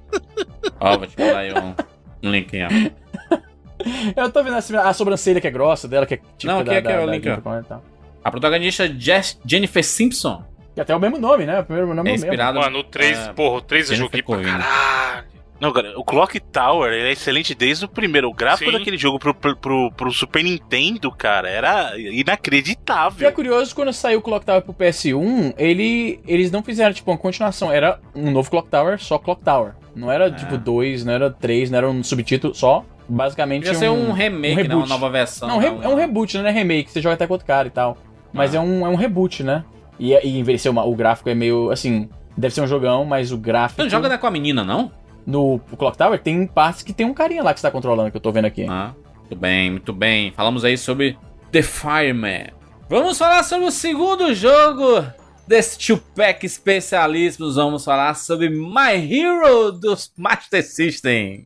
Ó, 0.80 0.98
vou 0.98 1.08
te 1.08 1.20
mandar 1.20 1.40
aí 1.40 1.54
um, 1.54 1.76
um 2.24 2.32
link 2.32 2.56
aí, 2.56 2.64
ó. 2.66 2.70
Eu 4.16 4.30
tô 4.32 4.44
vendo 4.44 4.56
a, 4.56 4.62
simila- 4.62 4.84
a 4.90 4.94
sobrancelha 4.94 5.40
que 5.42 5.48
é 5.48 5.52
grossa 5.52 5.88
dela, 5.88 6.06
que 6.06 6.16
é 6.16 6.18
tipo 6.38 6.52
Não, 6.52 6.64
da, 6.64 6.72
aqui 6.72 6.80
é 6.80 6.82
que 6.82 6.88
é 6.88 6.98
da- 6.98 7.04
o 7.04 7.06
da 7.08 7.12
link, 7.14 7.26
e. 7.26 7.82
A 8.24 8.32
protagonista 8.32 8.88
Jess- 8.98 9.40
Jennifer 9.46 9.84
Simpson. 9.84 10.44
E 10.76 10.82
até 10.82 10.96
o 10.96 11.00
mesmo 11.00 11.20
nome, 11.20 11.46
né? 11.46 11.60
O 11.60 11.64
primeiro 11.66 11.94
nome 11.94 12.10
É 12.10 12.14
é 12.14 12.16
o 12.16 12.16
mesmo. 12.16 12.26
inspirado 12.28 12.60
Mano, 12.60 12.80
o 12.80 12.84
3, 12.84 13.18
é, 13.28 13.34
porra, 13.34 13.58
o 13.58 13.62
3 13.62 13.92
eu 13.92 13.96
joguei 13.98 14.24
pra 14.24 14.42
caralho. 14.42 15.26
Não, 15.60 15.72
cara, 15.72 15.94
o 15.98 16.04
Clock 16.04 16.40
Tower 16.40 16.92
ele 16.92 17.08
é 17.10 17.12
excelente 17.12 17.54
desde 17.56 17.86
o 17.86 17.88
primeiro. 17.88 18.28
O 18.28 18.34
gráfico 18.34 18.70
Sim. 18.72 18.78
daquele 18.78 18.98
jogo 18.98 19.20
pro, 19.20 19.34
pro, 19.34 19.56
pro, 19.56 19.92
pro 19.92 20.12
Super 20.12 20.44
Nintendo, 20.44 21.10
cara, 21.12 21.48
era 21.50 21.98
E 21.98 22.08
é 22.08 22.14
inacreditável. 22.14 23.32
curioso, 23.32 23.74
quando 23.76 23.94
saiu 23.94 24.20
o 24.20 24.22
Clock 24.22 24.46
Tower 24.46 24.62
pro 24.62 24.74
PS1, 24.74 25.54
ele, 25.58 26.20
eles 26.28 26.52
não 26.52 26.64
fizeram, 26.64 26.92
tipo, 26.94 27.10
uma 27.12 27.18
continuação. 27.18 27.72
Era 27.72 28.00
um 28.16 28.32
novo 28.32 28.50
Clock 28.50 28.68
Tower, 28.70 29.00
só 29.00 29.18
Clock 29.18 29.44
Tower. 29.44 29.74
Não 29.96 30.12
era, 30.12 30.30
tipo, 30.32 30.58
dois, 30.58 31.06
não 31.06 31.14
era 31.14 31.30
três, 31.30 31.70
não 31.70 31.78
era 31.78 31.90
um 31.90 32.04
subtítulo, 32.04 32.54
só. 32.56 32.84
Basicamente 33.14 33.64
Podia 33.64 33.78
ser 33.78 33.90
um 33.90 34.12
remake, 34.12 34.54
um 34.54 34.56
né? 34.56 34.64
Uma 34.64 34.74
reboot. 34.74 34.90
nova 34.90 35.10
versão. 35.10 35.48
Não, 35.48 35.60
né? 35.60 35.68
é 35.84 35.88
um 35.88 35.96
reboot, 35.96 36.36
né? 36.38 36.44
Não 36.44 36.50
é 36.50 36.52
remake, 36.52 36.90
você 36.92 37.02
joga 37.02 37.14
até 37.14 37.28
com 37.28 37.34
outro 37.34 37.46
cara 37.46 37.68
e 37.68 37.72
tal. 37.72 37.98
Mas 38.34 38.56
é, 38.56 38.60
um, 38.60 38.86
é 38.86 38.90
um 38.90 38.96
reboot, 38.96 39.44
né? 39.44 39.64
E, 40.00 40.14
e 40.14 40.40
envelheceu, 40.40 40.72
uma- 40.72 40.84
o 40.84 40.96
gráfico 40.96 41.30
é 41.30 41.36
meio, 41.36 41.70
assim... 41.70 42.10
Deve 42.36 42.56
ser 42.56 42.62
um 42.62 42.68
jogão, 42.68 43.06
mas 43.06 43.32
o 43.32 43.38
gráfico... 43.38 43.76
Você 43.80 43.84
não 43.84 43.90
joga 43.92 44.10
né, 44.10 44.18
com 44.18 44.26
a 44.26 44.32
menina, 44.32 44.64
não? 44.64 44.92
No 45.26 45.60
Clock 45.78 45.96
Tower 45.96 46.20
tem 46.20 46.48
partes 46.48 46.82
que 46.82 46.92
tem 46.92 47.06
um 47.06 47.14
carinha 47.14 47.44
lá 47.44 47.54
que 47.54 47.60
você 47.60 47.68
tá 47.68 47.72
controlando, 47.72 48.10
que 48.10 48.18
eu 48.18 48.22
tô 48.22 48.32
vendo 48.32 48.46
aqui. 48.46 48.66
Ah, 48.68 48.92
muito 49.20 49.36
bem, 49.36 49.70
muito 49.70 49.94
bem. 49.94 50.32
Falamos 50.32 50.66
aí 50.66 50.76
sobre 50.76 51.16
The 51.52 51.62
Fireman. 51.62 52.48
Vamos 52.90 53.20
falar 53.20 53.44
sobre 53.44 53.68
o 53.68 53.72
segundo 53.72 54.34
jogo 54.34 55.06
desse 55.48 55.78
two-pack 55.78 56.44
especialíssimos. 56.46 57.56
Vamos 57.56 57.86
falar 57.86 58.16
sobre 58.16 58.50
My 58.50 58.96
Hero 58.96 59.72
dos 59.72 60.12
Master 60.18 60.66
System. 60.66 61.46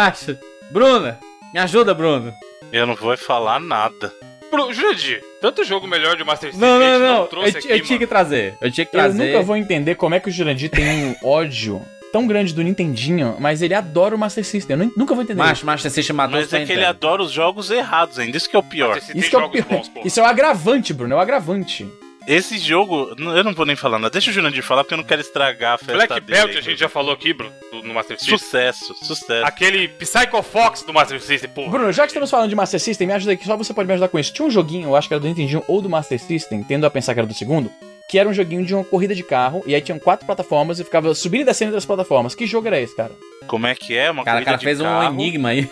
Macho, 0.00 0.38
Bruna, 0.70 1.18
me 1.52 1.60
ajuda, 1.60 1.92
Bruno. 1.92 2.32
Eu 2.72 2.86
não 2.86 2.94
vou 2.96 3.14
falar 3.18 3.60
nada. 3.60 4.10
Bru- 4.50 4.72
Jurandir, 4.72 5.22
tanto 5.42 5.62
jogo 5.62 5.86
melhor 5.86 6.16
de 6.16 6.24
Master 6.24 6.50
System 6.50 6.66
Não, 6.68 6.78
que 6.78 6.84
a 6.84 6.88
não, 6.88 6.98
gente 6.98 7.06
não. 7.08 7.18
Eu, 7.22 7.26
trouxe 7.26 7.52
ti- 7.52 7.58
aqui, 7.58 7.68
eu 7.72 7.80
tinha 7.84 7.98
que 7.98 8.06
trazer. 8.06 8.54
Eu 8.62 8.70
tinha 8.72 8.86
que 8.86 8.96
Eu 8.96 9.00
trazer. 9.00 9.26
nunca 9.32 9.42
vou 9.42 9.56
entender 9.58 9.94
como 9.96 10.14
é 10.14 10.20
que 10.20 10.30
o 10.30 10.32
Jurandir 10.32 10.70
tem 10.70 11.04
um 11.04 11.16
ódio 11.22 11.82
tão 12.10 12.26
grande 12.26 12.54
do 12.54 12.62
Nintendinho, 12.62 13.36
mas 13.38 13.60
ele 13.60 13.74
adora 13.74 14.14
o 14.14 14.18
Master 14.18 14.42
System. 14.42 14.74
Eu 14.78 14.86
nu- 14.86 14.92
nunca 14.96 15.14
vou 15.14 15.22
entender. 15.22 15.38
Macho, 15.38 15.66
Master 15.66 15.90
System 15.90 16.16
matou 16.16 16.40
Mas 16.40 16.50
é 16.50 16.64
que 16.64 16.72
ele 16.72 16.84
adora 16.86 17.22
os 17.22 17.30
jogos 17.30 17.70
errados 17.70 18.18
ainda, 18.18 18.38
isso 18.38 18.48
que 18.48 18.56
é 18.56 18.58
o 18.58 18.62
pior. 18.62 18.96
Isso, 18.96 19.28
que 19.28 19.36
é 19.36 19.38
o 19.38 19.50
pior. 19.50 19.66
bons. 19.68 19.90
Isso 20.02 20.18
é 20.18 20.22
o 20.22 20.26
agravante, 20.26 20.94
Bruno. 20.94 21.12
É 21.12 21.16
o 21.18 21.20
agravante. 21.20 21.86
Esse 22.32 22.58
jogo, 22.58 23.12
eu 23.18 23.42
não 23.42 23.52
vou 23.52 23.66
nem 23.66 23.74
falar 23.74 23.98
nada. 23.98 24.12
Deixa 24.12 24.30
o 24.30 24.32
Jurandir 24.32 24.62
falar 24.62 24.84
porque 24.84 24.94
eu 24.94 24.98
não 24.98 25.04
quero 25.04 25.20
estragar 25.20 25.74
a 25.74 25.78
festa 25.78 25.94
Black 25.94 26.20
dele. 26.20 26.38
Belt 26.38 26.56
a 26.56 26.60
gente 26.60 26.78
já 26.78 26.88
falou 26.88 27.12
aqui, 27.12 27.32
Bruno, 27.32 27.52
no 27.82 27.92
Master 27.92 28.16
System. 28.18 28.38
Sucesso, 28.38 28.94
sucesso. 29.02 29.44
Aquele 29.44 29.88
Psycho 29.88 30.40
Fox 30.42 30.82
do 30.82 30.92
Master 30.94 31.20
System, 31.20 31.50
pô. 31.50 31.68
Bruno, 31.68 31.92
já 31.92 32.04
que 32.04 32.10
estamos 32.10 32.30
falando 32.30 32.48
de 32.48 32.54
Master 32.54 32.78
System, 32.78 33.08
me 33.08 33.12
ajuda 33.14 33.32
aqui, 33.32 33.44
só 33.44 33.56
você 33.56 33.74
pode 33.74 33.88
me 33.88 33.94
ajudar 33.94 34.06
com 34.08 34.16
isso. 34.18 34.32
Tinha 34.32 34.46
um 34.46 34.50
joguinho, 34.50 34.90
eu 34.90 34.96
acho 34.96 35.08
que 35.08 35.14
era 35.14 35.20
do 35.20 35.26
Nintendinho 35.26 35.64
ou 35.66 35.82
do 35.82 35.90
Master 35.90 36.20
System, 36.20 36.62
tendo 36.62 36.86
a 36.86 36.90
pensar 36.90 37.14
que 37.14 37.18
era 37.20 37.26
do 37.26 37.34
segundo, 37.34 37.68
que 38.08 38.16
era 38.16 38.28
um 38.28 38.32
joguinho 38.32 38.64
de 38.64 38.74
uma 38.76 38.84
corrida 38.84 39.12
de 39.14 39.24
carro, 39.24 39.64
e 39.66 39.74
aí 39.74 39.80
tinham 39.80 39.98
quatro 39.98 40.24
plataformas 40.24 40.78
e 40.78 40.84
ficava 40.84 41.12
subindo 41.16 41.40
e 41.42 41.44
descendo 41.46 41.72
das 41.72 41.84
plataformas. 41.84 42.34
Que 42.36 42.46
jogo 42.46 42.68
era 42.68 42.80
esse, 42.80 42.94
cara? 42.94 43.10
Como 43.48 43.66
é 43.66 43.74
que 43.74 43.96
é? 43.96 44.08
Uma 44.08 44.22
Cara, 44.24 44.36
o 44.36 44.44
corrida 44.44 44.44
cara 44.44 44.58
de 44.58 44.64
fez 44.64 44.80
um 44.80 44.84
carro. 44.84 45.14
enigma 45.14 45.48
aí. 45.48 45.68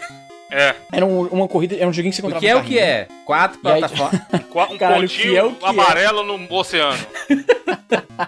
É, 0.51 0.75
Era 0.93 1.05
um- 1.05 1.27
uma 1.29 1.47
corrida, 1.47 1.77
era 1.77 1.87
um 1.87 1.93
joguinho 1.93 2.11
que 2.11 2.17
você 2.17 2.23
O 2.23 2.29
encontrava 2.31 2.41
que 2.41 2.49
é 2.51 2.55
no 2.55 2.61
o 2.61 2.65
que 2.65 2.79
é? 2.79 3.07
Quatro 3.27 3.59
aí- 3.65 3.81
plataformas. 3.81 4.21
um 4.73 4.79
Caralho, 4.79 5.01
pontinho 5.03 5.31
que 5.31 5.37
é 5.37 5.43
o 5.45 5.53
que 5.53 5.65
é? 5.65 5.69
amarelo 5.69 6.23
no 6.39 6.55
oceano. 6.57 6.99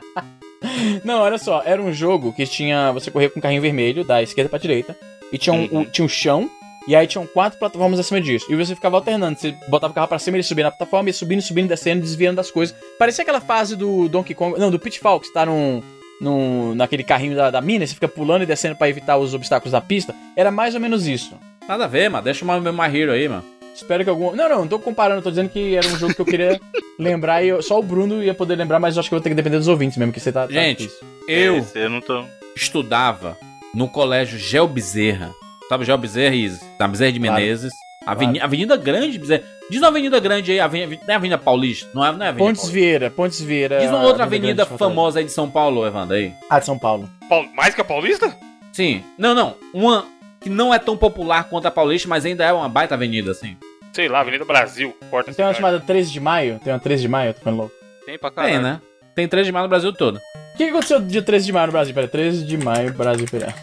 Não, 1.05 1.21
olha 1.21 1.39
só, 1.39 1.63
era 1.65 1.81
um 1.81 1.93
jogo 1.93 2.33
que 2.33 2.47
tinha. 2.47 2.93
Você 2.93 3.11
corria 3.11 3.29
com 3.31 3.39
um 3.39 3.43
carrinho 3.43 3.63
vermelho, 3.63 4.05
da 4.05 4.23
esquerda 4.23 4.49
pra 4.49 4.59
direita, 4.59 4.97
e 5.33 5.39
tinha 5.39 5.53
um, 5.55 5.63
Uhum. 5.71 5.81
o- 5.81 5.85
tinha 5.87 6.05
um 6.05 6.09
chão, 6.09 6.51
e 6.87 6.95
aí 6.95 7.07
tinham 7.07 7.27
quatro 7.27 7.59
plataformas 7.59 7.99
acima 7.99 8.21
disso. 8.21 8.47
E 8.51 8.55
você 8.57 8.75
ficava 8.75 8.97
alternando. 8.97 9.39
Você 9.39 9.55
botava 9.69 9.91
o 9.91 9.95
carro 9.95 10.09
pra 10.09 10.19
cima, 10.19 10.37
ele 10.37 10.43
subia 10.45 10.65
na 10.65 10.71
plataforma, 10.71 11.09
ia 11.09 11.13
subindo, 11.13 11.41
subindo, 11.43 11.69
descendo, 11.69 12.03
desviando 12.03 12.37
das 12.37 12.51
coisas. 12.51 12.75
Parecia 12.99 13.23
aquela 13.23 13.41
fase 13.41 13.75
do 13.77 14.09
Donkey 14.09 14.35
Kong. 14.35 14.59
Não, 14.59 14.71
do 14.71 14.79
Pitfall, 14.79 15.21
que 15.21 15.27
você 15.29 15.33
tá 15.33 15.47
num. 15.47 15.83
num 16.21 16.75
naquele 16.75 17.03
carrinho 17.03 17.35
da, 17.35 17.51
da 17.51 17.61
mina, 17.63 17.85
e 17.85 17.89
você 17.89 17.95
fica 17.95 18.07
pulando 18.09 18.43
e 18.43 18.47
descendo 18.47 18.77
pra 18.77 18.89
evitar 18.91 19.17
os 19.17 19.33
obstáculos 19.33 19.73
da 19.73 19.81
pista. 19.81 20.15
Era 20.37 20.51
mais 20.51 20.75
ou 20.75 20.81
menos 20.81 21.07
isso. 21.07 21.35
Nada 21.71 21.85
a 21.85 21.89
ver, 21.89 22.11
mano. 22.11 22.25
Deixa 22.25 22.45
o 22.45 22.61
meu 22.61 22.73
My 22.73 22.87
Hero 22.95 23.13
aí, 23.13 23.29
mano. 23.29 23.45
Espero 23.73 24.03
que 24.03 24.11
algum. 24.11 24.35
Não, 24.35 24.49
não, 24.49 24.59
não 24.63 24.67
tô 24.69 24.79
comparando, 24.81 25.23
tô 25.23 25.31
dizendo 25.31 25.49
que 25.49 25.77
era 25.77 25.87
um 25.87 25.97
jogo 25.97 26.13
que 26.13 26.21
eu 26.21 26.25
queria 26.27 26.61
lembrar 26.99 27.45
e 27.45 27.49
eu- 27.49 27.63
só 27.63 27.79
o 27.79 27.83
Bruno 27.83 28.21
ia 28.23 28.35
poder 28.35 28.57
lembrar, 28.57 28.81
mas 28.81 28.97
eu 28.97 29.01
acho 29.01 29.09
que 29.09 29.15
eu 29.15 29.19
vou 29.19 29.23
ter 29.23 29.29
que 29.31 29.37
depender 29.37 29.57
dos 29.59 29.69
ouvintes 29.69 29.97
mesmo, 29.97 30.13
que 30.13 30.19
você 30.19 30.33
tá. 30.33 30.49
tá 30.49 30.53
Gente, 30.53 30.83
difícil. 30.83 31.07
eu 31.29 31.59
Esse 31.59 31.79
eu 31.79 31.89
não 31.89 32.01
tô. 32.01 32.25
estudava 32.57 33.37
no 33.73 33.89
colégio 33.89 34.37
Gel 34.39 34.67
Bezerra. 34.67 35.31
Sabe 35.69 35.85
Gel 35.85 35.97
Bezerra? 35.97 36.35
Na 36.79 36.89
Bezerra 36.89 37.13
de 37.13 37.21
Claro. 37.21 37.35
Menezes. 37.41 37.73
Aveni- 38.05 38.41
Avenida 38.41 38.77
Grande, 38.77 39.17
Bezerra. 39.19 39.45
Diz 39.71 39.79
uma 39.81 39.89
avenida 39.89 40.19
grande 40.19 40.51
aí, 40.51 40.59
Avenida, 40.59 41.01
não 41.07 41.13
é 41.15 41.17
Avenida 41.17 41.39
Paulista? 41.39 41.89
Não 41.95 42.05
é, 42.05 42.11
não 42.11 42.27
é 42.27 42.29
Avenida 42.31 42.39
Pontes 42.49 42.63
Paulista. 42.63 42.73
Vieira, 42.73 43.11
Pontes 43.11 43.41
Vieira. 43.41 43.79
Diz 43.79 43.89
uma 43.91 44.03
outra 44.03 44.25
avenida 44.25 44.67
Fortaleza. 44.67 44.79
famosa 44.97 45.19
aí 45.21 45.25
de 45.25 45.31
São 45.31 45.49
Paulo, 45.49 45.87
Evandro, 45.87 46.17
aí. 46.17 46.33
Ah, 46.51 46.59
de 46.59 46.67
São 46.67 46.77
Paulo. 46.77 47.09
Paul- 47.29 47.47
Mais 47.55 47.73
que 47.77 47.81
a 47.81 47.85
Paulista? 47.85 48.35
Sim. 48.73 49.05
Não, 49.17 49.33
não. 49.33 49.55
Uma 49.73 50.07
que 50.41 50.49
não 50.49 50.73
é 50.73 50.79
tão 50.79 50.97
popular 50.97 51.45
quanto 51.45 51.67
a 51.67 51.71
Paulista, 51.71 52.09
mas 52.09 52.25
ainda 52.25 52.45
é 52.45 52.53
uma 52.53 52.69
baita 52.69 52.95
avenida, 52.95 53.31
assim. 53.31 53.57
Sei 53.93 54.09
lá, 54.09 54.21
Avenida 54.21 54.45
Brasil, 54.45 54.97
porta 55.11 55.33
Tem 55.33 55.45
uma 55.45 55.53
chamada 55.53 55.81
13 55.81 56.13
de 56.13 56.21
maio? 56.21 56.61
Tem 56.63 56.73
uma 56.73 56.79
13 56.79 57.03
de 57.03 57.09
maio, 57.09 57.35
tô 57.35 57.41
ficando 57.41 57.57
louco. 57.57 57.75
Tem 58.07 58.19
pra 58.19 58.31
caralho. 58.31 58.55
Tem, 58.55 58.63
né? 58.63 58.81
Tem 59.15 59.29
3 59.29 59.47
de 59.47 59.53
maio 59.53 59.65
no 59.65 59.69
Brasil 59.69 59.93
todo. 59.93 60.17
O 60.17 60.57
que 60.57 60.65
que 60.65 60.71
aconteceu 60.71 61.01
dia 61.01 61.23
13 61.23 61.47
de 61.47 61.53
maio 61.53 61.67
no 61.67 61.73
Brasil? 61.73 61.95
Pera, 61.95 62.07
13 62.07 62.45
de 62.45 62.57
maio, 62.57 62.93
Brasil. 62.93 63.27
Pera. 63.29 63.55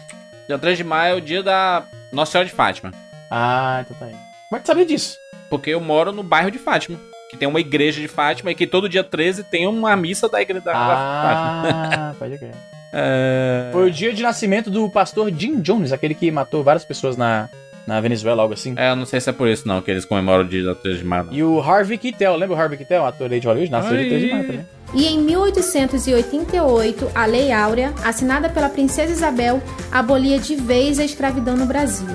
Dia 0.46 0.58
3 0.58 0.76
de 0.76 0.84
maio 0.84 1.14
é 1.14 1.16
o 1.16 1.20
dia 1.20 1.42
da 1.42 1.82
Nossa 2.12 2.32
Senhora 2.32 2.48
de 2.48 2.54
Fátima. 2.54 2.92
Ah, 3.30 3.82
então 3.84 3.96
tá 3.98 4.06
aí. 4.06 4.12
Como 4.12 4.56
é 4.56 4.58
que 4.58 4.64
tu 4.64 4.66
sabia 4.66 4.84
disso? 4.84 5.16
Porque 5.48 5.70
eu 5.70 5.80
moro 5.80 6.12
no 6.12 6.22
bairro 6.22 6.50
de 6.50 6.58
Fátima. 6.58 6.98
Que 7.30 7.36
tem 7.36 7.48
uma 7.48 7.60
igreja 7.60 8.00
de 8.00 8.08
Fátima 8.08 8.50
e 8.50 8.54
que 8.54 8.66
todo 8.66 8.88
dia 8.88 9.04
13 9.04 9.44
tem 9.44 9.66
uma 9.66 9.94
missa 9.96 10.28
da 10.28 10.40
igreja 10.40 10.64
da 10.64 10.72
da 10.72 10.78
Fátima. 10.78 11.92
Ah, 11.94 12.14
pode 12.18 12.38
crer. 12.38 12.54
É... 12.92 13.70
Foi 13.72 13.88
o 13.88 13.90
dia 13.90 14.12
de 14.12 14.22
nascimento 14.22 14.70
do 14.70 14.88
pastor 14.88 15.30
Jim 15.30 15.60
Jones, 15.60 15.92
aquele 15.92 16.14
que 16.14 16.30
matou 16.30 16.62
várias 16.62 16.84
pessoas 16.84 17.16
na, 17.16 17.48
na 17.86 18.00
Venezuela, 18.00 18.42
algo 18.42 18.54
assim. 18.54 18.74
É, 18.76 18.90
eu 18.90 18.96
não 18.96 19.06
sei 19.06 19.20
se 19.20 19.30
é 19.30 19.32
por 19.32 19.48
isso 19.48 19.66
não, 19.66 19.80
que 19.80 19.90
eles 19.90 20.04
comemoram 20.04 20.44
o 20.44 20.48
dia 20.48 20.62
da 20.62 20.74
3 20.74 20.98
de 20.98 21.04
maio. 21.04 21.24
não. 21.24 21.32
E 21.32 21.42
o 21.42 21.60
Harvey 21.60 21.96
Keitel, 21.96 22.36
lembra 22.36 22.56
o 22.56 22.60
Harvey 22.60 22.76
Keitel, 22.76 23.06
ator 23.06 23.32
aí 23.32 23.40
de 23.40 23.46
Hollywood? 23.46 23.70
Nasceu 23.70 23.96
de 23.96 24.08
3 24.08 24.20
de 24.22 24.30
maio 24.30 24.46
também. 24.46 24.66
E 24.94 25.06
em 25.06 25.18
1888, 25.22 27.10
a 27.14 27.26
Lei 27.26 27.52
Áurea, 27.52 27.92
assinada 28.04 28.48
pela 28.48 28.68
princesa 28.68 29.12
Isabel, 29.12 29.62
abolia 29.92 30.38
de 30.38 30.56
vez 30.56 30.98
a 30.98 31.04
escravidão 31.04 31.56
no 31.56 31.66
Brasil. 31.66 32.08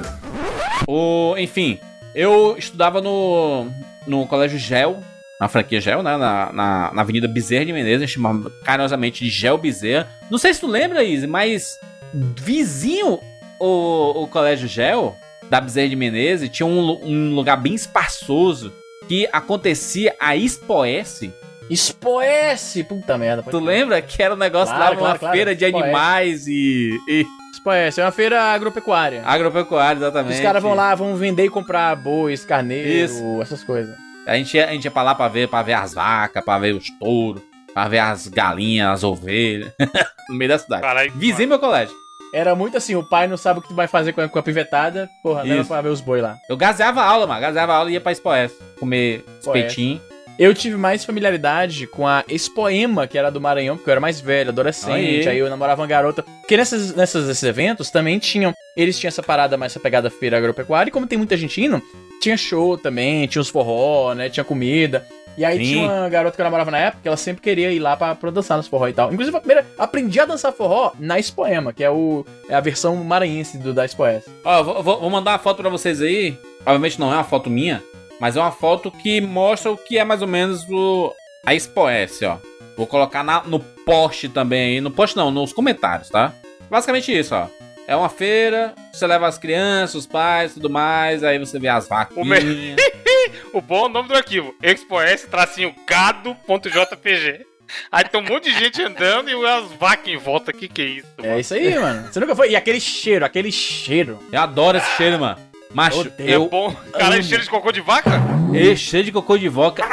O, 0.87 1.35
enfim, 1.37 1.79
eu 2.15 2.55
estudava 2.57 3.01
no, 3.01 3.67
no 4.05 4.27
colégio 4.27 4.57
Gel, 4.57 4.99
na 5.39 5.47
franquia 5.47 5.81
Gel, 5.81 6.01
né? 6.03 6.15
Na, 6.17 6.51
na, 6.53 6.91
na 6.93 7.01
Avenida 7.01 7.27
Bezerra 7.27 7.65
de 7.65 7.73
Menezes, 7.73 8.03
a 8.03 8.05
gente 8.05 8.13
chamava 8.15 8.49
carinhosamente 8.63 9.23
de 9.23 9.29
Gel 9.29 9.57
Bezerra. 9.57 10.07
Não 10.29 10.37
sei 10.37 10.53
se 10.53 10.59
tu 10.61 10.67
lembra, 10.67 11.03
Izzy, 11.03 11.27
mas 11.27 11.77
vizinho 12.13 13.19
o, 13.59 14.23
o 14.23 14.27
colégio 14.27 14.67
Gel, 14.67 15.15
da 15.49 15.59
Bezerra 15.59 15.89
de 15.89 15.95
Menezes, 15.95 16.49
tinha 16.49 16.65
um, 16.67 16.99
um 17.03 17.35
lugar 17.35 17.57
bem 17.57 17.73
espaçoso 17.73 18.71
que 19.07 19.27
acontecia 19.33 20.15
a 20.19 20.35
Expoesse. 20.35 21.33
Expoesse! 21.69 22.83
Puta 22.83 23.17
merda. 23.17 23.43
Tu 23.43 23.49
crer. 23.49 23.61
lembra 23.61 24.01
que 24.01 24.21
era 24.21 24.33
um 24.33 24.37
negócio 24.37 24.73
Claro, 24.75 24.83
lá, 24.83 24.91
uma 24.91 24.99
claro, 24.99 25.19
claro. 25.19 25.35
feira 25.35 25.55
de 25.55 25.65
Expoesse. 25.65 25.83
animais 25.85 26.47
e, 26.47 26.99
e 27.07 27.25
Expoesse, 27.53 28.01
é 28.01 28.03
uma 28.05 28.11
feira 28.11 28.41
agropecuária. 28.41 29.23
agropecuária, 29.25 29.97
exatamente. 29.99 30.35
Os 30.35 30.41
caras 30.41 30.61
vão 30.61 30.73
lá, 30.73 30.93
vão 30.95 31.15
vender 31.15 31.45
e 31.45 31.49
comprar 31.49 31.95
bois, 31.95 32.43
carneiro, 32.45 32.89
Isso. 32.89 33.41
essas 33.41 33.63
coisas. 33.63 33.95
A 34.25 34.35
gente, 34.35 34.55
ia, 34.55 34.67
a 34.67 34.71
gente 34.71 34.85
ia 34.85 34.91
pra 34.91 35.03
lá 35.03 35.13
pra 35.13 35.27
ver, 35.27 35.47
pra 35.47 35.61
ver 35.61 35.73
as 35.73 35.93
vacas, 35.93 36.43
pra 36.43 36.57
ver 36.57 36.73
os 36.73 36.89
touros, 36.97 37.41
pra 37.73 37.87
ver 37.87 37.99
as 37.99 38.27
galinhas, 38.27 38.89
as 38.89 39.03
ovelhas. 39.03 39.71
no 40.29 40.35
meio 40.35 40.49
da 40.49 40.57
cidade. 40.57 40.81
Caralho, 40.81 41.11
Vizinho 41.15 41.49
meu 41.49 41.59
colégio. 41.59 41.95
Era 42.33 42.55
muito 42.55 42.75
assim, 42.75 42.95
o 42.95 43.03
pai 43.03 43.27
não 43.27 43.37
sabe 43.37 43.59
o 43.59 43.61
que 43.61 43.67
tu 43.67 43.75
vai 43.75 43.87
fazer 43.87 44.11
com 44.11 44.21
a, 44.21 44.27
com 44.27 44.39
a 44.39 44.43
pivetada, 44.43 45.07
porra, 45.21 45.43
leva 45.43 45.63
pra 45.65 45.81
ver 45.81 45.89
os 45.89 46.01
boi 46.01 46.19
lá. 46.19 46.35
Eu 46.49 46.57
gazeava 46.57 47.03
aula, 47.03 47.27
mano. 47.27 47.39
Gazeava 47.39 47.75
aula 47.75 47.91
e 47.91 47.93
ia 47.93 48.01
pra 48.01 48.11
Expoés. 48.11 48.51
Comer 48.79 49.23
espetinho. 49.39 50.01
Eu 50.39 50.53
tive 50.53 50.75
mais 50.77 51.05
familiaridade 51.05 51.85
com 51.87 52.07
a 52.07 52.23
Expoema, 52.27 53.05
que 53.07 53.17
era 53.17 53.29
do 53.29 53.39
Maranhão, 53.39 53.77
porque 53.77 53.89
eu 53.89 53.93
era 53.93 54.01
mais 54.01 54.19
velho, 54.19 54.49
adolescente, 54.49 54.91
Aí. 55.21 55.27
aí 55.27 55.37
eu 55.37 55.49
namorava 55.49 55.81
uma 55.81 55.87
garota. 55.87 56.23
Porque 56.41 56.57
nessas, 56.57 56.95
nessas, 56.95 57.27
nesses 57.27 57.43
eventos 57.43 57.89
também 57.91 58.17
tinham. 58.19 58.53
Eles 58.75 58.97
tinham 58.99 59.09
essa 59.09 59.21
parada 59.21 59.55
mais 59.57 59.71
essa 59.71 59.79
pegada 59.79 60.09
feira 60.09 60.37
agropecuária, 60.37 60.89
e 60.89 60.91
como 60.91 61.05
tem 61.05 61.17
muita 61.17 61.37
gente 61.37 61.61
indo, 61.61 61.81
tinha 62.21 62.35
show 62.35 62.77
também, 62.77 63.27
tinha 63.27 63.41
os 63.41 63.49
forró, 63.49 64.13
né? 64.15 64.29
Tinha 64.29 64.43
comida. 64.43 65.05
E 65.37 65.43
aí 65.43 65.57
Sim. 65.57 65.73
tinha 65.73 65.91
uma 65.91 66.09
garota 66.09 66.35
que 66.35 66.41
eu 66.41 66.43
namorava 66.43 66.69
na 66.71 66.77
época, 66.77 66.99
que 67.01 67.07
ela 67.07 67.17
sempre 67.17 67.41
queria 67.41 67.71
ir 67.71 67.79
lá 67.79 67.95
pra, 67.97 68.13
pra 68.13 68.29
dançar 68.29 68.55
nos 68.57 68.67
forró 68.67 68.87
e 68.87 68.93
tal. 68.93 69.11
Inclusive, 69.11 69.35
a 69.35 69.39
primeira, 69.39 69.65
aprendi 69.79 70.19
a 70.19 70.25
dançar 70.25 70.51
forró 70.53 70.91
na 70.99 71.17
Expoema, 71.19 71.73
que 71.73 71.83
é, 71.83 71.89
o, 71.89 72.23
é 72.49 72.53
a 72.55 72.59
versão 72.59 72.95
maranhense 72.97 73.57
do, 73.57 73.73
da 73.73 73.83
Expoes. 73.85 74.23
Ó, 74.43 74.63
vou, 74.63 74.83
vou- 74.83 75.09
mandar 75.09 75.31
uma 75.31 75.39
foto 75.39 75.57
pra 75.57 75.69
vocês 75.69 76.01
aí. 76.01 76.37
Obviamente 76.65 76.99
não 76.99 77.11
é 77.11 77.15
uma 77.15 77.23
foto 77.23 77.49
minha, 77.49 77.81
mas 78.19 78.35
é 78.35 78.39
uma 78.39 78.51
foto 78.51 78.91
que 78.91 79.19
mostra 79.21 79.71
o 79.71 79.77
que 79.77 79.97
é 79.97 80.03
mais 80.03 80.21
ou 80.21 80.27
menos 80.27 80.63
o, 80.69 81.13
a 81.45 81.53
Expoés, 81.53 82.21
ó. 82.23 82.39
Vou 82.77 82.87
colocar 82.87 83.23
na- 83.23 83.43
no 83.43 83.59
post 83.59 84.29
também 84.29 84.75
aí. 84.75 84.81
No 84.81 84.89
post 84.91 85.15
não, 85.15 85.29
nos 85.29 85.53
comentários, 85.53 86.09
tá? 86.09 86.33
Basicamente 86.69 87.15
isso, 87.17 87.35
ó. 87.35 87.47
É 87.85 87.95
uma 87.95 88.07
feira, 88.09 88.73
você 88.93 89.05
leva 89.05 89.27
as 89.27 89.37
crianças, 89.37 89.95
os 89.95 90.07
pais, 90.07 90.53
tudo 90.53 90.69
mais, 90.69 91.21
aí 91.23 91.37
você 91.37 91.59
vê 91.59 91.67
as 91.67 91.85
O, 91.85 91.89
vaquinhas. 91.89 92.43
me... 92.43 92.75
o 93.53 93.59
bom 93.61 93.83
é 93.83 93.85
o 93.85 93.89
nome 93.89 94.07
do 94.07 94.15
arquivo: 94.15 94.55
expoS 94.63 95.23
tracinho 95.29 95.75
gado.jpg. 95.85 97.45
Aí 97.91 98.03
tem 98.05 98.19
um 98.21 98.23
monte 98.23 98.51
de 98.51 98.59
gente 98.59 98.81
andando 98.81 99.29
e 99.29 99.45
as 99.47 99.71
vacas 99.73 100.07
em 100.07 100.17
volta. 100.17 100.53
Que 100.53 100.67
que 100.67 100.81
é 100.81 100.85
isso? 100.85 101.07
É 101.23 101.39
isso 101.39 101.53
aí, 101.53 101.77
mano. 101.77 102.07
Você 102.11 102.19
nunca 102.19 102.35
foi. 102.35 102.51
E 102.51 102.55
aquele 102.55 102.79
cheiro, 102.79 103.25
aquele 103.25 103.51
cheiro. 103.51 104.19
Eu 104.31 104.41
adoro 104.41 104.77
esse 104.77 104.89
cheiro, 104.97 105.19
mano. 105.19 105.37
Macho, 105.73 106.01
Odeio. 106.01 106.29
É 106.29 106.35
eu 106.35 106.49
bom. 106.49 106.75
Cara, 106.93 107.15
amo. 107.15 107.23
cheiro 107.23 107.43
de 107.43 107.49
cocô 107.49 107.71
de 107.71 107.81
vaca? 107.81 108.11
Esse 108.53 108.83
cheiro 108.83 109.05
de 109.05 109.11
cocô 109.11 109.37
de 109.37 109.49
vaca. 109.49 109.83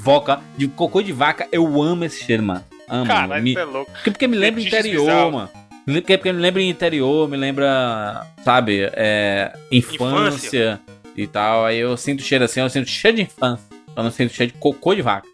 Voca, 0.00 0.40
de 0.56 0.68
cocô 0.68 1.02
de 1.02 1.12
vaca, 1.12 1.46
eu 1.52 1.82
amo 1.82 2.04
esse 2.04 2.24
cheiro, 2.24 2.42
mano. 2.42 2.64
Amo. 2.88 3.06
Caralho, 3.06 3.42
me, 3.42 3.50
isso 3.50 3.58
é 3.58 3.64
louco. 3.64 3.90
porque, 3.92 4.10
porque 4.10 4.26
me 4.26 4.36
lembra 4.36 4.60
Fetiches 4.62 4.78
interior, 4.80 5.04
bizarros. 5.06 5.32
mano. 5.32 5.50
Porque, 5.84 6.16
porque 6.18 6.32
me 6.32 6.40
lembra 6.40 6.62
interior, 6.62 7.28
me 7.28 7.36
lembra, 7.36 8.26
sabe, 8.42 8.88
é, 8.94 9.52
infância, 9.70 10.80
e 11.16 11.26
tal. 11.26 11.64
Aí 11.64 11.78
eu 11.78 11.96
sinto 11.96 12.22
cheiro 12.22 12.44
assim, 12.44 12.60
eu 12.60 12.70
sinto 12.70 12.88
cheiro 12.88 13.16
de 13.16 13.22
infância. 13.22 13.64
Eu 13.96 14.02
não 14.02 14.10
sinto 14.10 14.32
cheiro 14.32 14.52
de 14.52 14.58
cocô 14.58 14.94
de 14.94 15.02
vaca. 15.02 15.26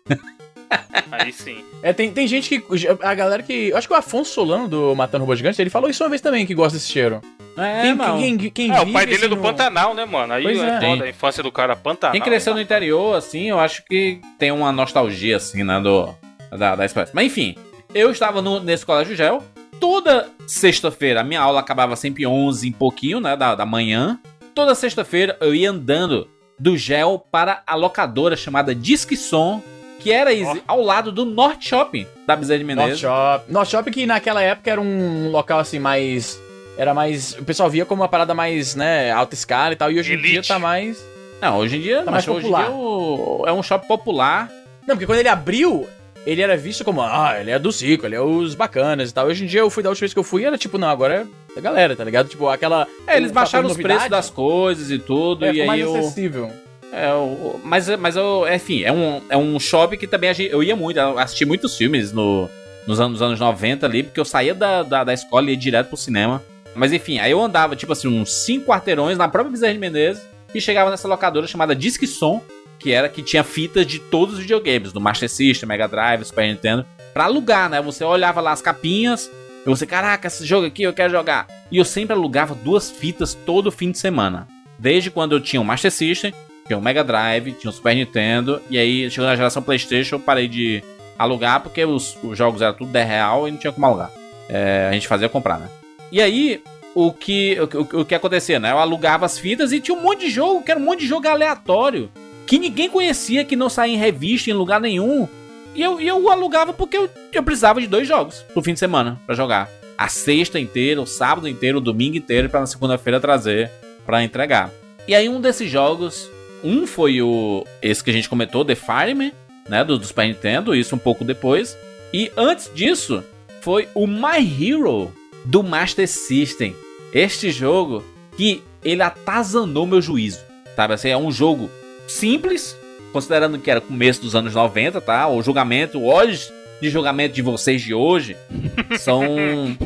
Aí 1.11 1.33
sim. 1.33 1.65
É, 1.83 1.95
tem, 1.95 2.13
tem 2.13 2.29
gente 2.29 2.61
que. 2.61 2.87
A 3.03 3.15
galera 3.15 3.43
que. 3.43 3.71
Eu 3.71 3.77
acho 3.79 3.89
que 3.89 3.95
o 3.95 3.97
Afonso 3.97 4.35
Solano 4.35 4.69
do 4.69 4.95
Matando 4.95 5.25
Robô 5.25 5.35
Gigante, 5.35 5.63
ele 5.63 5.71
falou 5.71 5.89
isso 5.89 6.05
uma 6.05 6.11
vez 6.11 6.21
também, 6.21 6.45
que 6.45 6.55
gosta 6.55 6.77
desse 6.77 6.93
cheiro. 6.93 7.23
É, 7.57 7.83
quem, 7.83 7.95
mano. 7.95 8.19
quem, 8.19 8.37
quem, 8.39 8.51
quem 8.51 8.71
É, 8.77 8.81
o 8.81 8.93
pai 8.93 9.07
dele 9.07 9.25
é 9.25 9.29
do 9.29 9.37
no- 9.37 9.43
Pantanal, 9.43 9.95
né, 9.95 10.05
mano? 10.05 10.33
Aí 10.33 10.43
Pois 10.43 10.59
é, 10.59 10.77
é. 10.77 10.81
foda, 10.81 11.05
a 11.05 11.09
infância 11.09 11.43
do 11.43 11.53
cara 11.53 11.73
é 11.73 11.77
Pantanal. 11.77 12.13
Quem 12.13 12.21
cresceu 12.23 12.55
no 12.55 12.61
interior, 12.61 13.17
assim, 13.17 13.51
eu 13.51 13.59
acho 13.61 13.85
que 13.85 14.21
tem 14.39 14.51
uma 14.51 14.73
nostalgia, 14.73 15.37
assim, 15.37 15.63
né, 15.65 15.81
do, 15.81 16.09
da, 16.57 16.77
da 16.77 16.85
espécie. 16.85 17.13
Mas 17.15 17.27
enfim, 17.27 17.55
eu 17.95 18.11
estava 18.11 18.41
no- 18.41 18.61
nesse 18.61 18.85
colégio 18.87 19.15
gel. 19.17 19.43
Toda 19.79 20.29
sexta-feira, 20.47 21.21
a 21.21 21.25
minha 21.25 21.41
aula 21.41 21.61
acabava 21.61 21.97
sempre 21.97 22.27
11 22.27 22.69
e 22.69 22.71
pouquinho, 22.71 23.21
né, 23.21 23.37
da, 23.37 23.55
da 23.55 23.65
manhã. 23.67 24.19
Toda 24.55 24.75
sexta-feira 24.75 25.37
eu 25.41 25.55
ia 25.55 25.71
andando 25.71 26.29
do 26.59 26.77
gel 26.77 27.19
para 27.31 27.63
a 27.67 27.75
locadora 27.75 28.37
chamada 28.37 28.75
Disque 28.75 29.17
Som, 29.17 29.63
que 29.99 30.13
era 30.13 30.33
Izzy, 30.33 30.63
ao 30.67 30.83
lado 30.83 31.11
do 31.13 31.25
Norte 31.25 31.69
Shopping 31.69 32.07
da 32.27 32.35
Bezerra 32.37 32.59
de 32.59 32.65
North 32.65 32.77
Menezes. 32.79 33.01
Shop. 33.01 33.45
North 33.53 33.69
Shop 33.71 33.91
que 33.91 34.05
naquela 34.07 34.43
época 34.43 34.71
era 34.71 34.81
um 34.81 35.31
local 35.31 35.59
assim 35.61 35.79
mais. 35.79 36.39
Era 36.81 36.95
mais. 36.95 37.33
O 37.39 37.45
pessoal 37.45 37.69
via 37.69 37.85
como 37.85 38.01
uma 38.01 38.09
parada 38.09 38.33
mais, 38.33 38.75
né, 38.75 39.11
alta 39.11 39.35
escala 39.35 39.75
e 39.75 39.77
tal. 39.77 39.93
E 39.93 39.99
hoje 40.01 40.13
em 40.13 40.15
Elite. 40.15 40.31
dia 40.33 40.43
tá 40.43 40.59
mais. 40.59 41.05
Não, 41.43 41.59
hoje 41.59 41.77
em 41.77 41.81
dia, 41.81 42.03
Tá 42.03 42.11
mais 42.11 42.25
mas 42.27 42.37
hoje 42.37 42.47
em 42.47 42.51
popular. 42.51 42.67
dia 42.69 42.75
o- 42.75 43.45
é 43.47 43.53
um 43.53 43.63
shopping 43.63 43.87
popular. 43.87 44.51
Não, 44.87 44.95
porque 44.97 45.05
quando 45.07 45.19
ele 45.19 45.29
abriu, 45.29 45.87
ele 46.27 46.41
era 46.41 46.57
visto 46.57 46.83
como, 46.85 47.03
ah, 47.03 47.37
ele 47.39 47.51
é 47.51 47.59
do 47.59 47.71
Zico, 47.71 48.07
ele 48.07 48.15
é 48.15 48.21
os 48.21 48.55
bacanas 48.55 49.11
e 49.11 49.15
tal. 49.15 49.27
Hoje 49.27 49.45
em 49.45 49.47
dia 49.47 49.61
eu 49.61 49.69
fui 49.69 49.83
da 49.83 49.91
última 49.91 50.01
vez 50.05 50.15
que 50.15 50.19
eu 50.19 50.25
fui, 50.25 50.43
era 50.45 50.57
tipo, 50.57 50.79
não, 50.79 50.89
agora 50.89 51.27
é 51.51 51.55
da 51.55 51.61
galera, 51.61 51.95
tá 51.95 52.03
ligado? 52.03 52.29
Tipo, 52.29 52.49
aquela. 52.49 52.87
É, 53.07 53.19
eles 53.19 53.31
baixaram 53.31 53.69
os 53.69 53.77
preços 53.77 54.09
das 54.09 54.31
coisas 54.31 54.91
e 54.91 54.99
tudo, 54.99 55.45
É, 55.45 55.53
e 55.53 55.61
aí 55.61 55.67
mais 55.67 55.81
eu... 55.83 55.95
acessível. 55.97 56.51
É, 56.93 57.13
o- 57.13 57.61
mas, 57.63 57.89
mas 57.99 58.17
eu, 58.17 58.47
enfim, 58.53 58.83
é 58.85 58.91
um, 58.93 59.21
é 59.29 59.37
um 59.37 59.61
shopping 59.61 59.97
que 59.99 60.07
também 60.07 60.31
a 60.31 60.33
gente- 60.33 60.51
eu 60.51 60.63
ia 60.63 60.75
muito, 60.75 60.99
eu 60.99 61.19
assisti 61.19 61.45
muitos 61.45 61.77
filmes 61.77 62.11
no, 62.11 62.49
nos, 62.87 62.99
anos, 62.99 63.13
nos 63.21 63.23
anos 63.23 63.39
90 63.39 63.87
ali, 63.87 64.03
porque 64.03 64.19
eu 64.19 64.25
saía 64.25 64.55
da, 64.55 64.83
da, 64.83 65.05
da 65.05 65.13
escola 65.15 65.47
e 65.47 65.51
ia 65.51 65.57
direto 65.59 65.89
pro 65.89 65.97
cinema. 65.97 66.43
Mas 66.81 66.95
enfim, 66.95 67.19
aí 67.19 67.31
eu 67.31 67.43
andava, 67.43 67.77
tipo 67.77 67.93
assim, 67.93 68.09
uns 68.09 68.33
cinco 68.33 68.69
quarteirões 68.69 69.19
na 69.19 69.29
própria 69.29 69.51
Bezerra 69.51 69.75
de 69.75 69.79
Menezes 69.79 70.23
e 70.55 70.63
chegava 70.63 70.89
nessa 70.89 71.07
locadora 71.07 71.47
chamada 71.47 71.77
Disque 71.77 72.07
Som, 72.07 72.43
que 72.79 72.91
era 72.91 73.07
que 73.07 73.23
tinha 73.23 73.45
fitas 73.45 73.87
de 73.87 73.99
todos 73.99 74.37
os 74.37 74.41
videogames, 74.41 74.91
do 74.91 74.99
Master 74.99 75.29
System, 75.29 75.69
Mega 75.69 75.87
Drive, 75.87 76.25
Super 76.25 76.49
Nintendo, 76.49 76.87
pra 77.13 77.25
alugar, 77.25 77.69
né? 77.69 77.83
Você 77.83 78.03
olhava 78.03 78.41
lá 78.41 78.53
as 78.53 78.63
capinhas, 78.63 79.31
e 79.67 79.69
você, 79.69 79.85
caraca, 79.85 80.27
esse 80.27 80.47
jogo 80.47 80.69
aqui 80.69 80.83
eu 80.83 80.95
quero 80.95 81.13
jogar. 81.13 81.47
E 81.71 81.77
eu 81.77 81.85
sempre 81.85 82.15
alugava 82.15 82.55
duas 82.55 82.91
fitas 82.91 83.35
todo 83.35 83.71
fim 83.71 83.91
de 83.91 83.99
semana. 83.99 84.49
Desde 84.79 85.11
quando 85.11 85.33
eu 85.33 85.41
tinha 85.41 85.61
o 85.61 85.65
Master 85.65 85.93
System, 85.93 86.33
tinha 86.67 86.79
o 86.79 86.81
Mega 86.81 87.05
Drive, 87.05 87.53
tinha 87.53 87.69
o 87.71 87.75
Super 87.75 87.95
Nintendo, 87.95 88.59
e 88.71 88.79
aí 88.79 89.11
chegou 89.11 89.29
na 89.29 89.37
geração 89.37 89.63
PlayStation, 89.63 90.15
eu 90.15 90.21
parei 90.21 90.49
de 90.49 90.83
alugar 91.19 91.61
porque 91.61 91.85
os, 91.85 92.17
os 92.23 92.39
jogos 92.39 92.63
eram 92.63 92.73
tudo 92.73 92.91
10 92.91 93.07
real 93.07 93.47
e 93.47 93.51
não 93.51 93.59
tinha 93.59 93.71
como 93.71 93.85
alugar. 93.85 94.11
É, 94.49 94.89
a 94.89 94.95
gente 94.95 95.07
fazia 95.07 95.29
comprar, 95.29 95.59
né? 95.59 95.69
E 96.13 96.21
aí, 96.21 96.63
o 96.95 97.13
que, 97.13 97.57
o, 97.61 98.01
o- 98.01 98.05
que 98.05 98.15
acontecia, 98.15 98.59
né? 98.59 98.71
Eu 98.73 98.79
alugava 98.79 99.27
as 99.27 99.39
fitas 99.39 99.73
e 99.73 99.81
tinha 99.81 99.97
um 99.97 100.03
monte 100.03 100.21
de 100.21 100.31
jogo, 100.31 100.63
que 100.63 100.71
era 100.71 100.81
um 100.81 100.85
monte 100.85 101.01
de 101.01 101.07
jogo 101.07 101.27
aleatório, 101.29 102.11
que 102.47 102.59
ninguém 102.59 102.89
conhecia, 102.91 103.45
que 103.45 103.55
não 103.57 103.69
saía 103.69 103.95
em 103.95 103.99
revista, 103.99 104.51
em 104.51 104.55
lugar 104.55 104.81
nenhum. 104.81 105.29
E 105.75 105.83
eu, 105.83 106.01
eu 106.01 106.29
alugava 106.31 106.73
porque 106.73 106.97
eu, 106.97 107.09
eu 107.33 107.43
precisava 107.43 107.81
de 107.81 107.87
dois 107.87 108.09
jogos 108.09 108.45
no 108.57 108.63
fim 108.63 108.73
de 108.73 108.79
semana 108.81 109.21
pra 109.25 109.35
jogar. 109.37 109.69
A 109.97 110.09
sexta 110.09 110.59
inteira, 110.59 111.01
o 111.01 111.07
sábado 111.07 111.47
inteiro, 111.47 111.79
o 111.79 111.81
domingo 111.81 112.17
inteiro, 112.17 112.49
pra 112.49 112.61
na 112.61 112.67
segunda-feira 112.67 113.21
trazer 113.21 113.71
pra 114.05 114.25
entregar. 114.25 114.71
E 115.07 115.15
aí 115.15 115.29
um 115.29 115.41
desses 115.41 115.71
jogos, 115.71 116.29
um 116.65 116.87
foi 116.87 117.23
o 117.23 117.65
esse 117.81 118.03
que 118.03 118.11
a 118.11 118.13
gente 118.13 118.29
comentou, 118.29 118.65
The 118.65 118.75
Fireman, 118.75 119.33
né, 119.69 119.85
do, 119.85 119.97
do 119.99 120.05
Super 120.07 120.27
Nintendo, 120.27 120.75
isso 120.75 120.97
um 120.97 120.99
pouco 120.99 121.23
depois. 121.23 121.77
E 122.13 122.33
antes 122.37 122.69
disso, 122.75 123.23
foi 123.61 123.87
o 123.95 124.07
My 124.07 124.39
Hero 124.41 125.13
do 125.45 125.63
Master 125.63 126.07
System. 126.09 126.75
Este 127.13 127.51
jogo 127.51 128.05
que 128.37 128.63
ele 128.85 129.03
atazanou 129.03 129.87
meu 129.87 130.01
juízo, 130.01 130.41
sabe? 130.77 130.95
Assim, 130.95 131.09
é 131.09 131.17
um 131.17 131.31
jogo 131.33 131.71
simples, 132.09 132.77
considerando 133.13 133.59
que 133.59 133.71
era 133.71 133.81
começo 133.81 134.21
dos 134.23 134.35
anos 134.35 134.55
90, 134.55 135.01
tá? 135.01 135.29
O 135.29 135.43
julgamento, 135.43 136.03
olhos 136.05 136.53
de 136.81 136.89
julgamento 136.89 137.35
de 137.35 137.43
vocês 137.43 137.83
de 137.83 137.93
hoje 137.93 138.37
são 138.99 139.77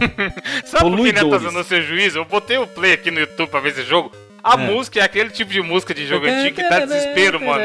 Sabe 0.65 0.91
por 0.91 0.97
que 0.97 1.13
né, 1.13 1.51
tá 1.53 1.65
seu 1.65 1.83
juízo? 1.83 2.19
Eu 2.19 2.25
botei 2.25 2.57
o 2.59 2.67
play 2.67 2.93
aqui 2.93 3.11
no 3.11 3.21
YouTube 3.21 3.49
pra 3.49 3.61
ver 3.61 3.71
esse 3.71 3.83
jogo. 3.85 4.13
A 4.43 4.55
É. 4.61 4.71
música 4.71 5.01
é 5.01 5.03
aquele 5.03 5.31
tipo 5.31 5.51
de 5.51 5.61
música 5.63 5.95
de 5.95 6.07
jogo 6.07 6.27
antigo 6.27 6.55
que 6.57 6.69
dá 6.69 6.81
desespero, 6.81 7.41
mano. 7.41 7.65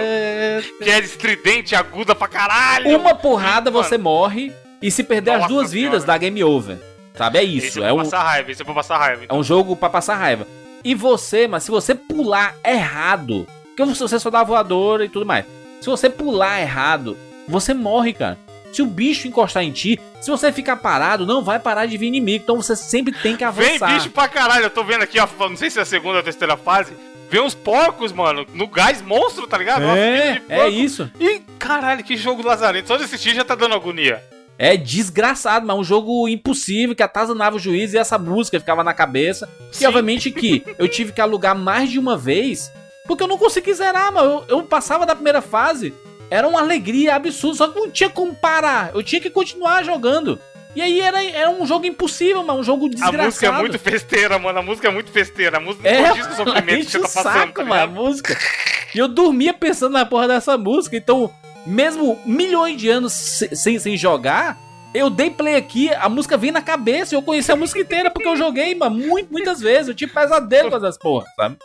Que 0.81 0.89
é 0.89 0.99
estridente, 0.99 1.75
aguda 1.75 2.15
pra 2.15 2.27
caralho. 2.27 2.97
Uma 2.97 3.13
porrada 3.13 3.69
você 3.69 3.97
morre 3.97 4.51
e 4.81 4.89
se 4.89 5.03
perder 5.03 5.31
as 5.31 5.37
Nossa 5.41 5.53
duas 5.53 5.71
vidas 5.73 6.03
Senhora. 6.03 6.07
dá 6.07 6.17
game 6.17 6.41
over. 6.41 6.77
Sabe? 7.19 7.37
É 7.37 7.43
Esse 7.43 7.67
isso. 7.67 7.79
eu 7.79 7.85
É 7.85 7.91
um, 7.91 7.97
passar 7.97 8.23
raiva, 8.23 8.49
esse 8.49 8.61
eu 8.61 8.65
vou 8.65 8.73
passar 8.73 8.97
raiva. 8.97 9.23
é 9.23 9.25
então. 9.25 9.37
um 9.37 9.43
jogo 9.43 9.75
pra 9.75 9.89
passar 9.89 10.15
raiva. 10.15 10.47
E 10.85 10.95
você, 10.95 11.49
mas 11.49 11.63
se 11.63 11.69
você 11.69 11.93
pular 11.93 12.55
errado, 12.65 13.45
porque 13.75 13.83
você 13.83 14.17
só 14.17 14.29
dá 14.29 14.41
voadora 14.41 15.03
e 15.03 15.09
tudo 15.09 15.25
mais. 15.25 15.45
Se 15.81 15.89
você 15.89 16.09
pular 16.09 16.61
errado, 16.61 17.17
você 17.45 17.73
morre, 17.73 18.13
cara. 18.13 18.37
Se 18.71 18.81
o 18.81 18.85
bicho 18.85 19.27
encostar 19.27 19.63
em 19.63 19.71
ti, 19.73 19.99
se 20.21 20.31
você 20.31 20.49
ficar 20.53 20.77
parado, 20.77 21.25
não 21.25 21.43
vai 21.43 21.59
parar 21.59 21.87
de 21.87 21.97
vir 21.97 22.07
inimigo. 22.07 22.41
Então 22.41 22.55
você 22.55 22.73
sempre 22.73 23.13
tem 23.13 23.35
que 23.35 23.43
avançar. 23.43 23.87
Vem 23.87 23.97
bicho 23.97 24.11
pra 24.11 24.29
caralho, 24.29 24.63
eu 24.63 24.69
tô 24.69 24.85
vendo 24.85 25.01
aqui, 25.03 25.19
ó, 25.19 25.27
não 25.49 25.57
sei 25.57 25.69
se 25.69 25.77
é 25.77 25.81
a 25.81 25.85
segunda 25.85 26.13
ou 26.13 26.19
a 26.21 26.23
terceira 26.23 26.55
fase. 26.55 26.93
Vem 27.29 27.41
uns 27.41 27.53
porcos, 27.53 28.13
mano, 28.13 28.45
no 28.53 28.65
gás 28.65 29.01
monstro, 29.01 29.45
tá 29.45 29.57
ligado? 29.57 29.83
É, 29.83 30.41
é 30.47 30.69
isso. 30.69 31.11
E 31.19 31.39
caralho, 31.59 32.01
que 32.01 32.15
jogo 32.15 32.41
lazarento. 32.47 32.87
Só 32.87 32.95
de 32.95 33.03
assistir 33.03 33.35
já 33.35 33.43
tá 33.43 33.55
dando 33.55 33.75
agonia. 33.75 34.23
É 34.61 34.75
desgraçado, 34.75 35.65
mas 35.65 35.77
um 35.77 35.83
jogo 35.85 36.27
impossível 36.27 36.93
que 36.93 37.01
atazanava 37.01 37.55
o 37.55 37.59
juiz 37.59 37.93
e 37.93 37.97
essa 37.97 38.17
música 38.17 38.59
ficava 38.59 38.83
na 38.83 38.93
cabeça. 38.93 39.47
Sim. 39.71 39.85
E 39.85 39.87
obviamente 39.87 40.29
que 40.31 40.65
eu 40.77 40.85
tive 40.85 41.13
que 41.13 41.21
alugar 41.21 41.57
mais 41.57 41.89
de 41.89 41.97
uma 41.97 42.17
vez, 42.17 42.69
porque 43.07 43.23
eu 43.23 43.27
não 43.27 43.37
consegui 43.37 43.73
zerar, 43.73 44.11
mano. 44.11 44.43
Eu, 44.49 44.57
eu 44.57 44.63
passava 44.63 45.05
da 45.05 45.15
primeira 45.15 45.41
fase, 45.41 45.93
era 46.29 46.45
uma 46.45 46.59
alegria 46.59 47.15
absurda, 47.15 47.55
só 47.55 47.67
que 47.69 47.79
não 47.79 47.89
tinha 47.89 48.09
como 48.09 48.35
parar. 48.35 48.91
Eu 48.93 49.01
tinha 49.01 49.21
que 49.21 49.29
continuar 49.29 49.81
jogando. 49.85 50.37
E 50.75 50.81
aí 50.81 50.99
era, 50.99 51.23
era 51.23 51.49
um 51.49 51.65
jogo 51.65 51.85
impossível, 51.85 52.43
mano, 52.43 52.59
um 52.59 52.63
jogo 52.63 52.89
desgraçado. 52.89 53.21
A 53.21 53.25
música 53.25 53.47
é 53.47 53.51
muito 53.51 53.79
festeira, 53.79 54.37
mano. 54.37 54.59
A 54.59 54.61
música 54.61 54.87
é 54.87 54.91
muito 54.91 55.11
festeira. 55.11 55.57
A 55.57 55.59
música 55.59 55.87
É, 55.87 56.01
não 56.01 56.09
condiz 56.09 56.27
com 56.27 56.33
o 56.33 56.35
sofrimento 56.35 56.85
que 56.85 56.91
você 56.91 56.99
tá 56.99 57.07
passando, 57.07 57.33
saco, 57.33 57.53
tá 57.53 57.63
mano, 57.65 57.81
a 57.81 57.87
música. 57.87 58.37
E 58.93 58.99
eu 58.99 59.07
dormia 59.07 59.53
pensando 59.53 59.93
na 59.93 60.05
porra 60.05 60.27
dessa 60.27 60.57
música, 60.57 60.95
então, 60.97 61.31
mesmo 61.69 62.19
milhões 62.25 62.77
de 62.77 62.89
anos 62.89 63.13
se- 63.13 63.55
sem, 63.55 63.77
sem 63.79 63.95
jogar, 63.95 64.57
eu 64.93 65.09
dei 65.09 65.29
play 65.29 65.55
aqui, 65.55 65.89
a 65.93 66.09
música 66.09 66.35
vem 66.35 66.51
na 66.51 66.61
cabeça, 66.61 67.13
e 67.13 67.17
eu 67.17 67.21
conheci 67.21 67.51
a 67.51 67.55
música 67.55 67.79
inteira 67.79 68.09
porque 68.09 68.27
eu 68.27 68.35
joguei, 68.35 68.73
mano, 68.75 68.97
muito, 68.97 69.31
muitas 69.31 69.59
vezes. 69.61 69.87
Eu 69.87 69.93
tive 69.95 70.11
pesadelo 70.11 70.69
com 70.69 70.77
essas 70.77 70.97
porra, 70.97 71.25
sabe? 71.35 71.57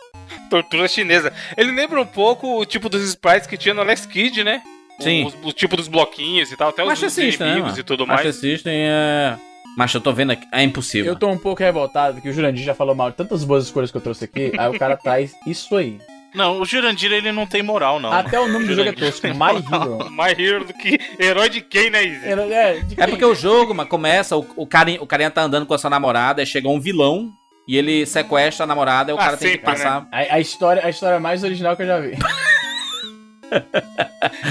Tortura 0.49 0.87
chinesa. 0.87 1.33
Ele 1.57 1.71
lembra 1.71 1.99
um 2.01 2.05
pouco 2.05 2.59
o 2.59 2.65
tipo 2.65 2.87
dos 2.87 3.03
sprites 3.03 3.47
que 3.47 3.57
tinha 3.57 3.73
no 3.73 3.81
Alex 3.81 4.05
Kidd, 4.05 4.43
né? 4.43 4.61
Sim. 4.99 5.29
O, 5.43 5.49
o 5.49 5.53
tipo 5.53 5.75
dos 5.75 5.87
bloquinhos 5.87 6.51
e 6.51 6.55
tal, 6.55 6.69
até 6.69 6.83
os, 6.83 6.89
Master 6.89 7.07
os 7.07 7.13
System, 7.13 7.39
né, 7.47 7.53
inimigos 7.53 7.71
mano? 7.71 7.81
e 7.81 7.83
tudo 7.83 8.07
Master 8.07 8.25
mais. 8.25 8.35
System 8.37 8.73
é... 8.75 9.37
Mas 9.75 9.93
eu 9.93 9.99
tô 9.99 10.13
vendo 10.13 10.31
aqui, 10.31 10.47
é 10.53 10.63
impossível. 10.63 11.11
Eu 11.11 11.19
tô 11.19 11.27
um 11.27 11.37
pouco 11.37 11.61
revoltado 11.61 12.21
que 12.21 12.29
o 12.29 12.33
Jurandir 12.33 12.63
já 12.63 12.73
falou 12.73 12.95
mal 12.95 13.09
de 13.11 13.17
tantas 13.17 13.43
boas 13.43 13.65
escolhas 13.65 13.91
que 13.91 13.97
eu 13.97 14.01
trouxe 14.01 14.23
aqui, 14.23 14.53
aí 14.57 14.69
o 14.69 14.79
cara 14.79 14.95
traz 14.95 15.35
isso 15.45 15.75
aí. 15.75 15.99
Não, 16.35 16.59
o 16.61 16.65
Jurandir 16.65 17.11
ele 17.11 17.31
não 17.31 17.47
tem 17.47 17.63
moral, 17.63 17.99
não. 17.99 18.11
Até 18.11 18.39
o 18.39 18.47
nome 18.47 18.67
do 18.67 18.75
jogo 18.75 18.89
é 18.89 18.93
tosco, 18.93 19.27
My. 19.27 19.57
Hero. 19.57 20.09
Mais 20.11 20.37
hero 20.37 20.65
do 20.65 20.73
que 20.73 20.99
herói 21.19 21.49
de 21.49 21.61
quem, 21.61 21.89
né, 21.89 22.03
Izzy? 22.03 22.27
É, 22.27 22.73
de 22.81 23.01
É 23.01 23.07
porque 23.07 23.25
o 23.25 23.33
jogo, 23.33 23.73
mano, 23.73 23.89
começa, 23.89 24.35
o, 24.35 24.45
o, 24.55 24.67
carinha, 24.67 25.01
o 25.01 25.07
carinha 25.07 25.31
tá 25.31 25.41
andando 25.41 25.65
com 25.65 25.73
a 25.73 25.77
sua 25.77 25.89
namorada, 25.89 26.41
aí 26.41 26.45
chega 26.45 26.67
um 26.67 26.79
vilão, 26.79 27.31
e 27.67 27.77
ele 27.77 28.05
sequestra 28.05 28.65
a 28.65 28.67
namorada, 28.67 29.11
e 29.11 29.13
o 29.13 29.17
Ah, 29.17 29.23
cara 29.23 29.37
tem 29.37 29.51
que 29.51 29.55
sempre, 29.55 29.71
né? 29.71 29.77
passar... 29.77 30.07
A, 30.11 30.35
a 30.35 30.39
história, 30.39 30.85
a 30.85 30.89
história 30.89 31.19
mais 31.19 31.43
original 31.43 31.75
que 31.75 31.83
eu 31.83 31.87
já 31.87 31.99
vi. 31.99 32.17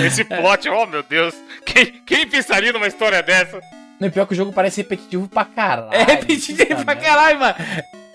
Esse 0.05 0.24
plot, 0.24 0.68
oh 0.68 0.87
meu 0.87 1.03
Deus. 1.03 1.35
Quem, 1.66 1.87
quem 2.07 2.26
pensaria 2.26 2.72
numa 2.72 2.87
história 2.87 3.22
dessa? 3.22 3.61
Não, 4.01 4.11
pior 4.11 4.26
que 4.26 4.32
o 4.32 4.37
jogo 4.37 4.53
parece 4.53 4.82
repetitivo 4.82 5.28
pra 5.28 5.45
caralho. 5.45 5.93
É 5.93 6.03
repetido 6.03 6.64
puta 6.66 6.85
pra 6.85 6.97
caralho, 6.97 7.41
mano. 7.41 7.55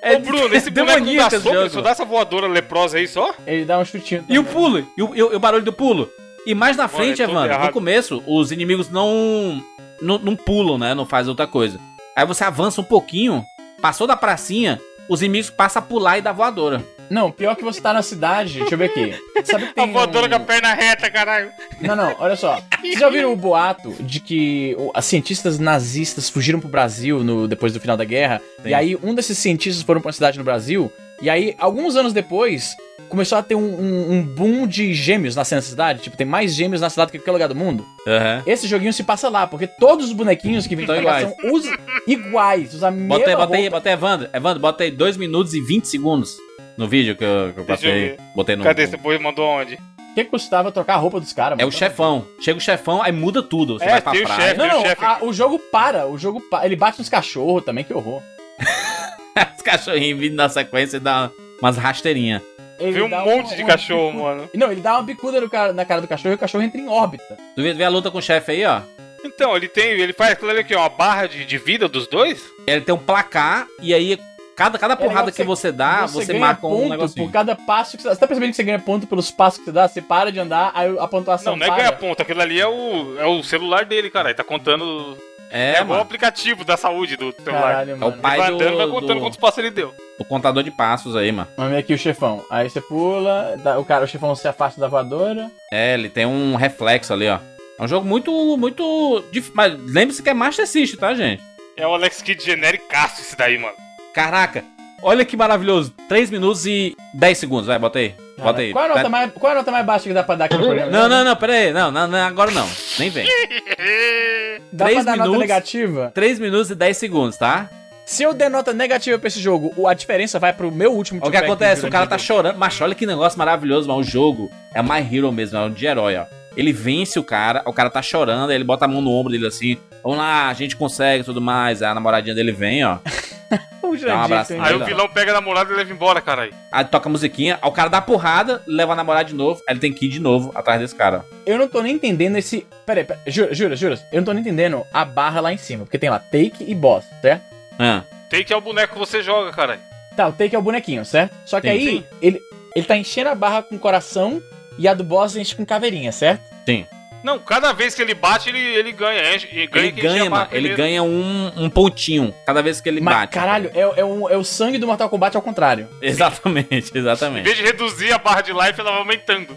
É 0.02 0.16
Ô, 0.16 0.20
Bruno, 0.20 0.56
esse 0.56 0.70
boneco 0.70 1.06
não 1.06 1.16
dá 1.16 1.30
soco, 1.30 1.50
ele 1.56 1.70
só 1.70 1.82
dá 1.82 1.90
essa 1.90 2.06
voadora 2.06 2.48
leprosa 2.48 2.98
aí 2.98 3.08
só? 3.08 3.34
Ele 3.46 3.66
dá 3.66 3.78
um 3.80 3.84
chutinho. 3.86 4.24
E 4.30 4.40
o 4.40 4.44
também. 4.44 4.54
pulo, 4.58 4.88
e 4.98 5.04
o, 5.04 5.16
e 5.16 5.24
o- 5.24 5.34
e 5.34 5.36
o 5.36 5.40
barulho 5.40 5.64
do 5.64 5.74
pulo. 5.74 6.10
E 6.46 6.56
mais 6.56 6.78
na 6.78 6.84
Mano, 6.84 6.96
frente, 6.98 7.22
é 7.22 7.26
tudo 7.28 7.38
Evandro, 7.38 7.66
no 7.66 7.72
começo, 7.74 8.24
os 8.26 8.52
inimigos 8.52 8.90
não, 8.90 9.62
não 10.02 10.18
não 10.18 10.36
pulam, 10.36 10.78
né? 10.78 10.94
Não 10.94 11.06
faz 11.06 11.28
outra 11.28 11.46
coisa. 11.46 11.80
Aí 12.16 12.26
você 12.26 12.44
avança 12.46 12.80
um 12.80 12.84
pouquinho, 12.84 13.44
passou 13.82 14.08
da 14.08 14.16
pracinha, 14.16 14.80
os 15.10 15.22
inimigos 15.22 15.50
passam 15.50 15.82
a 15.82 15.86
pular 15.86 16.18
e 16.18 16.22
dá 16.22 16.32
voadora. 16.32 16.82
Não, 17.10 17.32
pior 17.32 17.56
que 17.56 17.64
você 17.64 17.82
tá 17.82 17.92
na 17.94 18.02
cidade, 18.02 18.60
deixa 18.60 18.74
eu 18.76 18.78
ver 18.78 18.86
aqui. 18.86 19.16
Sabe 19.44 19.66
que 19.66 19.70
A 19.72 19.74
tem 19.84 19.92
voadora 19.92 20.28
um... 20.28 20.30
com 20.30 20.36
a 20.36 20.40
perna 20.40 20.74
reta, 20.74 21.10
caralho. 21.10 21.50
Não, 21.82 21.96
não, 21.96 22.16
olha 22.20 22.36
só. 22.36 22.62
Vocês 22.82 23.00
já 23.00 23.08
ouviram 23.08 23.32
o 23.34 23.36
boato 23.36 23.96
de 24.00 24.20
que 24.20 24.76
as 24.94 25.06
cientistas 25.06 25.58
nazistas 25.60 26.30
fugiram 26.30 26.60
pro 26.60 26.70
Brasil 26.70 27.24
no, 27.24 27.48
depois 27.48 27.74
do 27.74 27.80
final 27.80 27.98
da 27.98 28.06
guerra? 28.06 28.42
Sim. 28.62 28.70
E 28.70 28.74
aí 28.74 28.98
um 29.02 29.14
desses 29.16 29.38
cientistas 29.38 29.84
foram 29.84 30.02
pra 30.02 30.10
uma 30.10 30.14
cidade 30.14 30.38
no 30.38 30.44
Brasil, 30.44 30.92
e 31.22 31.30
aí, 31.30 31.54
alguns 31.60 31.98
anos 31.98 32.14
depois, 32.14 32.74
começou 33.10 33.38
a 33.38 33.44
ter 33.44 33.54
um, 33.54 33.60
um- 33.60 34.12
um 34.14 34.24
boom 34.24 34.66
de 34.66 34.94
gêmeos 34.94 35.36
na 35.36 35.44
cidade. 35.44 36.00
Tipo, 36.02 36.16
tem 36.16 36.26
mais 36.26 36.56
gêmeos 36.56 36.80
na 36.80 36.90
cidade 36.90 37.12
que 37.12 37.18
em 37.18 37.20
qualquer 37.20 37.32
lugar 37.34 37.48
do 37.50 37.56
mundo. 37.56 37.86
Aham. 38.08 38.42
Esse 38.46 38.68
joguinho 38.70 38.94
se 38.94 39.04
passa 39.04 39.28
lá, 39.28 39.46
porque 39.46 39.68
todos 39.68 40.06
os 40.06 40.14
bonequinhos 40.14 40.66
que 40.66 40.78
vêm 40.78 40.88
cá 40.88 40.96
iguais. 40.98 41.28
são 41.28 41.52
os 41.54 41.66
iguais, 42.08 42.82
a 42.84 42.90
mesma 42.90 43.18
Bota 43.18 43.30
aí, 43.30 43.36
bota 43.36 43.56
aí, 43.58 43.70
bota 43.70 43.90
aí, 43.90 43.94
Evandro. 43.94 44.30
Evandro, 44.34 44.60
bota 44.62 44.84
aí 44.86 44.92
2 44.92 45.18
minutos 45.18 45.54
e 45.54 45.60
20 45.60 45.90
segundos 45.90 46.38
no 46.80 46.88
vídeo 46.88 47.16
que 47.16 47.24
eu, 47.24 47.52
que 47.54 47.60
eu 47.60 47.66
Deixa 47.66 47.88
eu 47.88 48.18
botei. 48.36 48.56
no. 48.56 48.64
Cadê? 48.64 48.84
no- 48.86 48.90
Você 48.92 48.98
pô- 48.98 49.20
mandou 49.20 49.46
onde? 49.48 49.76
O 49.76 50.14
que 50.16 50.24
custava 50.26 50.72
trocar 50.72 50.96
a 50.96 50.98
roupa 50.98 51.20
dos 51.20 51.32
caras? 51.34 51.60
É 51.60 51.66
o 51.66 51.72
chefão. 51.72 52.26
Chega 52.42 52.58
o 52.58 52.62
chefão, 52.62 53.04
aí 53.04 53.12
muda 53.12 53.44
tudo. 53.44 53.78
Você 53.78 53.86
É, 53.86 53.90
vai 53.92 54.02
pra 54.02 54.12
tem 54.14 54.22
o 54.22 54.26
praia. 54.26 54.42
chefe. 54.42 54.58
Não, 54.58 54.68
não, 54.68 54.82
chefe. 54.82 55.06
a- 55.06 55.18
o 55.22 55.32
jogo 55.34 55.60
para, 55.60 56.08
o 56.08 56.18
jogo 56.18 56.42
para. 56.42 56.66
Ele 56.66 56.76
bate 56.76 56.98
nos 56.98 57.10
cachorros 57.10 57.64
também, 57.64 57.84
que 57.84 57.94
horror. 57.94 58.22
Os 59.56 59.62
cachorrinhos 59.62 60.20
vindo 60.20 60.36
na 60.36 60.50
sequência 60.50 60.98
e 60.98 61.00
dá 61.00 61.30
umas 61.62 61.78
rasteirinhas. 61.78 62.42
Ele 62.80 62.92
Vê 62.94 63.02
um 63.02 63.10
monte 63.10 63.56
de 63.56 63.62
uma 63.62 63.68
cachorro, 63.72 64.12
bicuda- 64.12 64.24
mano. 64.24 64.50
Não, 64.56 64.72
ele 64.72 64.82
dá 64.82 64.94
uma 64.94 65.04
bicuda 65.04 65.40
no 65.42 65.50
cara- 65.50 65.74
na 65.74 65.86
cara 65.86 66.02
do 66.02 66.08
cachorro 66.08 66.34
e 66.34 66.36
o 66.36 66.40
cachorro 66.40 66.64
entra 66.64 66.80
em 66.80 66.88
órbita. 66.88 67.38
Tu 67.56 67.62
vê, 67.62 67.74
vê 67.74 67.84
a 67.84 67.90
luta 67.90 68.10
com 68.10 68.18
o 68.18 68.22
chefe 68.22 68.52
aí, 68.54 68.66
ó. 68.66 68.82
Então, 69.24 69.56
ele 69.56 69.68
tem. 69.68 69.92
Ele 69.92 70.14
faz 70.14 70.32
aquilo 70.32 70.50
ali 70.50 70.60
aqui, 70.62 70.74
ó, 70.76 70.80
uma 70.80 70.90
barra 70.90 71.28
de, 71.28 71.44
de 71.46 71.58
vida 71.58 71.88
dos 71.90 72.08
dois? 72.08 72.42
Ele 72.66 72.82
tem 72.82 72.96
um 72.96 72.98
placar 72.98 73.68
e 73.82 73.94
aí 73.94 74.18
cada, 74.60 74.78
cada 74.78 74.94
É 74.94 74.98
porrada 74.98 75.32
que 75.32 75.38
que 75.38 75.44
você 75.44 75.72
dá, 75.72 76.06
você, 76.06 76.26
ganha 76.34 76.40
marca 76.40 76.68
um 76.68 76.70
ponto 76.70 76.90
negocinho. 76.90 77.26
por 77.26 77.32
cada 77.32 77.56
passo 77.56 77.96
que 77.96 78.04
você 78.04 78.10
dá. 78.10 78.14
Você 78.16 78.20
tá 78.20 78.28
percebendo 78.28 78.50
que 78.52 78.56
você 78.58 78.64
ganha 78.64 78.80
ponto 78.80 79.08
pelos 79.08 79.32
passos 79.32 79.60
que 79.60 79.66
você 79.66 79.72
dá? 79.72 79.88
Você 79.88 80.02
para 80.02 80.32
de 80.32 80.40
andar, 80.40 80.72
aí 80.76 80.94
a 81.00 81.08
pontuação 81.08 81.56
Não, 81.56 81.66
não 81.66 81.74
é 81.74 81.78
ganha 81.78 81.92
ponto. 81.94 82.22
Aquilo 82.22 82.42
ali 82.42 82.60
é 82.60 82.68
o, 82.68 83.18
é 83.18 83.26
o 83.26 83.42
celular 83.42 83.86
dele, 83.86 84.10
cara. 84.10 84.30
Ele 84.30 84.36
tá 84.36 84.44
contando. 84.44 85.18
É, 85.52 85.78
É, 85.78 85.84
o 85.84 85.94
aplicativo 85.96 86.64
da 86.64 86.78
saúde 86.78 87.16
do 87.18 87.34
celular. 87.44 87.62
Caralho, 87.62 87.92
É 87.92 87.96
o 87.96 87.98
mano. 87.98 88.12
Ele 88.14 88.22
pai 88.22 88.38
vai 88.38 88.52
do, 88.52 88.58
vai 88.78 88.88
contando 88.88 89.16
do, 89.16 89.20
quantos 89.22 89.40
passos 89.40 89.58
ele 89.60 89.72
deu. 89.72 89.96
do 90.20 90.26
contador 90.26 90.62
de 90.62 90.70
passos 90.72 91.16
aí, 91.16 91.32
mano. 91.32 91.48
Vamos 91.58 91.72
ver 91.72 91.78
aqui 91.80 91.94
o 91.94 91.98
chefão. 91.98 92.46
Aí 92.52 92.70
você 92.70 92.80
pula, 92.82 93.56
dá- 93.64 93.80
o 93.80 93.86
cara, 93.86 94.04
o 94.04 94.08
chefão 94.08 94.36
se 94.36 94.48
afasta 94.48 94.80
da 94.80 94.88
voadora. 94.88 95.50
É, 95.74 95.94
ele 95.96 96.08
tem 96.10 96.26
um 96.26 96.56
reflexo 96.56 97.14
ali, 97.14 97.28
ó. 97.28 97.40
É 97.80 97.84
um 97.84 97.88
jogo 97.88 98.06
muito, 98.06 98.32
muito... 98.58 99.24
dif- 99.32 99.52
Mas 99.56 99.74
lembre-se 99.88 100.22
que 100.22 100.30
é 100.30 100.34
Master 100.36 100.68
System, 100.68 101.00
tá, 101.00 101.14
gente? 101.16 101.42
É 101.78 101.88
o 101.88 101.94
Alex 101.96 102.22
Kidd 102.22 102.44
genéricaço 102.44 103.22
esse 103.22 103.36
daí, 103.38 103.58
mano. 103.58 103.74
Caraca, 104.14 104.64
olha 105.02 105.24
que 105.24 105.38
maravilhoso. 105.38 105.94
3 106.08 106.30
minutos 106.30 106.66
e 106.66 106.96
10 107.14 107.38
segundos, 107.38 107.68
vai, 107.68 107.80
bota 107.80 108.00
aí. 108.00 108.16
Bota 108.38 108.62
aí. 108.62 108.72
Qual 108.72 108.86
é, 108.86 108.92
a 108.92 108.96
nota 108.96 109.10
mais, 109.10 109.32
qual 109.34 109.50
é 109.52 109.56
a 109.56 109.58
nota 109.58 109.72
mais 109.72 109.86
baixa 109.86 110.08
que 110.08 110.14
dá 110.14 110.24
pra 110.24 110.36
dar 110.36 110.46
aqui 110.46 110.56
no 110.56 110.64
programa? 110.64 110.92
Não, 110.92 111.10
não, 111.10 111.24
não, 111.26 111.36
pera 111.36 111.54
aí. 111.54 111.74
Não, 111.74 111.92
não, 111.92 112.08
não, 112.08 112.20
agora 112.20 112.52
não. 112.52 112.68
Nem 112.98 113.10
vem. 113.10 113.28
Dá 114.72 114.86
pra 114.86 115.04
dar 115.04 115.18
nota 115.18 115.24
minutos. 115.24 115.40
negativa? 115.40 116.12
3 116.14 116.40
minutos 116.40 116.70
e 116.70 116.76
10 116.76 116.98
segundos, 116.98 117.38
tá? 117.38 117.70
Se 118.06 118.24
eu 118.24 118.34
der 118.34 118.50
nota 118.50 118.74
negativa 118.74 119.20
pra 119.20 119.28
esse 119.28 119.40
jogo, 119.40 119.88
a 119.88 119.94
diferença 119.94 120.40
vai 120.40 120.52
pro 120.52 120.72
meu 120.72 120.92
último 120.94 121.20
o 121.24 121.30
que 121.30 121.38
acontece, 121.38 121.86
o 121.86 121.90
cara 121.90 122.08
tá 122.08 122.18
chorando. 122.18 122.58
Mas 122.58 122.80
olha 122.82 122.96
que 122.96 123.06
negócio 123.06 123.38
maravilhoso, 123.38 123.88
mano. 123.88 124.00
O 124.00 124.04
jogo 124.04 124.50
é 124.74 124.82
My 124.82 125.00
Hero 125.00 125.32
mesmo, 125.32 125.58
é 125.58 125.62
um 125.62 125.72
de 125.72 125.86
herói, 125.86 126.16
ó. 126.18 126.26
Ele 126.56 126.74
vence 126.74 127.20
o 127.20 127.24
cara, 127.24 127.62
o 127.66 127.74
cara 127.74 127.90
tá 127.90 128.02
chorando, 128.02 128.50
aí 128.50 128.56
ele 128.56 128.64
bota 128.64 128.86
a 128.86 128.88
mão 128.88 129.02
no 129.02 129.12
ombro 129.12 129.32
dele 129.32 129.48
assim. 129.48 129.78
Vamos 130.04 130.18
lá, 130.18 130.50
a 130.50 130.54
gente 130.54 130.76
consegue 130.76 131.22
e 131.22 131.26
tudo 131.26 131.42
mais. 131.42 131.82
Aí 131.82 131.90
a 131.90 131.96
namoradinha 131.96 132.36
dele 132.36 132.52
vem, 132.52 132.84
ó. 132.84 132.98
O 133.82 133.98
Dá 133.98 134.18
um 134.18 134.22
abraço. 134.22 134.54
Aí 134.60 134.76
o 134.76 134.86
vilão 134.86 135.10
pega 135.10 135.32
a 135.32 135.36
namorada 135.36 135.74
e 135.74 135.76
leva 135.76 135.92
embora, 135.92 136.22
caralho. 136.22 136.54
Aí 136.72 136.86
toca 136.86 137.10
a 137.10 137.12
musiquinha, 137.12 137.58
aí 137.60 137.70
o 137.70 137.72
cara 137.72 137.90
dá 137.90 138.00
porrada, 138.00 138.62
leva 138.68 138.94
a 138.94 138.96
namorada 138.96 139.26
de 139.26 139.34
novo, 139.34 139.62
aí 139.68 139.74
ele 139.74 139.80
tem 139.80 139.92
que 139.92 140.06
ir 140.06 140.10
de 140.10 140.20
novo 140.20 140.52
atrás 140.54 140.80
desse 140.80 140.94
cara. 140.94 141.26
Eu 141.44 141.58
não 141.58 141.68
tô 141.68 141.82
nem 141.82 141.96
entendendo 141.96 142.38
esse. 142.38 142.68
Pera 142.86 143.00
aí, 143.00 143.06
pera 143.06 143.20
aí. 143.26 143.32
Jura, 143.32 143.54
jura, 143.56 143.76
jura. 143.76 144.00
Eu 144.12 144.18
não 144.18 144.26
tô 144.26 144.34
nem 144.34 144.42
entendendo 144.42 144.86
a 144.94 145.04
barra 145.04 145.42
lá 145.42 145.52
em 145.52 145.58
cima. 145.58 145.86
Porque 145.86 145.98
tem 145.98 146.10
lá 146.10 146.20
take 146.20 146.64
e 146.68 146.76
boss, 146.76 147.04
certo? 147.22 147.42
Ah, 147.80 148.04
que 148.30 148.54
é 148.54 148.56
o 148.56 148.62
boneco 148.62 148.94
que 148.94 149.00
você 149.00 149.24
joga, 149.24 149.52
caralho. 149.52 149.82
Tá, 150.16 150.28
o 150.28 150.34
take 150.34 150.56
é 150.56 150.60
o 150.60 150.62
bonequinho, 150.62 151.04
certo? 151.04 151.34
Só 151.46 151.60
que 151.60 151.68
Sim, 151.68 151.74
aí, 151.74 151.86
sim. 151.86 152.04
Ele, 152.22 152.40
ele 152.76 152.86
tá 152.86 152.96
enchendo 152.96 153.30
a 153.30 153.36
barra 153.36 153.64
com 153.64 153.78
coração 153.80 154.42
e 154.80 154.88
a 154.88 154.94
do 154.96 155.04
boss 155.04 155.36
enche 155.36 155.54
com 155.56 155.64
caveirinha, 155.66 156.12
certo? 156.12 156.42
sim. 156.66 156.88
Não, 157.22 157.38
cada 157.38 157.74
vez 157.74 157.94
que 157.94 158.02
ele 158.02 158.14
bate, 158.14 158.48
ele, 158.48 158.58
ele 158.60 158.94
ganha. 158.94 159.36
enche- 159.36 159.50
e 159.52 159.68
ganha 159.68 159.88
Ele 159.88 160.00
a 160.00 160.04
ganha, 160.04 160.30
mano. 160.30 160.48
Ele 160.54 160.70
ganha 160.70 161.04
um, 161.04 161.52
um 161.58 161.70
pontinho 161.70 162.34
cada 162.46 162.62
vez 162.62 162.80
que 162.80 162.88
ele 162.88 163.02
Mas, 163.02 163.14
bate. 163.14 163.34
caralho, 163.34 163.70
é, 163.74 163.82
é, 164.00 164.06
um- 164.06 164.30
é 164.30 164.38
o 164.38 164.44
sangue 164.46 164.78
do 164.78 164.88
Mortal 164.88 165.10
Kombat 165.10 165.36
ao 165.36 165.42
contrário. 165.44 165.90
Exatamente, 166.02 166.92
Em 166.96 166.98
exatamente. 166.98 167.44
vez 167.44 167.58
de 167.58 167.64
reduzir 167.64 168.14
a 168.14 168.18
barra 168.18 168.40
de 168.40 168.54
life, 168.54 168.80
ela 168.80 168.92
vai 168.92 169.00
aumentando. 169.02 169.54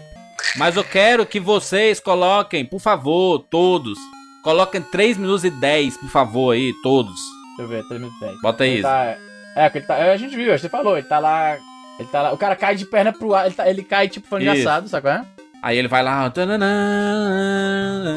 Mas 0.57 0.75
eu 0.75 0.83
quero 0.83 1.25
que 1.25 1.39
vocês 1.39 2.01
coloquem, 2.01 2.65
por 2.65 2.81
favor, 2.81 3.39
todos. 3.49 3.97
Coloquem 4.43 4.81
3 4.81 5.15
minutos 5.17 5.45
e 5.45 5.49
10, 5.49 5.95
por 5.95 6.09
favor, 6.09 6.51
aí, 6.51 6.73
todos. 6.83 7.15
Deixa 7.55 7.61
eu 7.61 7.67
ver, 7.69 7.87
3 7.87 8.01
minutos 8.01 8.21
e 8.21 8.25
10. 8.25 8.41
Bota 8.41 8.65
aí. 8.65 8.71
Ele 8.73 8.81
tá, 8.81 9.15
é, 9.55 9.71
ele 9.73 9.85
tá, 9.85 9.95
a 9.95 10.17
gente 10.17 10.35
viu, 10.35 10.51
você 10.51 10.67
falou, 10.67 10.97
ele 10.97 11.07
tá 11.07 11.17
lá. 11.17 11.57
Ele 11.99 12.07
tá 12.09 12.21
lá. 12.21 12.33
O 12.33 12.37
cara 12.37 12.55
cai 12.55 12.75
de 12.75 12.85
perna 12.85 13.11
pro 13.13 13.33
ar, 13.35 13.45
ele, 13.45 13.55
tá- 13.55 13.69
ele 13.69 13.83
cai 13.83 14.07
tipo 14.07 14.37
Isso. 14.39 14.51
assado, 14.67 14.87
sabe 14.89 15.03
qual 15.03 15.13
é? 15.15 15.25
Aí 15.61 15.77
ele 15.77 15.87
vai 15.87 16.03
lá. 16.03 16.29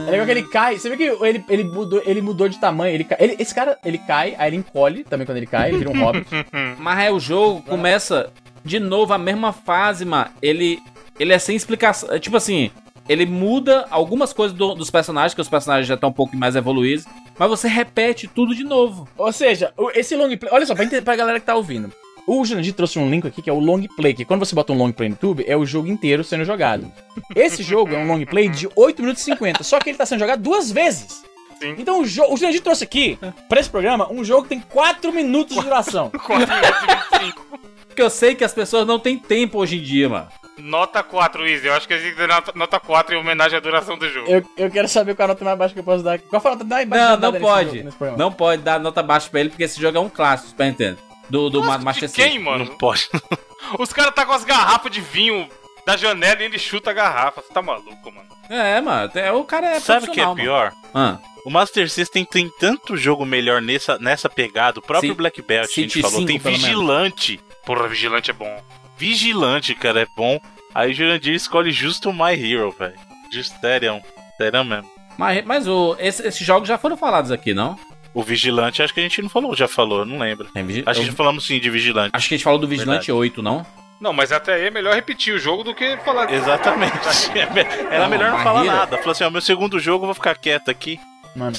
É 0.06 0.10
legal 0.10 0.26
que 0.26 0.32
ele 0.32 0.42
cai. 0.42 0.78
Você 0.78 0.88
vê 0.90 0.96
que 0.96 1.04
ele, 1.04 1.44
ele, 1.48 1.64
mudou, 1.64 2.02
ele 2.04 2.20
mudou 2.22 2.48
de 2.48 2.58
tamanho. 2.58 2.92
Ele, 2.94 3.04
cai- 3.04 3.18
ele- 3.20 3.36
esse 3.38 3.54
cara, 3.54 3.78
ele 3.84 3.98
cai, 3.98 4.34
aí 4.38 4.48
ele 4.48 4.56
encolhe 4.56 5.04
também 5.04 5.24
quando 5.26 5.38
ele 5.38 5.46
cai, 5.46 5.68
ele 5.70 5.78
vira 5.78 5.90
um 5.90 5.98
hobbit. 6.04 6.26
Mas 6.78 7.04
é 7.04 7.10
o 7.12 7.20
jogo 7.20 7.62
começa. 7.62 8.30
de 8.64 8.80
novo 8.80 9.12
a 9.14 9.18
mesma 9.18 9.52
fase, 9.52 10.04
mano. 10.04 10.28
Ele, 10.42 10.80
ele 11.20 11.32
é 11.32 11.38
sem 11.38 11.54
explicação. 11.54 12.12
é 12.12 12.18
Tipo 12.18 12.36
assim, 12.36 12.70
ele 13.08 13.24
muda 13.24 13.86
algumas 13.90 14.32
coisas 14.32 14.56
do- 14.56 14.74
dos 14.74 14.90
personagens, 14.90 15.34
que 15.34 15.40
os 15.40 15.48
personagens 15.48 15.86
já 15.86 15.94
estão 15.94 16.08
um 16.10 16.12
pouco 16.12 16.36
mais 16.36 16.56
evoluídos, 16.56 17.04
mas 17.38 17.48
você 17.48 17.68
repete 17.68 18.26
tudo 18.26 18.56
de 18.56 18.64
novo. 18.64 19.08
Ou 19.16 19.30
seja, 19.30 19.72
esse 19.94 20.16
long 20.16 20.36
play. 20.36 20.50
Olha 20.52 20.66
só, 20.66 20.74
pra, 20.74 20.82
entender, 20.84 21.02
pra 21.02 21.14
galera 21.14 21.38
que 21.38 21.46
tá 21.46 21.54
ouvindo. 21.54 21.92
O 22.26 22.44
Jurandir 22.44 22.74
trouxe 22.74 22.98
um 22.98 23.08
link 23.08 23.26
aqui 23.26 23.40
que 23.40 23.48
é 23.48 23.52
o 23.52 23.60
long 23.60 23.82
play, 23.96 24.12
que 24.12 24.24
quando 24.24 24.44
você 24.44 24.54
bota 24.54 24.72
um 24.72 24.76
long 24.76 24.90
play 24.90 25.08
no 25.08 25.14
YouTube, 25.14 25.44
é 25.46 25.56
o 25.56 25.64
jogo 25.64 25.86
inteiro 25.88 26.24
sendo 26.24 26.44
jogado. 26.44 26.90
Esse 27.34 27.62
jogo 27.62 27.94
é 27.94 27.98
um 27.98 28.06
long 28.06 28.24
play 28.24 28.48
de 28.48 28.68
8 28.74 29.00
minutos 29.00 29.22
e 29.22 29.26
50, 29.26 29.62
só 29.62 29.78
que 29.78 29.90
ele 29.90 29.98
tá 29.98 30.04
sendo 30.04 30.18
jogado 30.20 30.42
duas 30.42 30.72
vezes. 30.72 31.22
Sim. 31.60 31.76
Então 31.78 32.00
o, 32.00 32.02
o 32.02 32.36
Jurandir 32.36 32.60
trouxe 32.62 32.82
aqui, 32.84 33.18
pra 33.48 33.60
esse 33.60 33.70
programa, 33.70 34.10
um 34.12 34.24
jogo 34.24 34.42
que 34.42 34.48
tem 34.50 34.60
4 34.60 35.12
minutos 35.12 35.56
de 35.56 35.62
duração. 35.62 36.10
4 36.26 36.36
minutos 36.36 36.82
e 36.82 37.18
25. 37.20 37.46
Porque 37.86 38.02
eu 38.02 38.10
sei 38.10 38.34
que 38.34 38.44
as 38.44 38.52
pessoas 38.52 38.86
não 38.86 38.98
têm 38.98 39.18
tempo 39.18 39.58
hoje 39.58 39.78
em 39.78 39.82
dia, 39.82 40.08
mano. 40.08 40.28
Nota 40.58 41.02
4, 41.02 41.46
Easy. 41.46 41.66
Eu 41.66 41.74
acho 41.74 41.86
que 41.86 41.94
existe 41.94 42.26
nota, 42.26 42.52
nota 42.54 42.80
4 42.80 43.14
em 43.14 43.18
homenagem 43.18 43.56
à 43.56 43.60
duração 43.60 43.96
do 43.96 44.08
jogo. 44.10 44.28
Eu, 44.30 44.42
eu 44.56 44.70
quero 44.70 44.88
saber 44.88 45.14
qual 45.14 45.26
a 45.26 45.28
nota 45.28 45.44
mais 45.44 45.58
baixa 45.58 45.74
que 45.74 45.80
eu 45.80 45.84
posso 45.84 46.02
dar. 46.02 46.18
Qual 46.18 46.40
foi 46.42 46.50
a 46.50 46.54
nota 46.54 46.64
mais 46.66 46.88
baixa 46.88 47.04
Não, 47.04 47.20
não 47.20 47.32
nesse 47.32 47.44
pode. 47.44 47.82
nesse? 47.84 47.96
Não 48.16 48.32
pode 48.32 48.62
dar 48.62 48.80
nota 48.80 49.02
baixa 49.02 49.28
pra 49.30 49.40
ele, 49.40 49.50
porque 49.50 49.64
esse 49.64 49.80
jogo 49.80 49.96
é 49.96 50.00
um 50.00 50.08
clássico, 50.08 50.50
Super 50.50 50.66
Nintendo. 50.66 50.98
Do, 51.28 51.50
do 51.50 51.62
Ma- 51.62 51.78
Master 51.78 52.08
De 52.08 52.14
quem, 52.14 52.24
System. 52.24 52.42
mano? 52.44 52.64
Não 52.66 52.76
pode. 52.76 53.08
Os 53.78 53.92
caras 53.92 54.14
tá 54.14 54.24
com 54.24 54.32
as 54.32 54.44
garrafas 54.44 54.92
de 54.92 55.00
vinho 55.00 55.48
da 55.84 55.96
janela 55.96 56.40
e 56.42 56.44
ele 56.44 56.58
chuta 56.58 56.90
a 56.90 56.94
garrafa. 56.94 57.42
Você 57.42 57.52
tá 57.52 57.60
maluco, 57.62 58.12
mano? 58.12 58.28
É, 58.48 58.80
mano. 58.80 59.10
é- 59.14 59.32
O 59.32 59.42
cara 59.44 59.76
é 59.76 59.80
Sabe 59.80 60.08
o 60.08 60.12
que 60.12 60.20
é 60.20 60.24
mano. 60.24 60.36
pior? 60.36 60.72
Ah, 60.94 61.18
O 61.44 61.50
Master 61.50 61.88
System 61.90 62.24
tem 62.24 62.48
tanto 62.60 62.96
jogo 62.96 63.24
melhor 63.26 63.60
nessa, 63.60 63.98
nessa 63.98 64.28
pegada. 64.28 64.78
O 64.78 64.82
próprio 64.82 65.10
Sim. 65.12 65.16
Black 65.16 65.42
Belt, 65.42 65.68
que 65.72 65.80
a 65.80 65.82
gente 65.82 65.92
City 65.94 66.02
falou, 66.02 66.18
5, 66.20 66.26
tem 66.28 66.38
pelo 66.40 66.52
menos. 66.52 66.66
Vigilante. 66.68 67.40
Porra, 67.64 67.88
Vigilante 67.88 68.30
é 68.30 68.34
bom. 68.34 68.62
Vigilante, 68.96 69.74
cara, 69.74 70.00
é 70.02 70.06
bom. 70.16 70.40
Aí 70.74 70.90
o 70.90 70.94
Jurandir 70.94 71.34
escolhe 71.34 71.70
justo 71.70 72.10
o 72.10 72.12
My 72.12 72.32
Hero, 72.34 72.70
velho. 72.78 72.94
Justo, 73.32 73.58
sério. 73.60 74.00
Sério 74.36 74.64
mesmo. 74.64 74.90
mas 75.18 75.44
mas 75.44 75.66
o, 75.68 75.96
esse- 75.98 76.26
esses 76.26 76.46
jogos 76.46 76.68
já 76.68 76.76
foram 76.78 76.96
falados 76.96 77.30
aqui, 77.32 77.52
não? 77.54 77.78
O 78.18 78.22
Vigilante, 78.22 78.82
acho 78.82 78.94
que 78.94 79.00
a 79.00 79.02
gente 79.02 79.20
não 79.20 79.28
falou, 79.28 79.54
já 79.54 79.68
falou, 79.68 80.04
não 80.06 80.18
lembro. 80.18 80.46
Tem 80.54 80.64
Vigi- 80.64 80.82
Acho 80.86 81.00
que 81.00 81.06
eu- 81.06 81.10
já 81.10 81.16
falamos 81.16 81.46
sim 81.46 81.60
de 81.60 81.68
Vigilante. 81.68 82.10
acho 82.14 82.26
que 82.28 82.34
a 82.34 82.38
gente 82.38 82.44
falou 82.44 82.58
do 82.58 82.66
Vigilante 82.66 83.08
Verdade. 83.08 83.12
8, 83.12 83.42
não? 83.42 83.66
Não, 84.00 84.12
mas 84.12 84.32
até 84.32 84.54
aí 84.54 84.64
é 84.66 84.70
melhor 84.70 84.94
repetir 84.94 85.34
o 85.34 85.38
jogo 85.38 85.62
do 85.62 85.74
que 85.74 85.96
falar. 85.98 86.32
Exatamente. 86.32 86.92
Era 87.90 88.04
Não, 88.04 88.08
melhor 88.10 88.30
não 88.30 88.38
My 88.38 88.44
falar 88.44 88.64
nada. 88.64 88.96
Falou 88.98 89.12
assim: 89.12 89.24
ó, 89.24 89.30
meu 89.30 89.40
segundo 89.42 89.78
jogo 89.78 90.04
eu 90.04 90.06
vou 90.06 90.14
ficar 90.14 90.34
quieto 90.36 90.70
aqui. 90.70 90.98
Mano, 91.34 91.54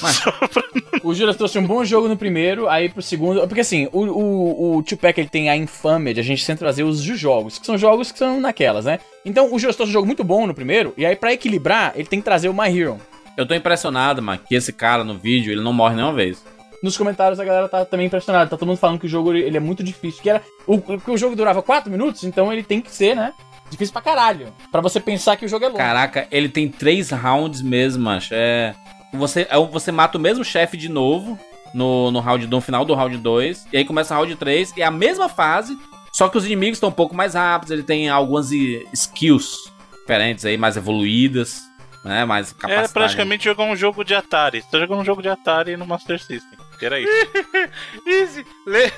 o 1.04 1.14
Juras 1.14 1.36
trouxe 1.36 1.56
um 1.58 1.64
bom 1.66 1.84
jogo 1.84 2.08
no 2.08 2.16
primeiro, 2.16 2.68
aí 2.68 2.88
pro 2.88 3.00
segundo. 3.00 3.46
Porque 3.46 3.60
assim, 3.60 3.88
o, 3.92 4.00
o, 4.06 4.76
o 4.78 4.82
Tupac 4.82 5.18
ele 5.20 5.28
tem 5.28 5.48
a 5.48 5.56
infâmia 5.56 6.12
de 6.12 6.18
a 6.18 6.24
gente 6.24 6.42
sempre 6.44 6.58
trazer 6.60 6.82
os 6.82 7.00
jogos, 7.00 7.58
que 7.58 7.66
são 7.66 7.78
jogos 7.78 8.10
que 8.10 8.18
são 8.18 8.40
naquelas, 8.40 8.84
né? 8.86 8.98
Então 9.24 9.52
o 9.54 9.58
Juras 9.58 9.76
trouxe 9.76 9.90
um 9.90 9.92
jogo 9.92 10.06
muito 10.06 10.24
bom 10.24 10.46
no 10.46 10.54
primeiro, 10.54 10.92
e 10.96 11.06
aí 11.06 11.14
pra 11.14 11.32
equilibrar, 11.32 11.92
ele 11.94 12.08
tem 12.08 12.18
que 12.18 12.24
trazer 12.24 12.48
o 12.48 12.54
My 12.54 12.76
Hero. 12.76 12.98
Eu 13.38 13.46
tô 13.46 13.54
impressionado, 13.54 14.20
mano, 14.20 14.40
que 14.44 14.56
esse 14.56 14.72
cara 14.72 15.04
no 15.04 15.16
vídeo, 15.16 15.52
ele 15.52 15.60
não 15.60 15.72
morre 15.72 15.94
nenhuma 15.94 16.12
vez. 16.12 16.44
Nos 16.82 16.98
comentários 16.98 17.38
a 17.38 17.44
galera 17.44 17.68
tá 17.68 17.84
também 17.84 18.06
impressionada, 18.06 18.50
tá 18.50 18.56
todo 18.56 18.66
mundo 18.66 18.78
falando 18.78 18.98
que 18.98 19.06
o 19.06 19.08
jogo 19.08 19.32
ele 19.32 19.56
é 19.56 19.60
muito 19.60 19.80
difícil. 19.80 20.20
Que 20.20 20.30
era. 20.30 20.42
O, 20.66 20.80
que 20.80 21.08
o 21.08 21.16
jogo 21.16 21.36
durava 21.36 21.62
4 21.62 21.88
minutos, 21.88 22.24
então 22.24 22.52
ele 22.52 22.64
tem 22.64 22.80
que 22.80 22.90
ser, 22.90 23.14
né? 23.14 23.32
Difícil 23.70 23.92
pra 23.92 24.02
caralho. 24.02 24.52
Pra 24.72 24.80
você 24.80 24.98
pensar 24.98 25.36
que 25.36 25.46
o 25.46 25.48
jogo 25.48 25.64
é 25.64 25.68
longo. 25.68 25.78
Caraca, 25.78 26.26
ele 26.32 26.48
tem 26.48 26.68
três 26.68 27.10
rounds 27.12 27.62
mesmo, 27.62 28.02
macho. 28.02 28.30
É. 28.32 28.74
Você, 29.14 29.46
é, 29.48 29.56
você 29.56 29.92
mata 29.92 30.18
o 30.18 30.20
mesmo 30.20 30.44
chefe 30.44 30.76
de 30.76 30.88
novo 30.88 31.38
no, 31.72 32.10
no, 32.10 32.18
round, 32.18 32.44
no 32.48 32.60
final 32.60 32.84
do 32.84 32.92
round 32.92 33.16
2. 33.18 33.68
E 33.72 33.76
aí 33.76 33.84
começa 33.84 34.14
o 34.14 34.16
round 34.16 34.34
3. 34.34 34.74
E 34.76 34.82
é 34.82 34.84
a 34.84 34.90
mesma 34.90 35.28
fase. 35.28 35.78
Só 36.12 36.28
que 36.28 36.36
os 36.36 36.44
inimigos 36.44 36.78
estão 36.78 36.88
um 36.88 36.92
pouco 36.92 37.14
mais 37.14 37.34
rápidos. 37.34 37.70
Ele 37.70 37.84
tem 37.84 38.08
algumas 38.08 38.50
skills 38.50 39.72
diferentes 40.00 40.44
aí, 40.44 40.56
mais 40.56 40.76
evoluídas. 40.76 41.67
Né? 42.04 42.24
Mais 42.24 42.50
É 42.52 42.54
capacidade. 42.54 42.92
praticamente 42.92 43.44
jogar 43.44 43.64
um 43.64 43.76
jogo 43.76 44.04
de 44.04 44.14
Atari. 44.14 44.62
Você 44.62 44.68
tá 44.70 44.78
jogando 44.78 45.00
um 45.00 45.04
jogo 45.04 45.20
de 45.22 45.28
Atari 45.28 45.76
no 45.76 45.86
Master 45.86 46.18
System. 46.18 46.58
Que 46.78 46.86
era 46.86 47.00
isso. 47.00 47.10
Easy, 48.06 48.46
lê, 48.66 48.90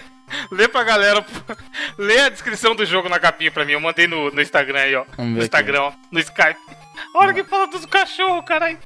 lê 0.53 0.69
pra 0.69 0.85
galera. 0.85 1.25
Lê 1.99 2.21
a 2.21 2.29
descrição 2.29 2.75
do 2.75 2.85
jogo 2.87 3.09
na 3.09 3.19
capinha 3.19 3.51
pra 3.51 3.65
mim. 3.65 3.73
Eu 3.73 3.81
mandei 3.81 4.07
no, 4.07 4.31
no 4.31 4.41
Instagram 4.41 4.79
aí, 4.81 4.95
ó. 4.95 5.05
No 5.19 5.43
Instagram, 5.43 5.83
ó. 5.83 5.93
No 6.11 6.21
Skype. 6.21 6.59
Olha 7.15 7.33
que 7.35 7.45
fala 7.45 7.67
dos 7.67 7.85
cachorros, 7.87 8.45
caralho. 8.45 8.79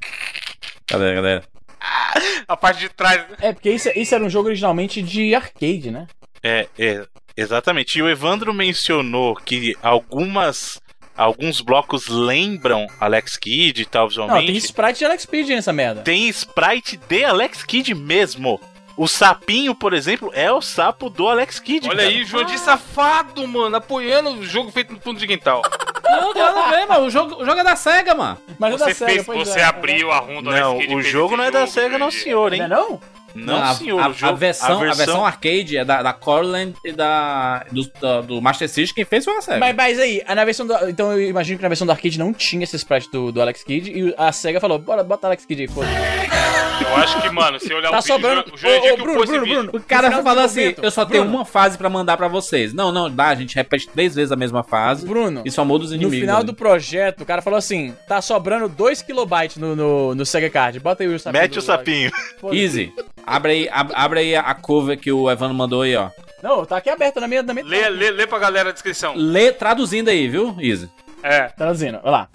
Cadê, 0.86 1.14
cadê? 1.14 1.42
A 2.48 2.56
parte 2.56 2.80
de 2.80 2.88
trás. 2.88 3.24
É, 3.40 3.52
porque 3.52 3.70
isso, 3.70 3.90
isso 3.94 4.14
era 4.14 4.24
um 4.24 4.30
jogo 4.30 4.48
originalmente 4.48 5.02
de 5.02 5.34
arcade, 5.34 5.90
né? 5.90 6.06
É, 6.42 6.68
é, 6.78 7.06
exatamente. 7.36 7.98
E 7.98 8.02
o 8.02 8.08
Evandro 8.08 8.52
mencionou 8.54 9.34
que 9.36 9.76
algumas. 9.82 10.80
Alguns 11.16 11.60
blocos 11.60 12.08
lembram 12.08 12.86
Alex 13.00 13.36
Kidd 13.36 13.82
e 13.82 13.86
tal, 13.86 14.02
Não, 14.02 14.08
visualmente. 14.08 14.46
tem 14.46 14.56
sprite 14.56 14.98
de 14.98 15.04
Alex 15.04 15.22
Speed 15.22 15.48
nessa 15.50 15.72
merda. 15.72 16.02
Tem 16.02 16.28
sprite 16.28 16.96
de 16.96 17.24
Alex 17.24 17.62
Kidd 17.62 17.94
mesmo. 17.94 18.60
O 18.96 19.08
sapinho, 19.08 19.74
por 19.74 19.92
exemplo, 19.92 20.30
é 20.34 20.50
o 20.52 20.60
sapo 20.60 21.10
do 21.10 21.28
Alex 21.28 21.58
Kidd. 21.58 21.88
Olha 21.88 21.98
cara. 21.98 22.08
aí, 22.08 22.24
Jodir 22.24 22.58
safado, 22.58 23.46
mano. 23.46 23.76
Apoiando 23.76 24.30
o 24.30 24.44
jogo 24.44 24.70
feito 24.70 24.92
no 24.92 25.00
fundo 25.00 25.18
de 25.18 25.26
quintal. 25.26 25.62
Não, 26.04 26.58
a 26.64 26.70
ver, 26.70 26.86
mano. 26.86 27.06
O 27.06 27.10
jogo, 27.10 27.42
o 27.42 27.44
jogo 27.44 27.60
é 27.60 27.64
da 27.64 27.74
SEGA, 27.74 28.14
mano. 28.14 28.38
Mas 28.58 28.74
é 28.74 28.78
Você, 28.78 28.84
da 28.84 28.94
SEGA, 28.94 29.24
fez, 29.24 29.26
você 29.26 29.60
é. 29.60 29.64
abriu 29.64 30.12
a 30.12 30.18
runda 30.18 30.50
Não, 30.50 30.72
Alex 30.72 30.86
Kidd 30.86 30.94
o 30.94 31.02
jogo 31.02 31.36
não 31.36 31.44
é 31.44 31.50
da 31.50 31.66
SEGA, 31.66 31.98
não, 31.98 32.10
senhor, 32.10 32.52
hein? 32.52 32.60
Não 32.60 32.66
é 32.66 32.68
não? 32.68 33.00
Não, 33.34 33.62
a, 33.62 33.74
senhor. 33.74 34.00
a, 34.00 34.08
o 34.08 34.12
jogo, 34.12 34.32
a 34.32 34.36
versão, 34.36 34.82
a, 34.82 34.94
versão... 34.94 35.24
arcade 35.26 35.76
é 35.76 35.84
da, 35.84 36.02
da 36.02 36.12
Corland 36.12 36.74
e 36.84 36.92
da, 36.92 37.64
do, 37.70 37.84
da- 38.00 38.20
do 38.20 38.40
Master 38.40 38.68
System. 38.68 38.94
Quem 38.94 39.04
fez 39.04 39.24
foi 39.24 39.36
a 39.36 39.42
SEGA. 39.42 39.58
Mas, 39.58 39.74
mas 39.74 39.98
aí, 39.98 40.22
na 40.34 40.44
versão 40.44 40.66
do, 40.66 40.74
Então 40.88 41.12
eu 41.12 41.28
imagino 41.30 41.58
que 41.58 41.62
na 41.62 41.68
versão 41.68 41.86
do 41.86 41.90
arcade 41.90 42.18
não 42.18 42.32
tinha 42.32 42.62
esse 42.64 42.76
sprite 42.76 43.10
do, 43.10 43.32
do 43.32 43.40
Alex 43.42 43.62
Kidd 43.64 43.90
e 43.90 44.14
a 44.16 44.30
SEGA 44.32 44.60
falou: 44.60 44.78
bora, 44.78 45.02
bota 45.02 45.26
Alex 45.26 45.44
Kidd 45.44 45.62
aí, 45.62 45.68
foda 45.68 45.88
Eu 46.80 46.96
acho 46.96 47.20
que, 47.22 47.30
mano, 47.30 47.58
se 47.60 47.72
olhar 47.72 47.90
Tá 47.90 47.98
o 47.98 48.00
vídeo, 48.02 48.14
sobrando. 48.14 48.52
o 48.52 48.56
Jurandir 48.56 48.90
Ô, 48.90 48.94
ô, 48.94 48.96
que 48.96 49.02
Bruno, 49.02 49.18
Bruno, 49.26 49.40
vídeo. 49.44 49.54
Bruno. 49.62 49.70
O 49.74 49.80
cara 49.80 50.10
No 50.10 50.22
falou 50.22 50.44
assim: 50.44 50.74
eu 50.80 50.90
só 50.90 51.04
tenho 51.04 51.22
Bruno. 51.24 51.38
uma 51.38 51.44
fase 51.44 51.76
pra 51.78 51.88
mandar 51.90 52.16
pra 52.16 52.28
vocês. 52.28 52.72
Não, 52.72 52.90
não, 52.92 53.10
dá, 53.10 53.28
a 53.28 53.34
gente 53.34 53.54
repete 53.54 53.88
três 53.88 54.14
vezes 54.14 54.32
a 54.32 54.36
mesma 54.36 54.62
fase. 54.62 55.06
Bruno, 55.06 55.42
E 55.44 55.50
só 55.50 55.64
muda 55.64 55.84
os 55.84 55.90
no 55.90 55.96
inimigos. 55.96 56.20
final 56.20 56.36
ali. 56.38 56.46
do 56.46 56.54
projeto, 56.54 57.22
o 57.22 57.26
cara 57.26 57.42
falou 57.42 57.58
assim: 57.58 57.94
tá 58.08 58.20
sobrando 58.20 58.68
2 58.68 59.02
kilobytes 59.02 59.56
no, 59.56 59.74
no, 59.76 60.14
no 60.14 60.26
Sega 60.26 60.50
Card. 60.50 60.78
Bota 60.80 61.02
aí 61.02 61.08
o 61.08 61.18
sapinho. 61.18 61.42
Mete 61.42 61.58
o 61.58 61.62
sapinho. 61.62 62.10
Easy. 62.52 62.92
Abre 63.26 63.52
aí, 63.52 63.68
ab- 63.70 63.92
abre 63.94 64.20
aí 64.20 64.36
a 64.36 64.54
cover 64.54 64.98
que 64.98 65.10
o 65.12 65.30
Evandro 65.30 65.54
mandou 65.56 65.82
aí, 65.82 65.96
ó. 65.96 66.10
Não, 66.42 66.64
tá 66.64 66.76
aqui 66.76 66.90
aberto 66.90 67.20
na 67.20 67.26
minha. 67.28 67.42
Na 67.42 67.54
minha 67.54 67.64
Lê, 67.66 67.88
lê, 67.88 68.10
lê 68.10 68.26
pra 68.26 68.38
galera 68.38 68.68
a 68.68 68.72
descrição. 68.72 69.14
Lê 69.16 69.50
traduzindo 69.50 70.08
aí, 70.10 70.28
viu, 70.28 70.54
Easy? 70.60 70.90
É. 71.22 71.44
Traduzindo, 71.48 72.00
olha 72.02 72.10
lá. 72.10 72.28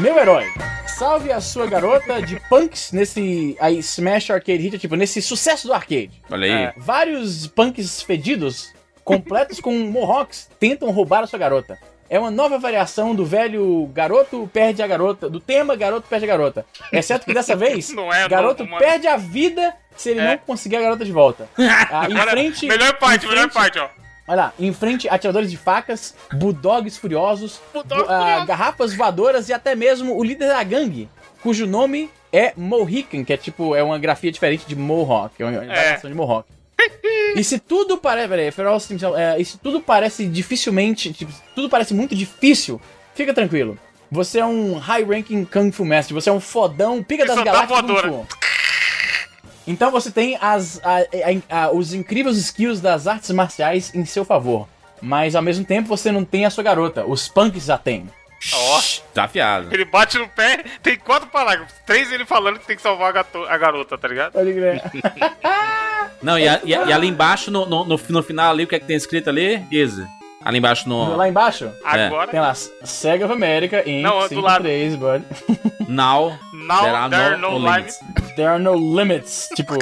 Meu 0.00 0.18
herói, 0.18 0.44
salve 0.96 1.30
a 1.32 1.40
sua 1.40 1.66
garota 1.66 2.20
de 2.22 2.40
punks 2.48 2.92
nesse 2.92 3.56
aí, 3.60 3.78
Smash 3.78 4.30
Arcade 4.30 4.62
Hit, 4.62 4.78
tipo, 4.78 4.96
nesse 4.96 5.20
sucesso 5.20 5.66
do 5.66 5.74
arcade. 5.74 6.22
Olha 6.30 6.44
aí. 6.46 6.52
É, 6.66 6.74
vários 6.76 7.46
punks 7.46 8.02
fedidos, 8.02 8.72
completos 9.04 9.60
com 9.60 9.72
mohawks, 9.90 10.48
tentam 10.58 10.90
roubar 10.90 11.22
a 11.22 11.26
sua 11.26 11.38
garota. 11.38 11.78
É 12.08 12.18
uma 12.20 12.30
nova 12.30 12.56
variação 12.58 13.14
do 13.16 13.24
velho 13.26 13.86
garoto 13.92 14.48
perde 14.52 14.80
a 14.80 14.86
garota, 14.86 15.28
do 15.28 15.40
tema 15.40 15.74
garoto 15.74 16.06
perde 16.08 16.24
a 16.24 16.28
garota. 16.28 16.64
Exceto 16.92 17.26
que 17.26 17.34
dessa 17.34 17.56
vez, 17.56 17.90
Não 17.94 18.12
é 18.12 18.28
garoto 18.28 18.64
novo, 18.64 18.78
perde 18.78 19.08
a 19.08 19.16
vida 19.16 19.74
se 19.96 20.10
ele 20.10 20.20
É. 20.20 20.30
não 20.30 20.38
conseguir 20.38 20.76
a 20.76 20.82
garota 20.82 21.04
de 21.04 21.10
volta. 21.10 21.48
Ah, 21.58 22.06
em 22.08 22.12
Agora, 22.14 22.30
frente, 22.30 22.66
melhor 22.66 22.94
parte, 22.94 23.26
em 23.26 23.28
melhor 23.28 23.50
frente- 23.50 23.54
parte, 23.54 23.78
ó. 23.80 23.88
Olha 24.28 24.36
lá, 24.36 24.52
em 24.58 24.72
frente, 24.72 25.08
atiradores 25.08 25.50
de 25.50 25.56
facas, 25.56 26.14
bulldogs 26.32 26.96
furiosos, 26.96 27.60
bu- 27.72 27.84
furiosos. 27.88 28.46
garrafas 28.46 28.94
voadoras 28.94 29.48
e 29.48 29.52
até 29.52 29.74
mesmo 29.76 30.16
o 30.18 30.24
líder 30.24 30.48
da 30.48 30.62
gangue, 30.64 31.08
cujo 31.42 31.66
nome 31.66 32.10
é 32.32 32.52
Mohican, 32.56 33.22
que 33.24 33.32
é 33.32 33.36
tipo, 33.36 33.74
é 33.76 33.82
uma 33.82 33.98
grafia 33.98 34.32
diferente 34.32 34.66
de 34.66 34.74
Mohawk, 34.74 35.34
é 35.40 35.44
uma 35.44 35.58
variação 35.60 36.10
de 36.10 36.16
Mohawk. 36.16 36.48
E 37.36 37.42
se 37.44 37.58
tudo 37.58 37.96
parece. 37.98 38.28
Peraí, 38.28 38.50
é, 39.16 39.40
e 39.40 39.44
se 39.44 39.58
tudo 39.58 39.80
parece 39.80 40.26
dificilmente. 40.26 41.12
Tipo, 41.12 41.32
tudo 41.54 41.68
parece 41.68 41.94
muito 41.94 42.14
difícil, 42.14 42.80
fica 43.14 43.32
tranquilo. 43.34 43.78
Você 44.10 44.38
é 44.40 44.46
um 44.46 44.78
high 44.78 45.02
ranking 45.04 45.44
Kung 45.44 45.70
Fu 45.72 45.84
Master, 45.84 46.14
você 46.14 46.30
é 46.30 46.32
um 46.32 46.40
fodão, 46.40 47.02
pica 47.02 47.24
das 47.26 47.36
galáxias 47.42 47.80
Kung 47.80 47.86
voadora. 47.88 48.08
Fu. 48.12 48.26
Então 49.66 49.90
você 49.90 50.10
tem 50.10 50.38
as, 50.40 50.80
a- 50.84 50.98
a- 51.00 51.64
a- 51.66 51.70
os 51.72 51.92
incríveis 51.92 52.36
skills 52.36 52.80
das 52.80 53.06
artes 53.06 53.30
marciais 53.30 53.92
em 53.94 54.04
seu 54.04 54.24
favor. 54.24 54.68
Mas 55.02 55.34
ao 55.34 55.42
mesmo 55.42 55.64
tempo 55.64 55.88
você 55.88 56.10
não 56.12 56.24
tem 56.24 56.46
a 56.46 56.50
sua 56.50 56.64
garota. 56.64 57.04
Os 57.04 57.28
punks 57.28 57.64
já 57.66 57.76
têm. 57.76 58.08
Ó, 58.52 58.80
Tá 59.14 59.24
afiado. 59.24 59.68
ele 59.72 59.84
bate 59.84 60.18
no 60.18 60.28
pé, 60.28 60.62
tem 60.82 60.96
quatro 60.98 61.28
parágrafos. 61.28 61.74
Três 61.86 62.12
ele 62.12 62.24
falando 62.24 62.58
que 62.58 62.66
tem 62.66 62.76
que 62.76 62.82
salvar 62.82 63.08
a, 63.08 63.12
gato- 63.12 63.44
a 63.44 63.58
garota, 63.58 63.96
tá 63.98 64.06
ligado? 64.06 64.32
Pode 64.34 64.52
crer. 64.52 64.82
Não, 66.22 66.38
e, 66.38 66.46
a- 66.48 66.60
e 66.64 66.74
a- 66.74 66.84
e 66.84 66.92
ali 66.92 67.08
embaixo, 67.08 67.50
no, 67.50 67.66
no, 67.66 67.84
no, 67.84 68.00
no 68.08 68.22
final 68.22 68.50
ali, 68.50 68.64
o 68.64 68.66
que 68.66 68.74
é 68.76 68.78
que 68.78 68.86
tem 68.86 68.96
escrito 68.96 69.28
ali? 69.30 69.62
Izzy. 69.70 70.06
Ali 70.46 70.58
embaixo 70.58 70.88
no. 70.88 71.16
Lá 71.16 71.28
embaixo, 71.28 71.72
Agora, 71.82 72.30
tem 72.30 72.38
lá, 72.38 72.54
Sega 72.54 73.24
of 73.24 73.34
America, 73.34 73.82
Inc. 73.84 74.00
Não, 74.00 74.28
do 74.28 74.40
lado. 74.40 74.68
53, 74.68 74.94
bud. 74.94 75.24
Now, 75.88 76.38
Now 76.52 76.82
there 76.82 76.94
are 76.96 77.10
there 77.10 77.36
no, 77.36 77.50
no 77.50 77.58
no 77.58 77.68
limits. 77.72 77.98
There 78.36 78.48
are 78.48 78.62
no 78.62 78.74
limits. 78.96 79.48
Tipo, 79.56 79.74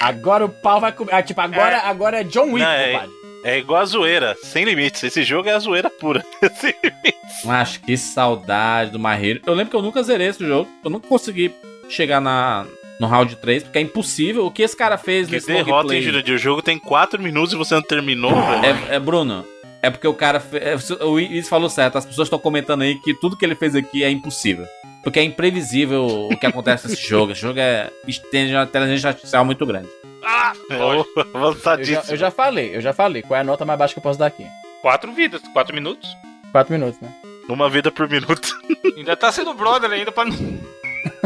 agora 0.00 0.46
o 0.46 0.48
pau 0.48 0.80
vai 0.80 0.92
comer. 0.92 1.12
Ah, 1.12 1.22
tipo, 1.22 1.38
agora 1.42 1.76
é, 1.76 1.80
agora 1.80 2.20
é 2.20 2.24
John 2.24 2.52
Wick, 2.52 2.60
Não, 2.64 2.70
é, 2.70 2.92
compadre. 2.92 3.10
é 3.44 3.58
igual 3.58 3.82
a 3.82 3.84
zoeira, 3.84 4.34
sem 4.42 4.64
limites. 4.64 5.04
Esse 5.04 5.22
jogo 5.22 5.46
é 5.50 5.52
a 5.52 5.58
zoeira 5.58 5.90
pura. 5.90 6.24
Sem 6.56 6.74
limites. 6.82 7.44
Mas 7.44 7.76
que 7.76 7.94
saudade 7.98 8.90
do 8.90 8.98
Mahiro. 8.98 9.42
Eu 9.46 9.52
lembro 9.52 9.70
que 9.70 9.76
eu 9.76 9.82
nunca 9.82 10.02
zerei 10.02 10.28
esse 10.28 10.46
jogo. 10.46 10.70
Eu 10.82 10.90
nunca 10.90 11.06
consegui 11.06 11.54
chegar 11.90 12.20
na, 12.20 12.64
no 12.98 13.06
round 13.06 13.36
3, 13.36 13.64
porque 13.64 13.78
é 13.78 13.82
impossível. 13.82 14.46
O 14.46 14.50
que 14.50 14.62
esse 14.62 14.76
cara 14.76 14.96
fez 14.96 15.26
Que 15.26 15.34
nesse 15.34 15.46
derrota, 15.46 15.94
hein? 15.94 16.08
O 16.08 16.38
jogo 16.38 16.62
tem 16.62 16.78
4 16.78 17.22
minutos 17.22 17.52
e 17.52 17.56
você 17.56 17.74
não 17.74 17.82
terminou, 17.82 18.34
velho. 18.34 18.64
É, 18.90 18.96
é, 18.96 18.98
Bruno, 18.98 19.44
é 19.82 19.90
porque 19.90 20.06
o 20.08 20.14
cara. 20.14 20.42
é, 20.52 21.04
O 21.04 21.18
Is 21.18 21.48
falou 21.48 21.68
certo. 21.68 21.98
As 21.98 22.06
pessoas 22.06 22.26
estão 22.26 22.38
comentando 22.38 22.82
aí 22.82 22.96
que 23.00 23.14
tudo 23.14 23.36
que 23.36 23.44
ele 23.44 23.54
fez 23.54 23.74
aqui 23.74 24.02
é 24.04 24.10
impossível. 24.10 24.66
Porque 25.02 25.18
é 25.20 25.22
imprevisível 25.22 26.04
o 26.30 26.36
que 26.36 26.46
acontece 26.46 26.88
nesse 26.88 27.02
jogo. 27.08 27.32
Esse 27.32 27.40
jogo 27.42 27.58
é. 27.60 27.90
tem 28.30 28.52
uma 28.54 28.64
inteligência 28.64 29.08
artificial 29.08 29.44
muito 29.44 29.64
grande. 29.64 29.88
Ah, 30.24 30.52
É 30.70 30.76
lógico. 30.76 31.08
Eu 31.20 31.24
já, 31.24 31.38
avançadíssimo. 31.38 32.02
eu 32.10 32.16
já 32.16 32.30
falei, 32.30 32.76
eu 32.76 32.80
já 32.80 32.92
falei. 32.92 33.22
Qual 33.22 33.36
é 33.38 33.40
a 33.40 33.44
nota 33.44 33.64
mais 33.64 33.78
baixa 33.78 33.94
que 33.94 33.98
eu 33.98 34.02
posso 34.02 34.18
dar 34.18 34.26
aqui? 34.26 34.44
Quatro 34.82 35.12
vidas, 35.12 35.40
quatro 35.52 35.74
minutos. 35.74 36.08
4 36.52 36.72
minutos, 36.72 36.98
né? 37.00 37.12
Uma 37.46 37.68
vida 37.68 37.90
por 37.92 38.08
minuto. 38.08 38.48
Ainda 38.96 39.14
tá 39.14 39.30
sendo 39.30 39.52
brother 39.52 39.90
ainda 39.90 40.10
pra. 40.10 40.24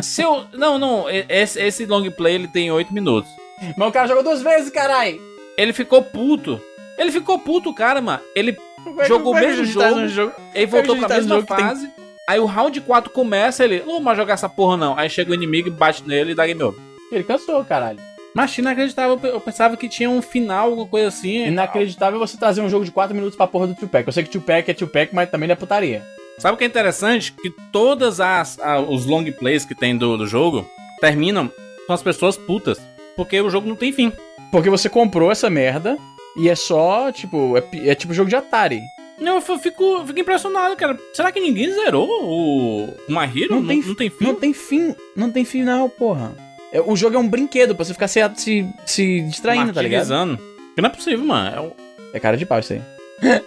Se 0.02 0.20
eu. 0.22 0.44
Não, 0.52 0.78
não. 0.78 1.08
e- 1.08 1.24
Esse, 1.28 1.60
esse 1.62 1.86
long 1.86 2.10
play 2.10 2.34
ele 2.34 2.48
tem 2.48 2.70
8 2.72 2.92
minutos. 2.92 3.30
Mas 3.76 3.88
o 3.88 3.92
cara 3.92 4.08
jogou 4.08 4.24
duas 4.24 4.42
vezes, 4.42 4.70
carai! 4.72 5.20
Ele 5.56 5.72
ficou 5.72 6.02
puto. 6.02 6.60
Ele 7.02 7.12
ficou 7.12 7.38
puto, 7.38 7.72
cara, 7.74 8.00
mano. 8.00 8.22
Ele 8.34 8.50
é 8.50 8.54
que- 9.02 9.08
jogou 9.08 9.32
o 9.32 9.34
como 9.34 9.38
é 9.44 9.48
mesmo 9.48 9.64
jogo, 9.64 9.94
no 10.00 10.08
jogo? 10.08 10.32
Ele 10.54 10.66
Como 10.66 10.78
é 10.82 10.82
voltou 10.86 10.96
pra 11.06 11.16
mesma 11.16 11.40
que 11.42 11.46
tem- 11.48 11.56
fase. 11.66 11.90
Aí 12.28 12.38
o 12.38 12.46
round 12.46 12.80
4 12.80 13.10
começa, 13.12 13.64
ele. 13.64 13.80
Não 13.80 13.94
vou 13.94 14.00
mais 14.00 14.16
jogar 14.16 14.34
essa 14.34 14.48
porra, 14.48 14.76
não. 14.76 14.96
Aí 14.96 15.10
chega 15.10 15.30
o 15.32 15.34
inimigo 15.34 15.68
e 15.68 15.70
bate 15.70 16.06
nele 16.06 16.32
e 16.32 16.34
dá 16.34 16.46
game 16.46 16.62
over. 16.62 16.80
Ele 17.10 17.24
cansou, 17.24 17.62
caralho. 17.64 17.98
Mas 18.34 18.56
inacreditável, 18.56 19.20
eu 19.24 19.40
pensava 19.40 19.76
que 19.76 19.88
tinha 19.88 20.08
um 20.08 20.22
final, 20.22 20.70
alguma 20.70 20.86
coisa 20.86 21.08
assim. 21.08 21.46
Inacreditável 21.48 22.18
você 22.18 22.38
trazer 22.38 22.62
um 22.62 22.68
jogo 22.70 22.84
de 22.84 22.90
4 22.90 23.14
minutos 23.14 23.36
pra 23.36 23.46
porra 23.46 23.66
do 23.66 23.74
Tupac. 23.74 24.06
Eu 24.06 24.12
sei 24.12 24.22
que 24.24 24.30
Tupac 24.30 24.70
é 24.70 24.72
Tupac, 24.74 25.14
mas 25.14 25.28
também 25.30 25.46
não 25.48 25.52
é 25.52 25.56
putaria. 25.56 26.02
Sabe 26.38 26.54
o 26.54 26.56
que 26.56 26.64
é 26.64 26.66
interessante? 26.66 27.32
Que 27.32 27.50
todas 27.70 28.20
as 28.20 28.58
a- 28.58 28.80
os 28.80 29.04
long 29.04 29.24
plays 29.32 29.64
que 29.66 29.74
tem 29.74 29.96
do, 29.98 30.16
do 30.16 30.26
jogo 30.26 30.66
terminam 31.00 31.50
com 31.86 31.92
as 31.92 32.02
pessoas 32.02 32.36
putas. 32.38 32.80
Porque 33.14 33.38
o 33.40 33.50
jogo 33.50 33.68
não 33.68 33.76
tem 33.76 33.92
fim. 33.92 34.10
Porque 34.50 34.70
você 34.70 34.88
comprou 34.88 35.30
essa 35.30 35.50
merda 35.50 35.98
e 36.36 36.48
é 36.48 36.54
só, 36.54 37.10
tipo, 37.12 37.56
é, 37.56 37.88
é 37.88 37.94
tipo 37.94 38.14
jogo 38.14 38.28
de 38.30 38.36
Atari. 38.36 38.80
Não, 39.18 39.36
eu 39.36 39.40
fico, 39.58 40.04
fico 40.06 40.18
impressionado, 40.18 40.74
cara. 40.76 40.98
Será 41.12 41.30
que 41.30 41.38
ninguém 41.40 41.70
zerou 41.72 42.08
o, 42.08 42.88
My 43.08 43.24
Hero? 43.26 43.54
Não 43.60 43.66
tem, 43.66 43.80
não 43.82 43.94
tem 43.94 44.10
fim? 44.10 44.24
Não 44.24 44.34
tem 44.34 44.52
fim, 44.52 44.94
não 45.14 45.30
tem 45.30 45.44
final, 45.44 45.88
porra. 45.88 46.34
É, 46.72 46.80
o 46.80 46.96
jogo 46.96 47.16
é 47.16 47.18
um 47.18 47.28
brinquedo 47.28 47.74
pra 47.74 47.84
você 47.84 47.92
ficar 47.92 48.08
se, 48.08 48.20
se, 48.36 48.66
se 48.84 49.20
distraindo, 49.20 49.72
tá 49.72 49.82
ligado? 49.82 50.08
Não 50.08 50.38
é 50.86 50.88
possível, 50.88 51.24
mano. 51.24 51.56
É 51.56 51.60
um- 51.60 51.72
É 52.14 52.18
cara 52.18 52.36
de 52.36 52.44
pau 52.46 52.58
isso 52.58 52.72
aí. 52.72 52.82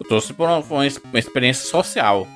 Eu 0.00 0.06
trouxe 0.06 0.32
por 0.32 0.48
uma, 0.48 0.58
uma 0.58 0.84
ex- 0.84 1.00
uma 1.04 1.18
experiência 1.18 1.64
social. 1.68 2.26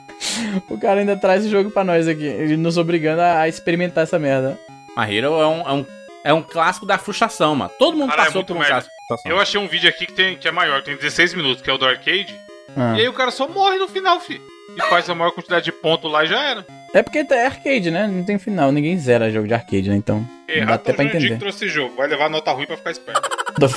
O 0.70 0.78
cara 0.78 1.00
ainda 1.00 1.16
traz 1.16 1.44
o 1.44 1.48
jogo 1.50 1.70
pra 1.70 1.84
nós 1.84 2.06
aqui, 2.06 2.24
ele 2.24 2.56
nos 2.56 2.78
obrigando 2.78 3.20
a, 3.22 3.40
a 3.40 3.48
experimentar 3.48 4.04
essa 4.04 4.18
merda. 4.18 4.58
My 4.96 5.12
Hero 5.14 5.26
é 5.40 5.46
um, 5.46 5.60
é 5.68 5.72
um, 5.72 5.86
é 6.26 6.32
um 6.34 6.42
clássico 6.42 6.86
da 6.86 6.96
frustração, 6.98 7.54
mano. 7.56 7.70
Todo 7.78 7.96
mundo 7.96 8.10
Cara, 8.10 8.22
é 8.22 8.24
passou 8.26 8.40
muito 8.40 8.48
por 8.48 8.56
um 8.56 8.60
merda. 8.60 8.74
clássico 8.74 8.94
frustração. 9.16 9.30
Eu 9.30 9.40
achei 9.40 9.60
um 9.60 9.68
vídeo 9.68 9.88
aqui 9.88 10.06
que, 10.06 10.12
tem, 10.12 10.36
que 10.36 10.48
é 10.48 10.52
maior, 10.52 10.82
tem 10.82 10.96
16 10.96 11.34
minutos, 11.34 11.62
que 11.62 11.70
é 11.70 11.72
o 11.72 11.78
do 11.78 11.86
arcade. 11.86 12.34
Ah. 12.76 12.94
E 12.96 13.02
aí 13.02 13.08
o 13.08 13.12
cara 13.12 13.30
só 13.30 13.48
morre 13.48 13.78
no 13.78 13.88
final, 13.88 14.18
fi. 14.20 14.40
E 14.76 14.80
faz 14.88 15.08
a 15.10 15.14
maior 15.14 15.32
quantidade 15.32 15.66
de 15.66 15.72
pontos 15.72 16.10
lá 16.10 16.24
e 16.24 16.28
já 16.28 16.42
era. 16.42 16.66
É 16.94 17.02
porque 17.02 17.18
é 17.18 17.46
arcade, 17.46 17.90
né? 17.90 18.06
Não 18.06 18.24
tem 18.24 18.38
final, 18.38 18.72
ninguém 18.72 18.98
zera 18.98 19.30
jogo 19.30 19.46
de 19.46 19.54
arcade, 19.54 19.88
né? 19.88 19.96
Então, 19.96 20.18
não 20.18 20.26
dá 20.46 20.54
Errado 20.54 20.74
até 20.74 20.92
o 20.92 20.94
pra 20.94 21.04
Jurandir 21.04 21.20
que 21.20 21.26
entender. 21.26 21.40
trouxe 21.40 21.64
esse 21.64 21.74
jogo. 21.74 21.94
Vai 21.96 22.08
levar 22.08 22.30
nota 22.30 22.52
ruim 22.52 22.66
pra 22.66 22.76
ficar 22.76 22.90
esperto. 22.90 23.28
Muito 23.60 23.74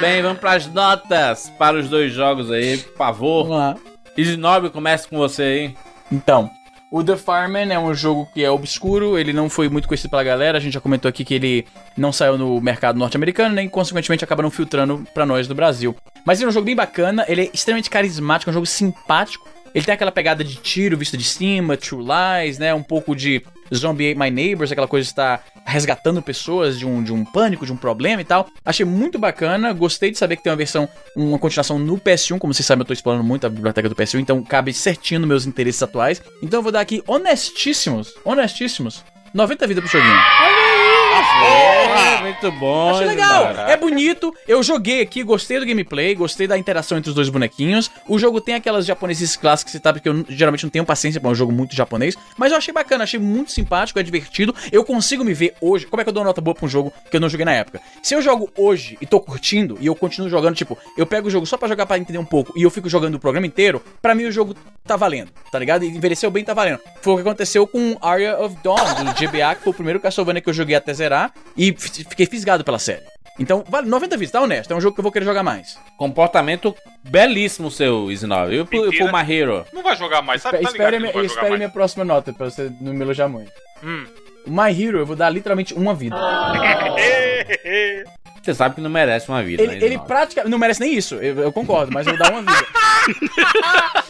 bem, 0.00 0.22
vamos 0.22 0.38
pras 0.38 0.66
notas 0.66 1.50
para 1.58 1.76
os 1.76 1.88
dois 1.88 2.12
jogos 2.12 2.50
aí, 2.50 2.78
por 2.78 2.96
favor. 2.96 3.44
Vamos 3.44 3.58
lá. 3.58 3.76
Isinobre, 4.16 4.70
comece 4.70 5.08
com 5.08 5.16
você 5.16 5.42
aí. 5.42 5.74
Então, 6.10 6.50
o 6.90 7.04
The 7.04 7.16
Farman 7.16 7.70
é 7.72 7.78
um 7.78 7.92
jogo 7.92 8.28
que 8.32 8.42
é 8.42 8.50
obscuro, 8.50 9.18
ele 9.18 9.32
não 9.32 9.50
foi 9.50 9.68
muito 9.68 9.86
conhecido 9.86 10.10
pela 10.10 10.24
galera, 10.24 10.56
a 10.56 10.60
gente 10.60 10.72
já 10.72 10.80
comentou 10.80 11.08
aqui 11.08 11.24
que 11.24 11.34
ele 11.34 11.66
não 11.96 12.12
saiu 12.12 12.38
no 12.38 12.60
mercado 12.60 12.98
norte-americano, 12.98 13.54
nem 13.54 13.68
consequentemente 13.68 14.24
acabaram 14.24 14.50
filtrando 14.50 15.04
pra 15.12 15.26
nós 15.26 15.46
do 15.46 15.54
Brasil. 15.54 15.94
Mas 16.24 16.38
ele 16.38 16.46
é 16.46 16.48
um 16.48 16.52
jogo 16.52 16.66
bem 16.66 16.76
bacana, 16.76 17.24
ele 17.28 17.42
é 17.42 17.50
extremamente 17.52 17.90
carismático, 17.90 18.48
é 18.48 18.52
um 18.52 18.54
jogo 18.54 18.66
simpático. 18.66 19.48
Ele 19.74 19.84
tem 19.84 19.94
aquela 19.94 20.12
pegada 20.12 20.42
de 20.42 20.56
tiro 20.56 20.96
vista 20.96 21.16
de 21.16 21.24
cima, 21.24 21.76
True 21.76 22.02
Lies, 22.02 22.58
né? 22.58 22.74
Um 22.74 22.82
pouco 22.82 23.14
de 23.14 23.42
Zombie 23.74 24.10
Ate 24.10 24.18
My 24.18 24.30
Neighbors, 24.30 24.72
aquela 24.72 24.88
coisa 24.88 25.04
de 25.04 25.10
estar 25.10 25.44
resgatando 25.66 26.22
pessoas 26.22 26.78
de 26.78 26.86
um, 26.86 27.02
de 27.02 27.12
um 27.12 27.24
pânico, 27.24 27.66
de 27.66 27.72
um 27.72 27.76
problema 27.76 28.22
e 28.22 28.24
tal. 28.24 28.48
Achei 28.64 28.84
muito 28.84 29.18
bacana, 29.18 29.72
gostei 29.72 30.10
de 30.10 30.18
saber 30.18 30.36
que 30.36 30.42
tem 30.42 30.50
uma 30.50 30.56
versão, 30.56 30.88
uma 31.14 31.38
continuação 31.38 31.78
no 31.78 31.98
PS1. 31.98 32.38
Como 32.38 32.52
vocês 32.54 32.64
sabem, 32.64 32.82
eu 32.82 32.86
tô 32.86 32.92
explorando 32.92 33.24
muito 33.24 33.46
a 33.46 33.50
biblioteca 33.50 33.88
do 33.88 33.94
PS1, 33.94 34.20
então 34.20 34.42
cabe 34.42 34.72
certinho 34.72 35.20
nos 35.20 35.28
meus 35.28 35.46
interesses 35.46 35.82
atuais. 35.82 36.22
Então 36.42 36.58
eu 36.58 36.62
vou 36.62 36.72
dar 36.72 36.80
aqui 36.80 37.02
honestíssimos, 37.06 38.14
honestíssimos, 38.24 39.04
90 39.34 39.66
vidas 39.66 39.84
pro 39.84 39.92
joguinho. 39.92 40.77
É, 41.18 42.20
muito 42.22 42.52
bom. 42.52 42.90
Achei 42.90 43.06
legal, 43.06 43.50
é 43.68 43.76
bonito. 43.76 44.34
Eu 44.46 44.62
joguei 44.62 45.00
aqui, 45.00 45.22
gostei 45.22 45.58
do 45.58 45.66
gameplay, 45.66 46.14
gostei 46.14 46.46
da 46.46 46.56
interação 46.58 46.98
entre 46.98 47.10
os 47.10 47.14
dois 47.14 47.28
bonequinhos. 47.28 47.90
O 48.08 48.18
jogo 48.18 48.40
tem 48.40 48.54
aquelas 48.54 48.86
japoneses 48.86 49.36
clássicas 49.36 49.72
que 49.72 49.78
você 49.78 49.82
sabe 49.82 50.00
que 50.00 50.08
eu 50.08 50.24
geralmente 50.28 50.64
não 50.64 50.70
tenho 50.70 50.84
paciência 50.84 51.20
pra 51.20 51.30
um 51.30 51.34
jogo 51.34 51.52
muito 51.52 51.74
japonês, 51.74 52.16
mas 52.36 52.52
eu 52.52 52.58
achei 52.58 52.72
bacana, 52.72 53.04
achei 53.04 53.20
muito 53.20 53.52
simpático, 53.52 53.98
é 53.98 54.02
divertido. 54.02 54.54
Eu 54.70 54.84
consigo 54.84 55.24
me 55.24 55.34
ver 55.34 55.54
hoje. 55.60 55.86
Como 55.86 56.00
é 56.00 56.04
que 56.04 56.08
eu 56.08 56.14
dou 56.14 56.24
nota 56.24 56.40
boa 56.40 56.54
pra 56.54 56.66
um 56.66 56.68
jogo 56.68 56.92
que 57.10 57.16
eu 57.16 57.20
não 57.20 57.28
joguei 57.28 57.44
na 57.44 57.52
época? 57.52 57.80
Se 58.02 58.14
eu 58.14 58.22
jogo 58.22 58.50
hoje 58.56 58.96
e 59.00 59.06
tô 59.06 59.20
curtindo 59.20 59.76
e 59.80 59.86
eu 59.86 59.94
continuo 59.94 60.28
jogando, 60.28 60.54
tipo, 60.54 60.76
eu 60.96 61.06
pego 61.06 61.28
o 61.28 61.30
jogo 61.30 61.46
só 61.46 61.56
pra 61.56 61.68
jogar 61.68 61.86
pra 61.86 61.98
entender 61.98 62.18
um 62.18 62.24
pouco 62.24 62.52
e 62.56 62.62
eu 62.62 62.70
fico 62.70 62.88
jogando 62.88 63.14
o 63.14 63.18
programa 63.18 63.46
inteiro, 63.46 63.82
pra 64.00 64.14
mim 64.14 64.24
o 64.24 64.32
jogo 64.32 64.54
tá 64.86 64.96
valendo, 64.96 65.30
tá 65.52 65.58
ligado? 65.58 65.84
E 65.84 65.88
envelheceu 65.88 66.30
bem, 66.30 66.44
tá 66.44 66.54
valendo. 66.54 66.80
Foi 67.02 67.12
o 67.12 67.16
que 67.16 67.22
aconteceu 67.22 67.66
com 67.66 67.96
Aria 68.00 68.38
of 68.40 68.56
Dawn, 68.64 68.76
do 68.76 69.12
GBA, 69.12 69.54
que 69.56 69.64
foi 69.64 69.70
o 69.70 69.74
primeiro 69.74 70.00
Castlevania 70.00 70.40
que 70.40 70.48
eu 70.48 70.54
joguei 70.54 70.74
até 70.74 70.94
zerar 70.94 71.07
e 71.56 71.70
f- 71.70 72.04
fiquei 72.04 72.26
fisgado 72.26 72.64
pela 72.64 72.78
série. 72.78 73.02
Então, 73.38 73.64
vale 73.68 73.88
90 73.88 74.16
vidas, 74.16 74.32
tá 74.32 74.40
honesto. 74.40 74.72
É 74.72 74.76
um 74.76 74.80
jogo 74.80 74.94
que 74.94 75.00
eu 75.00 75.04
vou 75.04 75.12
querer 75.12 75.24
jogar 75.24 75.44
mais. 75.44 75.78
Comportamento 75.96 76.74
belíssimo 77.04 77.70
seu. 77.70 78.10
E 78.52 78.58
pro, 78.66 78.82
Mentira. 78.82 79.04
pro 79.08 79.16
My 79.16 79.32
Hero? 79.32 79.64
Não 79.72 79.82
vai 79.82 79.96
jogar 79.96 80.22
mais, 80.22 80.42
sabe? 80.42 80.58
Tá 80.58 80.70
espere 80.70 80.98
minha- 80.98 81.12
espere 81.24 81.56
próxima 81.70 82.04
nota, 82.04 82.32
pra 82.32 82.50
você 82.50 82.70
não 82.80 82.92
me 82.92 83.02
elogiar 83.02 83.28
muito. 83.28 83.52
Hum. 83.82 84.06
O 84.46 84.50
My 84.50 84.70
Hero, 84.72 84.98
eu 84.98 85.06
vou 85.06 85.14
dar 85.14 85.30
literalmente 85.30 85.72
uma 85.74 85.94
vida. 85.94 86.16
Você 88.48 88.54
sabe 88.54 88.76
que 88.76 88.80
não 88.80 88.88
merece 88.88 89.28
uma 89.28 89.42
vida, 89.42 89.62
Ele, 89.62 89.76
né, 89.76 89.84
ele 89.84 89.98
praticamente. 89.98 90.50
Não 90.50 90.58
merece 90.58 90.80
nem 90.80 90.94
isso, 90.94 91.16
eu, 91.16 91.38
eu 91.38 91.52
concordo, 91.52 91.92
mas 91.92 92.06
eu 92.06 92.16
vou 92.16 92.22
dar 92.24 92.32
uma 92.32 92.40
vida. 92.40 92.66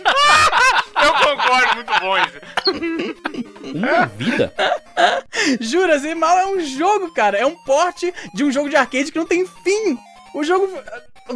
Eu 1.01 1.13
concordo, 1.15 1.75
muito 1.77 1.93
bom 2.01 2.17
isso. 2.19 3.73
Uma 3.77 4.07
vida? 4.07 4.53
Jura, 5.61 5.99
Zimal 5.99 6.39
é 6.39 6.47
um 6.47 6.61
jogo, 6.61 7.13
cara. 7.15 7.39
É 7.39 7.47
um 7.47 7.55
porte 7.65 8.13
de 8.35 8.43
um 8.45 8.51
jogo 8.51 8.69
de 8.69 8.77
arcade 8.77 9.13
que 9.13 9.19
não 9.19 9.27
tem 9.27 9.47
fim. 9.47 9.97
O 10.35 10.43
jogo. 10.43 10.69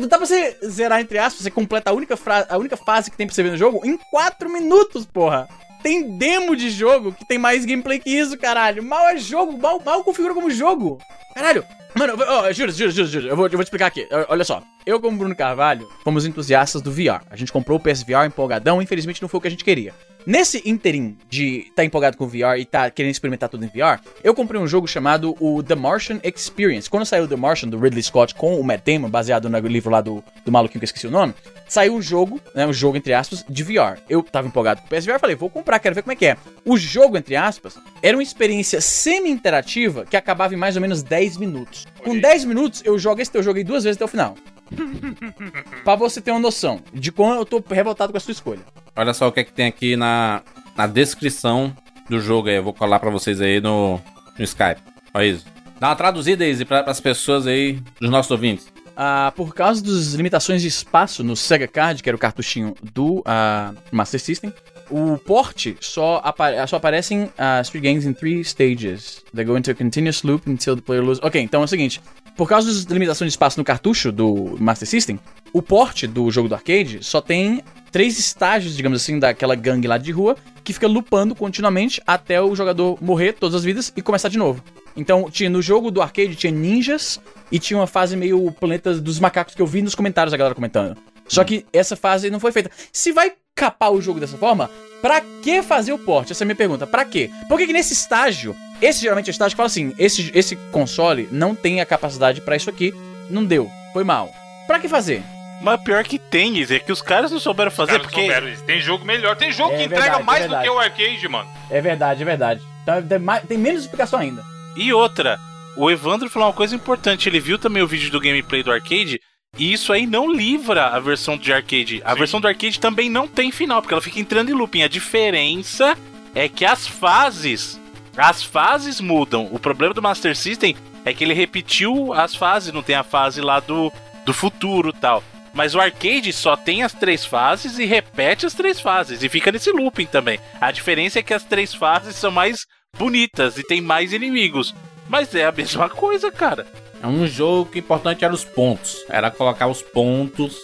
Dá 0.08 0.16
pra 0.18 0.26
você 0.26 0.56
zerar, 0.64 1.00
entre 1.00 1.18
aspas, 1.18 1.42
você 1.42 1.50
completa 1.50 1.90
a 1.90 1.92
única, 1.94 2.16
fra- 2.16 2.46
a 2.48 2.56
única 2.58 2.76
fase 2.76 3.10
que 3.10 3.16
tem 3.16 3.26
pra 3.26 3.34
você 3.34 3.42
ver 3.42 3.50
no 3.52 3.56
jogo 3.56 3.80
em 3.84 3.96
4 4.10 4.50
minutos, 4.50 5.06
porra. 5.06 5.48
Tem 5.82 6.16
demo 6.16 6.54
de 6.54 6.70
jogo 6.70 7.12
que 7.12 7.24
tem 7.24 7.38
mais 7.38 7.64
gameplay 7.64 7.98
que 7.98 8.10
isso, 8.10 8.38
caralho. 8.38 8.82
Mal 8.82 9.08
é 9.08 9.16
jogo, 9.16 9.58
mal, 9.58 9.80
mal 9.84 10.04
configura 10.04 10.34
como 10.34 10.50
jogo. 10.50 10.98
Caralho. 11.34 11.64
Mano, 11.94 12.14
ó, 12.26 12.50
juro, 12.52 12.72
juro, 12.72 12.90
juro, 12.90 13.08
juro. 13.08 13.28
Eu 13.28 13.36
vou, 13.36 13.46
eu 13.46 13.50
vou 13.50 13.60
te 13.60 13.66
explicar 13.66 13.86
aqui. 13.86 14.08
Olha 14.28 14.44
só. 14.44 14.62
Eu, 14.86 14.98
como 15.00 15.16
Bruno 15.18 15.36
Carvalho, 15.36 15.88
fomos 16.02 16.24
entusiastas 16.24 16.80
do 16.80 16.90
VR. 16.90 17.22
A 17.30 17.36
gente 17.36 17.52
comprou 17.52 17.78
o 17.78 17.80
PSVR 17.80 18.26
empolgadão, 18.26 18.80
infelizmente 18.80 19.20
não 19.20 19.28
foi 19.28 19.38
o 19.38 19.40
que 19.40 19.48
a 19.48 19.50
gente 19.50 19.64
queria. 19.64 19.92
Nesse 20.24 20.62
interim 20.68 21.16
de 21.28 21.66
estar 21.68 21.84
empolgado 21.84 22.16
com 22.16 22.24
o 22.24 22.28
VR 22.28 22.58
e 22.58 22.64
tá 22.64 22.90
querendo 22.90 23.12
experimentar 23.12 23.48
tudo 23.48 23.64
em 23.64 23.68
VR, 23.68 24.00
eu 24.22 24.34
comprei 24.34 24.60
um 24.60 24.66
jogo 24.66 24.86
chamado 24.86 25.36
o 25.40 25.62
The 25.62 25.74
Martian 25.74 26.20
Experience. 26.22 26.88
Quando 26.88 27.04
saiu 27.04 27.26
The 27.26 27.36
Martian, 27.36 27.68
do 27.68 27.78
Ridley 27.78 28.02
Scott, 28.02 28.34
com 28.34 28.58
o 28.58 28.64
Matt 28.64 28.84
Damon, 28.84 29.10
baseado 29.10 29.48
no 29.48 29.58
livro 29.58 29.90
lá 29.90 30.00
do, 30.00 30.22
do 30.44 30.52
maluquinho 30.52 30.80
que 30.80 30.84
eu 30.84 30.86
esqueci 30.86 31.06
o 31.06 31.10
nome, 31.10 31.34
saiu 31.68 31.96
o 31.96 32.02
jogo, 32.02 32.40
né, 32.54 32.66
o 32.66 32.72
jogo, 32.72 32.96
entre 32.96 33.12
aspas, 33.12 33.44
de 33.48 33.62
VR. 33.64 33.98
Eu 34.08 34.22
tava 34.22 34.46
empolgado 34.46 34.80
com 34.80 34.86
o 34.86 34.90
PSVR, 34.90 35.18
falei, 35.18 35.34
vou 35.34 35.50
comprar, 35.50 35.78
quero 35.78 35.94
ver 35.94 36.02
como 36.02 36.12
é 36.12 36.16
que 36.16 36.26
é. 36.26 36.36
O 36.64 36.76
jogo, 36.76 37.16
entre 37.16 37.34
aspas, 37.34 37.76
era 38.02 38.16
uma 38.16 38.22
experiência 38.22 38.80
semi-interativa 38.80 40.04
que 40.04 40.16
acabava 40.16 40.54
em 40.54 40.56
mais 40.56 40.76
ou 40.76 40.82
menos 40.82 41.02
10 41.02 41.36
minutos. 41.38 41.86
Com 42.04 42.18
10 42.18 42.44
minutos, 42.44 42.82
eu 42.84 42.98
jogo 42.98 43.20
esse 43.20 43.30
teu 43.30 43.42
jogo 43.42 43.58
aí 43.58 43.64
duas 43.64 43.84
vezes 43.84 43.96
até 43.96 44.04
o 44.04 44.08
final. 44.08 44.36
pra 45.84 45.96
você 45.96 46.20
ter 46.20 46.30
uma 46.30 46.40
noção 46.40 46.80
de 46.92 47.10
como 47.10 47.34
eu 47.34 47.44
tô 47.44 47.62
revoltado 47.70 48.12
com 48.12 48.16
a 48.16 48.20
sua 48.20 48.32
escolha. 48.32 48.60
Olha 48.94 49.14
só 49.14 49.28
o 49.28 49.32
que 49.32 49.40
é 49.40 49.44
que 49.44 49.52
tem 49.52 49.66
aqui 49.66 49.96
na, 49.96 50.42
na 50.76 50.86
descrição 50.86 51.74
do 52.08 52.20
jogo 52.20 52.48
aí. 52.48 52.56
Eu 52.56 52.62
vou 52.62 52.74
colar 52.74 52.98
pra 52.98 53.10
vocês 53.10 53.40
aí 53.40 53.60
no, 53.60 54.00
no 54.38 54.44
Skype. 54.44 54.80
Olha 55.14 55.26
isso. 55.26 55.46
Dá 55.80 55.88
uma 55.88 55.96
traduzida, 55.96 56.46
Izzy, 56.46 56.64
pra, 56.64 56.82
pras 56.82 57.00
pessoas 57.00 57.46
aí, 57.46 57.80
dos 58.00 58.10
nossos 58.10 58.30
ouvintes. 58.30 58.72
Ah, 58.96 59.32
por 59.34 59.54
causa 59.54 59.82
das 59.82 60.12
limitações 60.12 60.62
de 60.62 60.68
espaço 60.68 61.24
no 61.24 61.34
Sega 61.34 61.66
Card, 61.66 62.02
que 62.02 62.08
era 62.08 62.14
o 62.14 62.18
cartuchinho 62.18 62.74
do 62.92 63.22
ah, 63.24 63.72
Master 63.90 64.20
System, 64.20 64.52
o 64.90 65.16
port 65.16 65.68
só, 65.80 66.20
apa 66.22 66.66
só 66.66 66.76
aparece 66.76 67.14
em 67.14 67.24
uh, 67.24 67.80
Games 67.80 68.04
in 68.04 68.12
three 68.12 68.44
stages. 68.44 69.22
They 69.34 69.44
go 69.44 69.56
into 69.56 69.70
a 69.70 69.74
continuous 69.74 70.22
loop 70.22 70.48
until 70.48 70.76
the 70.76 70.82
player 70.82 71.02
loses. 71.02 71.22
Ok, 71.24 71.40
então 71.40 71.62
é 71.62 71.64
o 71.64 71.68
seguinte. 71.68 72.00
Por 72.36 72.48
causa 72.48 72.68
das 72.68 72.84
limitações 72.84 73.30
de 73.30 73.32
espaço 73.32 73.58
no 73.58 73.64
cartucho 73.64 74.12
do 74.12 74.56
Master 74.60 74.86
System, 74.86 75.18
o 75.52 75.62
port 75.62 76.04
do 76.04 76.30
jogo 76.30 76.48
do 76.48 76.54
arcade 76.54 76.98
só 77.02 77.20
tem 77.20 77.62
três 77.92 78.18
estágios, 78.18 78.74
digamos 78.74 79.00
assim, 79.00 79.18
daquela 79.18 79.54
gangue 79.54 79.86
lá 79.86 79.98
de 79.98 80.10
rua, 80.10 80.34
que 80.64 80.72
fica 80.72 80.88
lupando 80.88 81.34
continuamente 81.34 82.02
até 82.06 82.40
o 82.40 82.56
jogador 82.56 82.98
morrer 83.00 83.34
todas 83.34 83.54
as 83.54 83.62
vidas 83.62 83.92
e 83.94 84.00
começar 84.02 84.30
de 84.30 84.38
novo. 84.38 84.64
Então, 84.96 85.30
tinha 85.30 85.50
no 85.50 85.62
jogo 85.62 85.90
do 85.90 86.02
arcade 86.02 86.34
tinha 86.34 86.50
ninjas 86.50 87.20
e 87.50 87.58
tinha 87.58 87.78
uma 87.78 87.86
fase 87.86 88.16
meio 88.16 88.50
planeta 88.52 88.94
dos 88.94 89.20
macacos 89.20 89.54
que 89.54 89.62
eu 89.62 89.66
vi 89.66 89.82
nos 89.82 89.94
comentários 89.94 90.32
a 90.32 90.36
galera 90.36 90.54
comentando. 90.54 90.96
Só 91.28 91.44
que 91.44 91.64
essa 91.72 91.94
fase 91.94 92.30
não 92.30 92.40
foi 92.40 92.52
feita. 92.52 92.70
Se 92.92 93.12
vai 93.12 93.32
capar 93.54 93.92
o 93.92 94.00
jogo 94.00 94.20
dessa 94.20 94.36
forma, 94.36 94.70
pra 95.00 95.20
que 95.20 95.62
fazer 95.62 95.92
o 95.92 95.98
port? 95.98 96.30
Essa 96.30 96.42
é 96.42 96.44
a 96.44 96.46
minha 96.46 96.56
pergunta. 96.56 96.86
Pra 96.86 97.04
quê? 97.04 97.30
Por 97.48 97.58
que, 97.58 97.66
que 97.66 97.72
nesse 97.72 97.92
estágio, 97.92 98.56
esse 98.80 99.00
geralmente 99.00 99.28
é 99.28 99.30
o 99.30 99.32
estágio 99.32 99.54
que 99.54 99.56
fala 99.56 99.66
assim, 99.66 99.94
esse, 99.98 100.30
esse 100.34 100.56
console 100.70 101.28
não 101.30 101.54
tem 101.54 101.80
a 101.80 101.86
capacidade 101.86 102.40
pra 102.40 102.56
isso 102.56 102.68
aqui, 102.68 102.92
não 103.30 103.44
deu, 103.44 103.70
foi 103.92 104.04
mal. 104.04 104.30
Pra 104.66 104.78
que 104.78 104.88
fazer? 104.88 105.22
Mas 105.62 105.80
pior 105.82 106.02
que 106.04 106.18
tem, 106.18 106.60
é 106.62 106.78
que 106.78 106.90
os 106.90 107.00
caras 107.00 107.30
não 107.30 107.38
souberam 107.38 107.70
fazer, 107.70 107.92
Caras 107.92 108.06
porque... 108.06 108.20
souberam. 108.22 108.56
Tem 108.66 108.80
jogo 108.80 109.04
melhor. 109.04 109.36
Tem 109.36 109.52
jogo 109.52 109.72
É 109.74 109.76
que 109.78 109.84
entrega 109.84 110.02
verdade, 110.02 110.22
é 110.22 110.24
mais 110.24 110.38
do 110.38 110.48
verdade. 110.48 110.64
que 110.64 110.70
o 110.74 110.78
arcade, 110.78 111.28
mano. 111.28 111.50
É 111.70 111.80
verdade, 111.80 112.22
é 112.22 112.24
verdade. 112.24 112.62
Então, 112.82 113.02
tem 113.02 113.18
mais- 113.18 113.44
tem 113.44 113.56
menos 113.58 113.82
explicação 113.82 114.18
ainda. 114.18 114.42
E 114.76 114.92
outra, 114.92 115.38
o 115.76 115.90
Evandro 115.90 116.28
falou 116.28 116.48
uma 116.48 116.54
coisa 116.54 116.74
importante, 116.74 117.28
ele 117.28 117.38
viu 117.38 117.58
também 117.58 117.82
o 117.82 117.86
vídeo 117.86 118.10
do 118.10 118.18
gameplay 118.20 118.62
do 118.62 118.72
arcade, 118.72 119.20
e 119.56 119.72
isso 119.72 119.92
aí 119.92 120.04
não 120.06 120.32
livra 120.32 120.86
a 120.88 120.98
versão 120.98 121.36
de 121.38 121.52
arcade. 121.52 122.02
A 122.04 122.14
versão 122.14 122.40
do 122.40 122.48
arcade 122.48 122.80
também 122.80 123.08
não 123.08 123.28
tem 123.28 123.52
final, 123.52 123.80
porque 123.80 123.94
ela 123.94 124.02
fica 124.02 124.18
entrando 124.18 124.50
em 124.50 124.54
looping. 124.54 124.82
A 124.82 124.88
diferença 124.88 125.96
é 126.34 126.48
que 126.48 126.64
as 126.64 126.86
fases, 126.88 127.78
as 128.16 128.42
fases 128.42 129.00
mudam. 129.00 129.48
O 129.52 129.58
problema 129.60 129.94
do 129.94 130.02
Master 130.02 130.34
System 130.36 130.74
é 131.04 131.12
que 131.12 131.22
ele 131.22 131.34
repetiu 131.34 132.12
as 132.12 132.34
fases, 132.34 132.72
não 132.72 132.82
tem 132.82 132.96
a 132.96 133.04
fase 133.04 133.40
lá 133.40 133.60
do, 133.60 133.92
do 134.24 134.32
futuro 134.32 134.88
e 134.88 135.00
tal. 135.00 135.22
Mas 135.54 135.74
o 135.74 135.80
arcade 135.80 136.32
só 136.32 136.56
tem 136.56 136.82
as 136.82 136.92
três 136.92 137.24
fases 137.24 137.78
e 137.78 137.84
repete 137.84 138.46
as 138.46 138.54
três 138.54 138.80
fases. 138.80 139.22
E 139.22 139.28
fica 139.28 139.52
nesse 139.52 139.70
looping 139.70 140.06
também. 140.06 140.40
A 140.60 140.70
diferença 140.72 141.18
é 141.18 141.22
que 141.22 141.34
as 141.34 141.44
três 141.44 141.74
fases 141.74 142.16
são 142.16 142.30
mais 142.30 142.66
bonitas 142.98 143.58
e 143.58 143.62
tem 143.62 143.80
mais 143.80 144.12
inimigos. 144.12 144.74
Mas 145.08 145.34
é 145.34 145.44
a 145.44 145.52
mesma 145.52 145.88
coisa, 145.88 146.30
cara. 146.30 146.66
É 147.02 147.06
um 147.06 147.26
jogo 147.26 147.70
que 147.70 147.78
o 147.78 147.80
importante 147.80 148.24
era 148.24 148.32
os 148.32 148.44
pontos. 148.44 149.04
Era 149.08 149.30
colocar 149.30 149.66
os 149.66 149.82
pontos 149.82 150.56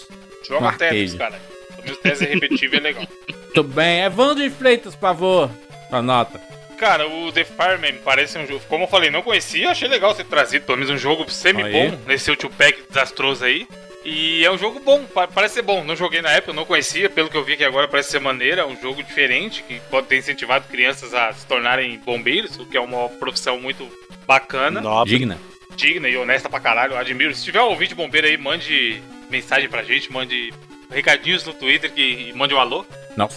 Joga 0.47 0.73
Tetris, 0.73 1.13
arcade. 1.15 1.19
cara. 1.19 1.43
Pelo 1.69 1.83
menos 1.83 1.99
Tetris 1.99 2.23
é 2.23 2.35
repetível 2.35 2.79
é 2.79 2.83
legal. 2.83 3.05
Muito 3.29 3.65
bem. 3.65 4.03
Evandro 4.05 4.43
de 4.43 4.51
Freitas, 4.51 4.95
por 4.95 5.01
favor. 5.01 5.51
Sua 5.91 6.01
nota. 6.01 6.41
Cara, 6.79 7.09
o 7.09 7.33
The 7.33 7.45
Fireman 7.45 7.99
parece 8.05 8.39
um 8.39 8.47
jogo. 8.47 8.63
Como 8.69 8.85
eu 8.85 8.89
falei, 8.89 9.11
não 9.11 9.21
conhecia, 9.21 9.71
achei 9.71 9.89
legal 9.89 10.15
ser 10.15 10.25
trazido, 10.25 10.65
pelo 10.65 10.79
menos 10.79 10.93
um 10.93 10.97
jogo 10.97 11.29
semi-bom 11.29 11.99
nesse 12.07 12.27
seu 12.27 12.37
two-pack 12.37 12.85
desastroso 12.89 13.45
aí. 13.45 13.67
E 14.09 14.45
é 14.45 14.51
um 14.51 14.57
jogo 14.57 14.81
bom, 14.81 15.05
pa- 15.05 15.29
parece 15.29 15.55
ser 15.55 15.63
bom. 15.63 15.85
Não 15.85 15.95
joguei 15.95 16.23
na 16.23 16.31
época, 16.31 16.51
eu 16.51 16.55
não 16.55 16.65
conhecia, 16.65 17.11
pelo 17.11 17.29
que 17.29 17.37
eu 17.37 17.45
vi 17.45 17.53
aqui 17.53 17.65
agora 17.65 17.87
parece 17.87 18.11
ser 18.11 18.21
maneira, 18.21 18.63
é 18.63 18.67
um 18.67 18.81
jogo 18.81 19.03
diferente 19.03 19.63
que 19.63 19.79
pode 19.91 20.07
ter 20.07 20.17
incentivado 20.17 20.67
crianças 20.69 21.13
a 21.13 21.33
se 21.33 21.47
tornarem 21.47 21.99
bombeiros, 21.99 22.57
o 22.59 22.65
que 22.67 22.77
é 22.77 22.81
uma 22.81 23.09
profissão 23.11 23.61
muito 23.61 23.87
bacana, 24.27 24.81
Digna. 25.11 25.39
digna 25.77 26.09
e 26.09 26.17
honesta 26.17 26.49
pra 26.49 26.59
caralho. 26.61 26.93
Eu 26.95 26.99
admiro. 26.99 27.35
Se 27.35 27.45
tiver 27.45 27.61
um 27.61 27.67
ouvinte 27.69 27.95
bombeiro 27.95 28.27
aí, 28.27 28.37
mande 28.39 29.03
mensagem 29.31 29.69
pra 29.69 29.83
gente, 29.83 30.11
mande 30.13 30.53
recadinhos 30.91 31.45
no 31.45 31.53
Twitter 31.53 31.93
que 31.93 32.01
e 32.31 32.33
mande 32.33 32.55
um 32.55 32.59
alô. 32.59 32.85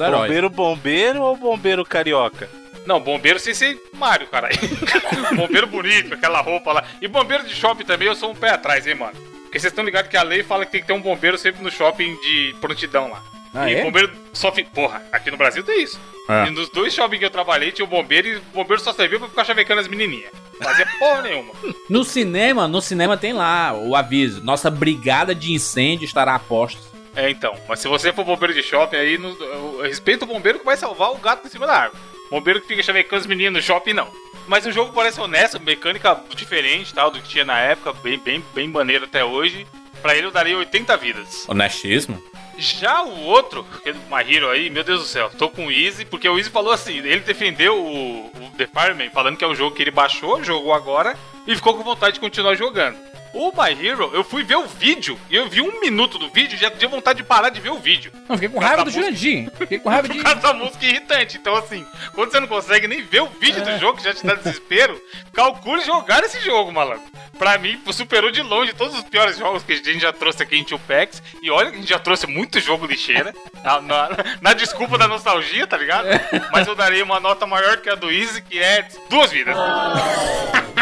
Heróis. 0.07 0.21
Bombeiro, 0.27 0.49
bombeiro 0.49 1.21
ou 1.21 1.35
bombeiro 1.35 1.83
carioca? 1.85 2.49
Não, 2.85 2.99
bombeiro 2.99 3.39
sem 3.39 3.53
ser 3.53 3.77
Mario, 3.93 4.27
caralho. 4.27 4.55
bombeiro 5.35 5.67
bonito, 5.67 6.13
aquela 6.13 6.39
roupa 6.41 6.71
lá. 6.73 6.83
E 7.01 7.07
bombeiro 7.07 7.43
de 7.45 7.53
shopping 7.53 7.83
também, 7.83 8.07
eu 8.07 8.15
sou 8.15 8.31
um 8.31 8.35
pé 8.35 8.49
atrás, 8.51 8.87
hein, 8.87 8.95
mano. 8.95 9.13
Porque 9.51 9.59
vocês 9.59 9.73
estão 9.73 9.83
ligados 9.83 10.09
que 10.09 10.15
a 10.15 10.23
lei 10.23 10.43
fala 10.43 10.65
que 10.65 10.71
tem 10.71 10.79
que 10.79 10.87
ter 10.87 10.93
um 10.93 11.01
bombeiro 11.01 11.37
sempre 11.37 11.61
no 11.61 11.69
shopping 11.69 12.15
de 12.21 12.55
prontidão 12.61 13.11
lá. 13.11 13.21
Ah, 13.53 13.69
e 13.69 13.75
é? 13.75 13.83
bombeiro 13.83 14.09
só 14.31 14.49
fica. 14.49 14.69
Porra, 14.73 15.03
aqui 15.11 15.29
no 15.29 15.35
Brasil 15.35 15.61
tem 15.61 15.83
isso. 15.83 15.99
É. 16.29 16.47
E 16.47 16.51
nos 16.51 16.69
dois 16.69 16.93
shoppings 16.93 17.19
que 17.19 17.25
eu 17.25 17.29
trabalhei 17.29 17.69
tinha 17.69 17.83
o 17.83 17.87
bombeiro 17.87 18.29
e 18.29 18.35
o 18.37 18.41
bombeiro 18.53 18.81
só 18.81 18.93
serviu 18.93 19.19
pra 19.19 19.27
ficar 19.27 19.43
chavecando 19.43 19.81
as 19.81 19.89
menininhas. 19.89 20.31
Fazia 20.57 20.87
porra 20.97 21.23
nenhuma. 21.23 21.53
No 21.89 22.05
cinema, 22.05 22.65
no 22.65 22.81
cinema 22.81 23.17
tem 23.17 23.33
lá 23.33 23.73
o 23.73 23.93
aviso. 23.93 24.41
Nossa 24.41 24.71
brigada 24.71 25.35
de 25.35 25.51
incêndio 25.51 26.05
estará 26.05 26.33
a 26.33 26.39
postos. 26.39 26.87
É, 27.13 27.29
então. 27.29 27.53
Mas 27.67 27.81
se 27.81 27.89
você 27.89 28.13
for 28.13 28.23
bombeiro 28.23 28.53
de 28.53 28.63
shopping 28.63 28.95
aí, 28.95 29.17
no, 29.17 29.31
eu 29.37 29.81
respeito 29.81 30.23
o 30.23 30.27
bombeiro 30.27 30.59
que 30.59 30.65
vai 30.65 30.77
salvar 30.77 31.11
o 31.11 31.17
gato 31.17 31.45
em 31.45 31.49
cima 31.49 31.67
da 31.67 31.73
árvore. 31.73 32.01
Bombeiro 32.29 32.61
que 32.61 32.67
fica 32.67 32.81
chavecando 32.81 33.19
as 33.19 33.27
meninas 33.27 33.51
no 33.51 33.61
shopping, 33.61 33.91
não. 33.91 34.07
Mas 34.47 34.65
o 34.65 34.71
jogo 34.71 34.93
parece 34.93 35.19
honesto, 35.19 35.61
mecânica 35.61 36.19
diferente 36.35 36.93
tal, 36.93 37.11
do 37.11 37.21
que 37.21 37.29
tinha 37.29 37.45
na 37.45 37.59
época, 37.59 37.93
bem, 37.93 38.17
bem, 38.19 38.43
bem 38.53 38.67
maneiro 38.67 39.05
até 39.05 39.23
hoje. 39.23 39.65
Pra 40.01 40.15
ele 40.15 40.27
eu 40.27 40.31
daria 40.31 40.57
80 40.57 40.97
vidas. 40.97 41.45
Honestíssimo. 41.47 42.21
Já 42.57 43.03
o 43.03 43.23
outro, 43.23 43.65
aquele 43.75 43.97
My 44.09 44.35
Hero 44.35 44.49
aí, 44.49 44.69
meu 44.69 44.83
Deus 44.83 45.01
do 45.01 45.07
céu, 45.07 45.31
tô 45.37 45.49
com 45.49 45.67
o 45.67 45.71
Easy, 45.71 46.05
porque 46.05 46.27
o 46.27 46.37
Easy 46.37 46.49
falou 46.49 46.71
assim, 46.71 46.97
ele 46.97 47.21
defendeu 47.21 47.75
o, 47.75 48.25
o 48.27 48.51
The 48.57 48.67
Fireman, 48.67 49.09
falando 49.09 49.37
que 49.37 49.43
é 49.43 49.47
um 49.47 49.55
jogo 49.55 49.75
que 49.75 49.81
ele 49.81 49.91
baixou, 49.91 50.43
jogou 50.43 50.73
agora, 50.73 51.17
e 51.47 51.55
ficou 51.55 51.75
com 51.75 51.83
vontade 51.83 52.15
de 52.15 52.19
continuar 52.19 52.55
jogando. 52.55 52.97
O 53.33 53.51
My 53.51 53.71
Hero, 53.87 54.11
eu 54.13 54.23
fui 54.23 54.43
ver 54.43 54.55
o 54.57 54.65
vídeo, 54.67 55.17
e 55.29 55.35
eu 55.35 55.47
vi 55.47 55.61
um 55.61 55.79
minuto 55.79 56.17
do 56.17 56.29
vídeo, 56.29 56.55
e 56.55 56.59
já 56.59 56.69
tinha 56.69 56.89
vontade 56.89 57.17
de 57.17 57.23
parar 57.23 57.49
de 57.49 57.61
ver 57.61 57.69
o 57.69 57.79
vídeo. 57.79 58.11
Não, 58.27 58.35
fiquei 58.35 58.49
com 58.49 58.59
raiva 58.59 58.83
do 58.83 58.85
música. 58.85 59.01
Jurandir. 59.03 59.51
Fiquei 59.57 59.79
com 59.79 59.89
raiva 59.89 60.07
de. 60.09 60.15
Por 60.15 60.23
causa 60.23 60.39
da 60.41 60.53
música 60.53 60.85
irritante. 60.85 61.37
Então, 61.37 61.55
assim, 61.55 61.85
quando 62.13 62.31
você 62.31 62.39
não 62.41 62.47
consegue 62.47 62.87
nem 62.87 63.01
ver 63.01 63.21
o 63.21 63.27
vídeo 63.27 63.63
do 63.63 63.77
jogo, 63.79 63.97
que 63.97 64.03
já 64.03 64.13
te 64.13 64.25
dá 64.25 64.35
desespero, 64.35 64.99
calcule 65.33 65.81
jogar 65.85 66.23
esse 66.23 66.39
jogo, 66.41 66.71
malandro. 66.73 67.03
Pra 67.39 67.57
mim, 67.57 67.81
superou 67.91 68.29
de 68.31 68.41
longe 68.41 68.73
todos 68.73 68.95
os 68.95 69.03
piores 69.05 69.37
jogos 69.37 69.63
que 69.63 69.71
a 69.71 69.75
gente 69.77 69.99
já 70.01 70.11
trouxe 70.13 70.43
aqui 70.43 70.57
em 70.57 70.63
Two 70.63 70.77
Packs. 70.79 71.23
E 71.41 71.49
olha 71.49 71.71
que 71.71 71.77
a 71.77 71.79
gente 71.79 71.89
já 71.89 71.97
trouxe 71.99 72.27
muito 72.27 72.59
jogo 72.59 72.85
lixeira. 72.85 73.33
Na, 73.63 73.79
na- 73.79 74.09
na 74.41 74.53
desculpa 74.53 74.97
da 74.97 75.07
nostalgia, 75.07 75.65
tá 75.67 75.77
ligado? 75.77 76.07
Mas 76.51 76.67
eu 76.67 76.73
darei 76.75 77.01
uma 77.03 77.19
nota 77.19 77.45
maior 77.45 77.77
que 77.77 77.89
a 77.89 77.95
do 77.95 78.11
Easy, 78.11 78.41
que 78.41 78.57
é 78.59 78.87
duas 79.09 79.31
vidas. 79.31 79.55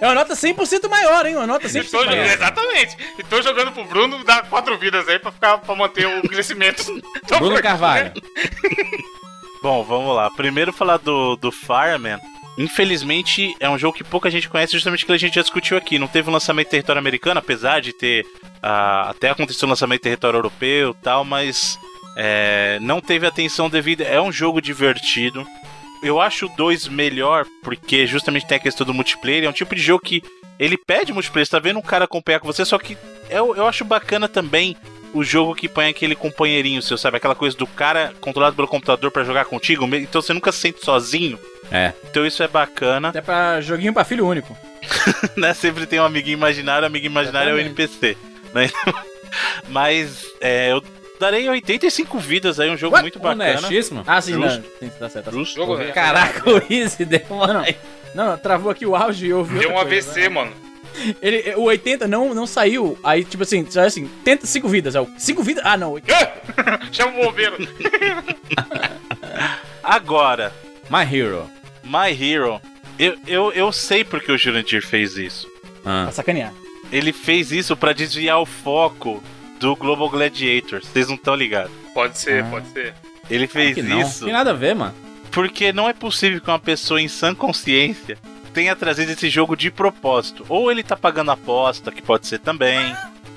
É 0.00 0.06
uma 0.06 0.14
nota 0.14 0.34
100% 0.34 0.88
maior, 0.88 1.24
hein? 1.26 1.36
Uma 1.36 1.46
nota 1.46 1.66
100% 1.68 1.80
Estou 1.84 2.04
maior. 2.04 2.26
exatamente. 2.26 2.96
E 3.18 3.22
tô 3.24 3.40
jogando 3.40 3.72
pro 3.72 3.84
Bruno, 3.84 4.22
dá 4.24 4.42
quatro 4.42 4.76
vidas 4.78 5.08
aí 5.08 5.18
pra, 5.18 5.32
ficar, 5.32 5.58
pra 5.58 5.74
manter 5.74 6.06
o 6.06 6.22
crescimento. 6.28 6.84
Bruno 7.38 7.60
Carvalho. 7.62 8.12
Bom, 9.62 9.82
vamos 9.84 10.14
lá. 10.14 10.30
Primeiro 10.30 10.72
falar 10.72 10.96
do, 10.98 11.36
do 11.36 11.50
Fireman. 11.52 12.18
Infelizmente, 12.58 13.54
é 13.60 13.68
um 13.70 13.78
jogo 13.78 13.96
que 13.96 14.04
pouca 14.04 14.30
gente 14.30 14.48
conhece, 14.48 14.72
justamente 14.72 15.06
que 15.06 15.12
a 15.12 15.16
gente 15.16 15.34
já 15.34 15.42
discutiu 15.42 15.76
aqui. 15.76 15.98
Não 15.98 16.08
teve 16.08 16.28
um 16.28 16.32
lançamento 16.32 16.68
em 16.68 16.70
território 16.70 16.98
americano, 16.98 17.38
apesar 17.38 17.80
de 17.80 17.92
ter. 17.92 18.24
ah, 18.62 19.08
até 19.10 19.30
aconteceu 19.30 19.66
um 19.66 19.70
lançamento 19.70 20.00
em 20.00 20.04
território 20.04 20.38
europeu 20.38 20.90
e 20.90 21.02
tal, 21.02 21.24
mas. 21.24 21.78
é, 22.16 22.78
não 22.80 23.00
teve 23.00 23.26
atenção 23.26 23.68
devida. 23.70 24.04
É 24.04 24.20
um 24.20 24.32
jogo 24.32 24.60
divertido. 24.60 25.46
Eu 26.02 26.20
acho 26.20 26.46
o 26.46 26.56
2 26.56 26.88
melhor, 26.88 27.44
porque 27.62 28.06
justamente 28.06 28.46
tem 28.46 28.56
a 28.56 28.60
questão 28.60 28.86
do 28.86 28.94
multiplayer. 28.94 29.44
É 29.44 29.48
um 29.48 29.52
tipo 29.52 29.74
de 29.74 29.82
jogo 29.82 30.04
que 30.04 30.22
ele 30.58 30.76
pede 30.76 31.12
multiplayer. 31.12 31.46
Você 31.46 31.52
tá 31.52 31.58
vendo 31.58 31.78
um 31.78 31.82
cara 31.82 32.04
acompanhar 32.04 32.40
com 32.40 32.46
você, 32.46 32.64
só 32.64 32.78
que 32.78 32.96
eu, 33.28 33.54
eu 33.54 33.66
acho 33.66 33.84
bacana 33.84 34.28
também 34.28 34.76
o 35.12 35.24
jogo 35.24 35.54
que 35.54 35.68
põe 35.68 35.88
aquele 35.88 36.14
companheirinho 36.14 36.80
seu, 36.82 36.96
sabe? 36.96 37.16
Aquela 37.16 37.34
coisa 37.34 37.56
do 37.56 37.66
cara 37.66 38.12
controlado 38.20 38.56
pelo 38.56 38.68
computador 38.68 39.10
pra 39.10 39.24
jogar 39.24 39.44
contigo, 39.44 39.84
então 39.96 40.22
você 40.22 40.32
nunca 40.32 40.52
se 40.52 40.58
sente 40.58 40.84
sozinho. 40.84 41.38
É. 41.70 41.92
Então 42.08 42.26
isso 42.26 42.42
é 42.42 42.48
bacana, 42.48 43.12
É 43.14 43.20
pra 43.20 43.60
joguinho 43.60 43.92
pra 43.92 44.04
filho 44.04 44.26
único. 44.26 44.56
né? 45.36 45.54
Sempre 45.54 45.86
tem 45.86 46.00
um 46.00 46.04
amiguinho 46.04 46.36
imaginário, 46.36 46.84
o 46.84 46.86
amigo 46.86 47.06
imaginário 47.06 47.50
é 47.50 47.54
o. 47.54 47.58
NPC, 47.58 48.16
né? 48.54 48.70
Mas 49.68 50.26
é, 50.40 50.72
eu 50.72 50.82
darei 51.20 51.48
85 51.48 52.18
vidas 52.18 52.58
aí, 52.58 52.70
um 52.70 52.76
jogo 52.76 52.96
Ué, 52.96 53.02
muito 53.02 53.18
bacana. 53.20 53.44
Honestíssimo. 53.58 54.02
Ah, 54.06 54.20
sim, 54.20 54.32
Justo. 54.32 54.62
não. 54.62 54.64
Sim, 54.80 54.92
tá 54.98 55.08
certo. 55.08 55.12
Certo. 55.12 55.32
Justo. 55.32 55.56
Jogo, 55.56 55.78
Caraca, 55.92 56.50
o 56.50 56.62
Easy 56.72 57.04
deu 57.04 57.20
uma... 57.30 57.46
Não, 57.46 57.64
não. 58.14 58.38
Travou 58.38 58.72
aqui 58.72 58.86
o 58.86 58.96
áudio 58.96 59.26
e 59.26 59.30
eu 59.30 59.38
ouvi 59.38 59.58
Deu 59.58 59.70
um 59.70 59.74
coisa, 59.74 60.10
AVC, 60.10 60.20
né? 60.22 60.28
mano. 60.30 60.52
Ele, 61.22 61.54
o 61.54 61.62
80 61.62 62.08
não, 62.08 62.34
não 62.34 62.46
saiu. 62.46 62.98
Aí, 63.04 63.22
tipo 63.24 63.42
assim, 63.42 63.64
saiu 63.70 63.86
assim, 63.86 64.10
tenta 64.24 64.46
5 64.46 64.68
vidas. 64.68 64.94
É 64.96 65.00
o 65.00 65.08
5 65.16 65.42
vidas? 65.42 65.62
Ah, 65.64 65.76
não. 65.76 65.94
Chama 66.90 67.18
o 67.20 67.24
bombeiro. 67.26 67.56
Agora, 69.82 70.52
My 70.90 71.02
Hero. 71.04 71.48
My 71.84 72.10
Hero. 72.10 72.60
Eu, 72.98 73.16
eu, 73.26 73.52
eu 73.52 73.72
sei 73.72 74.04
porque 74.04 74.32
o 74.32 74.36
Jurandir 74.38 74.84
fez 74.86 75.16
isso. 75.16 75.46
Ah. 75.84 76.02
Pra 76.04 76.12
sacanear. 76.12 76.52
ele 76.92 77.12
fez 77.12 77.52
isso 77.52 77.76
pra 77.76 77.92
desviar 77.92 78.40
o 78.40 78.46
foco 78.46 79.22
do 79.60 79.76
Global 79.76 80.08
Gladiator. 80.10 80.80
Vocês 80.82 81.06
não 81.06 81.14
estão 81.14 81.34
ligados. 81.36 81.70
Pode 81.94 82.18
ser, 82.18 82.42
Ah. 82.42 82.46
pode 82.50 82.68
ser. 82.70 82.94
Ele 83.30 83.46
fez 83.46 83.74
Que 83.74 83.82
não. 83.82 84.00
isso 84.00 84.24
Tem 84.24 84.32
nada 84.32 84.50
a 84.50 84.54
ver, 84.54 84.74
mano. 84.74 84.94
porque 85.30 85.72
não 85.72 85.88
é 85.88 85.92
possível 85.92 86.40
que 86.40 86.48
uma 86.50 86.58
pessoa 86.58 87.00
em 87.00 87.06
sã 87.08 87.32
consciência 87.34 88.18
tenha 88.52 88.74
trazido 88.74 89.12
esse 89.12 89.28
jogo 89.28 89.54
de 89.56 89.70
propósito. 89.70 90.44
Ou 90.48 90.70
ele 90.72 90.82
tá 90.82 90.96
pagando 90.96 91.30
aposta, 91.30 91.92
que 91.92 92.02
pode 92.02 92.26
ser 92.26 92.38
também. 92.40 92.92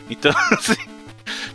Então, 0.10 0.32
assim, 0.52 0.76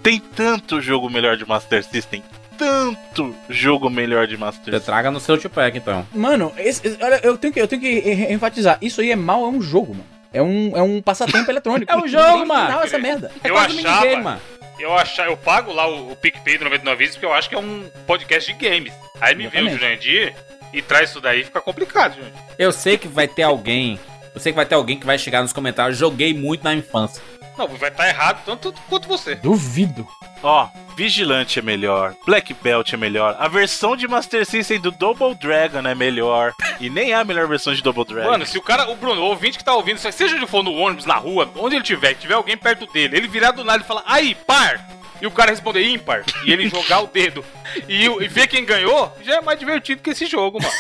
tem 0.02 0.20
tanto 0.20 0.80
jogo 0.80 1.10
melhor 1.10 1.36
de 1.36 1.48
Master 1.48 1.82
System. 1.84 2.22
Tanto 2.56 3.34
jogo 3.48 3.88
melhor 3.88 4.26
de 4.26 4.36
Master 4.36 4.64
Você 4.64 4.70
System. 4.72 4.86
traga 4.86 5.10
no 5.10 5.20
seu 5.20 5.38
two-pack, 5.38 5.78
então. 5.78 6.06
Mano, 6.12 6.52
esse- 6.58 6.86
esse- 6.86 6.98
olha, 7.02 7.20
eu 7.22 7.36
tenho 7.38 7.52
que, 7.52 7.60
eu 7.60 7.68
tenho 7.68 7.80
que 7.80 8.26
enfatizar. 8.30 8.78
Isso 8.82 9.00
aí 9.00 9.10
é 9.12 9.16
mal, 9.16 9.44
é 9.44 9.48
um 9.48 9.60
jogo, 9.62 9.94
mano. 9.94 10.06
É 10.32 10.42
um, 10.42 10.76
é 10.76 10.82
um 10.82 11.00
passatempo 11.00 11.48
eletrônico. 11.50 11.90
É 11.90 11.96
um 11.96 12.06
jogo, 12.06 12.44
mano. 12.46 12.66
final 12.66 12.82
essa 12.82 12.98
merda. 12.98 13.30
É 13.42 13.48
Eu 13.48 13.54
quase 13.54 13.76
um 13.76 13.78
achava- 13.80 14.00
minigame, 14.00 14.22
mano. 14.24 14.40
Eu, 14.78 14.94
achar, 14.96 15.26
eu 15.26 15.36
pago 15.36 15.72
lá 15.72 15.88
o, 15.88 16.12
o 16.12 16.16
PicPay 16.16 16.58
do 16.58 16.64
99 16.64 16.96
Vídeos 16.98 17.16
porque 17.16 17.26
eu 17.26 17.32
acho 17.32 17.48
que 17.48 17.54
é 17.54 17.58
um 17.58 17.90
podcast 18.06 18.52
de 18.52 18.68
games. 18.68 18.92
Aí 19.20 19.34
me 19.34 19.48
vem 19.48 19.62
o 19.62 19.68
Exatamente. 19.68 19.80
Jurandir 19.80 20.34
e 20.72 20.82
traz 20.82 21.10
isso 21.10 21.20
daí 21.20 21.44
fica 21.44 21.60
complicado, 21.60 22.14
gente. 22.14 22.32
Eu 22.58 22.70
sei 22.72 22.96
que 22.96 23.08
vai 23.08 23.26
ter 23.26 23.42
alguém. 23.42 23.98
Eu 24.34 24.40
sei 24.40 24.52
que 24.52 24.56
vai 24.56 24.66
ter 24.66 24.74
alguém 24.74 24.98
que 24.98 25.06
vai 25.06 25.18
chegar 25.18 25.42
nos 25.42 25.52
comentários. 25.52 25.98
Joguei 25.98 26.32
muito 26.32 26.62
na 26.62 26.74
infância. 26.74 27.22
Não, 27.58 27.66
vai 27.66 27.90
estar 27.90 28.08
errado 28.08 28.42
tanto 28.46 28.72
quanto 28.88 29.08
você. 29.08 29.34
Duvido. 29.34 30.06
Ó, 30.42 30.68
Vigilante 30.96 31.58
é 31.58 31.62
melhor, 31.62 32.14
Black 32.24 32.54
Belt 32.54 32.92
é 32.92 32.96
melhor, 32.96 33.36
a 33.40 33.48
versão 33.48 33.96
de 33.96 34.06
Master 34.06 34.46
System 34.46 34.80
do 34.80 34.92
Double 34.92 35.34
Dragon 35.34 35.80
é 35.80 35.94
melhor. 35.94 36.54
E 36.78 36.88
nem 36.88 37.10
é 37.10 37.16
a 37.16 37.24
melhor 37.24 37.48
versão 37.48 37.74
de 37.74 37.82
Double 37.82 38.04
Dragon. 38.04 38.30
Mano, 38.30 38.46
se 38.46 38.56
o 38.56 38.62
cara, 38.62 38.88
o 38.88 38.94
Bruno, 38.94 39.20
o 39.20 39.24
ouvinte 39.24 39.58
que 39.58 39.64
tá 39.64 39.74
ouvindo, 39.74 39.98
seja 39.98 40.36
ele 40.36 40.46
for 40.46 40.62
no 40.62 40.72
ônibus, 40.72 41.04
na 41.04 41.16
rua, 41.16 41.50
onde 41.56 41.74
ele 41.74 41.82
tiver, 41.82 42.14
que 42.14 42.20
tiver 42.20 42.34
alguém 42.34 42.56
perto 42.56 42.86
dele, 42.86 43.16
ele 43.16 43.26
virar 43.26 43.50
do 43.50 43.64
nada 43.64 43.82
e 43.82 43.86
falar, 43.86 44.04
aí, 44.06 44.34
par! 44.34 44.88
E 45.20 45.26
o 45.26 45.32
cara 45.32 45.50
responder 45.50 45.82
ímpar, 45.84 46.24
e 46.46 46.52
ele 46.52 46.68
jogar 46.68 47.00
o 47.00 47.08
dedo 47.08 47.44
e, 47.88 48.04
e 48.04 48.28
ver 48.28 48.46
quem 48.46 48.64
ganhou, 48.64 49.12
já 49.20 49.38
é 49.38 49.40
mais 49.40 49.58
divertido 49.58 50.00
que 50.00 50.10
esse 50.10 50.26
jogo, 50.26 50.60
mano. 50.62 50.74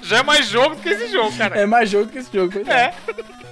já 0.02 0.18
é 0.18 0.22
mais 0.22 0.46
jogo 0.46 0.76
do 0.76 0.82
que 0.82 0.88
esse 0.88 1.08
jogo, 1.08 1.36
cara. 1.36 1.58
É 1.58 1.66
mais 1.66 1.90
jogo 1.90 2.06
do 2.06 2.12
que 2.12 2.18
esse 2.18 2.30
jogo. 2.32 2.50
pois 2.52 2.66
É, 2.68 2.94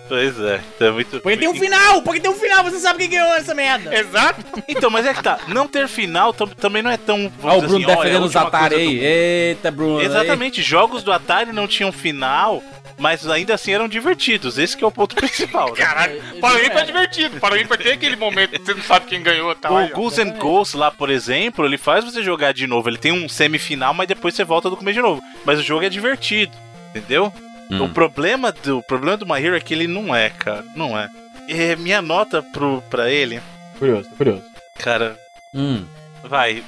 Pois 0.09 0.41
é, 0.41 0.61
então 0.75 0.89
é 0.89 0.91
muito. 0.91 1.21
Porque 1.21 1.37
tem 1.37 1.49
um 1.49 1.55
final! 1.55 2.03
Porque 2.03 2.21
tem 2.21 2.31
um 2.31 2.35
final, 2.35 2.65
você 2.65 2.79
sabe 2.79 3.01
quem 3.01 3.11
ganhou 3.11 3.35
essa 3.35 3.55
merda. 3.55 3.95
exato. 3.95 4.43
Então, 4.67 4.91
mas 4.91 5.05
é 5.07 5.13
que 5.15 5.23
tá, 5.23 5.39
não 5.49 5.67
ter 5.69 5.87
final 5.89 6.33
tam- 6.33 6.49
também 6.49 6.83
não 6.83 6.91
é 6.91 6.97
tão. 6.97 7.31
Ó, 7.43 7.49
o 7.57 7.61
vamos 7.61 7.67
Bruno 7.69 7.85
assim, 7.85 7.93
é 7.93 7.97
defendendo 7.97 8.25
os 8.25 8.37
Atari 8.37 8.75
aí. 8.75 8.97
do- 8.99 9.05
Eita, 9.05 9.71
Bruno. 9.71 9.99
aí. 9.99 10.07
Exatamente, 10.07 10.63
jogos 10.63 11.03
do 11.03 11.13
Atari 11.13 11.53
não 11.53 11.67
tinham 11.67 11.93
final, 11.93 12.63
mas 12.99 13.29
ainda 13.29 13.55
assim 13.55 13.73
eram 13.73 13.87
divertidos. 13.89 14.59
Esse 14.59 14.77
que 14.77 14.83
é 14.83 14.87
o 14.87 14.91
ponto 14.91 15.15
principal, 15.17 15.69
né? 15.71 15.77
Caralho, 15.77 16.23
o 16.41 16.79
é 16.79 16.85
divertido. 16.85 17.39
Para 17.41 17.55
o 17.55 17.59
ímpar 17.59 17.79
tem 17.79 17.93
aquele 17.93 18.17
momento 18.17 18.53
que 18.59 18.65
você 18.65 18.75
não 18.75 18.83
sabe 18.83 19.07
quem 19.07 19.23
ganhou 19.23 19.53
e 19.53 19.55
tal. 19.57 19.77
aí, 19.77 19.91
O. 19.93 19.95
Goose 19.95 20.21
and 20.23 20.31
Ghosts 20.39 20.75
lá, 20.75 20.91
por 20.91 21.11
exemplo, 21.11 21.65
ele 21.67 21.79
faz 21.79 22.05
você 22.05 22.23
jogar 22.23 22.53
de 22.53 22.67
novo. 22.67 22.89
Ele 22.89 22.99
tem 22.99 23.13
um 23.13 23.29
semifinal, 23.29 23.93
mas 23.95 24.09
depois 24.09 24.35
você 24.35 24.45
volta 24.45 24.69
do 24.71 24.77
começo 24.77 24.95
de 24.97 25.03
novo. 25.03 25.23
Mas 25.45 25.59
o 25.59 25.63
jogo 25.63 25.85
é 25.85 25.89
divertido, 25.89 26.53
entendeu? 26.95 27.33
Hum. 27.71 27.85
O 27.85 27.89
problema 27.91 28.51
do 28.53 28.79
o 28.79 28.83
problema 28.83 29.17
do 29.17 29.27
My 29.27 29.43
Hero 29.45 29.57
é 29.57 29.61
que 29.61 29.75
ele 29.75 29.87
não 29.87 30.15
é, 30.15 30.31
cara. 30.31 30.65
Não 30.75 30.99
é. 30.99 31.11
É, 31.49 31.77
minha 31.77 32.01
nota 32.03 32.43
pro, 32.43 32.83
pra 32.91 33.11
ele, 33.11 33.41
Curioso, 33.79 34.09
curioso. 34.17 34.43
cara, 34.79 35.17
Hum. 35.55 35.85
vai. 36.25 36.63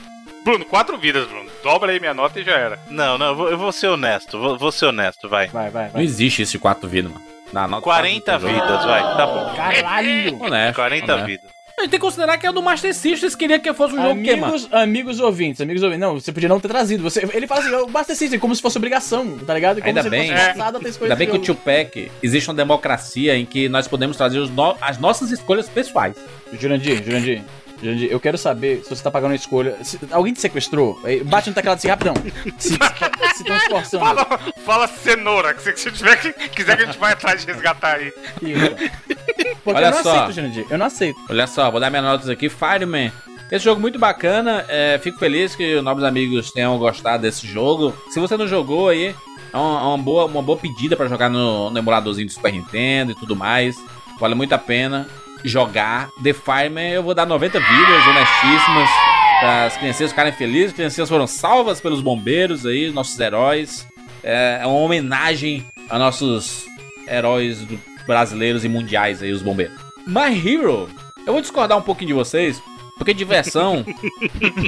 Bruno, 0.44 0.64
quatro 0.64 0.96
vidas, 0.96 1.26
Bruno. 1.28 1.50
Dobra 1.62 1.92
aí 1.92 2.00
minha 2.00 2.14
nota 2.14 2.40
e 2.40 2.44
já 2.44 2.52
era. 2.56 2.78
Não, 2.88 3.18
não, 3.18 3.26
eu 3.26 3.36
vou, 3.36 3.50
eu 3.50 3.58
vou 3.58 3.72
ser 3.72 3.88
honesto. 3.88 4.38
Vou, 4.38 4.56
vou 4.56 4.72
ser 4.72 4.86
honesto, 4.86 5.28
vai. 5.28 5.48
Vai, 5.48 5.68
vai, 5.70 5.84
Não 5.86 5.92
vai. 5.92 6.02
existe 6.04 6.40
esse 6.42 6.58
quatro 6.58 6.88
vidas, 6.88 7.12
mano. 7.12 7.24
Dá 7.52 7.68
nota 7.68 7.82
40 7.82 8.24
quatro 8.24 8.40
pro 8.46 8.54
jogo. 8.54 8.66
vidas, 8.66 8.84
vai. 8.86 9.00
Tá 9.02 9.26
bom. 9.26 9.54
Caralho! 9.56 10.42
Honesto, 10.42 10.76
40 10.76 11.12
honesto. 11.12 11.26
vidas. 11.26 11.50
A 11.80 11.82
gente 11.84 11.90
tem 11.92 11.98
que 12.00 12.04
considerar 12.04 12.36
que 12.36 12.46
é 12.46 12.52
do 12.52 12.62
Master 12.62 12.92
System. 12.92 13.16
Vocês 13.16 13.34
queriam 13.34 13.58
que 13.58 13.72
fosse 13.72 13.94
um 13.94 14.02
jogo 14.02 14.22
que, 14.22 14.36
mano? 14.36 14.52
Amigos, 14.54 14.68
amigos 14.72 15.20
ouvintes, 15.20 15.60
amigos 15.62 15.82
ouvintes. 15.82 16.00
Não, 16.00 16.20
você 16.20 16.30
podia 16.30 16.48
não 16.48 16.60
ter 16.60 16.68
trazido. 16.68 17.02
Você, 17.02 17.26
ele 17.32 17.46
fala 17.46 17.60
assim, 17.62 17.74
o 17.74 17.88
Master 17.88 18.14
System, 18.16 18.38
como 18.38 18.54
se 18.54 18.60
fosse 18.60 18.76
obrigação, 18.76 19.38
tá 19.38 19.54
ligado? 19.54 19.76
Como 19.76 19.88
Ainda 19.88 20.02
se 20.02 20.10
bem. 20.10 20.24
escolha 20.30 20.44
Ainda 21.04 21.16
bem 21.16 21.28
que 21.40 21.50
o 21.50 21.54
Pack 21.54 22.10
existe 22.22 22.48
uma 22.50 22.54
democracia 22.54 23.34
em 23.36 23.46
que 23.46 23.68
nós 23.68 23.88
podemos 23.88 24.16
trazer 24.16 24.38
os 24.38 24.50
no- 24.50 24.76
as 24.80 24.98
nossas 24.98 25.30
escolhas 25.30 25.68
pessoais. 25.68 26.16
Jurandir, 26.52 27.02
Jurandir. 27.02 27.42
Jurandir, 27.82 28.08
eu 28.10 28.20
quero 28.20 28.36
saber 28.36 28.82
se 28.84 28.90
você 28.90 29.02
tá 29.02 29.10
pagando 29.10 29.30
uma 29.30 29.36
escolha. 29.36 29.76
se- 29.82 29.98
alguém 30.10 30.32
te 30.34 30.40
sequestrou? 30.40 31.00
Bate 31.24 31.48
no 31.48 31.54
teclado 31.54 31.78
assim 31.78 31.88
rapidão. 31.88 32.14
Se, 32.58 32.68
se 32.70 32.78
estão 33.42 33.56
esforçando. 33.56 34.04
Fala, 34.04 34.26
fala 34.64 34.86
cenoura, 34.88 35.54
que 35.54 35.62
se 35.62 35.76
se 35.76 35.90
tiver 35.90 36.16
que 36.16 36.32
quiser 36.50 36.76
que 36.76 36.82
a 36.82 36.86
gente 36.86 36.98
vai 36.98 37.12
atrás 37.12 37.44
de 37.44 37.50
resgatar 37.52 37.96
aí. 37.96 38.12
Porque 39.64 39.78
Olha 39.78 39.86
eu 39.86 39.90
não 39.92 40.02
só. 40.02 40.12
aceito, 40.14 40.32
Jurandir. 40.32 40.66
Eu 40.70 40.78
não 40.78 40.86
aceito. 40.86 41.18
Olha 41.28 41.46
só, 41.46 41.70
vou 41.70 41.80
dar 41.80 41.90
minhas 41.90 42.04
notas 42.04 42.28
aqui. 42.28 42.48
Fireman. 42.48 43.10
Esse 43.50 43.64
jogo 43.64 43.80
muito 43.80 43.98
bacana. 43.98 44.64
é, 44.68 44.98
fico 45.02 45.18
feliz 45.18 45.54
que 45.56 45.74
os 45.76 45.82
nobres 45.84 46.06
amigos 46.06 46.50
tenham 46.52 46.78
gostado 46.78 47.22
desse 47.22 47.46
jogo. 47.46 47.94
Se 48.10 48.20
você 48.20 48.36
não 48.36 48.46
jogou 48.46 48.88
aí, 48.88 49.14
é 49.52 49.56
uma, 49.56 49.80
é 49.80 49.84
uma 49.84 49.98
boa, 49.98 50.24
uma 50.26 50.42
boa 50.42 50.56
pedida 50.58 50.96
pra 50.96 51.08
jogar 51.08 51.28
no, 51.28 51.70
no 51.70 51.78
emuladorzinho 51.78 52.26
do 52.26 52.32
Super 52.32 52.52
Nintendo 52.52 53.12
e 53.12 53.14
tudo 53.14 53.34
mais. 53.34 53.76
Vale 54.20 54.34
muito 54.34 54.52
a 54.52 54.58
pena 54.58 55.08
jogar. 55.44 56.08
The 56.22 56.32
Fireman 56.32 56.90
eu 56.90 57.02
vou 57.02 57.14
dar 57.14 57.26
90 57.26 57.58
vidas 57.58 58.06
honestíssimas. 58.06 58.88
Para 59.40 59.64
as 59.64 59.76
criancinhas 59.76 60.10
ficarem 60.10 60.32
felizes. 60.32 60.68
As 60.68 60.74
criancinhas 60.74 61.08
foram 61.08 61.26
salvas 61.26 61.80
pelos 61.80 62.00
bombeiros 62.00 62.66
aí, 62.66 62.90
nossos 62.90 63.18
heróis. 63.18 63.86
É, 64.22 64.60
é 64.62 64.66
uma 64.66 64.78
homenagem 64.78 65.66
a 65.88 65.98
nossos 65.98 66.66
heróis 67.08 67.66
brasileiros 68.06 68.64
e 68.64 68.68
mundiais 68.68 69.22
aí, 69.22 69.32
os 69.32 69.42
bombeiros. 69.42 69.78
My 70.06 70.36
Hero, 70.36 70.88
eu 71.26 71.32
vou 71.32 71.40
discordar 71.40 71.78
um 71.78 71.82
pouquinho 71.82 72.08
de 72.08 72.14
vocês, 72.14 72.60
porque 72.96 73.14
diversão. 73.14 73.84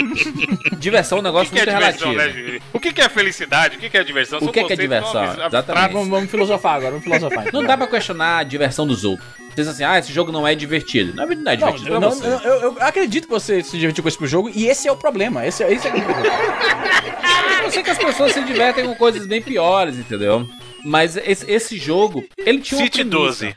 diversão 0.78 1.18
é 1.18 1.20
um 1.20 1.24
negócio 1.24 1.52
que, 1.52 1.60
que 1.60 1.68
é 1.68 1.72
muito 1.72 1.84
diversão, 1.84 2.10
relativo. 2.12 2.52
né? 2.52 2.60
O 2.72 2.80
que, 2.80 3.00
é 3.00 3.08
felicidade? 3.08 3.76
O 3.76 3.78
que, 3.78 3.90
que 3.90 3.96
é 3.98 4.04
diversão? 4.04 4.38
O 4.40 4.52
que 4.52 4.60
é 4.60 4.64
que 4.64 4.72
é 4.72 4.76
diversão? 4.76 5.24
Exatamente. 5.46 5.92
Vamos, 5.92 6.08
vamos 6.08 6.30
filosofar 6.30 6.76
agora, 6.76 6.90
vamos 6.92 7.04
filosofar. 7.04 7.52
Não 7.52 7.64
dá 7.64 7.76
pra 7.76 7.86
questionar 7.86 8.38
a 8.38 8.42
diversão 8.42 8.86
dos 8.86 9.04
outros. 9.04 9.26
Você 9.54 9.56
diz 9.62 9.68
assim, 9.68 9.84
ah, 9.84 9.98
esse 9.98 10.12
jogo 10.12 10.32
não 10.32 10.46
é 10.48 10.54
divertido. 10.54 11.14
Não 11.14 11.24
é 11.24 11.26
não 11.34 11.52
é 11.52 11.56
Não, 11.56 11.72
divertido 11.72 12.00
não- 12.00 12.10
você. 12.10 12.26
eu- 12.26 12.38
eu- 12.38 12.60
eu 12.62 12.76
acredito 12.80 13.24
que 13.24 13.30
você 13.30 13.62
se 13.62 13.76
divertiu 13.78 14.02
com 14.02 14.08
esse 14.08 14.26
jogo 14.26 14.50
e 14.54 14.66
esse 14.66 14.88
é 14.88 14.92
o 14.92 14.96
problema. 14.96 15.46
Esse, 15.46 15.62
é- 15.62 15.72
esse 15.72 15.86
é 15.86 15.90
o 15.90 16.00
problema. 16.02 16.36
Eu 17.64 17.70
sei 17.70 17.82
que 17.82 17.90
as 17.90 17.98
pessoas 17.98 18.32
se 18.32 18.42
divertem 18.44 18.86
com 18.86 18.94
coisas 18.94 19.26
bem 19.26 19.40
piores, 19.42 19.96
entendeu? 19.96 20.48
Mas 20.84 21.16
esse, 21.16 21.48
esse 21.50 21.76
jogo, 21.76 22.24
ele 22.38 22.60
tinha 22.60 22.78
uma 22.78 22.84
City 22.86 23.04
premissa. 23.04 23.46
12. 23.46 23.54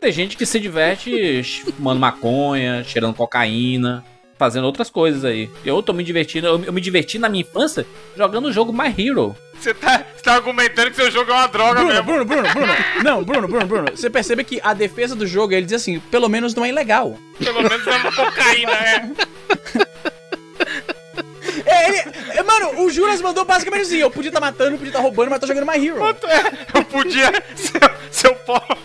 Tem 0.00 0.12
gente 0.12 0.36
que 0.36 0.46
se 0.46 0.58
diverte 0.58 1.42
fumando 1.76 1.98
maconha, 2.00 2.82
cheirando 2.84 3.14
cocaína, 3.14 4.02
fazendo 4.38 4.64
outras 4.64 4.88
coisas 4.88 5.24
aí. 5.24 5.50
Eu 5.64 5.82
tô 5.82 5.92
me 5.92 6.04
divertindo, 6.04 6.46
eu, 6.46 6.64
eu 6.64 6.72
me 6.72 6.80
diverti 6.80 7.18
na 7.18 7.28
minha 7.28 7.42
infância 7.42 7.84
jogando 8.16 8.46
o 8.46 8.52
jogo 8.52 8.72
My 8.72 8.94
Hero. 8.96 9.36
Você 9.58 9.74
tá, 9.74 10.04
você 10.14 10.22
tá 10.22 10.34
argumentando 10.34 10.90
que 10.90 10.96
seu 10.96 11.10
jogo 11.10 11.30
é 11.32 11.34
uma 11.34 11.48
droga 11.48 11.80
Bruno, 11.80 11.88
mesmo. 11.88 12.04
Bruno, 12.04 12.24
Bruno, 12.24 12.48
Bruno. 12.54 12.72
Não, 13.02 13.24
Bruno, 13.24 13.48
Bruno, 13.48 13.66
Bruno. 13.66 13.90
Você 13.94 14.08
percebe 14.08 14.44
que 14.44 14.60
a 14.62 14.72
defesa 14.72 15.16
do 15.16 15.26
jogo, 15.26 15.52
ele 15.52 15.66
diz 15.66 15.74
assim, 15.74 15.98
pelo 15.98 16.28
menos 16.28 16.54
não 16.54 16.64
é 16.64 16.68
ilegal. 16.68 17.18
Pelo 17.38 17.62
menos 17.62 17.86
é 17.86 17.90
uma 17.90 18.12
cocaína, 18.12 18.72
é. 18.72 19.10
É, 21.66 21.88
ele, 21.88 21.98
é, 22.34 22.42
mano, 22.42 22.82
o 22.84 22.90
Juras 22.90 23.20
mandou 23.20 23.44
basicamente 23.44 23.82
assim, 23.82 23.96
eu 23.96 24.10
podia 24.10 24.28
estar 24.28 24.40
matando, 24.40 24.72
eu 24.72 24.78
podia 24.78 24.90
estar 24.90 25.00
roubando, 25.00 25.30
mas 25.30 25.40
tô 25.40 25.46
jogando 25.46 25.66
My 25.66 25.84
Hero. 25.84 25.98
Eu 26.74 26.84
podia 26.84 27.32
ser, 27.54 27.94
ser 28.10 28.28
o 28.28 28.34
Paulo, 28.36 28.62
ah, 28.70 28.74
o 28.74 28.77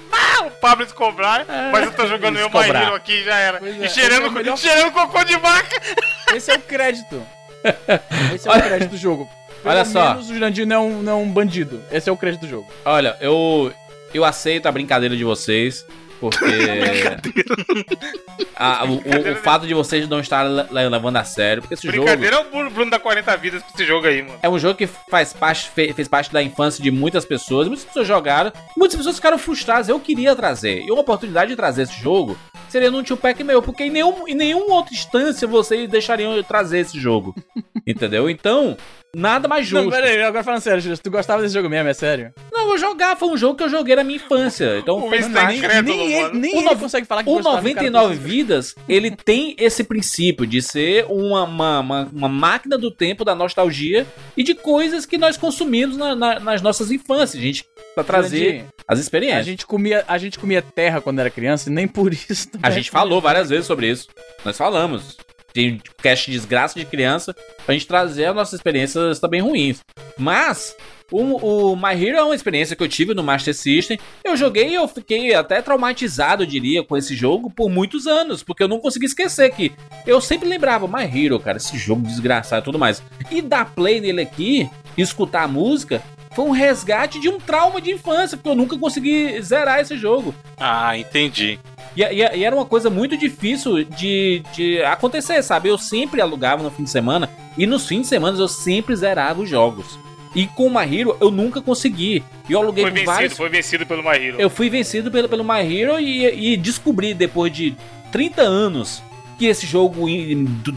Pablo 0.64 0.86
Escobar, 0.86 1.46
mas 1.74 1.84
eu 1.88 1.92
tô 1.92 2.08
jogando 2.08 2.36
meu 2.36 2.50
My. 2.50 2.70
Hero 2.70 2.96
aqui 2.96 3.22
já 3.26 3.36
era. 3.38 3.58
É, 3.58 3.70
e 3.70 3.84
esse 3.84 3.84
é 3.84 3.90
cheirando, 3.90 4.32
melhor- 4.32 4.58
cheirando 4.58 4.94
cocô 4.94 5.22
de 5.26 5.36
vaca. 5.38 5.76
Esse 6.34 6.52
é 6.52 6.56
o 6.56 6.60
crédito. 6.62 7.22
Esse 8.34 8.48
é 8.48 8.52
o 8.52 8.62
crédito 8.62 8.92
do 8.92 8.98
jogo. 8.98 9.30
Pelo 9.62 9.76
Olha 9.76 9.84
só. 9.84 10.12
menos 10.12 10.30
o 10.30 10.34
Jurandir 10.34 10.66
não, 10.66 10.76
é 10.76 10.80
um- 10.80 11.02
não 11.04 11.12
é 11.12 11.16
um 11.16 11.30
bandido. 11.30 11.84
Esse 11.92 12.10
é 12.10 12.14
o 12.14 12.18
crédito 12.18 12.42
do 12.42 12.48
jogo. 12.50 12.68
Olha, 12.86 13.18
eu 13.20 13.74
eu 14.14 14.24
aceito 14.24 14.66
a 14.68 14.72
brincadeira 14.72 15.18
de 15.18 15.24
vocês, 15.26 15.86
porque 16.30 16.46
a- 18.56 18.86
o, 18.86 18.94
o- 18.96 19.32
o 19.32 19.36
fato 19.38 19.68
de 19.68 19.74
vocês 19.74 20.08
não 20.08 20.20
estarem 20.20 20.52
le- 20.54 20.66
le- 20.72 20.90
levando 20.90 21.18
a 21.18 21.24
sério, 21.24 21.62
porque 21.62 21.74
esse 21.74 21.88
jogo 21.88 22.00
Brincadeira 22.04 22.38
é 22.38 22.40
o 22.40 22.70
Bruno, 22.70 22.90
da 22.90 23.00
40 23.00 23.36
vidas 23.38 23.62
pra 23.64 23.72
esse 23.74 23.86
jogo 23.86 24.08
aí, 24.08 24.22
mano. 24.22 24.40
É 24.42 24.50
um 24.50 24.60
jogo 24.60 24.76
que 24.78 24.88
faz 24.88 25.34
parte, 25.34 25.70
fe- 25.70 25.94
fez 25.94 26.08
parte 26.08 26.32
da 26.32 26.42
infância 26.42 26.82
de 26.84 26.92
muitas 26.92 27.26
pessoas. 27.26 27.68
Muitas 27.68 27.86
pessoas 27.86 28.08
jogaram, 28.08 28.52
muitas 28.78 28.98
pessoas 28.98 29.16
ficaram 29.16 29.38
frustradas. 29.38 29.90
Eu 29.90 30.00
queria 30.00 30.36
trazer. 30.36 30.82
E 30.84 30.92
uma 30.92 31.02
oportunidade 31.02 31.52
de 31.52 31.56
trazer 31.56 31.84
esse 31.84 32.00
jogo 32.02 32.38
seria 32.70 32.90
num 32.90 33.04
tio 33.04 33.18
pack 33.18 33.44
meu, 33.44 33.62
porque 33.62 33.84
em, 33.84 33.90
nenhum, 33.90 34.28
em 34.28 34.34
nenhuma 34.36 34.76
outra 34.76 34.94
instância 34.94 35.48
vocês 35.48 35.90
deixariam 35.90 36.36
eu 36.36 36.44
trazer 36.44 36.80
esse 36.80 37.00
jogo. 37.00 37.36
Entendeu? 37.86 38.30
Então, 38.30 38.78
nada 39.16 39.48
mais 39.48 39.68
justo. 39.68 39.84
Não, 39.84 39.92
pera 39.92 40.08
aí, 40.08 40.22
agora 40.24 40.44
falando 40.44 40.62
sério, 40.62 40.82
Júlio, 40.82 40.98
tu 40.98 41.12
gostava 41.12 41.42
desse 41.42 41.54
jogo 41.54 41.70
mesmo, 41.70 41.90
é 41.90 41.94
sério? 41.94 42.34
Não, 42.52 42.62
eu 42.62 42.68
vou 42.68 42.78
jogar, 42.78 43.18
foi 43.18 43.28
um 43.28 43.36
jogo 43.38 43.56
que 43.58 43.64
eu 43.64 43.70
joguei 43.70 43.94
na 43.96 44.04
minha 44.06 44.16
infância. 44.16 44.78
Então, 44.80 45.00
O 45.00 45.10
Winston 45.10 45.32
é 45.38 45.42
parte. 45.44 45.60
Nem 46.14 46.26
ele, 46.26 46.38
nem 46.40 46.54
O 46.54 46.58
ele 46.58 46.66
nove- 46.66 46.82
consegue 46.82 47.08
falar 47.08 47.24
que 47.24 47.30
O 47.30 47.34
gostava, 47.36 47.56
cara, 47.58 47.90
99 47.90 48.16
Vidas, 48.16 48.76
ele 48.88 49.12
tem 49.12 49.56
esse 49.58 49.84
princípio 49.84 50.46
de 50.48 50.62
ser 50.62 51.06
uma, 51.10 51.44
uma, 51.44 51.80
uma, 51.80 52.10
uma 52.14 52.30
máquina 52.30 52.78
do 52.78 52.90
tempo 52.92 53.24
da 53.26 53.34
nostalgia 53.36 54.06
e 54.38 54.44
de 54.44 54.54
coisas 54.54 55.06
que 55.06 55.18
nós 55.18 55.38
consumimos 55.38 55.98
na- 55.98 56.16
na- 56.16 56.40
nas 56.40 56.62
nossas 56.62 56.92
infâncias, 56.92 57.42
gente, 57.42 57.66
pra 57.96 58.04
trazer 58.04 58.66
as 58.88 58.98
A 59.00 59.02
experiências. 59.02 59.46
gente, 59.46 59.66
comia, 59.66 60.04
a 60.08 60.18
gente 60.18 60.38
comia 60.40 60.62
terra 60.62 61.00
quando 61.02 61.20
era 61.20 61.30
criança 61.30 61.70
e 61.70 61.74
nem 61.74 61.88
por 61.88 62.14
isso. 62.14 62.50
A 62.62 62.70
gente 62.72 62.90
falou 62.92 63.20
várias 63.22 63.50
vezes 63.50 63.66
sobre 63.66 63.90
isso. 63.90 64.08
Nós 64.44 64.58
falamos. 64.58 65.18
Tem 65.54 65.80
cast 66.02 66.32
de 66.32 66.36
desgraça 66.36 66.80
de 66.80 66.84
criança 66.84 67.36
pra 67.64 67.74
gente 67.74 67.86
trazer 67.86 68.26
as 68.26 68.36
nossas 68.36 68.54
experiências 68.56 69.20
também 69.20 69.40
ruins. 69.40 69.82
Mas 70.18 70.76
o, 71.22 71.72
o 71.72 71.76
My 71.76 71.94
Hero 71.94 72.18
é 72.18 72.24
uma 72.24 72.36
experiência 72.36 72.76
que 72.76 72.82
eu 72.84 72.88
tive 72.88 73.14
no 73.14 73.24
Master 73.24 73.54
System. 73.54 74.00
Eu 74.24 74.36
joguei 74.36 74.70
e 74.70 74.74
eu 74.74 74.88
fiquei 74.88 75.34
até 75.34 75.62
traumatizado, 75.62 76.44
eu 76.44 76.48
diria, 76.48 76.84
com 76.84 76.98
esse 76.98 77.16
jogo 77.16 77.50
por 77.50 77.70
muitos 77.70 78.08
anos. 78.08 78.42
Porque 78.42 78.64
eu 78.64 78.68
não 78.68 78.80
consegui 78.80 79.06
esquecer 79.06 79.52
que 79.52 79.72
eu 80.08 80.20
sempre 80.20 80.50
lembrava 80.50 80.88
My 80.88 81.04
Hero, 81.04 81.40
cara, 81.40 81.58
esse 81.58 81.78
jogo 81.78 82.02
desgraçado 82.02 82.62
e 82.64 82.66
tudo 82.66 82.80
mais. 82.80 83.02
E 83.30 83.42
dar 83.42 83.74
play 83.74 84.02
nele 84.02 84.22
aqui, 84.22 84.70
escutar 84.98 85.44
a 85.44 85.48
música, 85.48 86.02
foi 86.36 86.46
um 86.46 86.52
resgate 86.52 87.20
de 87.20 87.30
um 87.30 87.38
trauma 87.40 87.80
de 87.80 87.92
infância, 87.92 88.36
porque 88.36 88.50
eu 88.50 88.56
nunca 88.56 88.76
consegui 88.78 89.40
zerar 89.42 89.80
esse 89.82 89.96
jogo. 89.96 90.34
Ah, 90.58 90.98
entendi. 90.98 91.60
E, 91.96 92.02
e- 92.02 92.38
e 92.40 92.44
era 92.44 92.56
uma 92.56 92.66
coisa 92.66 92.90
muito 92.90 93.16
difícil 93.16 93.84
de, 93.84 94.42
de 94.56 94.82
acontecer, 94.84 95.44
sabe? 95.44 95.70
Eu 95.70 95.78
sempre 95.78 96.22
alugava 96.22 96.64
no 96.64 96.72
fim 96.72 96.84
de 96.86 96.90
semana 96.90 97.30
e 97.56 97.68
nos 97.68 97.86
fins 97.88 98.02
de 98.02 98.08
semana 98.08 98.36
eu 98.40 98.48
sempre 98.48 98.96
zerava 98.96 99.42
os 99.44 99.50
jogos. 99.50 100.00
E 100.36 100.48
com 100.48 100.68
o 100.68 100.70
My 100.74 100.84
Hero 101.00 101.16
eu 101.22 101.30
nunca 101.30 101.62
consegui. 101.62 102.24
E 102.50 102.54
eu 102.54 102.60
aluguei 102.62 102.84
Foi 102.84 102.92
vencido, 102.92 103.12
vários. 103.12 103.38
foi 103.38 103.50
vencido 103.50 103.86
pelo 103.86 104.02
My 104.04 104.16
Hero. 104.18 104.40
Eu 104.40 104.50
fui 104.50 104.70
vencido 104.70 105.12
pelo, 105.12 105.30
pelo 105.30 105.44
My 105.44 105.60
Hero 105.62 106.00
e, 106.00 106.54
e 106.54 106.58
descobri 106.58 107.14
depois 107.14 107.52
de 107.54 107.76
30 108.12 108.42
anos 108.42 109.02
que 109.38 109.46
esse 109.46 109.66
jogo 109.68 110.08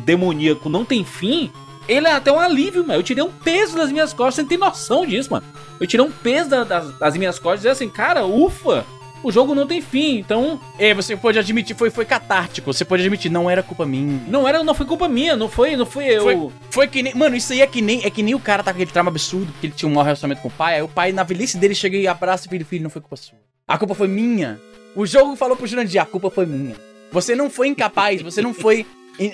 demoníaco 0.04 0.68
não 0.68 0.84
tem 0.84 1.04
fim. 1.04 1.50
Ele 1.88 2.06
é 2.08 2.12
até 2.12 2.32
um 2.32 2.40
alívio, 2.40 2.82
mano. 2.86 2.98
Eu 2.98 3.02
tirei 3.02 3.22
um 3.22 3.30
peso 3.30 3.76
das 3.76 3.92
minhas 3.92 4.12
costas, 4.12 4.34
você 4.36 4.42
não 4.42 4.48
tem 4.48 4.58
noção 4.58 5.06
disso, 5.06 5.30
mano. 5.30 5.46
Eu 5.78 5.86
tirei 5.86 6.04
um 6.04 6.10
peso 6.10 6.50
da- 6.50 6.64
das, 6.64 6.98
das 6.98 7.16
minhas 7.16 7.38
costas 7.38 7.64
e 7.64 7.68
assim, 7.68 7.88
cara, 7.88 8.24
ufa, 8.26 8.84
o 9.22 9.32
jogo 9.32 9.54
não 9.54 9.66
tem 9.66 9.80
fim. 9.80 10.18
Então, 10.18 10.60
E 10.78 10.94
você 10.94 11.16
pode 11.16 11.38
admitir, 11.38 11.74
foi, 11.76 11.90
foi 11.90 12.04
catártico. 12.04 12.72
Você 12.72 12.84
pode 12.84 13.02
admitir, 13.02 13.30
não 13.30 13.48
era 13.50 13.62
culpa 13.62 13.84
minha. 13.86 14.20
Não 14.28 14.46
era, 14.46 14.62
não 14.62 14.74
foi 14.74 14.86
culpa 14.86 15.08
minha, 15.08 15.36
não 15.36 15.48
foi, 15.48 15.76
não 15.76 15.86
foi 15.86 16.04
eu. 16.06 16.22
Foi, 16.22 16.50
foi 16.70 16.88
que 16.88 17.02
nem. 17.02 17.14
Mano, 17.14 17.36
isso 17.36 17.52
aí 17.52 17.60
é 17.60 17.66
que 17.66 17.80
nem. 17.82 18.04
É 18.04 18.10
que 18.10 18.22
nem 18.22 18.34
o 18.34 18.40
cara 18.40 18.62
tá 18.62 18.72
com 18.72 18.76
aquele 18.76 18.90
trauma 18.90 19.10
absurdo, 19.10 19.52
porque 19.52 19.66
ele 19.68 19.74
tinha 19.74 19.88
um 19.88 19.94
mau 19.94 20.04
relacionamento 20.04 20.42
com 20.42 20.48
o 20.48 20.52
pai. 20.52 20.76
Aí 20.76 20.82
o 20.82 20.88
pai, 20.88 21.12
na 21.12 21.22
velhice 21.22 21.56
dele, 21.58 21.74
chega 21.74 21.96
e 21.96 22.06
abraça 22.06 22.46
o 22.46 22.50
filho, 22.50 22.64
filho, 22.64 22.82
não 22.82 22.90
foi 22.90 23.00
culpa 23.00 23.16
sua. 23.16 23.38
A 23.66 23.76
culpa 23.78 23.94
foi 23.94 24.08
minha. 24.08 24.60
O 24.94 25.04
jogo 25.04 25.34
falou 25.36 25.56
pro 25.56 25.66
Jurandir, 25.66 26.00
a 26.00 26.06
culpa 26.06 26.30
foi 26.30 26.46
minha. 26.46 26.74
Você 27.12 27.34
não 27.34 27.50
foi 27.50 27.68
incapaz, 27.68 28.22
você 28.22 28.40
não 28.40 28.54
foi. 28.54 28.86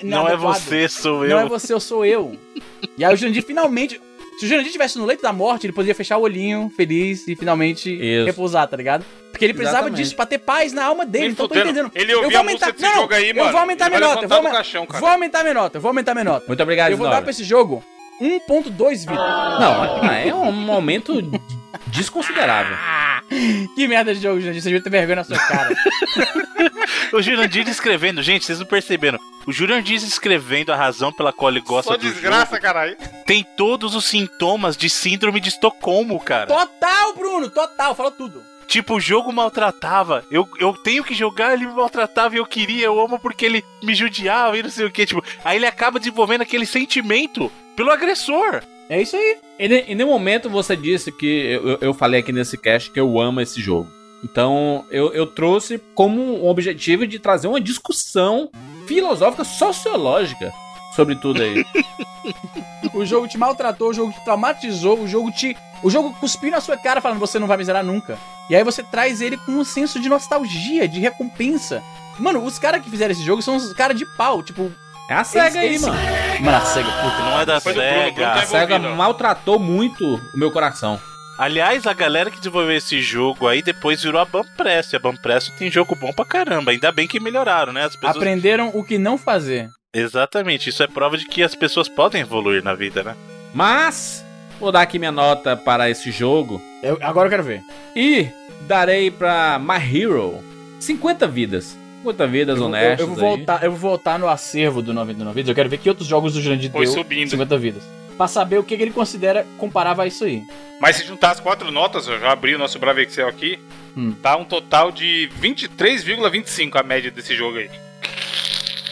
Não 0.03 0.27
é 0.27 0.37
você, 0.37 0.87
sou 0.87 1.27
Não 1.27 1.39
é 1.39 1.43
eu. 1.43 1.49
você, 1.49 1.73
eu 1.73 1.79
sou 1.79 2.05
eu. 2.05 2.37
E 2.97 3.03
aí 3.03 3.13
o 3.13 3.17
Jurandir 3.17 3.43
finalmente. 3.43 3.99
Se 4.39 4.45
o 4.45 4.47
Jurandir 4.47 4.67
estivesse 4.67 4.97
no 4.97 5.05
leito 5.05 5.21
da 5.21 5.31
morte, 5.31 5.65
ele 5.67 5.73
poderia 5.73 5.93
fechar 5.95 6.17
o 6.17 6.21
olhinho, 6.21 6.71
feliz 6.75 7.27
e 7.27 7.35
finalmente 7.35 7.89
Isso. 7.93 8.25
repousar, 8.25 8.67
tá 8.67 8.75
ligado? 8.75 9.05
Porque 9.31 9.45
ele 9.45 9.53
precisava 9.53 9.83
Exatamente. 9.85 10.03
disso 10.03 10.15
pra 10.15 10.25
ter 10.25 10.37
paz 10.39 10.73
na 10.73 10.85
alma 10.85 11.05
dele. 11.05 11.23
Nem 11.25 11.31
então 11.31 11.45
eu 11.45 11.49
tô 11.49 11.55
entendendo. 11.59 11.91
Ele 11.95 12.11
eu 12.13 12.19
a 12.19 12.23
aumentar. 12.23 12.43
música 12.43 12.71
desse 12.71 12.83
não, 12.83 13.01
jogo 13.01 13.13
aí, 13.13 13.29
eu 13.29 13.35
mano. 13.35 13.51
vou 13.51 13.61
aumentar 13.61 13.85
Ele 13.87 13.95
minha 13.97 14.07
nota. 14.09 14.25
Eu 14.25 14.29
vou, 14.29 14.43
caixão, 14.51 14.85
cara. 14.85 14.99
vou 14.99 15.09
aumentar 15.09 15.41
minha 15.43 15.53
nota. 15.53 15.77
Eu 15.77 15.81
vou 15.81 15.89
aumentar 15.89 16.13
minha 16.13 16.23
nota. 16.23 16.45
Muito 16.47 16.61
obrigado, 16.63 16.91
Eu 16.91 16.97
vou 16.97 17.05
Isidora. 17.05 17.15
dar 17.19 17.21
pra 17.23 17.31
esse 17.31 17.43
jogo 17.43 17.83
1.2 18.21 18.99
Vitor. 18.99 19.15
Não, 19.15 20.09
é 20.13 20.33
um 20.33 20.51
momento 20.51 21.21
desconsiderável. 21.93 22.77
Que 23.75 23.87
merda 23.87 24.13
de 24.13 24.21
jogo, 24.21 24.39
Jurandir. 24.39 24.61
Você 24.61 24.69
devia 24.69 24.83
ter 24.83 24.89
vergonha 24.89 25.15
na 25.17 25.23
sua 25.23 25.37
cara. 25.37 25.73
O 27.11 27.21
Jurandir 27.21 27.67
escrevendo, 27.69 28.23
gente, 28.23 28.43
vocês 28.45 28.59
não 28.59 28.65
perceberam. 28.65 29.19
O 29.45 29.51
Jurandir 29.51 29.95
escrevendo 29.97 30.71
a 30.73 30.75
razão 30.75 31.11
pela 31.13 31.31
qual 31.31 31.51
ele 31.51 31.61
gosta 31.61 31.91
Só 31.91 31.97
do 31.97 32.01
desgraça, 32.01 32.51
jogo 32.55 32.61
caralho. 32.61 32.97
tem 33.25 33.45
todos 33.55 33.93
os 33.93 34.05
sintomas 34.05 34.75
de 34.75 34.89
síndrome 34.89 35.39
de 35.39 35.49
Estocolmo, 35.49 36.19
cara. 36.19 36.47
total, 36.47 37.13
Bruno. 37.13 37.49
Total. 37.51 37.93
Fala 37.93 38.09
tudo. 38.09 38.41
Tipo, 38.67 38.95
o 38.95 38.99
jogo 38.99 39.31
maltratava. 39.31 40.25
Eu, 40.31 40.49
eu 40.59 40.73
tenho 40.73 41.03
que 41.03 41.13
jogar, 41.13 41.53
ele 41.53 41.67
me 41.67 41.73
maltratava 41.73 42.33
e 42.33 42.39
eu 42.39 42.45
queria, 42.45 42.85
eu 42.85 42.99
amo 42.99 43.19
porque 43.19 43.45
ele 43.45 43.63
me 43.83 43.93
judiava 43.93 44.57
e 44.57 44.63
não 44.63 44.69
sei 44.71 44.85
o 44.87 44.91
que. 44.91 45.05
Tipo, 45.05 45.23
aí 45.45 45.57
ele 45.57 45.67
acaba 45.67 45.99
desenvolvendo 45.99 46.41
aquele 46.41 46.65
sentimento 46.65 47.51
pelo 47.75 47.91
agressor. 47.91 48.63
É 48.89 49.01
isso 49.01 49.15
aí. 49.15 49.37
E 49.59 49.67
ne- 49.67 49.81
em 49.87 49.95
nenhum 49.95 50.09
momento 50.09 50.49
você 50.49 50.75
disse 50.75 51.11
que 51.11 51.25
eu, 51.25 51.69
eu- 51.69 51.77
eu 51.81 51.93
falei 51.93 52.19
aqui 52.19 52.31
nesse 52.31 52.57
cast 52.57 52.91
que 52.91 52.99
eu 52.99 53.19
amo 53.19 53.41
esse 53.41 53.61
jogo. 53.61 53.89
Então 54.23 54.85
eu, 54.89 55.11
eu 55.13 55.25
trouxe 55.27 55.79
como 55.95 56.21
um 56.43 56.47
objetivo 56.47 57.05
de 57.07 57.19
trazer 57.19 57.47
uma 57.47 57.59
discussão 57.59 58.49
filosófica 58.87 59.43
sociológica 59.43 60.51
sobre 60.95 61.15
tudo 61.15 61.41
aí. 61.41 61.63
O 62.93 63.03
jogo 63.05 63.27
te 63.27 63.37
maltratou, 63.37 63.89
o 63.89 63.93
jogo 63.93 64.11
te 64.13 64.23
traumatizou, 64.23 64.99
o 64.99 65.07
jogo 65.07 65.31
te. 65.31 65.57
O 65.81 65.89
jogo 65.89 66.13
cuspiu 66.19 66.51
na 66.51 66.61
sua 66.61 66.77
cara 66.77 67.01
falando 67.01 67.19
você 67.19 67.39
não 67.39 67.47
vai 67.47 67.57
me 67.57 67.63
zerar 67.63 67.83
nunca. 67.83 68.19
E 68.49 68.55
aí 68.55 68.63
você 68.63 68.83
traz 68.83 69.19
ele 69.19 69.35
com 69.37 69.51
um 69.53 69.63
senso 69.63 69.99
de 69.99 70.07
nostalgia, 70.09 70.87
de 70.87 70.99
recompensa. 70.99 71.81
Mano, 72.19 72.43
os 72.45 72.59
caras 72.59 72.83
que 72.83 72.89
fizeram 72.91 73.11
esse 73.11 73.23
jogo 73.23 73.41
são 73.41 73.55
os 73.55 73.73
caras 73.73 73.97
de 73.97 74.05
pau, 74.15 74.43
tipo. 74.43 74.71
É 75.09 75.13
a 75.15 75.23
SEGA 75.23 75.59
aí, 75.59 75.77
mano. 75.79 75.93
Mano, 76.41 76.57
a 76.57 76.61
SEGA, 76.61 76.89
puta. 76.89 77.17
Não 77.23 77.41
é 77.41 77.45
da 77.45 77.59
Foi 77.61 77.73
do 77.73 77.79
Bruno, 77.79 77.91
Bruno 77.93 78.05
SEGA. 78.09 78.25
tá 78.25 78.33
A 78.41 78.45
SEGA 78.45 78.79
maltratou 78.79 79.59
muito 79.59 80.15
o 80.15 80.37
meu 80.37 80.49
coração. 80.51 80.99
Aliás, 81.37 81.85
a 81.87 81.93
galera 81.93 82.29
que 82.29 82.37
desenvolveu 82.37 82.75
esse 82.77 83.01
jogo 83.01 83.47
aí 83.47 83.61
depois 83.61 84.01
virou 84.03 84.21
a 84.21 84.25
Banpress. 84.25 84.93
E 84.93 84.95
a 84.95 84.99
Banpress 84.99 85.49
tem 85.57 85.69
jogo 85.69 85.95
bom 85.95 86.13
pra 86.13 86.23
caramba. 86.25 86.71
Ainda 86.71 86.91
bem 86.91 87.07
que 87.07 87.19
melhoraram, 87.19 87.73
né? 87.73 87.83
As 87.83 87.95
pessoas... 87.95 88.15
Aprenderam 88.17 88.71
o 88.73 88.83
que 88.83 88.97
não 88.97 89.17
fazer. 89.17 89.69
Exatamente, 89.95 90.69
isso 90.69 90.81
é 90.81 90.87
prova 90.87 91.17
de 91.17 91.25
que 91.25 91.43
as 91.43 91.53
pessoas 91.53 91.87
podem 91.87 92.21
evoluir 92.21 92.63
na 92.63 92.73
vida, 92.73 93.03
né? 93.03 93.15
Mas 93.53 94.25
vou 94.59 94.71
dar 94.71 94.81
aqui 94.81 94.97
minha 94.97 95.11
nota 95.11 95.55
para 95.55 95.87
esse 95.89 96.09
jogo 96.11 96.59
Eu- 96.81 96.97
agora 97.01 97.27
eu 97.27 97.29
quero 97.29 97.43
ver. 97.43 97.61
e 97.95 98.27
darei 98.61 99.11
pra 99.11 99.59
My 99.59 99.77
Hero 99.77 100.43
50 100.79 101.27
vidas. 101.27 101.77
50 102.03 102.27
vidas 102.27 102.55
Eu, 102.55 102.59
vou- 102.61 102.67
honestas. 102.69 102.99
eu 102.99 103.07
vou 103.07 103.15
aí. 103.31 103.37
voltar, 103.37 103.63
eu 103.63 103.71
vou 103.71 103.79
voltar 103.79 104.19
no 104.19 104.27
acervo 104.27 104.81
do 104.81 104.93
99 104.93 105.35
vidas. 105.35 105.49
Eu 105.49 105.55
quero 105.55 105.69
ver 105.69 105.77
que 105.77 105.89
outros 105.89 106.07
jogos 106.07 106.33
do 106.33 106.41
Jurandir 106.41 106.71
Foi 106.71 106.85
deu 106.85 106.93
subindo. 106.93 107.29
50 107.29 107.57
vidas. 107.57 107.83
Pra 108.17 108.27
saber 108.27 108.59
o 108.59 108.63
que, 108.63 108.77
que 108.77 108.83
ele 108.83 108.91
considera 108.91 109.45
comparável 109.57 110.03
a 110.03 110.07
isso 110.07 110.23
aí. 110.23 110.43
Mas 110.79 110.97
se 110.97 111.05
juntar 111.05 111.31
as 111.31 111.39
quatro 111.39 111.71
notas, 111.71 112.07
eu 112.07 112.19
já 112.19 112.31
abri 112.31 112.53
o 112.53 112.59
nosso 112.59 112.77
Bravo 112.77 112.99
Excel 112.99 113.27
aqui, 113.27 113.57
Hum. 113.97 114.13
tá 114.21 114.35
um 114.37 114.43
total 114.45 114.91
de 114.91 115.29
23,25 115.39 116.75
a 116.79 116.83
média 116.83 117.09
desse 117.11 117.35
jogo 117.35 117.57
aí. 117.57 117.69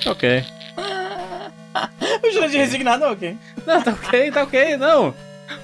Ok. 0.06 0.44
O 2.24 2.32
Jurandir 2.32 2.60
resignado, 2.60 3.06
ok. 3.06 3.38
Não, 3.66 3.82
tá 3.82 3.92
ok, 3.92 4.32
tá 4.32 4.44
ok, 4.44 4.78
não. 4.78 5.14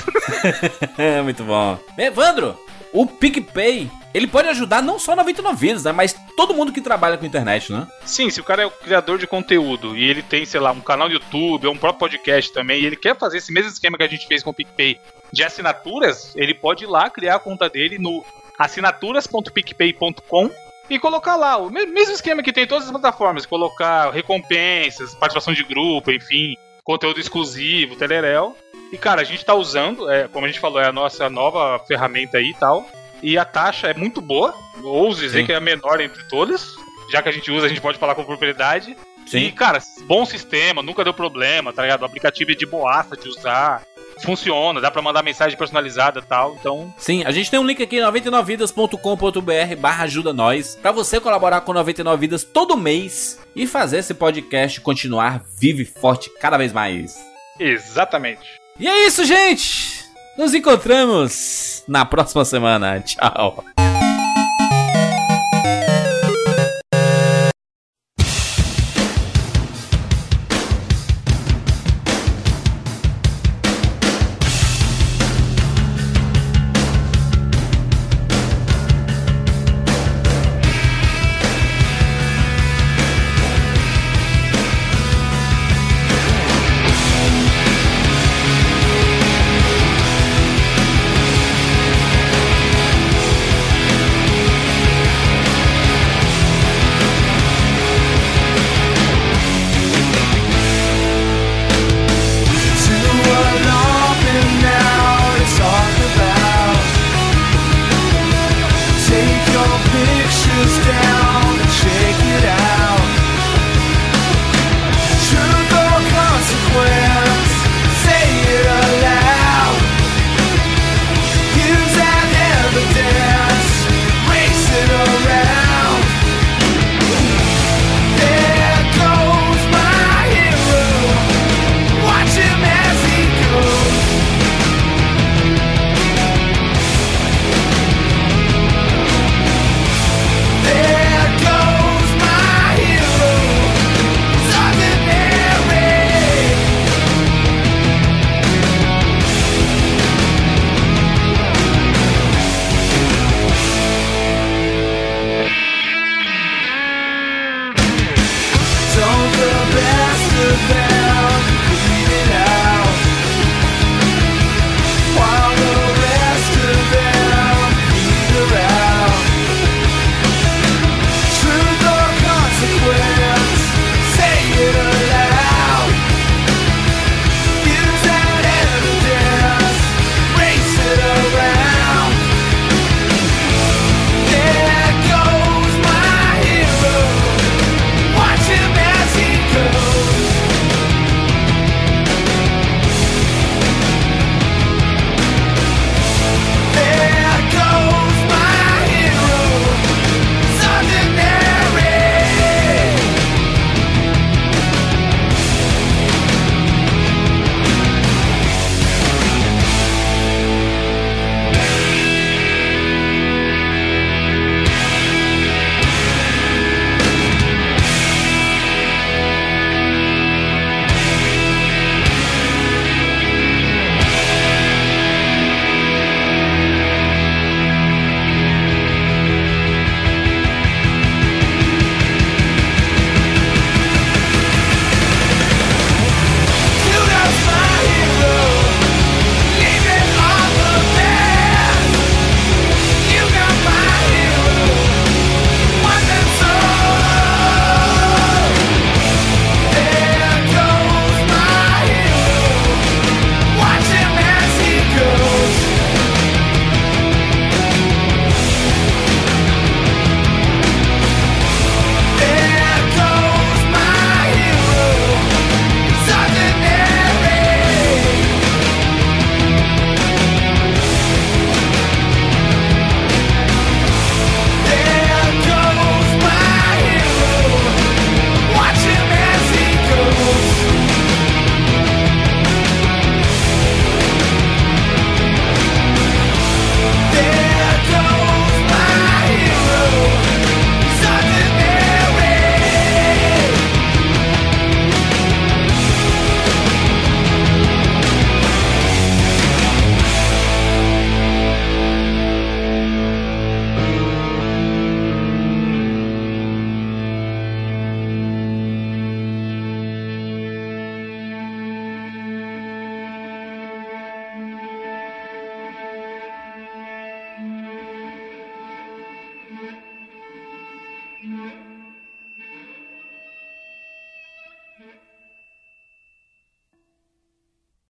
muito 1.24 1.42
bom. 1.44 1.78
Evandro, 1.98 2.56
o 2.92 3.06
PicPay, 3.06 3.90
ele 4.12 4.26
pode 4.26 4.48
ajudar 4.48 4.82
não 4.82 4.98
só 4.98 5.16
99 5.16 5.56
vidas, 5.58 5.84
né? 5.84 5.92
Mas 5.92 6.14
todo 6.36 6.54
mundo 6.54 6.72
que 6.72 6.80
trabalha 6.80 7.16
com 7.16 7.24
internet, 7.24 7.72
né? 7.72 7.88
Sim, 8.04 8.28
se 8.30 8.40
o 8.40 8.44
cara 8.44 8.62
é 8.62 8.66
o 8.66 8.70
criador 8.70 9.18
de 9.18 9.26
conteúdo 9.26 9.96
e 9.96 10.04
ele 10.04 10.22
tem, 10.22 10.44
sei 10.44 10.60
lá, 10.60 10.70
um 10.72 10.80
canal 10.80 11.08
no 11.08 11.14
YouTube 11.14 11.66
ou 11.66 11.72
um 11.72 11.78
próprio 11.78 12.00
podcast 12.00 12.52
também, 12.52 12.82
e 12.82 12.86
ele 12.86 12.96
quer 12.96 13.16
fazer 13.16 13.38
esse 13.38 13.50
mesmo 13.52 13.70
esquema 13.70 13.96
que 13.96 14.04
a 14.04 14.08
gente 14.08 14.26
fez 14.26 14.42
com 14.42 14.50
o 14.50 14.54
PicPay 14.54 15.00
de 15.32 15.42
assinaturas, 15.42 16.32
ele 16.36 16.52
pode 16.52 16.84
ir 16.84 16.86
lá 16.86 17.08
criar 17.08 17.36
a 17.36 17.40
conta 17.40 17.68
dele 17.68 17.98
no 17.98 18.22
assinaturas.picpay.com 18.58 20.50
e 20.92 20.98
colocar 20.98 21.36
lá 21.36 21.56
o 21.56 21.70
mesmo 21.70 22.12
esquema 22.12 22.42
que 22.42 22.52
tem 22.52 22.64
em 22.64 22.66
todas 22.66 22.84
as 22.84 22.90
plataformas, 22.90 23.46
colocar 23.46 24.10
recompensas, 24.10 25.14
participação 25.14 25.54
de 25.54 25.64
grupo, 25.64 26.12
enfim, 26.12 26.54
conteúdo 26.84 27.18
exclusivo, 27.18 27.96
telerel. 27.96 28.54
E 28.92 28.98
cara, 28.98 29.22
a 29.22 29.24
gente 29.24 29.42
tá 29.42 29.54
usando, 29.54 30.10
é, 30.10 30.28
como 30.28 30.44
a 30.44 30.48
gente 30.48 30.60
falou, 30.60 30.82
é 30.82 30.86
a 30.86 30.92
nossa 30.92 31.30
nova 31.30 31.82
ferramenta 31.86 32.36
aí 32.36 32.50
e 32.50 32.54
tal. 32.54 32.86
E 33.22 33.38
a 33.38 33.44
taxa 33.44 33.88
é 33.88 33.94
muito 33.94 34.20
boa, 34.20 34.54
ouso 34.84 35.22
dizer 35.22 35.40
Sim. 35.40 35.46
que 35.46 35.52
é 35.52 35.56
a 35.56 35.60
menor 35.60 35.98
entre 35.98 36.22
todas. 36.24 36.74
Já 37.10 37.22
que 37.22 37.28
a 37.30 37.32
gente 37.32 37.50
usa, 37.50 37.64
a 37.64 37.68
gente 37.70 37.80
pode 37.80 37.98
falar 37.98 38.14
com 38.14 38.24
propriedade. 38.24 38.94
Sim. 39.26 39.38
E, 39.38 39.52
cara, 39.52 39.78
bom 40.02 40.26
sistema, 40.26 40.82
nunca 40.82 41.04
deu 41.04 41.14
problema, 41.14 41.72
tá 41.72 41.82
ligado? 41.82 42.02
O 42.02 42.04
aplicativo 42.04 42.50
é 42.50 42.54
de 42.54 42.66
boaça 42.66 43.16
de 43.16 43.28
usar 43.28 43.82
funciona, 44.24 44.80
dá 44.80 44.90
para 44.90 45.02
mandar 45.02 45.22
mensagem 45.22 45.56
personalizada 45.56 46.20
e 46.20 46.22
tal, 46.22 46.56
então... 46.58 46.92
Sim, 46.96 47.24
a 47.24 47.30
gente 47.30 47.50
tem 47.50 47.58
um 47.58 47.66
link 47.66 47.82
aqui, 47.82 47.98
99vidas.com.br 47.98 49.76
barra 49.78 50.04
ajuda 50.04 50.32
nós, 50.32 50.76
pra 50.80 50.92
você 50.92 51.20
colaborar 51.20 51.60
com 51.62 51.72
99 51.72 52.20
Vidas 52.20 52.44
todo 52.44 52.76
mês 52.76 53.40
e 53.54 53.66
fazer 53.66 53.98
esse 53.98 54.14
podcast 54.14 54.80
continuar 54.80 55.42
vivo 55.58 55.80
e 55.80 55.84
forte 55.84 56.30
cada 56.40 56.56
vez 56.56 56.72
mais. 56.72 57.18
Exatamente. 57.58 58.60
E 58.78 58.88
é 58.88 59.06
isso, 59.06 59.24
gente! 59.24 60.02
Nos 60.36 60.54
encontramos 60.54 61.82
na 61.86 62.04
próxima 62.04 62.44
semana. 62.44 63.00
Tchau. 63.00 63.91